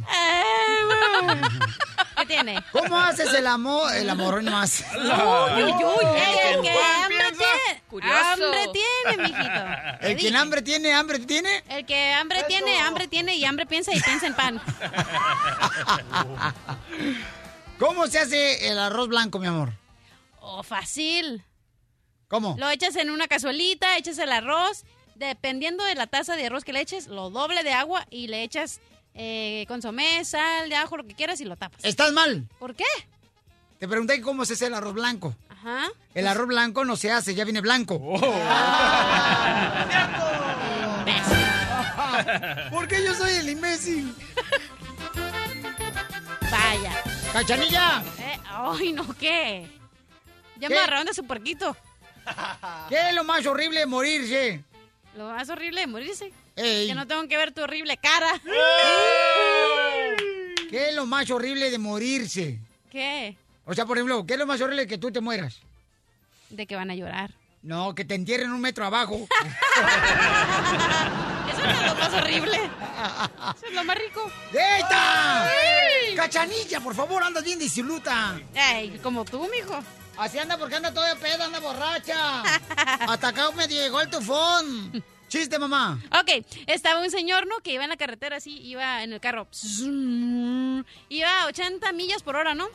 ¿Qué 2.18 2.26
tiene? 2.26 2.62
¿Cómo 2.70 2.98
haces 2.98 3.32
el 3.32 3.46
amor? 3.46 3.90
El 3.94 4.10
amor, 4.10 4.34
hoy 4.34 4.44
nomás. 4.44 4.84
Uy, 4.94 5.62
uy, 5.62 5.72
uy. 5.72 6.04
El 6.44 6.60
que 6.62 6.72
Juan 6.72 7.04
hambre 7.04 7.18
piensa. 7.18 7.38
tiene. 7.38 7.82
Curioso. 7.88 8.14
Hambre 8.32 8.68
tiene, 8.72 9.22
mijito. 9.22 9.64
El 10.00 10.16
quien 10.16 10.18
dije. 10.18 10.36
hambre 10.36 10.62
tiene, 10.62 10.92
hambre 10.94 11.18
tiene. 11.20 11.64
El 11.70 11.86
que 11.86 12.12
hambre 12.12 12.44
tiene, 12.44 12.78
hambre 12.80 13.08
tiene 13.08 13.34
y 13.36 13.44
hambre 13.46 13.64
piensa 13.66 13.94
y 13.94 14.00
piensa 14.00 14.26
en 14.26 14.34
pan. 14.34 14.60
¿Cómo 17.78 18.06
se 18.08 18.18
hace 18.18 18.68
el 18.70 18.78
arroz 18.78 19.08
blanco, 19.08 19.38
mi 19.38 19.46
amor? 19.46 19.72
Oh, 20.40 20.62
fácil. 20.62 21.42
¿Cómo? 22.28 22.56
Lo 22.58 22.68
echas 22.70 22.96
en 22.96 23.10
una 23.10 23.28
cazuelita, 23.28 23.96
echas 23.96 24.18
el 24.18 24.32
arroz. 24.32 24.84
Dependiendo 25.16 25.82
de 25.84 25.94
la 25.94 26.06
taza 26.06 26.36
de 26.36 26.44
arroz 26.46 26.62
que 26.62 26.74
le 26.74 26.80
eches, 26.80 27.06
lo 27.06 27.30
doble 27.30 27.62
de 27.62 27.72
agua 27.72 28.06
y 28.10 28.28
le 28.28 28.42
echas 28.42 28.80
eh, 29.14 29.64
consomé, 29.66 30.22
sal, 30.26 30.68
de 30.68 30.76
ajo, 30.76 30.98
lo 30.98 31.06
que 31.06 31.14
quieras 31.14 31.40
y 31.40 31.46
lo 31.46 31.56
tapas. 31.56 31.82
¿Estás 31.82 32.12
mal? 32.12 32.46
¿Por 32.58 32.74
qué? 32.74 32.84
Te 33.78 33.88
pregunté 33.88 34.20
cómo 34.20 34.44
se 34.44 34.52
hace 34.52 34.66
el 34.66 34.74
arroz 34.74 34.92
blanco. 34.92 35.34
Ajá. 35.48 35.86
El 36.14 36.26
arroz 36.26 36.48
blanco 36.48 36.84
no 36.84 36.96
se 36.96 37.10
hace, 37.10 37.34
ya 37.34 37.44
viene 37.44 37.62
blanco. 37.62 37.98
¿Por 42.70 42.88
qué 42.88 43.02
yo 43.02 43.14
soy 43.14 43.32
el 43.32 43.48
imbécil? 43.48 44.14
Vaya. 46.50 47.02
¡Cachanilla! 47.32 48.02
Eh, 48.18 48.38
ay, 48.44 48.92
no, 48.92 49.06
¿qué? 49.18 49.66
Ya 50.56 50.68
¿Qué? 50.68 50.74
me 50.74 50.80
agarraron 50.80 51.06
de 51.06 51.14
su 51.14 51.26
puerquito. 51.26 51.74
¿Qué 52.90 53.08
es 53.08 53.14
lo 53.14 53.24
más 53.24 53.46
horrible 53.46 53.80
de 53.80 53.86
morirse? 53.86 54.62
Lo 55.16 55.28
más 55.28 55.48
horrible 55.48 55.80
de 55.80 55.86
morirse. 55.86 56.30
Ey. 56.56 56.88
Que 56.88 56.94
no 56.94 57.06
tengo 57.06 57.26
que 57.26 57.38
ver 57.38 57.52
tu 57.52 57.62
horrible 57.62 57.96
cara. 57.96 58.38
¿Qué 60.70 60.90
es 60.90 60.94
lo 60.94 61.06
más 61.06 61.30
horrible 61.30 61.70
de 61.70 61.78
morirse? 61.78 62.58
¿Qué? 62.90 63.34
O 63.64 63.72
sea, 63.74 63.86
por 63.86 63.96
ejemplo, 63.96 64.26
¿qué 64.26 64.34
es 64.34 64.38
lo 64.38 64.46
más 64.46 64.60
horrible 64.60 64.82
de 64.82 64.88
que 64.88 64.98
tú 64.98 65.10
te 65.10 65.22
mueras? 65.22 65.60
De 66.50 66.66
que 66.66 66.76
van 66.76 66.90
a 66.90 66.94
llorar. 66.94 67.30
No, 67.62 67.94
que 67.94 68.04
te 68.04 68.14
entierren 68.14 68.52
un 68.52 68.60
metro 68.60 68.84
abajo. 68.84 69.14
Eso 71.50 71.62
no 71.62 71.70
es 71.70 71.86
lo 71.86 71.94
más 71.94 72.12
horrible. 72.12 72.56
Eso 73.56 73.66
es 73.66 73.72
lo 73.74 73.84
más 73.84 73.96
rico. 73.98 74.30
¡Eita! 74.52 75.50
¡Ey! 75.50 76.14
¡Cachanilla, 76.14 76.80
por 76.80 76.94
favor, 76.94 77.22
andas 77.22 77.42
bien 77.42 77.58
disiluta! 77.58 78.38
Ey, 78.54 79.00
como 79.02 79.24
tú, 79.24 79.48
mijo. 79.48 79.82
Así 80.16 80.38
anda 80.38 80.56
porque 80.56 80.76
anda 80.76 80.92
toda 80.92 81.14
peda, 81.16 81.44
anda 81.46 81.60
borracha. 81.60 82.42
Hasta 83.00 83.28
acá 83.28 83.50
me 83.52 83.68
llegó 83.68 84.00
el 84.00 84.10
tufón. 84.10 85.04
Chiste, 85.28 85.58
mamá. 85.58 86.00
Ok, 86.20 86.46
estaba 86.66 87.00
un 87.00 87.10
señor, 87.10 87.46
¿no? 87.46 87.58
Que 87.58 87.72
iba 87.72 87.84
en 87.84 87.90
la 87.90 87.96
carretera 87.96 88.36
así, 88.36 88.58
iba 88.62 89.02
en 89.02 89.12
el 89.12 89.20
carro. 89.20 89.48
Iba 91.08 91.42
a 91.42 91.46
80 91.46 91.92
millas 91.92 92.22
por 92.22 92.36
hora, 92.36 92.54
¿no? 92.54 92.68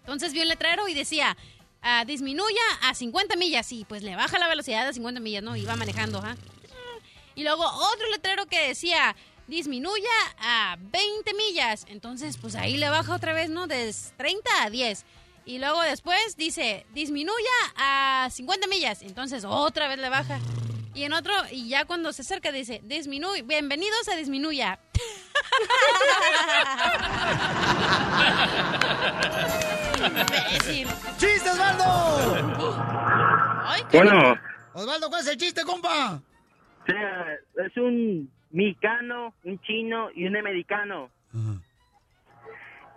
Entonces 0.00 0.32
vio 0.32 0.42
el 0.42 0.48
letrero 0.48 0.88
y 0.88 0.94
decía, 0.94 1.36
ah, 1.82 2.04
disminuya 2.06 2.62
a 2.82 2.94
50 2.94 3.36
millas. 3.36 3.70
Y 3.72 3.84
pues 3.84 4.02
le 4.02 4.16
baja 4.16 4.38
la 4.38 4.48
velocidad 4.48 4.86
a 4.86 4.92
50 4.92 5.20
millas, 5.20 5.42
¿no? 5.42 5.56
Iba 5.56 5.76
manejando, 5.76 6.20
¿ah? 6.24 6.36
Y 7.34 7.42
luego 7.42 7.64
otro 7.64 8.08
letrero 8.10 8.46
que 8.46 8.68
decía, 8.68 9.16
disminuya 9.48 10.08
a 10.38 10.76
20 10.78 11.34
millas. 11.34 11.86
Entonces, 11.88 12.38
pues 12.38 12.54
ahí 12.54 12.76
le 12.76 12.88
baja 12.88 13.14
otra 13.14 13.32
vez, 13.32 13.50
¿no? 13.50 13.66
De 13.66 13.94
30 14.16 14.62
a 14.62 14.70
10. 14.70 15.04
Y 15.44 15.58
luego 15.58 15.82
después 15.82 16.36
dice, 16.36 16.86
disminuya 16.92 17.34
a 17.76 18.28
50 18.30 18.66
millas. 18.68 19.02
Entonces 19.02 19.44
otra 19.44 19.88
vez 19.88 19.98
le 19.98 20.08
baja. 20.08 20.38
Y 20.94 21.04
en 21.04 21.12
otro, 21.12 21.32
y 21.50 21.68
ya 21.68 21.84
cuando 21.84 22.12
se 22.12 22.22
acerca 22.22 22.52
dice, 22.52 22.80
disminuye, 22.84 23.42
bienvenidos 23.42 24.08
a 24.08 24.16
disminuya. 24.16 24.78
Imbécil. 30.06 30.86
¡Chiste, 31.16 31.50
Osvaldo! 31.50 31.84
Bueno, 33.92 34.34
Osvaldo, 34.72 35.08
¿cuál 35.08 35.20
es 35.22 35.28
el 35.28 35.36
chiste, 35.36 35.62
compa? 35.64 36.20
sí, 36.86 36.92
es 37.64 37.76
un 37.76 38.30
mexicano, 38.50 39.34
un 39.44 39.60
chino 39.60 40.08
y 40.14 40.26
un 40.26 40.36
americano. 40.36 41.10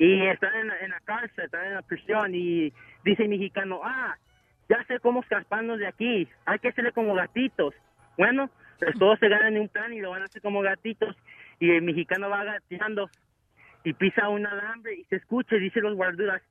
Y 0.04 0.28
están 0.28 0.54
en, 0.54 0.90
la 0.90 1.00
cárcel, 1.06 1.46
están 1.46 1.66
en 1.66 1.76
la 1.76 1.82
prisión 1.82 2.36
y 2.36 2.74
dice 3.06 3.24
el 3.24 3.30
mexicano, 3.30 3.80
ah, 3.86 4.18
ya 4.68 4.84
sé 4.84 5.00
cómo 5.00 5.22
escaparnos 5.22 5.80
de 5.80 5.88
aquí, 5.88 6.28
hay 6.46 6.60
que 6.60 6.68
hacerle 6.68 6.92
como 6.92 7.16
gatitos. 7.16 7.74
Bueno, 8.18 8.50
pues 8.80 9.00
todos 9.00 9.18
se 9.20 9.30
ganan 9.30 9.56
un 9.56 9.70
plan 9.70 9.94
y 9.94 10.02
lo 10.02 10.10
van 10.10 10.24
a 10.24 10.26
hacer 10.26 10.42
como 10.42 10.62
gatitos 10.62 11.16
y 11.58 11.72
el 11.72 11.84
mexicano 11.84 12.30
va 12.30 12.44
gateando 12.44 13.10
y 13.86 13.94
pisa 13.94 14.28
un 14.28 14.46
alambre 14.46 14.94
y 14.94 15.06
se 15.06 15.16
escucha 15.16 15.56
y 15.56 15.62
dice 15.62 15.80
los 15.80 15.96
guarduras, 15.96 16.42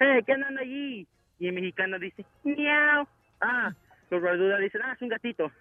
eh, 0.00 0.22
¿qué 0.24 0.32
andan 0.32 0.56
allí? 0.56 1.06
Y 1.38 1.48
el 1.48 1.52
mexicano 1.52 1.98
dice, 1.98 2.24
miau. 2.44 3.06
Ah, 3.42 3.74
los 4.08 4.22
guarduras 4.22 4.58
dicen, 4.58 4.80
ah, 4.86 4.94
es 4.94 5.02
un 5.02 5.10
gatito. 5.10 5.52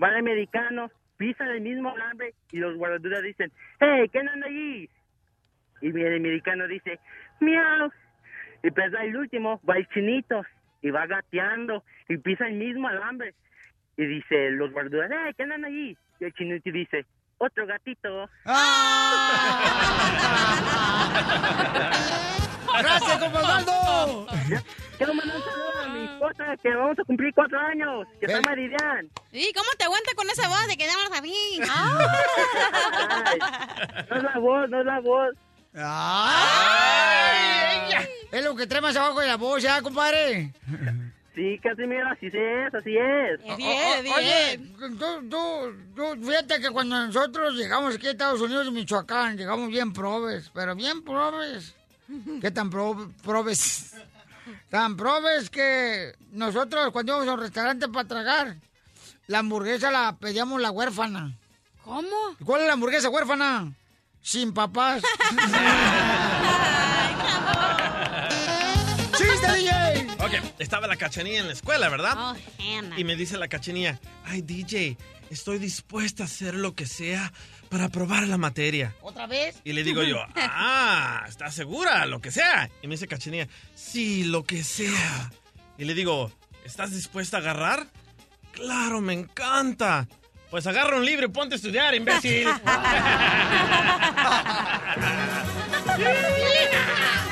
Va 0.00 0.10
el 0.10 0.16
americano, 0.18 0.92
pisa 1.16 1.44
el 1.50 1.60
mismo 1.60 1.92
alambre 1.92 2.34
y 2.52 2.58
los 2.58 2.76
guarduras 2.76 3.24
dicen, 3.24 3.50
hey, 3.80 4.08
¿qué 4.12 4.20
andan 4.20 4.44
allí? 4.44 4.88
Y 5.80 5.88
el 5.88 6.16
americano 6.16 6.66
dice, 6.66 6.98
miau. 7.40 7.90
Y 8.62 8.70
pues 8.70 8.94
va 8.94 9.04
el 9.04 9.16
último, 9.16 9.60
va 9.68 9.76
el 9.76 9.86
chinito 9.88 10.42
y 10.80 10.90
va 10.90 11.06
gateando 11.06 11.84
y 12.08 12.16
pisa 12.16 12.46
el 12.46 12.54
mismo 12.54 12.88
alambre. 12.88 13.34
Y 13.96 14.06
dice 14.06 14.50
los 14.52 14.72
guarduras, 14.72 15.10
hey, 15.12 15.32
¿qué 15.36 15.42
andan 15.42 15.64
allí? 15.64 15.96
Y 16.20 16.24
el 16.24 16.32
chinito 16.32 16.70
dice, 16.70 17.04
otro 17.38 17.66
gatito. 17.66 18.28
¡Gracias, 22.78 23.18
compa 23.18 23.38
Osvaldo! 23.40 24.26
Quiero 24.96 25.14
mandar 25.14 25.36
un 25.36 25.42
saludo 25.42 25.80
a 25.84 25.88
mi 25.88 26.04
esposa 26.04 26.56
que 26.62 26.74
vamos 26.74 26.98
a 26.98 27.04
cumplir 27.04 27.34
cuatro 27.34 27.58
años, 27.58 28.06
que 28.20 28.26
se 28.26 28.34
llama 28.34 28.54
Lilian. 28.54 29.10
¿Y 29.32 29.52
cómo 29.52 29.68
te 29.76 29.84
aguanta 29.84 30.12
con 30.16 30.28
esa 30.30 30.48
voz 30.48 30.66
de 30.68 30.76
que 30.76 30.86
llamas 30.86 31.12
a 31.18 31.20
mí? 31.22 31.60
No 34.10 34.16
es 34.16 34.22
la 34.22 34.38
voz, 34.38 34.70
no 34.70 34.80
es 34.80 34.86
la 34.86 35.00
voz. 35.00 35.34
¡Ay! 35.76 37.94
Es 38.32 38.44
lo 38.44 38.54
que 38.56 38.66
trae 38.66 38.80
más 38.80 38.96
abajo 38.96 39.20
de 39.20 39.26
la 39.28 39.36
voz, 39.36 39.62
¿ya, 39.62 39.80
compadre? 39.82 40.52
Sí, 41.34 41.58
Casimiro, 41.62 42.08
así 42.08 42.26
es, 42.26 42.74
así 42.74 42.96
es. 42.96 43.40
O- 43.44 43.54
o- 43.54 44.14
Oye, 44.16 44.58
tú, 44.78 45.28
tú, 45.28 45.74
tú, 45.96 46.16
fíjate 46.26 46.60
que 46.60 46.70
cuando 46.70 47.06
nosotros 47.06 47.54
llegamos 47.54 47.94
aquí 47.96 48.06
a 48.06 48.10
Estados 48.12 48.40
Unidos, 48.40 48.70
Michoacán, 48.72 49.36
llegamos 49.36 49.68
bien 49.68 49.92
probes, 49.92 50.50
pero 50.54 50.74
bien 50.76 51.02
probes. 51.02 51.74
¿Qué 52.40 52.50
tan 52.50 52.70
pro- 52.70 53.10
probes? 53.22 53.94
Tan 54.70 54.96
probes 54.96 55.50
que 55.50 56.14
nosotros 56.32 56.90
cuando 56.92 57.12
íbamos 57.12 57.28
a 57.28 57.34
un 57.34 57.40
restaurante 57.40 57.88
para 57.88 58.08
tragar, 58.08 58.56
la 59.26 59.38
hamburguesa 59.40 59.90
la 59.90 60.16
pedíamos 60.20 60.60
la 60.60 60.70
huérfana. 60.70 61.32
¿Cómo? 61.82 62.08
¿Cuál 62.44 62.60
es 62.62 62.66
la 62.68 62.74
hamburguesa 62.74 63.08
huérfana? 63.10 63.72
Sin 64.24 64.54
papás. 64.54 65.02
¡Chiste, 69.18 69.52
DJ! 69.54 70.06
Ok, 70.18 70.32
estaba 70.58 70.86
la 70.86 70.96
cachanilla 70.96 71.40
en 71.40 71.48
la 71.48 71.52
escuela, 71.52 71.90
¿verdad? 71.90 72.14
Oh, 72.16 72.34
Hannah. 72.58 72.98
Y 72.98 73.04
me 73.04 73.16
dice 73.16 73.36
la 73.36 73.48
cachanilla, 73.48 74.00
ay 74.24 74.40
DJ, 74.40 74.96
estoy 75.28 75.58
dispuesta 75.58 76.22
a 76.22 76.26
hacer 76.26 76.54
lo 76.54 76.74
que 76.74 76.86
sea 76.86 77.34
para 77.68 77.90
probar 77.90 78.26
la 78.26 78.38
materia. 78.38 78.96
¿Otra 79.02 79.26
vez? 79.26 79.60
Y 79.62 79.74
le 79.74 79.84
digo 79.84 80.02
yo, 80.02 80.16
ah, 80.36 81.26
¿estás 81.28 81.54
segura? 81.54 82.06
Lo 82.06 82.22
que 82.22 82.30
sea. 82.30 82.70
Y 82.80 82.86
me 82.86 82.94
dice 82.94 83.06
Cachanilla, 83.06 83.46
sí, 83.74 84.24
lo 84.24 84.44
que 84.44 84.64
sea. 84.64 85.30
Y 85.76 85.84
le 85.84 85.92
digo, 85.92 86.32
¿estás 86.64 86.92
dispuesta 86.92 87.36
a 87.36 87.40
agarrar? 87.40 87.88
Claro, 88.52 89.02
me 89.02 89.12
encanta. 89.12 90.08
Pues 90.54 90.68
agarra 90.68 90.96
un 90.98 91.04
libro 91.04 91.26
y 91.26 91.30
ponte 91.30 91.56
a 91.56 91.56
estudiar, 91.56 91.96
imbécil. 91.96 92.46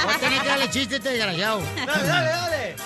A 0.05 0.19
tener 0.19 0.43
que 0.43 0.49
darle 0.49 0.69
chiste 0.71 0.95
a 0.95 0.99
este 0.99 1.11
desgraciado. 1.11 1.61
Dale, 1.87 2.09
dale, 2.09 2.29
dale. 2.29 2.77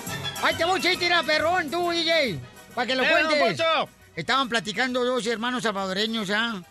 Ahí 0.43 0.55
te 0.55 0.67
voy 0.67 0.79
chiste, 0.79 1.07
era 1.07 1.23
perrón, 1.23 1.71
tú, 1.71 1.91
DJ. 1.91 2.39
Para 2.75 2.87
que 2.87 2.95
lo 2.97 3.03
Eh, 3.03 3.09
cuentes. 3.11 3.39
Poncho. 3.63 3.89
Estaban 4.15 4.51
platicando 4.51 5.07
dos 5.07 5.27
hermanos 5.27 5.63
salvadoreños, 5.63 6.29
¿ah? 6.29 6.63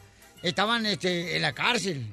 Estaban 0.43 0.85
este, 0.85 1.35
en 1.35 1.41
la 1.41 1.53
cárcel. 1.53 2.05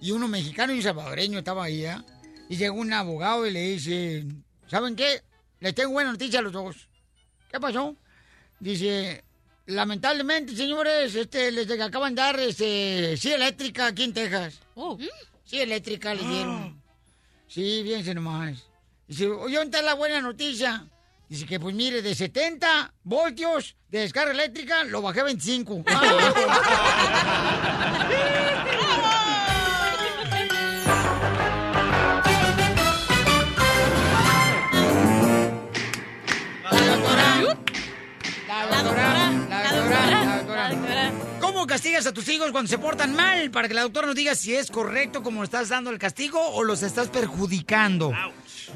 Y 0.00 0.12
uno 0.12 0.28
mexicano 0.28 0.72
y 0.72 0.76
un 0.76 0.82
salvadoreño 0.82 1.40
estaba 1.40 1.64
ahí, 1.64 1.84
¿ah? 1.84 2.02
Y 2.48 2.56
llegó 2.56 2.80
un 2.80 2.90
abogado 2.94 3.46
y 3.46 3.50
le 3.50 3.60
dice, 3.60 4.24
¿saben 4.66 4.96
qué? 4.96 5.22
Les 5.60 5.74
tengo 5.74 5.90
buena 5.90 6.12
noticia 6.12 6.38
a 6.38 6.42
los 6.42 6.54
dos. 6.54 6.88
¿Qué 7.52 7.60
pasó? 7.60 7.94
Dice, 8.58 9.25
lamentablemente, 9.66 10.56
señores, 10.56 11.14
este, 11.14 11.50
les 11.52 11.68
acaban 11.80 12.14
de 12.14 12.22
dar 12.22 12.40
este, 12.40 13.16
sí 13.16 13.32
eléctrica 13.32 13.86
aquí 13.86 14.04
en 14.04 14.14
Texas. 14.14 14.60
Oh. 14.74 14.98
Sí 15.44 15.60
eléctrica 15.60 16.14
le 16.14 16.22
dieron. 16.22 16.82
Sí, 17.46 17.82
fíjense 17.84 18.14
nomás. 18.14 18.64
Dice, 19.06 19.28
oye, 19.28 19.56
¿dónde 19.56 19.76
está 19.76 19.82
la 19.86 19.94
buena 19.94 20.20
noticia? 20.20 20.86
Dice 21.28 21.46
que, 21.46 21.58
pues 21.58 21.74
mire, 21.74 22.02
de 22.02 22.14
70 22.14 22.94
voltios 23.02 23.76
de 23.88 24.00
descarga 24.00 24.32
eléctrica, 24.32 24.84
lo 24.84 25.02
bajé 25.02 25.20
a 25.20 25.24
25. 25.24 25.84
La 36.70 36.80
doctora, 36.80 37.36
la 38.48 38.66
doctora, 38.66 38.66
la 38.68 38.82
doctora. 38.82 39.25
¿Cómo 41.66 41.74
castigas 41.74 42.06
a 42.06 42.12
tus 42.14 42.28
hijos 42.28 42.52
cuando 42.52 42.68
se 42.68 42.78
portan 42.78 43.12
mal? 43.16 43.50
Para 43.50 43.66
que 43.66 43.74
la 43.74 43.82
doctora 43.82 44.06
nos 44.06 44.14
diga 44.14 44.36
si 44.36 44.54
es 44.54 44.70
correcto 44.70 45.24
como 45.24 45.42
estás 45.42 45.68
dando 45.68 45.90
el 45.90 45.98
castigo 45.98 46.40
o 46.40 46.62
los 46.62 46.84
estás 46.84 47.08
perjudicando. 47.08 48.12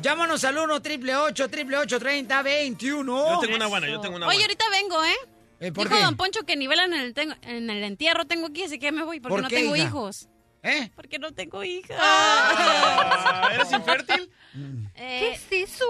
Llámanos 0.02 0.42
al 0.42 0.58
1 0.58 0.82
triple 0.82 1.14
8 1.14 1.48
30 1.48 2.42
21 2.42 3.28
Yo 3.34 3.38
tengo 3.38 3.54
una 3.54 3.66
buena, 3.68 3.86
yo 3.88 4.00
tengo 4.00 4.16
una 4.16 4.26
Oye, 4.26 4.38
buena. 4.38 4.42
ahorita 4.42 4.64
vengo, 4.72 5.04
¿eh? 5.04 5.14
Eh, 5.60 5.70
¿por 5.72 5.84
Dijo 5.86 5.98
qué? 6.00 6.04
Don 6.04 6.16
Poncho 6.16 6.40
que 6.44 6.56
nivelan 6.56 6.92
en 6.92 7.00
el, 7.02 7.14
tengo- 7.14 7.36
en 7.42 7.70
el 7.70 7.84
entierro 7.84 8.24
tengo 8.26 8.48
aquí, 8.48 8.64
así 8.64 8.80
que 8.80 8.90
me 8.90 9.04
voy 9.04 9.20
porque 9.20 9.34
¿Por 9.34 9.42
no 9.42 9.48
qué, 9.48 9.54
tengo 9.56 9.76
hija? 9.76 9.86
hijos. 9.86 10.28
¿Eh? 10.62 10.90
Porque 10.94 11.18
no 11.18 11.32
tengo 11.32 11.64
hijas. 11.64 11.96
Ah, 12.00 13.48
¿Eres 13.54 13.72
infértil? 13.72 14.30
¿Qué 14.94 15.32
es 15.32 15.46
eso? 15.50 15.84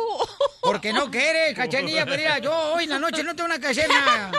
Porque 0.62 0.92
no 0.92 1.10
quiere, 1.10 1.52
cachanilla, 1.55 2.05
pero 2.05 2.18
mira, 2.18 2.38
yo 2.38 2.52
hoy 2.74 2.84
en 2.84 2.90
la 2.90 2.98
noche 3.01 3.24
no 3.24 3.34
tengo 3.34 3.47
una 3.47 3.59
casena. 3.59 4.30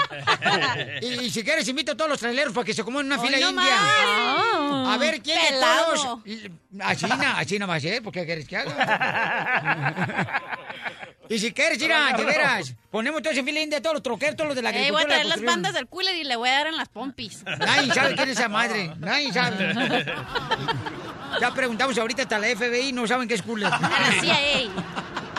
Y, 1.01 1.25
y 1.25 1.29
si 1.31 1.43
quieres, 1.43 1.67
invito 1.67 1.91
a 1.91 1.97
todos 1.97 2.09
los 2.11 2.19
traileros 2.19 2.53
para 2.53 2.63
que 2.65 2.73
se 2.73 2.83
coman 2.83 3.05
una 3.07 3.19
Hoy 3.19 3.27
fila 3.27 3.39
no 3.41 3.49
india. 3.49 3.75
más. 3.75 4.93
A 4.95 4.97
ver, 4.97 5.21
¿quién 5.21 5.37
de 5.53 5.59
todos? 5.59 6.19
Así 6.81 7.05
no, 7.07 7.15
así 7.35 7.59
no 7.59 7.67
va 7.67 7.75
a 7.75 7.79
ser, 7.81 8.01
¿por 8.01 8.13
qué 8.13 8.25
quieres 8.25 8.47
que 8.47 8.55
haga? 8.57 8.71
Y 11.33 11.39
si 11.39 11.51
quieres, 11.53 11.79
mira, 11.79 12.13
de 12.17 12.25
veras, 12.25 12.75
ponemos 12.91 13.21
todos 13.21 13.37
en 13.37 13.45
fila 13.45 13.61
india, 13.61 13.81
todos 13.81 13.93
los 13.95 14.03
troqueros, 14.03 14.35
todos 14.35 14.49
los 14.49 14.55
de 14.55 14.61
la 14.61 14.69
Eh, 14.71 14.91
voy 14.91 15.01
a 15.01 15.05
agricultura. 15.05 15.07
traer 15.07 15.25
la 15.27 15.35
las 15.37 15.45
bandas 15.45 15.73
del 15.73 15.87
cooler 15.87 16.15
y 16.17 16.23
le 16.25 16.35
voy 16.35 16.49
a 16.49 16.51
dar 16.53 16.67
en 16.67 16.75
las 16.77 16.89
pompis. 16.89 17.43
Nadie 17.45 17.93
sabe 17.93 18.15
quién 18.15 18.29
es 18.29 18.37
esa 18.37 18.49
madre, 18.49 18.93
nadie 18.99 19.31
sabe. 19.31 19.73
Ya 21.39 21.53
preguntamos 21.53 21.97
ahorita 21.97 22.23
hasta 22.23 22.37
la 22.37 22.47
FBI, 22.47 22.91
no 22.91 23.07
saben 23.07 23.25
qué 23.27 23.35
es 23.35 23.41
cooler. 23.41 23.71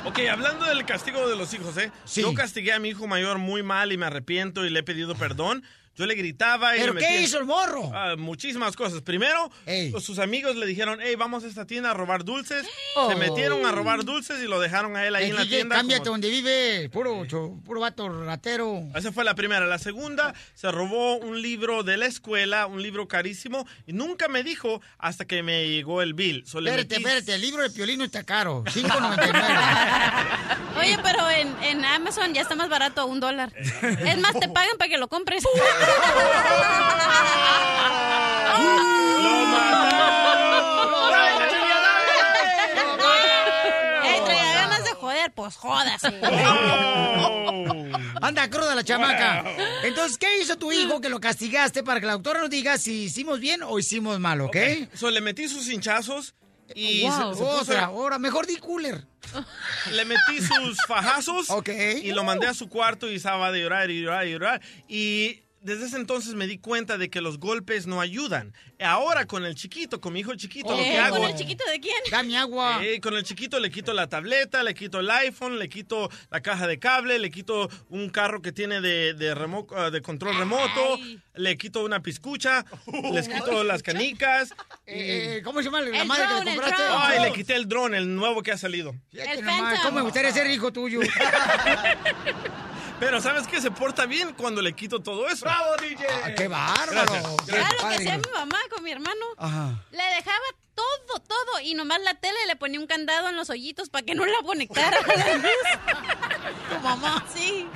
Ok, 0.04 0.18
hablando 0.30 0.64
del 0.64 0.84
castigo 0.86 1.28
de 1.28 1.36
los 1.36 1.52
hijos, 1.52 1.76
¿eh? 1.76 1.92
Yo 2.16 2.32
castigué 2.34 2.72
a 2.72 2.78
mi 2.78 2.88
hijo 2.88 3.06
mayor 3.06 3.36
muy 3.38 3.62
mal 3.62 3.92
y 3.92 3.98
me 3.98 4.06
arrepiento 4.06 4.64
y 4.64 4.70
le 4.70 4.80
he 4.80 4.82
pedido 4.82 5.14
perdón. 5.14 5.62
Yo 5.94 6.06
le 6.06 6.14
gritaba 6.14 6.74
y 6.74 6.80
¿Pero 6.80 6.94
le 6.94 7.00
qué 7.00 7.06
metía- 7.06 7.20
hizo 7.20 7.38
el 7.38 7.44
morro? 7.44 7.90
Ah, 7.94 8.14
muchísimas 8.16 8.76
cosas. 8.76 9.02
Primero, 9.02 9.50
pues, 9.64 10.02
sus 10.02 10.18
amigos 10.18 10.56
le 10.56 10.64
dijeron, 10.64 10.98
hey, 11.02 11.16
vamos 11.16 11.44
a 11.44 11.48
esta 11.48 11.66
tienda 11.66 11.90
a 11.90 11.94
robar 11.94 12.24
dulces. 12.24 12.66
Oh. 12.96 13.10
Se 13.10 13.16
metieron 13.16 13.66
a 13.66 13.72
robar 13.72 14.04
dulces 14.04 14.42
y 14.42 14.46
lo 14.46 14.58
dejaron 14.58 14.96
a 14.96 15.06
él 15.06 15.14
ahí 15.14 15.28
en 15.28 15.36
la 15.36 15.44
tienda. 15.44 15.76
Cámbiate 15.76 16.00
como- 16.04 16.12
donde 16.12 16.30
vive, 16.30 16.88
puro, 16.90 17.26
cho- 17.26 17.60
puro 17.64 17.80
vato 17.80 18.08
ratero. 18.24 18.82
Esa 18.94 19.12
fue 19.12 19.22
la 19.24 19.34
primera. 19.34 19.66
La 19.66 19.78
segunda, 19.78 20.34
se 20.54 20.70
robó 20.72 21.16
un 21.16 21.42
libro 21.42 21.82
de 21.82 21.98
la 21.98 22.06
escuela, 22.06 22.66
un 22.66 22.82
libro 22.82 23.06
carísimo, 23.06 23.66
y 23.86 23.92
nunca 23.92 24.28
me 24.28 24.42
dijo 24.42 24.80
hasta 24.98 25.26
que 25.26 25.42
me 25.42 25.68
llegó 25.68 26.00
el 26.00 26.14
bill. 26.14 26.44
So, 26.46 26.58
Espérate, 26.60 26.96
metí- 26.96 27.06
espérate, 27.06 27.34
el 27.34 27.40
libro 27.42 27.62
de 27.62 27.70
Piolino 27.70 28.02
está 28.04 28.24
caro, 28.24 28.64
5.99. 28.66 30.80
Oye, 30.80 30.98
pero 31.02 31.28
en, 31.30 31.54
en 31.64 31.84
Amazon 31.84 32.32
ya 32.32 32.40
está 32.40 32.54
más 32.54 32.70
barato, 32.70 33.04
un 33.06 33.20
dólar. 33.20 33.52
Es 33.56 34.18
más, 34.18 34.32
te 34.40 34.48
pagan 34.48 34.78
para 34.78 34.88
que 34.88 34.96
lo 34.96 35.08
compres. 35.08 35.44
pues 45.34 45.56
jódase. 45.56 46.20
Oh. 47.24 47.72
Anda 48.22 48.48
cruda 48.48 48.74
la 48.74 48.84
chamaca. 48.84 49.44
Entonces, 49.82 50.16
¿qué 50.18 50.40
hizo 50.40 50.56
tu 50.56 50.72
hijo 50.72 51.00
que 51.00 51.08
lo 51.08 51.20
castigaste 51.20 51.82
para 51.82 52.00
que 52.00 52.06
la 52.06 52.12
doctora 52.12 52.40
nos 52.40 52.50
diga 52.50 52.78
si 52.78 53.04
hicimos 53.04 53.40
bien 53.40 53.62
o 53.62 53.78
hicimos 53.78 54.18
mal, 54.20 54.40
ok? 54.40 54.48
okay. 54.48 54.88
So, 54.94 55.10
le 55.10 55.20
metí 55.20 55.48
sus 55.48 55.68
hinchazos 55.68 56.34
y 56.74 57.02
wow. 57.02 57.34
ahora, 57.80 58.18
mejor 58.18 58.46
di 58.46 58.56
cooler. 58.56 59.04
Le 59.90 60.04
metí 60.04 60.40
sus 60.40 60.78
fajazos 60.86 61.50
okay. 61.50 62.00
y 62.02 62.12
lo 62.12 62.24
mandé 62.24 62.46
a 62.46 62.54
su 62.54 62.68
cuarto 62.68 63.10
y 63.10 63.16
estaba 63.16 63.50
de 63.50 63.60
llorar 63.60 63.90
y 63.90 64.00
llorar 64.00 64.26
y 64.26 64.30
llorar. 64.30 64.60
Y 64.88 65.42
desde 65.62 65.86
ese 65.86 65.96
entonces 65.96 66.34
me 66.34 66.46
di 66.46 66.58
cuenta 66.58 66.98
de 66.98 67.08
que 67.10 67.20
los 67.20 67.38
golpes 67.38 67.86
no 67.86 68.00
ayudan. 68.00 68.52
Ahora 68.80 69.26
con 69.26 69.44
el 69.44 69.54
chiquito, 69.54 70.00
con 70.00 70.12
mi 70.12 70.20
hijo 70.20 70.34
chiquito, 70.34 70.70
lo 70.70 70.76
que 70.76 70.94
Eh, 70.94 70.98
hago... 70.98 71.16
¿Con 71.18 71.28
el 71.30 71.34
chiquito 71.36 71.64
de 71.70 71.80
quién? 71.80 71.96
Dame 72.10 72.36
agua. 72.36 72.80
Eh, 72.84 73.00
con 73.00 73.14
el 73.14 73.22
chiquito 73.22 73.60
le 73.60 73.70
quito 73.70 73.92
la 73.92 74.08
tableta, 74.08 74.62
le 74.62 74.74
quito 74.74 75.00
el 75.00 75.10
iPhone, 75.10 75.58
le 75.58 75.68
quito 75.68 76.10
la 76.30 76.40
caja 76.42 76.66
de 76.66 76.78
cable, 76.78 77.18
le 77.18 77.30
quito 77.30 77.68
un 77.88 78.10
carro 78.10 78.42
que 78.42 78.52
tiene 78.52 78.80
de, 78.80 79.14
de, 79.14 79.34
remo- 79.34 79.66
ah, 79.76 79.90
de 79.90 80.02
control 80.02 80.36
remoto, 80.36 80.98
le 81.34 81.56
quito 81.56 81.84
una 81.84 82.00
piscucha, 82.02 82.64
les 83.12 83.28
quito 83.28 83.64
las 83.64 83.82
canicas. 83.82 84.52
Eh, 84.84 85.36
eh, 85.38 85.42
¿Cómo 85.42 85.60
se 85.60 85.66
llama 85.66 85.80
la 85.80 86.02
El 86.02 86.06
madre 86.08 86.24
drone, 86.24 86.38
que 86.40 86.44
le 86.44 86.50
el 86.52 86.60
compraste? 86.60 86.82
Ay, 86.90 87.22
le 87.22 87.32
quité 87.32 87.54
el 87.54 87.68
dron, 87.68 87.94
el 87.94 88.14
nuevo 88.14 88.42
que 88.42 88.50
ha 88.52 88.58
salido. 88.58 88.94
Nomás, 89.42 89.80
¿Cómo 89.80 89.96
me 89.96 90.02
gustaría 90.02 90.32
ser 90.32 90.50
hijo 90.50 90.72
tuyo? 90.72 91.00
Pero 93.02 93.20
¿sabes 93.20 93.48
qué? 93.48 93.60
Se 93.60 93.72
porta 93.72 94.06
bien 94.06 94.32
cuando 94.32 94.62
le 94.62 94.74
quito 94.74 95.00
todo 95.00 95.26
eso. 95.26 95.44
¡Bravo, 95.44 95.74
DJ! 95.76 96.06
Ah, 96.22 96.34
¡Qué 96.36 96.46
bárbaro! 96.46 96.94
Gracias. 96.94 97.36
Qué 97.46 97.50
¿Sabes 97.50 97.82
lo 97.82 97.88
que 97.88 97.94
hacía 97.96 98.18
mi 98.18 98.30
mamá 98.32 98.58
con 98.70 98.84
mi 98.84 98.92
hermano? 98.92 99.24
Ajá. 99.38 99.84
Le 99.90 100.04
dejaba 100.14 100.44
todo, 100.76 101.18
todo. 101.18 101.60
Y 101.64 101.74
nomás 101.74 102.00
la 102.02 102.14
tele 102.14 102.38
le 102.46 102.54
ponía 102.54 102.78
un 102.78 102.86
candado 102.86 103.28
en 103.28 103.34
los 103.34 103.50
hoyitos 103.50 103.90
para 103.90 104.06
que 104.06 104.14
no 104.14 104.24
la 104.24 104.38
conectara. 104.44 104.98
Tu 106.70 106.78
mamá. 106.78 107.26
Sí. 107.34 107.66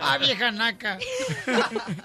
Ah, 0.00 0.18
vieja 0.18 0.52
naca. 0.52 0.98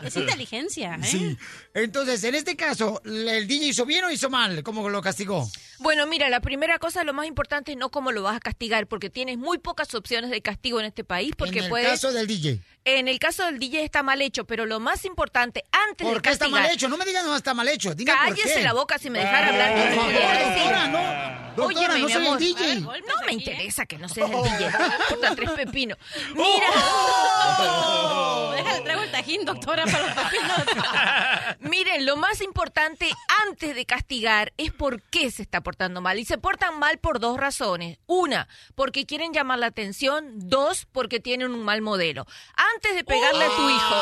Es 0.03 0.15
inteligencia, 0.15 0.95
¿eh? 0.95 1.03
Sí. 1.03 1.37
Entonces, 1.75 2.23
en 2.23 2.35
este 2.35 2.55
caso, 2.55 3.01
¿el 3.03 3.47
DJ 3.47 3.65
hizo 3.67 3.85
bien 3.85 4.05
o 4.05 4.09
hizo 4.09 4.29
mal? 4.29 4.63
¿Cómo 4.63 4.87
lo 4.87 5.01
castigó? 5.01 5.45
Bueno, 5.79 6.07
mira, 6.07 6.29
la 6.29 6.39
primera 6.39 6.79
cosa, 6.79 7.03
lo 7.03 7.11
más 7.13 7.27
importante 7.27 7.73
es 7.73 7.77
no 7.77 7.91
cómo 7.91 8.13
lo 8.13 8.23
vas 8.23 8.37
a 8.37 8.39
castigar, 8.39 8.87
porque 8.87 9.09
tienes 9.09 9.37
muy 9.37 9.57
pocas 9.57 9.93
opciones 9.93 10.29
de 10.31 10.41
castigo 10.41 10.79
en 10.79 10.85
este 10.85 11.03
país. 11.03 11.33
Porque 11.37 11.57
en 11.59 11.63
el 11.65 11.69
puedes- 11.69 11.89
caso 11.89 12.13
del 12.13 12.27
DJ. 12.27 12.61
En 12.85 13.07
el 13.09 13.19
caso 13.19 13.43
del 13.45 13.59
DJ 13.59 13.83
está 13.83 14.03
mal 14.03 14.21
hecho, 14.21 14.45
pero 14.45 14.65
lo 14.65 14.79
más 14.79 15.03
importante, 15.03 15.63
antes 15.89 16.05
¿Por 16.07 16.15
de 16.17 16.21
qué 16.21 16.29
está 16.29 16.45
castigar... 16.45 16.63
mal 16.63 16.71
hecho? 16.71 16.87
No 16.87 16.95
me 16.97 17.03
digas 17.03 17.25
no 17.25 17.35
está 17.35 17.53
mal 17.53 17.67
hecho. 17.67 17.93
Dime 17.93 18.13
por 18.13 18.21
Cállese 18.29 18.53
qué. 18.53 18.61
la 18.63 18.73
boca 18.73 18.97
si 18.97 19.09
me 19.09 19.19
dejara 19.19 19.47
hablar. 19.49 19.95
Por 19.95 20.13
doctora, 20.13 20.87
no. 20.87 21.45
Doctora, 21.55 21.93
Óyeme, 21.95 21.99
no 22.01 22.09
soy 22.09 22.27
el. 22.27 22.37
DJ. 22.37 22.65
Ver, 22.67 22.81
no 23.07 23.25
me 23.25 23.33
interesa 23.33 23.85
que 23.85 23.97
no 23.97 24.07
seas 24.07 24.29
el 24.29 24.43
DJ. 24.43 24.71
Puta, 25.09 25.35
tres 25.35 25.49
pepinos. 25.51 25.97
Mira. 26.35 26.67
Déjale, 28.55 28.81
traigo 28.81 29.01
el 29.03 29.11
tajín, 29.11 29.45
doctora, 29.45 29.85
para 29.85 29.99
los 30.03 30.13
pepinos. 30.15 31.55
Miren, 31.69 32.05
lo 32.05 32.15
más 32.15 32.41
importante 32.41 33.09
antes 33.47 33.75
de 33.75 33.85
castigar 33.85 34.53
es 34.57 34.71
por 34.71 35.01
qué 35.01 35.31
se 35.31 35.41
está 35.41 35.61
portando 35.61 35.99
mal. 36.01 36.19
Y 36.19 36.25
se 36.25 36.37
portan 36.37 36.79
mal 36.79 36.99
por 36.99 37.19
dos 37.19 37.37
razones. 37.37 37.97
Una, 38.05 38.47
porque 38.75 39.05
quieren 39.05 39.33
llamar 39.33 39.59
la 39.59 39.67
atención. 39.67 40.31
Dos, 40.49 40.85
porque 40.91 41.19
tienen 41.19 41.51
un 41.51 41.63
mal 41.63 41.81
modelo. 41.81 42.25
Antes 42.73 42.95
de 42.95 43.03
pegarle 43.03 43.45
a 43.45 43.49
tu 43.49 43.69
hijo... 43.69 43.95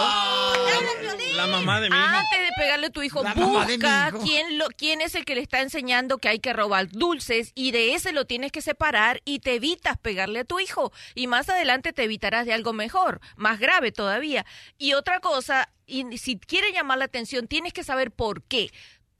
La 1.35 1.47
mamá 1.47 1.81
de 1.81 1.89
mi 1.89 1.95
hijo. 1.95 2.05
Antes 2.05 2.39
de 2.39 2.49
pegarle 2.57 2.87
a 2.87 2.89
tu 2.91 3.01
hijo, 3.01 3.23
La 3.23 3.33
busca 3.33 4.09
hijo. 4.09 4.19
quién, 4.19 4.57
lo, 4.57 4.67
quién 4.67 5.01
es 5.01 5.15
el 5.15 5.25
que 5.25 5.35
le 5.35 5.41
está 5.41 5.61
enseñando 5.61 6.17
que 6.19 6.29
hay 6.29 6.39
que 6.39 6.53
robar 6.53 6.89
dulces 6.89 7.51
y 7.55 7.71
de 7.71 7.95
ese 7.95 8.11
lo 8.11 8.25
tienes 8.25 8.51
que 8.51 8.61
separar 8.61 9.21
y 9.25 9.39
te 9.39 9.55
evitas 9.55 9.97
pegarle 9.97 10.39
a 10.41 10.45
tu 10.45 10.59
hijo. 10.59 10.91
Y 11.15 11.27
más 11.27 11.49
adelante 11.49 11.93
te 11.93 12.03
evitarás 12.03 12.45
de 12.45 12.53
algo 12.53 12.73
mejor, 12.73 13.19
más 13.35 13.59
grave 13.59 13.91
todavía. 13.91 14.45
Y 14.77 14.93
otra 14.93 15.19
cosa, 15.21 15.69
y 15.85 16.17
si 16.17 16.39
quiere 16.39 16.71
llamar 16.71 16.97
la 16.97 17.05
atención, 17.05 17.47
tienes 17.47 17.73
que 17.73 17.83
saber 17.83 18.11
por 18.11 18.43
qué. 18.43 18.69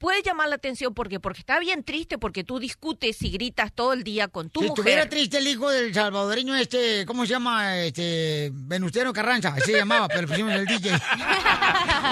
Puede 0.04 0.22
llamar 0.22 0.50
la 0.50 0.56
atención 0.56 0.92
porque 0.92 1.18
porque 1.18 1.40
está 1.40 1.58
bien 1.58 1.82
triste 1.82 2.18
porque 2.18 2.44
tú 2.44 2.58
discutes 2.58 3.22
y 3.22 3.30
gritas 3.30 3.72
todo 3.72 3.94
el 3.94 4.04
día 4.04 4.28
con 4.28 4.50
tu 4.50 4.60
si 4.60 4.66
mujer. 4.66 4.78
estuviera 4.80 5.08
triste 5.08 5.38
el 5.38 5.46
hijo 5.48 5.70
del 5.70 5.94
salvadoreño 5.94 6.54
este, 6.56 7.06
¿cómo 7.06 7.24
se 7.24 7.30
llama? 7.30 7.78
Este, 7.78 8.50
Venustiano 8.52 9.14
Carranza, 9.14 9.54
así 9.56 9.72
se 9.72 9.78
llamaba, 9.78 10.06
pero 10.08 10.28
pusimos 10.28 10.52
el 10.52 10.66
DJ. 10.66 10.90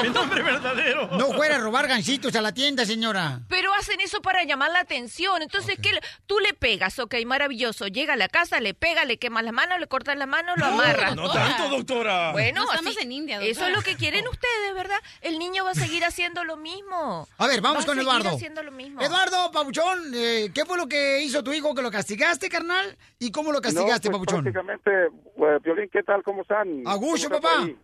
Mi 0.05 0.09
nombre 0.15 0.43
verdadero. 0.43 1.11
No 1.19 1.33
fuera 1.35 1.57
a 1.57 1.59
robar 1.59 1.87
gancitos 1.87 2.35
a 2.35 2.41
la 2.41 2.55
tienda, 2.55 2.87
señora. 2.87 3.43
Pero 3.51 3.75
hacen 3.75 4.01
eso 4.01 4.23
para 4.23 4.43
llamar 4.45 4.71
la 4.71 4.81
atención. 4.81 5.43
Entonces, 5.43 5.77
¿qué? 5.83 5.93
le- 5.93 6.01
Tú 6.25 6.39
le 6.41 6.55
pegas, 6.55 6.99
ok, 6.99 7.15
maravilloso. 7.27 7.89
Llega 7.89 8.15
a 8.15 8.17
la 8.17 8.29
casa, 8.29 8.59
le 8.61 8.73
pega, 8.73 9.05
le 9.05 9.19
quemas 9.19 9.45
las 9.45 9.53
manos, 9.53 9.79
le 9.79 9.87
cortas 9.87 10.17
la 10.17 10.25
mano, 10.25 10.57
lo 10.57 10.65
amarras. 10.65 11.15
No 11.15 11.31
tanto, 11.31 11.69
doctora. 11.69 12.33
Bueno, 12.33 12.65
No 12.65 12.71
estamos 12.73 12.97
así- 12.97 13.05
en 13.05 13.13
India, 13.13 13.37
Eso 13.43 13.47
doctora. 13.61 13.69
es 13.69 13.77
lo 13.77 13.83
que 13.83 13.97
quieren 13.97 14.27
ustedes, 14.29 14.75
¿verdad? 14.75 14.99
El 15.21 15.39
niño 15.39 15.67
va 15.67 15.73
a 15.73 15.75
seguir 15.75 16.07
haciendo 16.07 16.43
lo 16.45 16.57
mismo. 16.57 17.29
A 17.37 17.47
ver, 17.47 17.61
vamos 17.61 17.82
Va 17.83 17.87
con 17.95 17.99
Eduardo. 18.01 18.29
haciendo 18.31 18.63
lo 18.63 18.73
mismo. 18.73 19.01
Eduardo, 19.01 19.51
Pabuchón, 19.53 20.13
eh, 20.15 20.51
¿qué 20.55 20.65
fue 20.65 20.77
lo 20.77 20.87
que 20.87 21.23
hizo 21.23 21.43
tu 21.43 21.53
hijo 21.53 21.75
que 21.75 21.83
lo 21.83 21.91
castigaste, 21.91 22.49
carnal? 22.49 22.97
¿Y 23.19 23.31
cómo 23.31 23.53
lo 23.53 23.61
castigaste, 23.61 24.09
no, 24.09 24.19
pues, 24.19 24.27
Pabuchón? 24.27 24.45
prácticamente, 24.53 24.91
pues, 25.37 25.63
Piolín, 25.63 25.89
¿qué 25.93 26.03
tal? 26.03 26.23
¿Cómo 26.23 26.43
están? 26.43 26.83
A 26.87 26.95
gusto, 26.95 27.29
¿Cómo 27.29 27.37
está 27.37 27.49
papá. 27.51 27.65
ahí? 27.65 27.77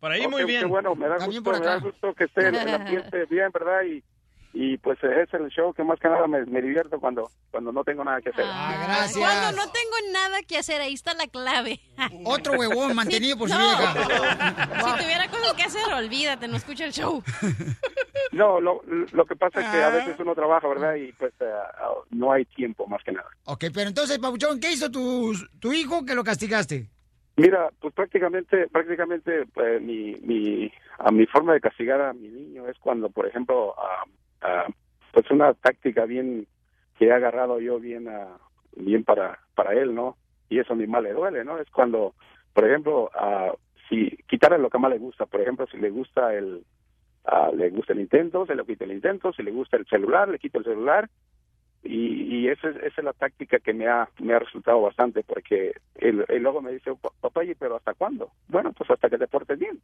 Por 0.00 0.12
ahí 0.12 0.24
Ok, 0.26 0.30
muy 0.30 0.44
bien. 0.44 0.68
bueno, 0.68 0.94
me 0.94 1.08
da 1.08 1.16
gusto, 1.24 1.42
por 1.42 1.58
me 1.58 1.64
da 1.66 1.78
gusto 1.78 2.14
que 2.14 2.24
esté 2.24 2.48
el 2.48 2.56
ambiente 2.68 3.24
bien, 3.30 3.50
¿verdad? 3.52 3.82
Y, 3.84 4.02
y 4.58 4.78
pues 4.78 4.98
eh, 5.04 5.22
es 5.22 5.34
el 5.34 5.48
show 5.48 5.74
que 5.74 5.84
más 5.84 5.98
que 6.00 6.08
nada 6.08 6.26
me, 6.26 6.44
me 6.46 6.62
divierto 6.62 6.98
cuando, 6.98 7.30
cuando 7.50 7.72
no 7.72 7.84
tengo 7.84 8.02
nada 8.04 8.20
que 8.22 8.30
hacer. 8.30 8.44
Ah, 8.48 8.74
gracias. 8.86 9.18
Cuando 9.18 9.52
no 9.52 9.70
tengo 9.70 10.12
nada 10.12 10.42
que 10.42 10.56
hacer, 10.58 10.80
ahí 10.80 10.94
está 10.94 11.12
la 11.14 11.26
clave. 11.26 11.78
Otro 12.24 12.54
huevón 12.54 12.94
mantenido 12.94 13.36
por 13.36 13.48
su 13.50 13.54
No. 13.58 13.64
vieja. 13.68 13.94
Si 14.96 15.02
tuviera 15.02 15.28
cosas 15.28 15.52
que 15.54 15.62
hacer, 15.64 15.92
olvídate, 15.92 16.48
no 16.48 16.56
escucha 16.56 16.84
el 16.86 16.92
show. 16.92 17.22
No, 18.32 18.60
lo, 18.60 18.82
lo 19.12 19.24
que 19.24 19.36
pasa 19.36 19.60
es 19.60 19.66
que 19.68 19.76
Ah. 19.82 19.86
a 19.86 19.90
veces 19.90 20.16
uno 20.18 20.34
trabaja, 20.34 20.66
¿verdad? 20.68 20.94
Y 20.96 21.12
pues 21.12 21.32
eh, 21.40 21.46
no 22.10 22.32
hay 22.32 22.44
tiempo 22.46 22.86
más 22.86 23.02
que 23.04 23.12
nada. 23.12 23.28
Ok, 23.44 23.66
pero 23.72 23.88
entonces, 23.88 24.18
Pabuchón, 24.18 24.58
¿qué 24.58 24.72
hizo 24.72 24.90
tu, 24.90 25.32
tu 25.60 25.72
hijo 25.72 26.04
que 26.04 26.14
lo 26.14 26.24
castigaste? 26.24 26.88
Mira, 27.36 27.68
pues 27.80 27.94
prácticamente, 27.94 28.66
prácticamente 28.68 29.44
pues, 29.54 29.80
mi, 29.80 30.14
mi, 30.22 30.72
a 30.98 31.10
mi 31.12 31.26
forma 31.26 31.52
de 31.54 31.60
castigar 31.60 32.00
a 32.00 32.12
mi 32.14 32.28
niño 32.28 32.66
es 32.68 32.76
cuando, 32.78 33.10
por 33.10 33.26
ejemplo, 33.26 33.74
ah, 33.78 34.04
ah, 34.42 34.66
pues 35.12 35.30
una 35.30 35.54
táctica 35.54 36.04
bien 36.04 36.46
que 36.98 37.06
he 37.06 37.12
agarrado 37.12 37.60
yo 37.60 37.78
bien, 37.78 38.08
bien 38.76 39.04
para, 39.04 39.38
para 39.54 39.74
él, 39.74 39.94
¿no? 39.94 40.16
Y 40.48 40.58
eso 40.58 40.72
a 40.72 40.76
mi 40.76 40.86
más 40.86 41.02
le 41.02 41.12
duele, 41.12 41.44
¿no? 41.44 41.58
Es 41.58 41.70
cuando, 41.70 42.14
por 42.52 42.66
ejemplo, 42.66 43.10
si 43.88 44.16
quitarle 44.28 44.58
lo 44.58 44.70
que 44.70 44.78
más 44.78 44.90
le 44.90 44.98
gusta, 44.98 45.26
por 45.26 45.40
ejemplo, 45.40 45.66
si 45.66 45.78
le 45.78 45.90
gusta 45.90 46.34
el, 46.34 46.64
le 47.54 47.70
gusta 47.70 47.92
el 47.92 47.98
Nintendo, 47.98 48.46
se 48.46 48.54
le 48.54 48.64
quita 48.64 48.84
el 48.84 48.90
Nintendo, 48.90 49.32
si 49.32 49.42
le 49.42 49.50
gusta 49.50 49.76
el 49.76 49.86
celular, 49.86 50.28
le 50.28 50.38
quito 50.38 50.58
el 50.58 50.64
celular, 50.64 51.08
y, 51.82 52.22
y 52.38 52.48
esa, 52.48 52.68
es, 52.70 52.76
esa 52.76 53.00
es 53.00 53.04
la 53.04 53.12
táctica 53.12 53.58
que 53.58 53.72
me 53.72 53.86
ha, 53.86 54.08
me 54.20 54.34
ha 54.34 54.38
resultado 54.38 54.80
bastante 54.80 55.22
porque 55.22 55.72
él 55.96 56.24
luego 56.40 56.60
me 56.62 56.72
dice, 56.72 56.92
"Pa- 57.00 57.10
papá, 57.20 57.44
¿y 57.44 57.54
pero 57.54 57.76
hasta 57.76 57.94
cuándo? 57.94 58.30
Bueno, 58.48 58.72
pues 58.72 58.90
hasta 58.90 59.08
que 59.08 59.18
te 59.18 59.28
portes 59.28 59.58
bien. 59.58 59.80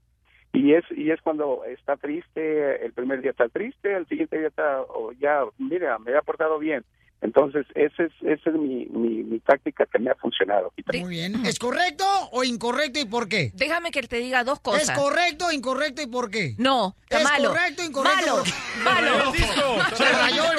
Y 0.52 0.74
es 0.74 0.84
y 0.90 1.10
es 1.10 1.20
cuando 1.22 1.64
está 1.64 1.96
triste, 1.96 2.84
el 2.84 2.92
primer 2.92 3.22
día 3.22 3.30
está 3.30 3.48
triste, 3.48 3.94
el 3.96 4.06
siguiente 4.06 4.38
día 4.38 4.48
está, 4.48 4.82
o 4.82 5.12
ya, 5.12 5.44
mira, 5.58 5.98
me 5.98 6.14
ha 6.14 6.22
portado 6.22 6.58
bien. 6.58 6.84
Entonces, 7.22 7.64
esa 7.76 8.02
es, 8.02 8.12
esa 8.22 8.50
es 8.50 8.56
mi, 8.56 8.86
mi, 8.86 9.22
mi 9.22 9.38
táctica 9.40 9.86
que 9.86 9.98
me 10.00 10.10
ha 10.10 10.14
funcionado. 10.16 10.72
Muy 11.00 11.08
bien. 11.08 11.46
¿Es 11.46 11.58
correcto 11.58 12.04
o 12.32 12.42
incorrecto 12.44 12.98
y 12.98 13.04
por 13.04 13.28
qué? 13.28 13.52
Déjame 13.54 13.90
que 13.92 14.02
te 14.02 14.16
diga 14.16 14.42
dos 14.44 14.58
cosas. 14.60 14.82
¿Es 14.82 14.90
correcto 14.90 15.46
o 15.46 15.52
incorrecto 15.52 16.02
y 16.02 16.08
por 16.08 16.30
qué? 16.30 16.54
No, 16.58 16.96
está 17.04 17.18
¿Es 17.18 17.24
malo. 17.24 17.50
correcto 17.50 17.82
o 17.82 17.84
incorrecto? 17.86 18.44
Malo, 18.82 19.22
malo. 19.32 19.32
Se 19.96 20.04
rayó. 20.04 20.42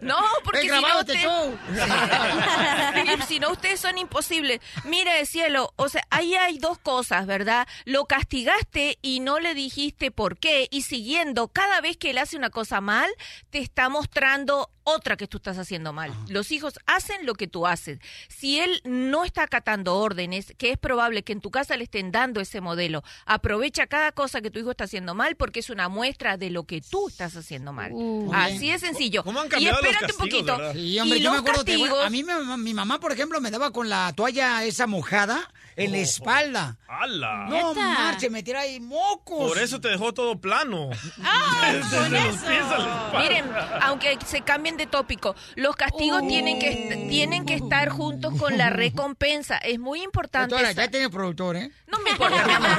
No, 0.00 0.16
porque 0.44 0.58
He 0.60 0.62
si 0.62 0.68
grabado 0.68 0.94
no 0.94 1.12
este 1.12 1.26
usted- 1.26 3.24
si 3.28 3.38
no 3.40 3.50
ustedes 3.50 3.80
son 3.80 3.98
imposibles. 3.98 4.60
Mire, 4.84 5.24
cielo, 5.26 5.72
o 5.76 5.88
sea, 5.88 6.02
ahí 6.10 6.34
hay 6.34 6.58
dos 6.58 6.78
cosas, 6.78 7.26
¿verdad? 7.26 7.66
Lo 7.84 8.06
castigaste 8.06 8.98
y 9.02 9.20
no 9.20 9.38
le 9.40 9.54
dijiste 9.54 10.10
por 10.10 10.38
qué 10.38 10.68
y 10.70 10.82
siguiendo, 10.82 11.48
cada 11.48 11.80
vez 11.80 11.96
que 11.96 12.10
él 12.10 12.18
hace 12.18 12.36
una 12.36 12.50
cosa 12.50 12.80
mal, 12.80 13.10
te 13.50 13.58
está 13.58 13.88
mostrando 13.88 14.70
otra 14.94 15.16
que 15.16 15.26
tú 15.26 15.38
estás 15.38 15.58
haciendo 15.58 15.92
mal. 15.92 16.12
Los 16.28 16.50
hijos 16.52 16.78
hacen 16.86 17.24
lo 17.26 17.34
que 17.34 17.46
tú 17.46 17.66
haces. 17.66 17.98
Si 18.28 18.58
él 18.60 18.80
no 18.84 19.24
está 19.24 19.42
acatando 19.44 19.96
órdenes, 19.96 20.52
que 20.58 20.70
es 20.72 20.78
probable 20.78 21.22
que 21.22 21.32
en 21.32 21.40
tu 21.40 21.50
casa 21.50 21.76
le 21.76 21.84
estén 21.84 22.10
dando 22.12 22.40
ese 22.40 22.60
modelo, 22.60 23.02
aprovecha 23.26 23.86
cada 23.86 24.12
cosa 24.12 24.40
que 24.40 24.50
tu 24.50 24.58
hijo 24.58 24.70
está 24.70 24.84
haciendo 24.84 25.14
mal 25.14 25.36
porque 25.36 25.60
es 25.60 25.70
una 25.70 25.88
muestra 25.88 26.36
de 26.36 26.50
lo 26.50 26.64
que 26.64 26.80
tú 26.80 27.08
estás 27.08 27.36
haciendo 27.36 27.72
mal. 27.72 27.90
Uh. 27.92 28.30
Así 28.34 28.70
es 28.70 28.80
sencillo. 28.80 29.22
¿Cómo 29.24 29.40
han 29.40 29.46
y 29.46 29.50
cambiado 29.50 29.76
los 29.80 29.84
espérate 29.90 30.12
un 30.12 30.18
castigos, 30.18 30.40
poquito. 30.40 30.56
verdad? 30.58 30.72
Sí, 30.74 30.98
hombre, 31.00 31.18
y 31.18 31.22
yo 31.22 31.30
me 31.30 31.36
los 31.36 31.40
acuerdo 31.46 31.64
que 31.64 31.76
bueno, 31.76 31.94
castigos- 31.96 32.06
a 32.06 32.10
mí 32.10 32.24
me- 32.24 32.56
mi 32.58 32.74
mamá, 32.74 33.00
por 33.00 33.12
ejemplo, 33.12 33.40
me 33.40 33.50
daba 33.50 33.70
con 33.72 33.88
la 33.88 34.12
toalla 34.14 34.64
esa 34.64 34.86
mojada 34.86 35.50
en 35.84 35.92
la 35.92 35.98
espalda. 35.98 36.76
¡Hala! 36.88 37.46
No 37.48 37.74
marche, 37.74 38.30
me 38.30 38.42
tira 38.42 38.60
ahí 38.60 38.80
mocos. 38.80 39.48
Por 39.48 39.58
eso 39.58 39.80
te 39.80 39.88
dejó 39.88 40.12
todo 40.14 40.40
plano. 40.40 40.90
Ah, 41.22 41.70
Desde 41.72 41.96
con 41.96 42.12
los 42.12 42.22
eso. 42.34 42.46
pies 42.46 42.62
a 42.62 42.78
la 42.78 43.04
espalda. 43.06 43.18
Miren, 43.20 43.44
aunque 43.82 44.18
se 44.26 44.40
cambien 44.42 44.76
de 44.76 44.86
tópico, 44.86 45.34
los 45.54 45.76
castigos 45.76 46.26
tienen 46.26 46.58
que 46.58 46.68
est- 46.70 47.08
tienen 47.08 47.44
que 47.46 47.54
estar 47.54 47.88
juntos 47.90 48.34
con 48.38 48.56
la 48.58 48.70
recompensa. 48.70 49.58
Es 49.58 49.78
muy 49.78 50.02
importante. 50.02 50.54
Doctora, 50.54 50.72
ya 50.72 50.90
tiene 50.90 51.10
productor, 51.10 51.56
¿eh? 51.56 51.70
No 51.86 51.98
me 52.00 52.10
importa, 52.10 52.46
mi 52.46 52.52
amor, 52.52 52.70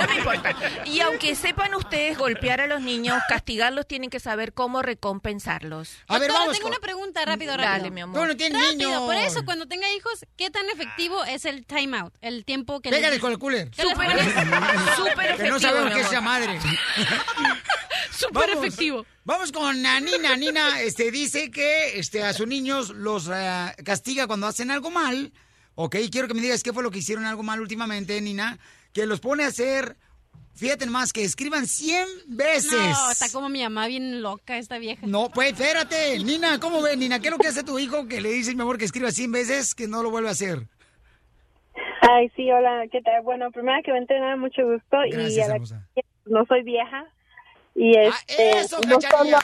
no 0.00 0.06
me 0.06 0.16
importa. 0.16 0.56
Y 0.86 1.00
aunque 1.00 1.34
sepan 1.34 1.74
ustedes 1.74 2.16
golpear 2.16 2.60
a 2.60 2.66
los 2.66 2.80
niños, 2.80 3.20
castigarlos, 3.28 3.86
tienen 3.86 4.08
que 4.10 4.20
saber 4.20 4.52
cómo 4.54 4.80
recompensarlos. 4.82 5.90
A 6.08 6.18
ver, 6.18 6.28
Doctora, 6.28 6.38
vamos 6.40 6.52
tengo 6.56 6.62
con- 6.64 6.72
una 6.72 6.80
pregunta, 6.80 7.24
rápido, 7.24 7.52
Dale, 7.52 7.64
rápido. 7.66 7.90
mi 7.90 8.00
amor. 8.00 8.20
No 8.20 8.26
rápido, 8.26 8.58
niños. 8.72 9.00
por 9.02 9.14
eso, 9.16 9.44
cuando 9.44 9.66
tenga 9.66 9.90
hijos, 9.94 10.24
¿qué 10.36 10.50
tan 10.50 10.68
efectivo 10.70 11.24
es 11.24 11.44
el 11.44 11.66
time 11.66 11.96
out? 11.98 12.14
El 12.44 12.46
tiempo 12.46 12.80
que... 12.82 12.90
le- 12.90 12.96
Pégale 12.96 13.18
con 13.18 13.32
el 13.32 13.38
cooler. 13.38 13.70
¿Qué 13.70 13.82
les 13.82 13.92
Súper, 13.92 14.10
súper 14.96 15.24
efectivo. 15.24 15.36
Que 15.38 15.48
no 15.48 15.58
sabemos 15.60 15.94
qué 15.94 16.00
es 16.00 16.06
esa 16.08 16.20
madre. 16.20 16.60
Súper 18.10 18.50
Vamos- 18.50 18.64
efectivo. 18.66 19.06
Vamos 19.24 19.50
con 19.52 19.76
Nina. 19.76 20.36
Nina 20.36 20.80
este, 20.82 21.10
dice 21.10 21.50
que 21.50 21.98
este, 21.98 22.22
a 22.22 22.32
sus 22.34 22.46
niños 22.46 22.90
los 22.90 23.30
eh, 23.32 23.72
castiga 23.84 24.26
cuando 24.26 24.46
hacen 24.46 24.70
algo 24.70 24.90
mal. 24.90 25.32
Ok, 25.74 25.96
quiero 26.12 26.28
que 26.28 26.34
me 26.34 26.42
digas 26.42 26.62
qué 26.62 26.72
fue 26.74 26.82
lo 26.82 26.90
que 26.90 26.98
hicieron 26.98 27.24
algo 27.24 27.42
mal 27.42 27.60
últimamente, 27.60 28.20
Nina. 28.20 28.58
Que 28.92 29.06
los 29.06 29.18
pone 29.20 29.42
a 29.44 29.48
hacer, 29.48 29.96
fíjate 30.54 30.86
más, 30.86 31.12
que 31.12 31.24
escriban 31.24 31.66
100 31.66 32.06
veces. 32.26 32.70
No, 32.72 33.10
está 33.10 33.28
como 33.30 33.48
mi 33.48 33.62
mamá 33.62 33.86
bien 33.88 34.20
loca 34.22 34.58
esta 34.58 34.78
vieja. 34.78 35.06
No, 35.06 35.30
pues 35.30 35.52
espérate. 35.52 36.18
Nina, 36.20 36.60
¿cómo 36.60 36.82
ves, 36.82 36.96
Nina? 36.98 37.18
¿Qué 37.20 37.28
es 37.28 37.32
lo 37.32 37.38
que 37.38 37.48
hace 37.48 37.64
tu 37.64 37.78
hijo 37.78 38.06
que 38.06 38.20
le 38.20 38.30
dices, 38.30 38.54
mi 38.54 38.62
amor, 38.62 38.76
que 38.78 38.84
escriba 38.84 39.10
100 39.10 39.32
veces 39.32 39.74
que 39.74 39.88
no 39.88 40.02
lo 40.02 40.10
vuelve 40.10 40.28
a 40.28 40.32
hacer? 40.32 40.68
Ay, 42.10 42.30
sí, 42.36 42.50
hola, 42.50 42.84
¿qué 42.90 43.00
tal? 43.02 43.22
Bueno, 43.22 43.50
primero 43.50 43.80
que 43.84 43.92
me 43.92 43.98
entrenar, 43.98 44.36
mucho 44.36 44.62
gusto. 44.64 45.04
y 45.06 45.10
Gracias, 45.10 45.48
a 45.50 45.58
la- 45.58 45.64
no 46.26 46.44
soy 46.46 46.62
vieja. 46.62 47.06
Y 47.74 47.96
este, 47.98 48.52
Ah, 48.54 48.60
eso, 48.60 48.78
no 48.86 49.00
solo- 49.00 49.38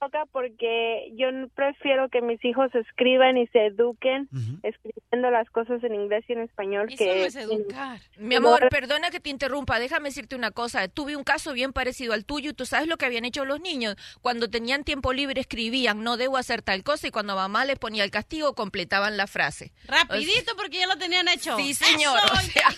toca 0.00 0.24
porque 0.32 1.12
yo 1.14 1.26
prefiero 1.54 2.08
que 2.08 2.22
mis 2.22 2.42
hijos 2.44 2.74
escriban 2.74 3.36
y 3.36 3.46
se 3.48 3.66
eduquen 3.66 4.28
escribiendo 4.62 5.30
las 5.30 5.48
cosas 5.50 5.84
en 5.84 5.94
inglés 5.94 6.24
y 6.28 6.32
en 6.32 6.40
español 6.40 6.88
Eso 6.88 7.04
que 7.04 7.06
no 7.06 7.24
es 7.24 7.36
educar. 7.36 8.00
Mi 8.16 8.34
amor, 8.36 8.68
perdona 8.70 9.10
que 9.10 9.20
te 9.20 9.30
interrumpa, 9.30 9.78
déjame 9.78 10.08
decirte 10.08 10.34
una 10.34 10.50
cosa. 10.50 10.88
Tuve 10.88 11.16
un 11.16 11.24
caso 11.24 11.52
bien 11.52 11.72
parecido 11.72 12.14
al 12.14 12.24
tuyo 12.24 12.50
y 12.50 12.54
tú 12.54 12.64
sabes 12.64 12.88
lo 12.88 12.96
que 12.96 13.06
habían 13.06 13.24
hecho 13.24 13.44
los 13.44 13.60
niños. 13.60 13.96
Cuando 14.22 14.48
tenían 14.48 14.84
tiempo 14.84 15.12
libre 15.12 15.40
escribían, 15.40 16.02
no 16.02 16.16
debo 16.16 16.38
hacer 16.38 16.62
tal 16.62 16.82
cosa 16.82 17.06
y 17.06 17.10
cuando 17.10 17.36
mamá 17.36 17.64
les 17.64 17.78
ponía 17.78 18.02
el 18.04 18.10
castigo 18.10 18.54
completaban 18.54 19.16
la 19.16 19.26
frase. 19.26 19.72
Rapidito 19.86 20.56
porque 20.56 20.78
ya 20.78 20.86
lo 20.86 20.96
tenían 20.96 21.28
hecho. 21.28 21.56
Sí, 21.56 21.74
señor. 21.74 22.18
¡Eso, 22.24 22.32
O 22.32 22.36
sea! 22.36 22.68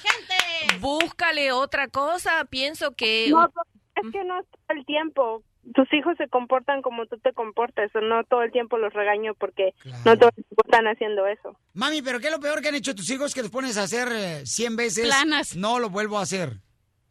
Búscale 0.81 1.53
otra 1.53 1.89
cosa. 1.89 2.45
Pienso 2.47 2.93
que... 2.93 3.29
No, 3.31 3.45
es 3.45 4.13
que 4.13 4.25
no 4.25 4.41
es 4.41 4.47
todo 4.47 4.79
el 4.79 4.85
tiempo. 4.85 5.43
Tus 5.75 5.93
hijos 5.93 6.17
se 6.19 6.29
comportan 6.29 6.83
como 6.83 7.07
tú 7.07 7.19
te 7.19 7.33
comportas, 7.33 7.95
o 7.95 8.01
no 8.01 8.25
todo 8.25 8.43
el 8.43 8.51
tiempo 8.51 8.79
los 8.79 8.93
regaño 8.93 9.35
porque 9.35 9.75
no 10.05 10.17
todo 10.19 10.31
el 10.31 10.45
tiempo 10.45 10.63
están 10.65 10.87
haciendo 10.87 11.27
eso. 11.27 11.57
Mami, 11.75 12.03
¿pero 12.03 12.19
qué 12.19 12.27
es 12.27 12.33
lo 12.33 12.41
peor 12.41 12.61
que 12.61 12.69
han 12.69 12.75
hecho 12.75 12.95
tus 12.95 13.09
hijos 13.11 13.33
que 13.35 13.43
los 13.43 13.51
pones 13.51 13.79
a 13.79 13.85
hacer 13.85 14.09
eh, 14.11 14.43
100 14.45 14.77
veces? 14.77 15.07
Planas. 15.07 15.57
No 15.57 15.79
lo 15.79 15.89
vuelvo 15.89 16.19
a 16.19 16.23
hacer. 16.23 16.55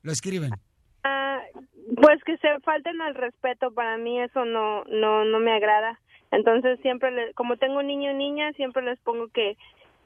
Lo 0.04 0.12
escriben. 0.12 0.52
Ah, 1.04 1.40
pues 1.96 2.22
que 2.26 2.38
se 2.38 2.60
falten 2.64 3.02
al 3.02 3.16
respeto, 3.16 3.72
para 3.74 3.98
mí 3.98 4.20
eso 4.22 4.44
no 4.46 4.84
no 4.86 5.24
no 5.26 5.40
me 5.40 5.54
agrada. 5.54 6.00
Entonces 6.32 6.80
siempre, 6.82 7.12
le- 7.12 7.34
como 7.34 7.58
tengo 7.58 7.82
niño 7.84 8.12
y 8.12 8.16
niña, 8.16 8.52
siempre 8.54 8.84
les 8.84 9.00
pongo 9.00 9.28
que 9.30 9.58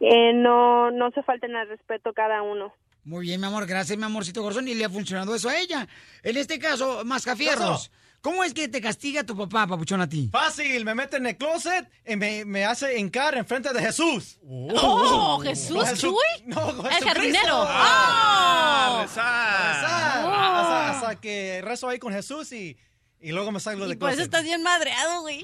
eh, 0.02 0.34
no 0.34 0.92
no 0.92 1.12
se 1.12 1.24
falten 1.24 1.56
al 1.56 1.68
respeto 1.68 2.14
cada 2.14 2.42
uno. 2.44 2.74
Muy 3.04 3.26
bien, 3.28 3.40
mi 3.40 3.48
amor, 3.48 3.66
gracias, 3.68 3.98
mi 3.98 4.04
amorcito 4.06 4.42
corazón. 4.42 4.68
Y 4.68 4.74
le 4.74 4.86
ha 4.86 4.90
funcionado 4.90 5.36
eso 5.36 5.48
a 5.50 5.58
ella. 5.60 5.88
En 6.24 6.38
este 6.38 6.58
caso, 6.60 7.04
Mascafierros, 7.06 7.92
¿cómo 8.26 8.44
es 8.44 8.56
que 8.56 8.68
te 8.68 8.82
castiga 8.82 9.24
tu 9.24 9.38
papá, 9.38 9.68
papuchón, 9.68 10.02
a 10.02 10.10
ti? 10.10 10.30
Fácil, 10.32 10.84
me 10.84 10.96
mete 10.96 11.18
en 11.18 11.28
el 11.28 11.38
closet 11.38 11.88
y 12.08 12.16
me, 12.16 12.44
me 12.44 12.66
hace 12.66 12.98
hincar 12.98 13.38
enfrente 13.38 13.72
de 13.72 13.80
Jesús. 13.80 14.40
Oh, 14.44 15.40
¿Jesús, 15.44 15.94
Chuy? 16.00 16.16
No, 16.48 16.70
El 16.70 16.76
Jesucristo. 16.76 17.06
jardinero. 17.08 17.66
Ah, 17.70 18.96
Oh. 18.98 19.02
rezar. 19.04 19.76
Rezar. 19.76 20.26
Oh. 20.26 20.30
Hasta, 20.34 20.90
hasta 20.90 21.16
que 21.22 21.62
rezo 21.64 21.88
ahí 21.88 22.00
con 22.00 22.14
Jesús 22.14 22.52
y, 22.52 22.76
y 23.22 23.32
luego 23.32 23.52
me 23.52 23.60
salgo 23.60 23.88
del 23.88 23.96
Por 24.00 24.10
eso 24.10 24.16
closet. 24.18 24.34
estás 24.34 24.44
bien 24.44 24.64
madreado, 24.64 25.22
güey. 25.22 25.44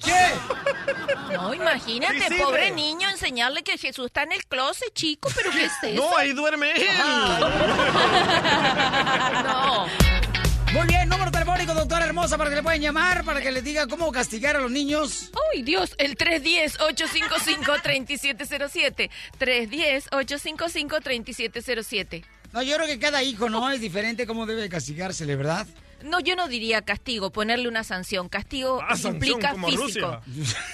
No, 1.33 1.53
imagínate, 1.53 2.29
Sí 2.29 2.35
pobre 2.41 2.71
niño, 2.71 3.07
enseñarle 3.09 3.61
que 3.63 3.77
Jesús 3.77 4.07
está 4.07 4.23
en 4.23 4.31
el 4.31 4.43
closet, 4.47 4.91
chico, 4.95 5.29
pero 5.35 5.51
¿qué 5.51 5.65
es 5.65 5.71
eso? 5.83 6.01
No, 6.01 6.17
ahí 6.17 6.33
duerme 6.33 6.71
él. 6.71 6.81
No. 9.43 9.85
Muy 10.73 10.87
bien, 10.87 11.09
número 11.09 11.29
telefónico, 11.61 11.73
doctora 11.73 12.05
hermosa, 12.05 12.37
para 12.37 12.49
que 12.49 12.57
le 12.57 12.63
puedan 12.63 12.81
llamar, 12.81 13.23
para 13.23 13.39
que 13.41 13.51
les 13.51 13.63
diga 13.63 13.87
cmo 13.87 14.11
castigar 14.11 14.55
a 14.55 14.59
los 14.59 14.71
niños. 14.71 15.31
Uy, 15.53 15.61
Dios, 15.63 15.95
el 15.97 16.17
310-855-3707. 16.17 19.09
310-855-3707. 19.39 22.23
No, 22.53 22.61
yo 22.63 22.75
creo 22.75 22.87
que 22.87 22.99
cada 22.99 23.23
hijo, 23.23 23.49
¿no? 23.49 23.71
Es 23.71 23.79
diferente 23.79 24.27
cómo 24.27 24.45
debe 24.45 24.67
castigársele, 24.69 25.35
¿verdad? 25.35 25.65
No, 26.03 26.19
yo 26.19 26.35
no 26.35 26.47
diría 26.47 26.81
castigo, 26.81 27.31
ponerle 27.31 27.67
una 27.67 27.83
sanción. 27.83 28.29
Castigo 28.29 28.79
Ah, 28.81 28.89
sanción 28.95 29.15
implica 29.15 29.51
como 29.51 29.67
físico. 29.67 30.21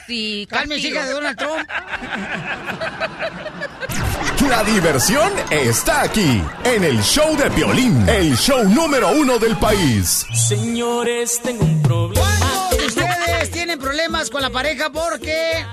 Sí, 0.08 0.48
Cálmese, 0.52 0.88
hija 0.90 1.06
de 1.06 1.14
Donald 1.14 1.38
Trump. 1.38 1.68
La 4.50 4.64
diversión 4.64 5.32
está 5.50 6.04
aquí, 6.04 6.42
en 6.64 6.84
el 6.84 7.02
show 7.02 7.36
de 7.36 7.50
Piolín, 7.52 8.08
el 8.08 8.38
show 8.38 8.64
número 8.70 9.10
uno 9.12 9.38
del 9.40 9.58
país. 9.58 10.26
Señores, 10.48 11.42
tengo 11.42 11.64
un 11.66 11.82
problema. 11.82 12.70
Ustedes 12.86 13.52
tienen 13.52 13.80
problemas 13.80 14.30
con 14.30 14.42
la 14.42 14.50
pareja 14.50 14.90
porque 14.92 15.66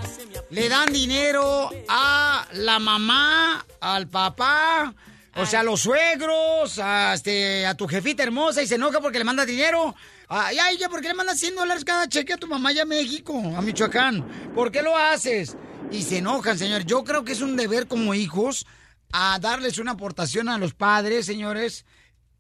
le 0.51 0.69
dan 0.69 0.93
dinero 0.93 1.71
a 1.89 2.47
la 2.55 2.79
mamá, 2.79 3.65
al 3.81 4.09
papá, 4.09 4.95
o 5.37 5.47
sea, 5.47 5.61
a 5.61 5.63
los 5.65 5.81
suegros, 5.81 6.79
a, 6.79 7.15
este, 7.15 7.67
a 7.67 7.75
tu 7.75 7.87
jefita 7.89 8.23
hermosa 8.23 8.63
y 8.63 8.67
se 8.67 8.77
enoja 8.77 9.01
porque 9.01 9.19
le 9.19 9.25
manda 9.25 9.45
dinero. 9.45 9.95
Ay, 10.29 10.57
ay, 10.59 10.77
ya, 10.79 10.89
¿por 10.89 11.01
qué 11.01 11.09
le 11.09 11.15
mandas 11.15 11.39
100 11.41 11.57
dólares 11.57 11.85
cada 11.85 12.09
cheque 12.09 12.33
a 12.33 12.37
tu 12.37 12.47
mamá 12.47 12.69
allá 12.71 12.83
a 12.83 12.87
México, 12.87 13.37
a 13.57 13.61
Michoacán? 13.61 14.25
¿Por 14.55 14.71
qué 14.71 14.83
lo 14.83 14.97
haces? 14.97 15.57
Y 15.91 16.03
se 16.03 16.19
enojan, 16.19 16.59
señor. 16.59 16.85
Yo 16.85 17.03
creo 17.05 17.25
que 17.25 17.33
es 17.33 17.41
un 17.41 17.57
deber 17.57 17.89
como 17.89 18.15
hijos 18.15 18.67
a 19.13 19.39
darles 19.41 19.79
una 19.79 19.93
aportación 19.93 20.49
a 20.49 20.59
los 20.59 20.75
padres, 20.75 21.27
señores. 21.27 21.85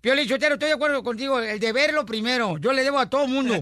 Piolín 0.00 0.28
Sotero, 0.28 0.54
estoy 0.54 0.68
de 0.68 0.74
acuerdo 0.74 1.02
contigo. 1.02 1.40
El 1.40 1.58
deber 1.58 1.90
es 1.90 1.94
lo 1.94 2.04
primero. 2.04 2.58
Yo 2.58 2.72
le 2.72 2.84
debo 2.84 2.98
a 2.98 3.08
todo 3.08 3.26
mundo. 3.26 3.54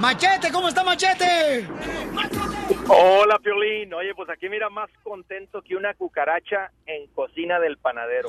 Machete, 0.00 0.50
¿cómo 0.52 0.68
está 0.68 0.84
Machete? 0.84 1.68
Hola, 2.88 3.38
Piolín. 3.38 3.92
Oye, 3.94 4.14
pues 4.14 4.28
aquí 4.30 4.48
mira 4.48 4.68
más 4.70 4.88
contento 5.02 5.62
que 5.62 5.76
una 5.76 5.94
cucaracha 5.94 6.70
en 6.86 7.06
cocina 7.08 7.60
del 7.60 7.76
panadero. 7.78 8.28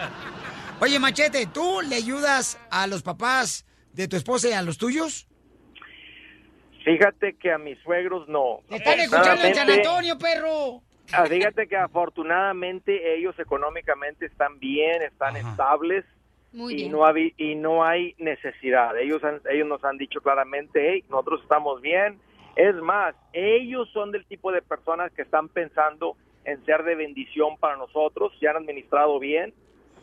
Oye, 0.80 0.98
Machete, 0.98 1.46
¿tú 1.46 1.80
le 1.88 1.96
ayudas 1.96 2.58
a 2.70 2.86
los 2.86 3.02
papás 3.02 3.66
de 3.92 4.08
tu 4.08 4.16
esposa 4.16 4.48
y 4.48 4.52
a 4.52 4.62
los 4.62 4.78
tuyos? 4.78 5.26
Fíjate 6.84 7.34
que 7.36 7.52
a 7.52 7.58
mis 7.58 7.78
suegros 7.80 8.26
no. 8.28 8.60
Están 8.70 9.00
escuchando 9.00 9.44
en 9.44 9.54
San 9.54 9.70
Antonio, 9.70 10.16
perro. 10.18 10.82
Ah, 11.12 11.26
Fíjate 11.26 11.66
que 11.66 11.76
afortunadamente 11.76 13.16
ellos 13.16 13.38
económicamente 13.38 14.26
están 14.26 14.58
bien, 14.58 15.02
están 15.02 15.36
estables 15.36 16.04
Muy 16.52 16.72
y 16.74 16.76
bien. 16.76 16.92
no 16.92 17.04
hay 17.04 17.34
y 17.36 17.56
no 17.56 17.84
hay 17.84 18.14
necesidad. 18.18 18.96
Ellos 18.98 19.22
han- 19.24 19.40
ellos 19.50 19.66
nos 19.66 19.84
han 19.84 19.98
dicho 19.98 20.20
claramente, 20.20 20.88
hey, 20.92 21.04
nosotros 21.10 21.40
estamos 21.42 21.82
bien. 21.82 22.18
Es 22.56 22.74
más, 22.76 23.14
ellos 23.32 23.88
son 23.92 24.10
del 24.10 24.26
tipo 24.26 24.52
de 24.52 24.62
personas 24.62 25.12
que 25.12 25.22
están 25.22 25.48
pensando 25.48 26.16
en 26.44 26.64
ser 26.64 26.82
de 26.84 26.94
bendición 26.94 27.56
para 27.58 27.76
nosotros, 27.76 28.32
se 28.38 28.48
han 28.48 28.56
administrado 28.56 29.18
bien. 29.18 29.52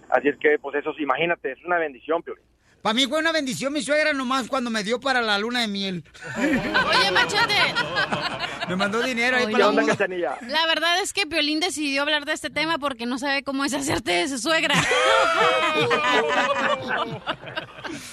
Así 0.10 0.30
es 0.30 0.38
que, 0.38 0.57
pues 0.60 0.76
eso, 0.76 0.94
imagínate, 0.98 1.52
es 1.52 1.64
una 1.65 1.78
bendición, 1.78 2.24
Piolín. 2.24 2.44
Para 2.82 2.94
mí 2.94 3.06
fue 3.08 3.20
una 3.20 3.32
bendición 3.32 3.74
mi 3.74 3.82
suegra 3.82 4.14
nomás 4.14 4.48
cuando 4.48 4.70
me 4.70 4.84
dio 4.84 4.99
para 4.99 5.22
la 5.22 5.38
luna 5.40 5.62
de 5.62 5.68
miel. 5.68 6.04
Oye, 6.38 7.12
Machete. 7.12 7.74
Me 8.70 8.76
mandó 8.76 9.02
dinero 9.02 9.38
ahí 9.38 9.45
Oye. 9.45 9.58
para 9.58 9.72
la. 9.72 10.38
La 10.48 10.68
verdad 10.68 11.02
es 11.02 11.14
que 11.14 11.26
Piolín 11.26 11.60
decidió 11.60 12.04
hablar 12.04 12.26
de 12.26 12.34
este 12.34 12.49
tema 12.49 12.78
porque 12.78 13.06
no 13.06 13.18
sabe 13.18 13.44
cómo 13.44 13.66
es 13.66 13.74
hacerte 13.74 14.12
de 14.12 14.28
su 14.28 14.38
suegra. 14.38 14.76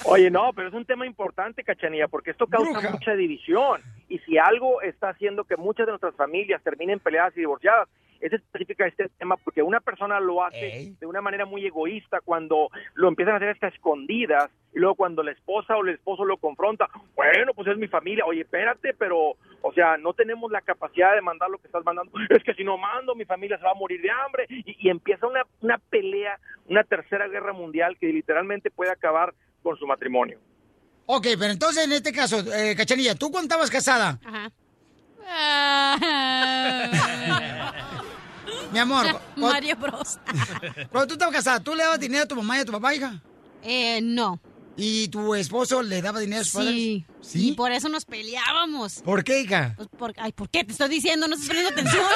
Oye, 0.05 0.29
no, 0.31 0.51
pero 0.53 0.69
es 0.69 0.73
un 0.73 0.85
tema 0.85 1.05
importante, 1.05 1.63
Cachanilla, 1.63 2.07
porque 2.07 2.31
esto 2.31 2.47
causa 2.47 2.89
mucha 2.89 3.13
división. 3.15 3.81
Y 4.09 4.19
si 4.19 4.37
algo 4.37 4.81
está 4.81 5.09
haciendo 5.09 5.43
que 5.43 5.57
muchas 5.57 5.85
de 5.85 5.91
nuestras 5.91 6.15
familias 6.15 6.61
terminen 6.63 6.99
peleadas 6.99 7.33
y 7.35 7.41
divorciadas, 7.41 7.87
es 8.21 8.33
específica 8.33 8.87
este 8.87 9.09
tema, 9.17 9.37
porque 9.37 9.61
una 9.61 9.79
persona 9.79 10.19
lo 10.19 10.43
hace 10.43 10.95
de 10.99 11.05
una 11.05 11.21
manera 11.21 11.45
muy 11.45 11.65
egoísta 11.65 12.19
cuando 12.23 12.69
lo 12.93 13.07
empiezan 13.07 13.35
a 13.35 13.37
hacer 13.37 13.49
hasta 13.49 13.67
escondidas, 13.67 14.49
y 14.73 14.79
luego 14.79 14.95
cuando 14.95 15.23
la 15.23 15.31
esposa 15.31 15.77
o 15.77 15.83
el 15.83 15.95
esposo 15.95 16.25
lo 16.25 16.37
confronta, 16.37 16.89
bueno, 17.15 17.53
pues 17.53 17.67
es 17.67 17.77
mi 17.77 17.87
familia, 17.87 18.25
oye, 18.25 18.41
espérate, 18.41 18.93
pero 18.93 19.35
O 19.67 19.73
sea, 19.73 19.97
no 19.97 20.13
tenemos 20.13 20.51
la 20.51 20.61
capacidad 20.61 21.15
de 21.15 21.21
mandar 21.21 21.49
lo 21.49 21.57
que 21.57 21.65
estás 21.65 21.83
mandando. 21.83 22.11
Es 22.29 22.43
que 22.43 22.53
si 22.53 22.63
no 22.63 22.77
mando, 22.77 23.15
mi 23.15 23.25
familia 23.25 23.57
se 23.57 23.63
va 23.63 23.71
a 23.71 23.73
morir 23.73 23.99
de 23.99 24.11
hambre. 24.11 24.45
Y, 24.49 24.87
y 24.87 24.89
empieza 24.91 25.25
una, 25.25 25.41
una 25.61 25.79
pelea, 25.79 26.39
una 26.67 26.83
tercera 26.83 27.27
guerra 27.27 27.51
mundial 27.51 27.97
que 27.99 28.05
literalmente 28.13 28.69
puede 28.69 28.91
acabar 28.91 29.33
con 29.63 29.75
su 29.77 29.87
matrimonio. 29.87 30.37
Ok, 31.07 31.27
pero 31.39 31.51
entonces 31.51 31.83
en 31.83 31.93
este 31.93 32.11
caso, 32.11 32.41
eh, 32.53 32.75
Cachanilla, 32.75 33.15
¿tú 33.15 33.31
cuándo 33.31 33.47
estabas 33.47 33.71
casada? 33.71 34.19
Ajá. 34.23 34.51
Mi 38.71 38.79
amor, 38.79 39.05
cu- 39.11 39.19
Mario 39.41 39.75
Bros. 39.77 40.19
cuando 40.91 41.07
tú 41.07 41.13
estabas 41.13 41.33
casada, 41.35 41.59
¿tú 41.59 41.75
le 41.75 41.83
dabas 41.83 41.99
dinero 41.99 42.23
a 42.23 42.27
tu 42.27 42.35
mamá 42.35 42.57
y 42.57 42.61
a 42.61 42.65
tu 42.65 42.71
papá, 42.71 42.93
hija? 42.93 43.21
Eh, 43.63 43.99
no. 44.01 44.39
¿Y 44.77 45.07
tu 45.07 45.33
esposo 45.35 45.81
le 45.81 46.01
daba 46.01 46.19
dinero 46.19 46.41
a 46.41 46.43
sus 46.43 46.65
Sí. 46.65 47.05
padres? 47.05 47.14
Y 47.33 47.53
por 47.53 47.71
eso 47.71 47.89
nos 47.89 48.05
peleábamos. 48.05 49.01
¿Por 49.03 49.23
qué, 49.23 49.41
hija? 49.41 49.73
Pues 49.75 49.89
por, 49.89 50.13
ay, 50.17 50.31
¿por 50.31 50.49
qué? 50.49 50.63
Te 50.63 50.71
estoy 50.71 50.89
diciendo, 50.89 51.27
no 51.27 51.35
estás 51.35 51.47
poniendo 51.47 51.71
atención. 51.71 52.03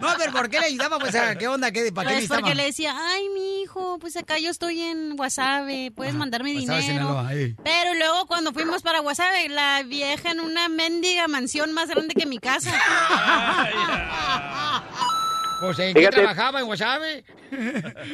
No, 0.00 0.08
pero 0.18 0.32
¿por 0.32 0.50
qué 0.50 0.60
le 0.60 0.66
ayudaba? 0.66 0.98
Pues, 0.98 1.14
¿a 1.14 1.36
¿qué 1.36 1.48
onda? 1.48 1.70
¿Qué, 1.70 1.90
¿Para 1.90 2.10
qué 2.10 2.16
Pues 2.16 2.28
porque 2.28 2.54
le 2.54 2.64
decía, 2.64 2.94
ay, 2.94 3.28
mi 3.30 3.62
hijo, 3.62 3.98
pues 3.98 4.16
acá 4.16 4.38
yo 4.38 4.50
estoy 4.50 4.82
en 4.82 5.18
Wasabe, 5.18 5.90
puedes 5.94 6.14
mandarme 6.14 6.54
Wasabe, 6.54 6.80
dinero. 6.80 7.00
Sinaloa, 7.00 7.28
ahí. 7.28 7.56
Pero 7.64 7.94
luego 7.94 8.26
cuando 8.26 8.52
fuimos 8.52 8.82
para 8.82 9.00
Wasabe, 9.00 9.48
la 9.48 9.82
vieja 9.84 10.32
en 10.32 10.40
una 10.40 10.68
mendiga 10.68 11.28
mansión 11.28 11.72
más 11.72 11.88
grande 11.88 12.14
que 12.14 12.26
mi 12.26 12.38
casa. 12.38 12.72
Pues, 15.58 15.78
¿en 15.78 15.94
qué 15.94 16.06
trabajaba? 16.08 16.60
¿En 16.60 16.66
Wasabe? 16.66 17.24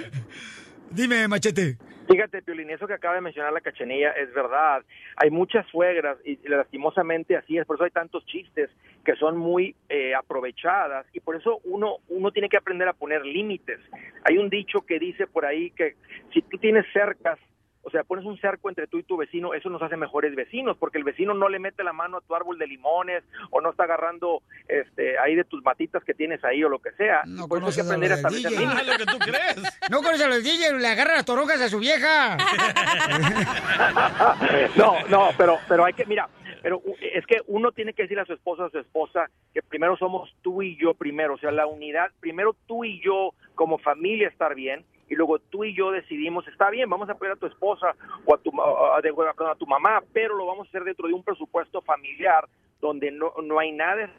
Dime, 0.91 1.27
Machete. 1.27 1.77
Fíjate, 2.13 2.43
Piolín, 2.43 2.69
que 2.69 2.93
acaba 2.93 3.15
de 3.15 3.23
mencionar 3.23 3.55
la 3.55 3.63
cachanilla 3.63 4.11
es 4.11 4.33
verdad. 4.35 4.83
Hay 5.17 5.31
muchas 5.31 5.67
suegras 5.69 6.19
y 6.27 6.39
lastimosamente 6.47 7.37
así 7.39 7.57
es, 7.57 7.65
por 7.65 7.77
eso 7.77 7.85
hay 7.85 7.91
tantos 7.91 8.27
chistes 8.27 8.69
que 9.03 9.17
son 9.17 9.39
muy 9.39 9.75
eh, 9.89 10.15
aprovechadas 10.15 11.07
y 11.15 11.21
por 11.21 11.37
eso 11.37 11.61
uno, 11.65 11.97
uno 12.11 12.31
tiene 12.31 12.51
que 12.51 12.59
aprender 12.59 12.87
a 12.87 12.93
poner 12.93 13.25
límites. 13.25 13.81
Hay 14.25 14.37
un 14.37 14.51
dicho 14.51 14.83
que 14.83 14.99
dice 14.99 15.27
por 15.27 15.47
ahí 15.47 15.71
que 15.71 15.95
si 16.35 16.43
tú 16.43 16.59
tienes 16.59 16.85
cercas, 16.93 17.39
o 17.83 17.91
sea, 17.91 18.05
pones 18.05 18.25
un 18.25 18.39
cerco 18.39 18.69
entre 18.69 18.87
tú 18.87 18.99
y 18.99 19.03
tu 19.03 19.17
vecino, 19.17 19.55
eso 19.55 19.69
nos 19.69 19.83
hace 19.83 19.97
mejores 19.97 20.35
vecinos, 20.35 20.77
porque 20.79 20.99
el 20.99 21.05
vecino 21.05 21.35
no 21.35 21.49
le 21.49 21.59
mete 21.59 21.83
la 21.83 21.93
mano 21.93 22.19
a 22.19 22.21
tu 22.21 22.35
árbol 22.35 22.59
de 22.59 22.67
limones 22.67 23.25
o 23.51 23.61
no 23.61 23.71
está 23.71 23.85
agarrando 23.85 24.43
este 24.69 25.19
ahí 25.19 25.35
de 25.35 25.45
tus 25.45 25.63
matitas 25.63 26.05
que 26.05 26.15
tienes 26.15 26.43
ahí 26.45 26.63
o 26.63 26.69
lo 26.69 26.79
que 26.79 26.93
sea. 26.93 27.23
No 27.27 27.49
por 27.49 27.59
eso 27.59 27.69
hay 27.69 27.75
que 27.75 27.83
conoces 27.83 27.89
a 27.91 27.95
aprender 27.95 28.13
a 28.13 28.17
los 28.17 28.33
del 28.33 28.43
DJ. 28.43 28.61
límites. 28.61 28.87
lo 28.93 28.97
que 28.97 29.07
tú 29.07 29.19
crees. 29.19 29.57
No 29.91 30.03
conoce 30.03 30.25
a 30.25 30.29
los 30.29 30.45
DJ, 30.45 30.79
le 30.79 30.89
agarra 30.89 31.15
las 31.15 31.25
toronjas 31.25 31.61
a 31.61 31.69
su 31.69 31.79
vieja. 31.79 32.37
no, 34.77 35.07
no, 35.09 35.31
pero, 35.37 35.59
pero 35.69 35.85
hay 35.85 35.93
que, 35.93 36.07
mira, 36.07 36.29
pero 36.63 36.81
es 37.01 37.27
que 37.27 37.39
uno 37.49 37.73
tiene 37.73 37.93
que 37.93 38.03
decir 38.03 38.19
a 38.21 38.25
su 38.25 38.33
esposa, 38.33 38.67
a 38.67 38.71
su 38.71 38.79
esposa, 38.79 39.29
que 39.53 39.63
primero 39.63 39.97
somos 39.97 40.35
tú 40.43 40.63
y 40.63 40.79
yo 40.81 40.95
primero, 40.95 41.35
o 41.35 41.39
sea, 41.39 41.51
la 41.51 41.67
unidad, 41.67 42.11
primero 42.21 42.55
tú 42.67 42.85
y 42.85 43.03
yo 43.03 43.35
como 43.55 43.79
familia 43.79 44.29
estar 44.29 44.55
bien, 44.55 44.85
y 45.13 45.15
luego 45.15 45.39
tú 45.39 45.63
y 45.63 45.77
yo 45.77 45.91
decidimos, 45.91 46.49
está 46.49 46.71
bien, 46.71 46.89
vamos 46.89 47.07
a 47.11 47.13
apoyar 47.13 47.35
a 47.35 47.39
tu 47.39 47.45
esposa 47.45 47.95
o 48.25 48.35
a 48.35 48.39
tu, 48.39 48.51
a, 48.59 48.99
perdón, 49.03 49.51
a 49.51 49.55
tu 49.57 49.67
mamá, 49.67 50.03
pero 50.11 50.35
lo 50.35 50.47
vamos 50.47 50.67
a 50.67 50.69
hacer 50.71 50.85
dentro 50.85 51.07
de 51.07 51.13
un 51.13 51.23
presupuesto 51.23 51.83
familiar 51.83 52.49
donde 52.81 53.11
no, 53.11 53.31
no 53.43 53.59
hay 53.59 53.73
nada, 53.73 54.11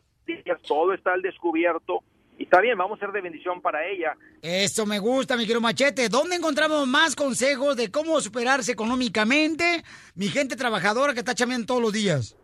todo 0.67 0.93
está 0.93 1.13
al 1.13 1.23
descubierto, 1.23 2.03
y 2.37 2.43
está 2.43 2.61
bien, 2.61 2.77
vamos 2.77 2.99
a 2.99 3.05
ser 3.05 3.11
de 3.11 3.21
bendición 3.21 3.59
para 3.59 3.87
ella, 3.87 4.15
Eso 4.43 4.85
me 4.85 4.99
gusta, 4.99 5.35
mi 5.35 5.43
querido 5.43 5.61
Machete. 5.61 6.09
¿Dónde 6.09 6.35
encontramos 6.35 6.87
más 6.87 7.15
consejos 7.15 7.75
de 7.75 7.89
cómo 7.89 8.21
superarse 8.21 8.71
económicamente? 8.71 9.83
Mi 10.13 10.27
gente 10.27 10.55
trabajadora 10.55 11.13
que 11.13 11.19
está 11.19 11.33
chambeando 11.33 11.65
todos 11.65 11.81
los 11.81 11.93
días. 11.93 12.37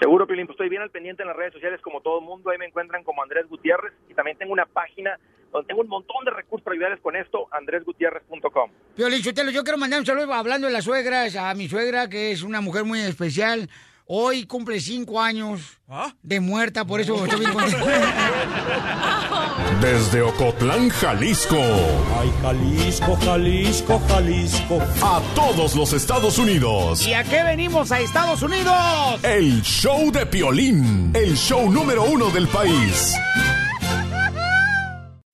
Seguro, 0.00 0.28
Pilín, 0.28 0.46
pues 0.46 0.54
estoy 0.54 0.68
bien 0.68 0.82
al 0.82 0.90
pendiente 0.90 1.22
en 1.22 1.28
las 1.28 1.36
redes 1.36 1.52
sociales 1.52 1.80
como 1.80 2.00
todo 2.00 2.20
el 2.20 2.24
mundo. 2.24 2.50
Ahí 2.50 2.58
me 2.58 2.66
encuentran 2.66 3.02
como 3.02 3.22
Andrés 3.22 3.48
Gutiérrez 3.48 3.92
y 4.08 4.14
también 4.14 4.36
tengo 4.38 4.52
una 4.52 4.66
página 4.66 5.18
donde 5.54 5.68
tengo 5.68 5.82
un 5.82 5.88
montón 5.88 6.24
de 6.24 6.32
recursos 6.32 6.64
para 6.64 6.74
ayudarles 6.74 7.00
con 7.00 7.14
esto, 7.16 7.46
andresgutierrez.com. 7.52 8.70
Piolín 8.96 9.22
Sotelo, 9.22 9.52
yo 9.52 9.62
quiero 9.62 9.78
mandar 9.78 10.00
un 10.00 10.06
saludo 10.06 10.34
hablando 10.34 10.66
de 10.66 10.72
las 10.72 10.84
suegras, 10.84 11.36
a 11.36 11.54
mi 11.54 11.68
suegra, 11.68 12.08
que 12.08 12.32
es 12.32 12.42
una 12.42 12.60
mujer 12.60 12.84
muy 12.84 13.00
especial. 13.00 13.70
Hoy 14.06 14.44
cumple 14.46 14.80
cinco 14.80 15.18
años 15.18 15.78
de 16.22 16.40
muerta, 16.40 16.84
por 16.84 17.00
eso 17.00 17.24
estoy 17.24 17.40
bien 17.40 17.52
contento. 17.52 17.86
Desde 19.80 20.20
Ocotlán, 20.20 20.90
Jalisco. 20.90 21.56
Ay, 21.56 22.30
Jalisco, 22.42 23.16
Jalisco, 23.24 24.02
Jalisco. 24.08 24.78
A 25.02 25.22
todos 25.34 25.74
los 25.74 25.94
Estados 25.94 26.36
Unidos. 26.36 27.06
¿Y 27.06 27.14
a 27.14 27.24
qué 27.24 27.44
venimos 27.44 27.92
a 27.92 28.00
Estados 28.00 28.42
Unidos? 28.42 28.74
El 29.22 29.62
show 29.62 30.10
de 30.10 30.26
Piolín. 30.26 31.12
El 31.14 31.34
show 31.36 31.70
número 31.70 32.02
uno 32.02 32.28
del 32.28 32.48
país. 32.48 33.14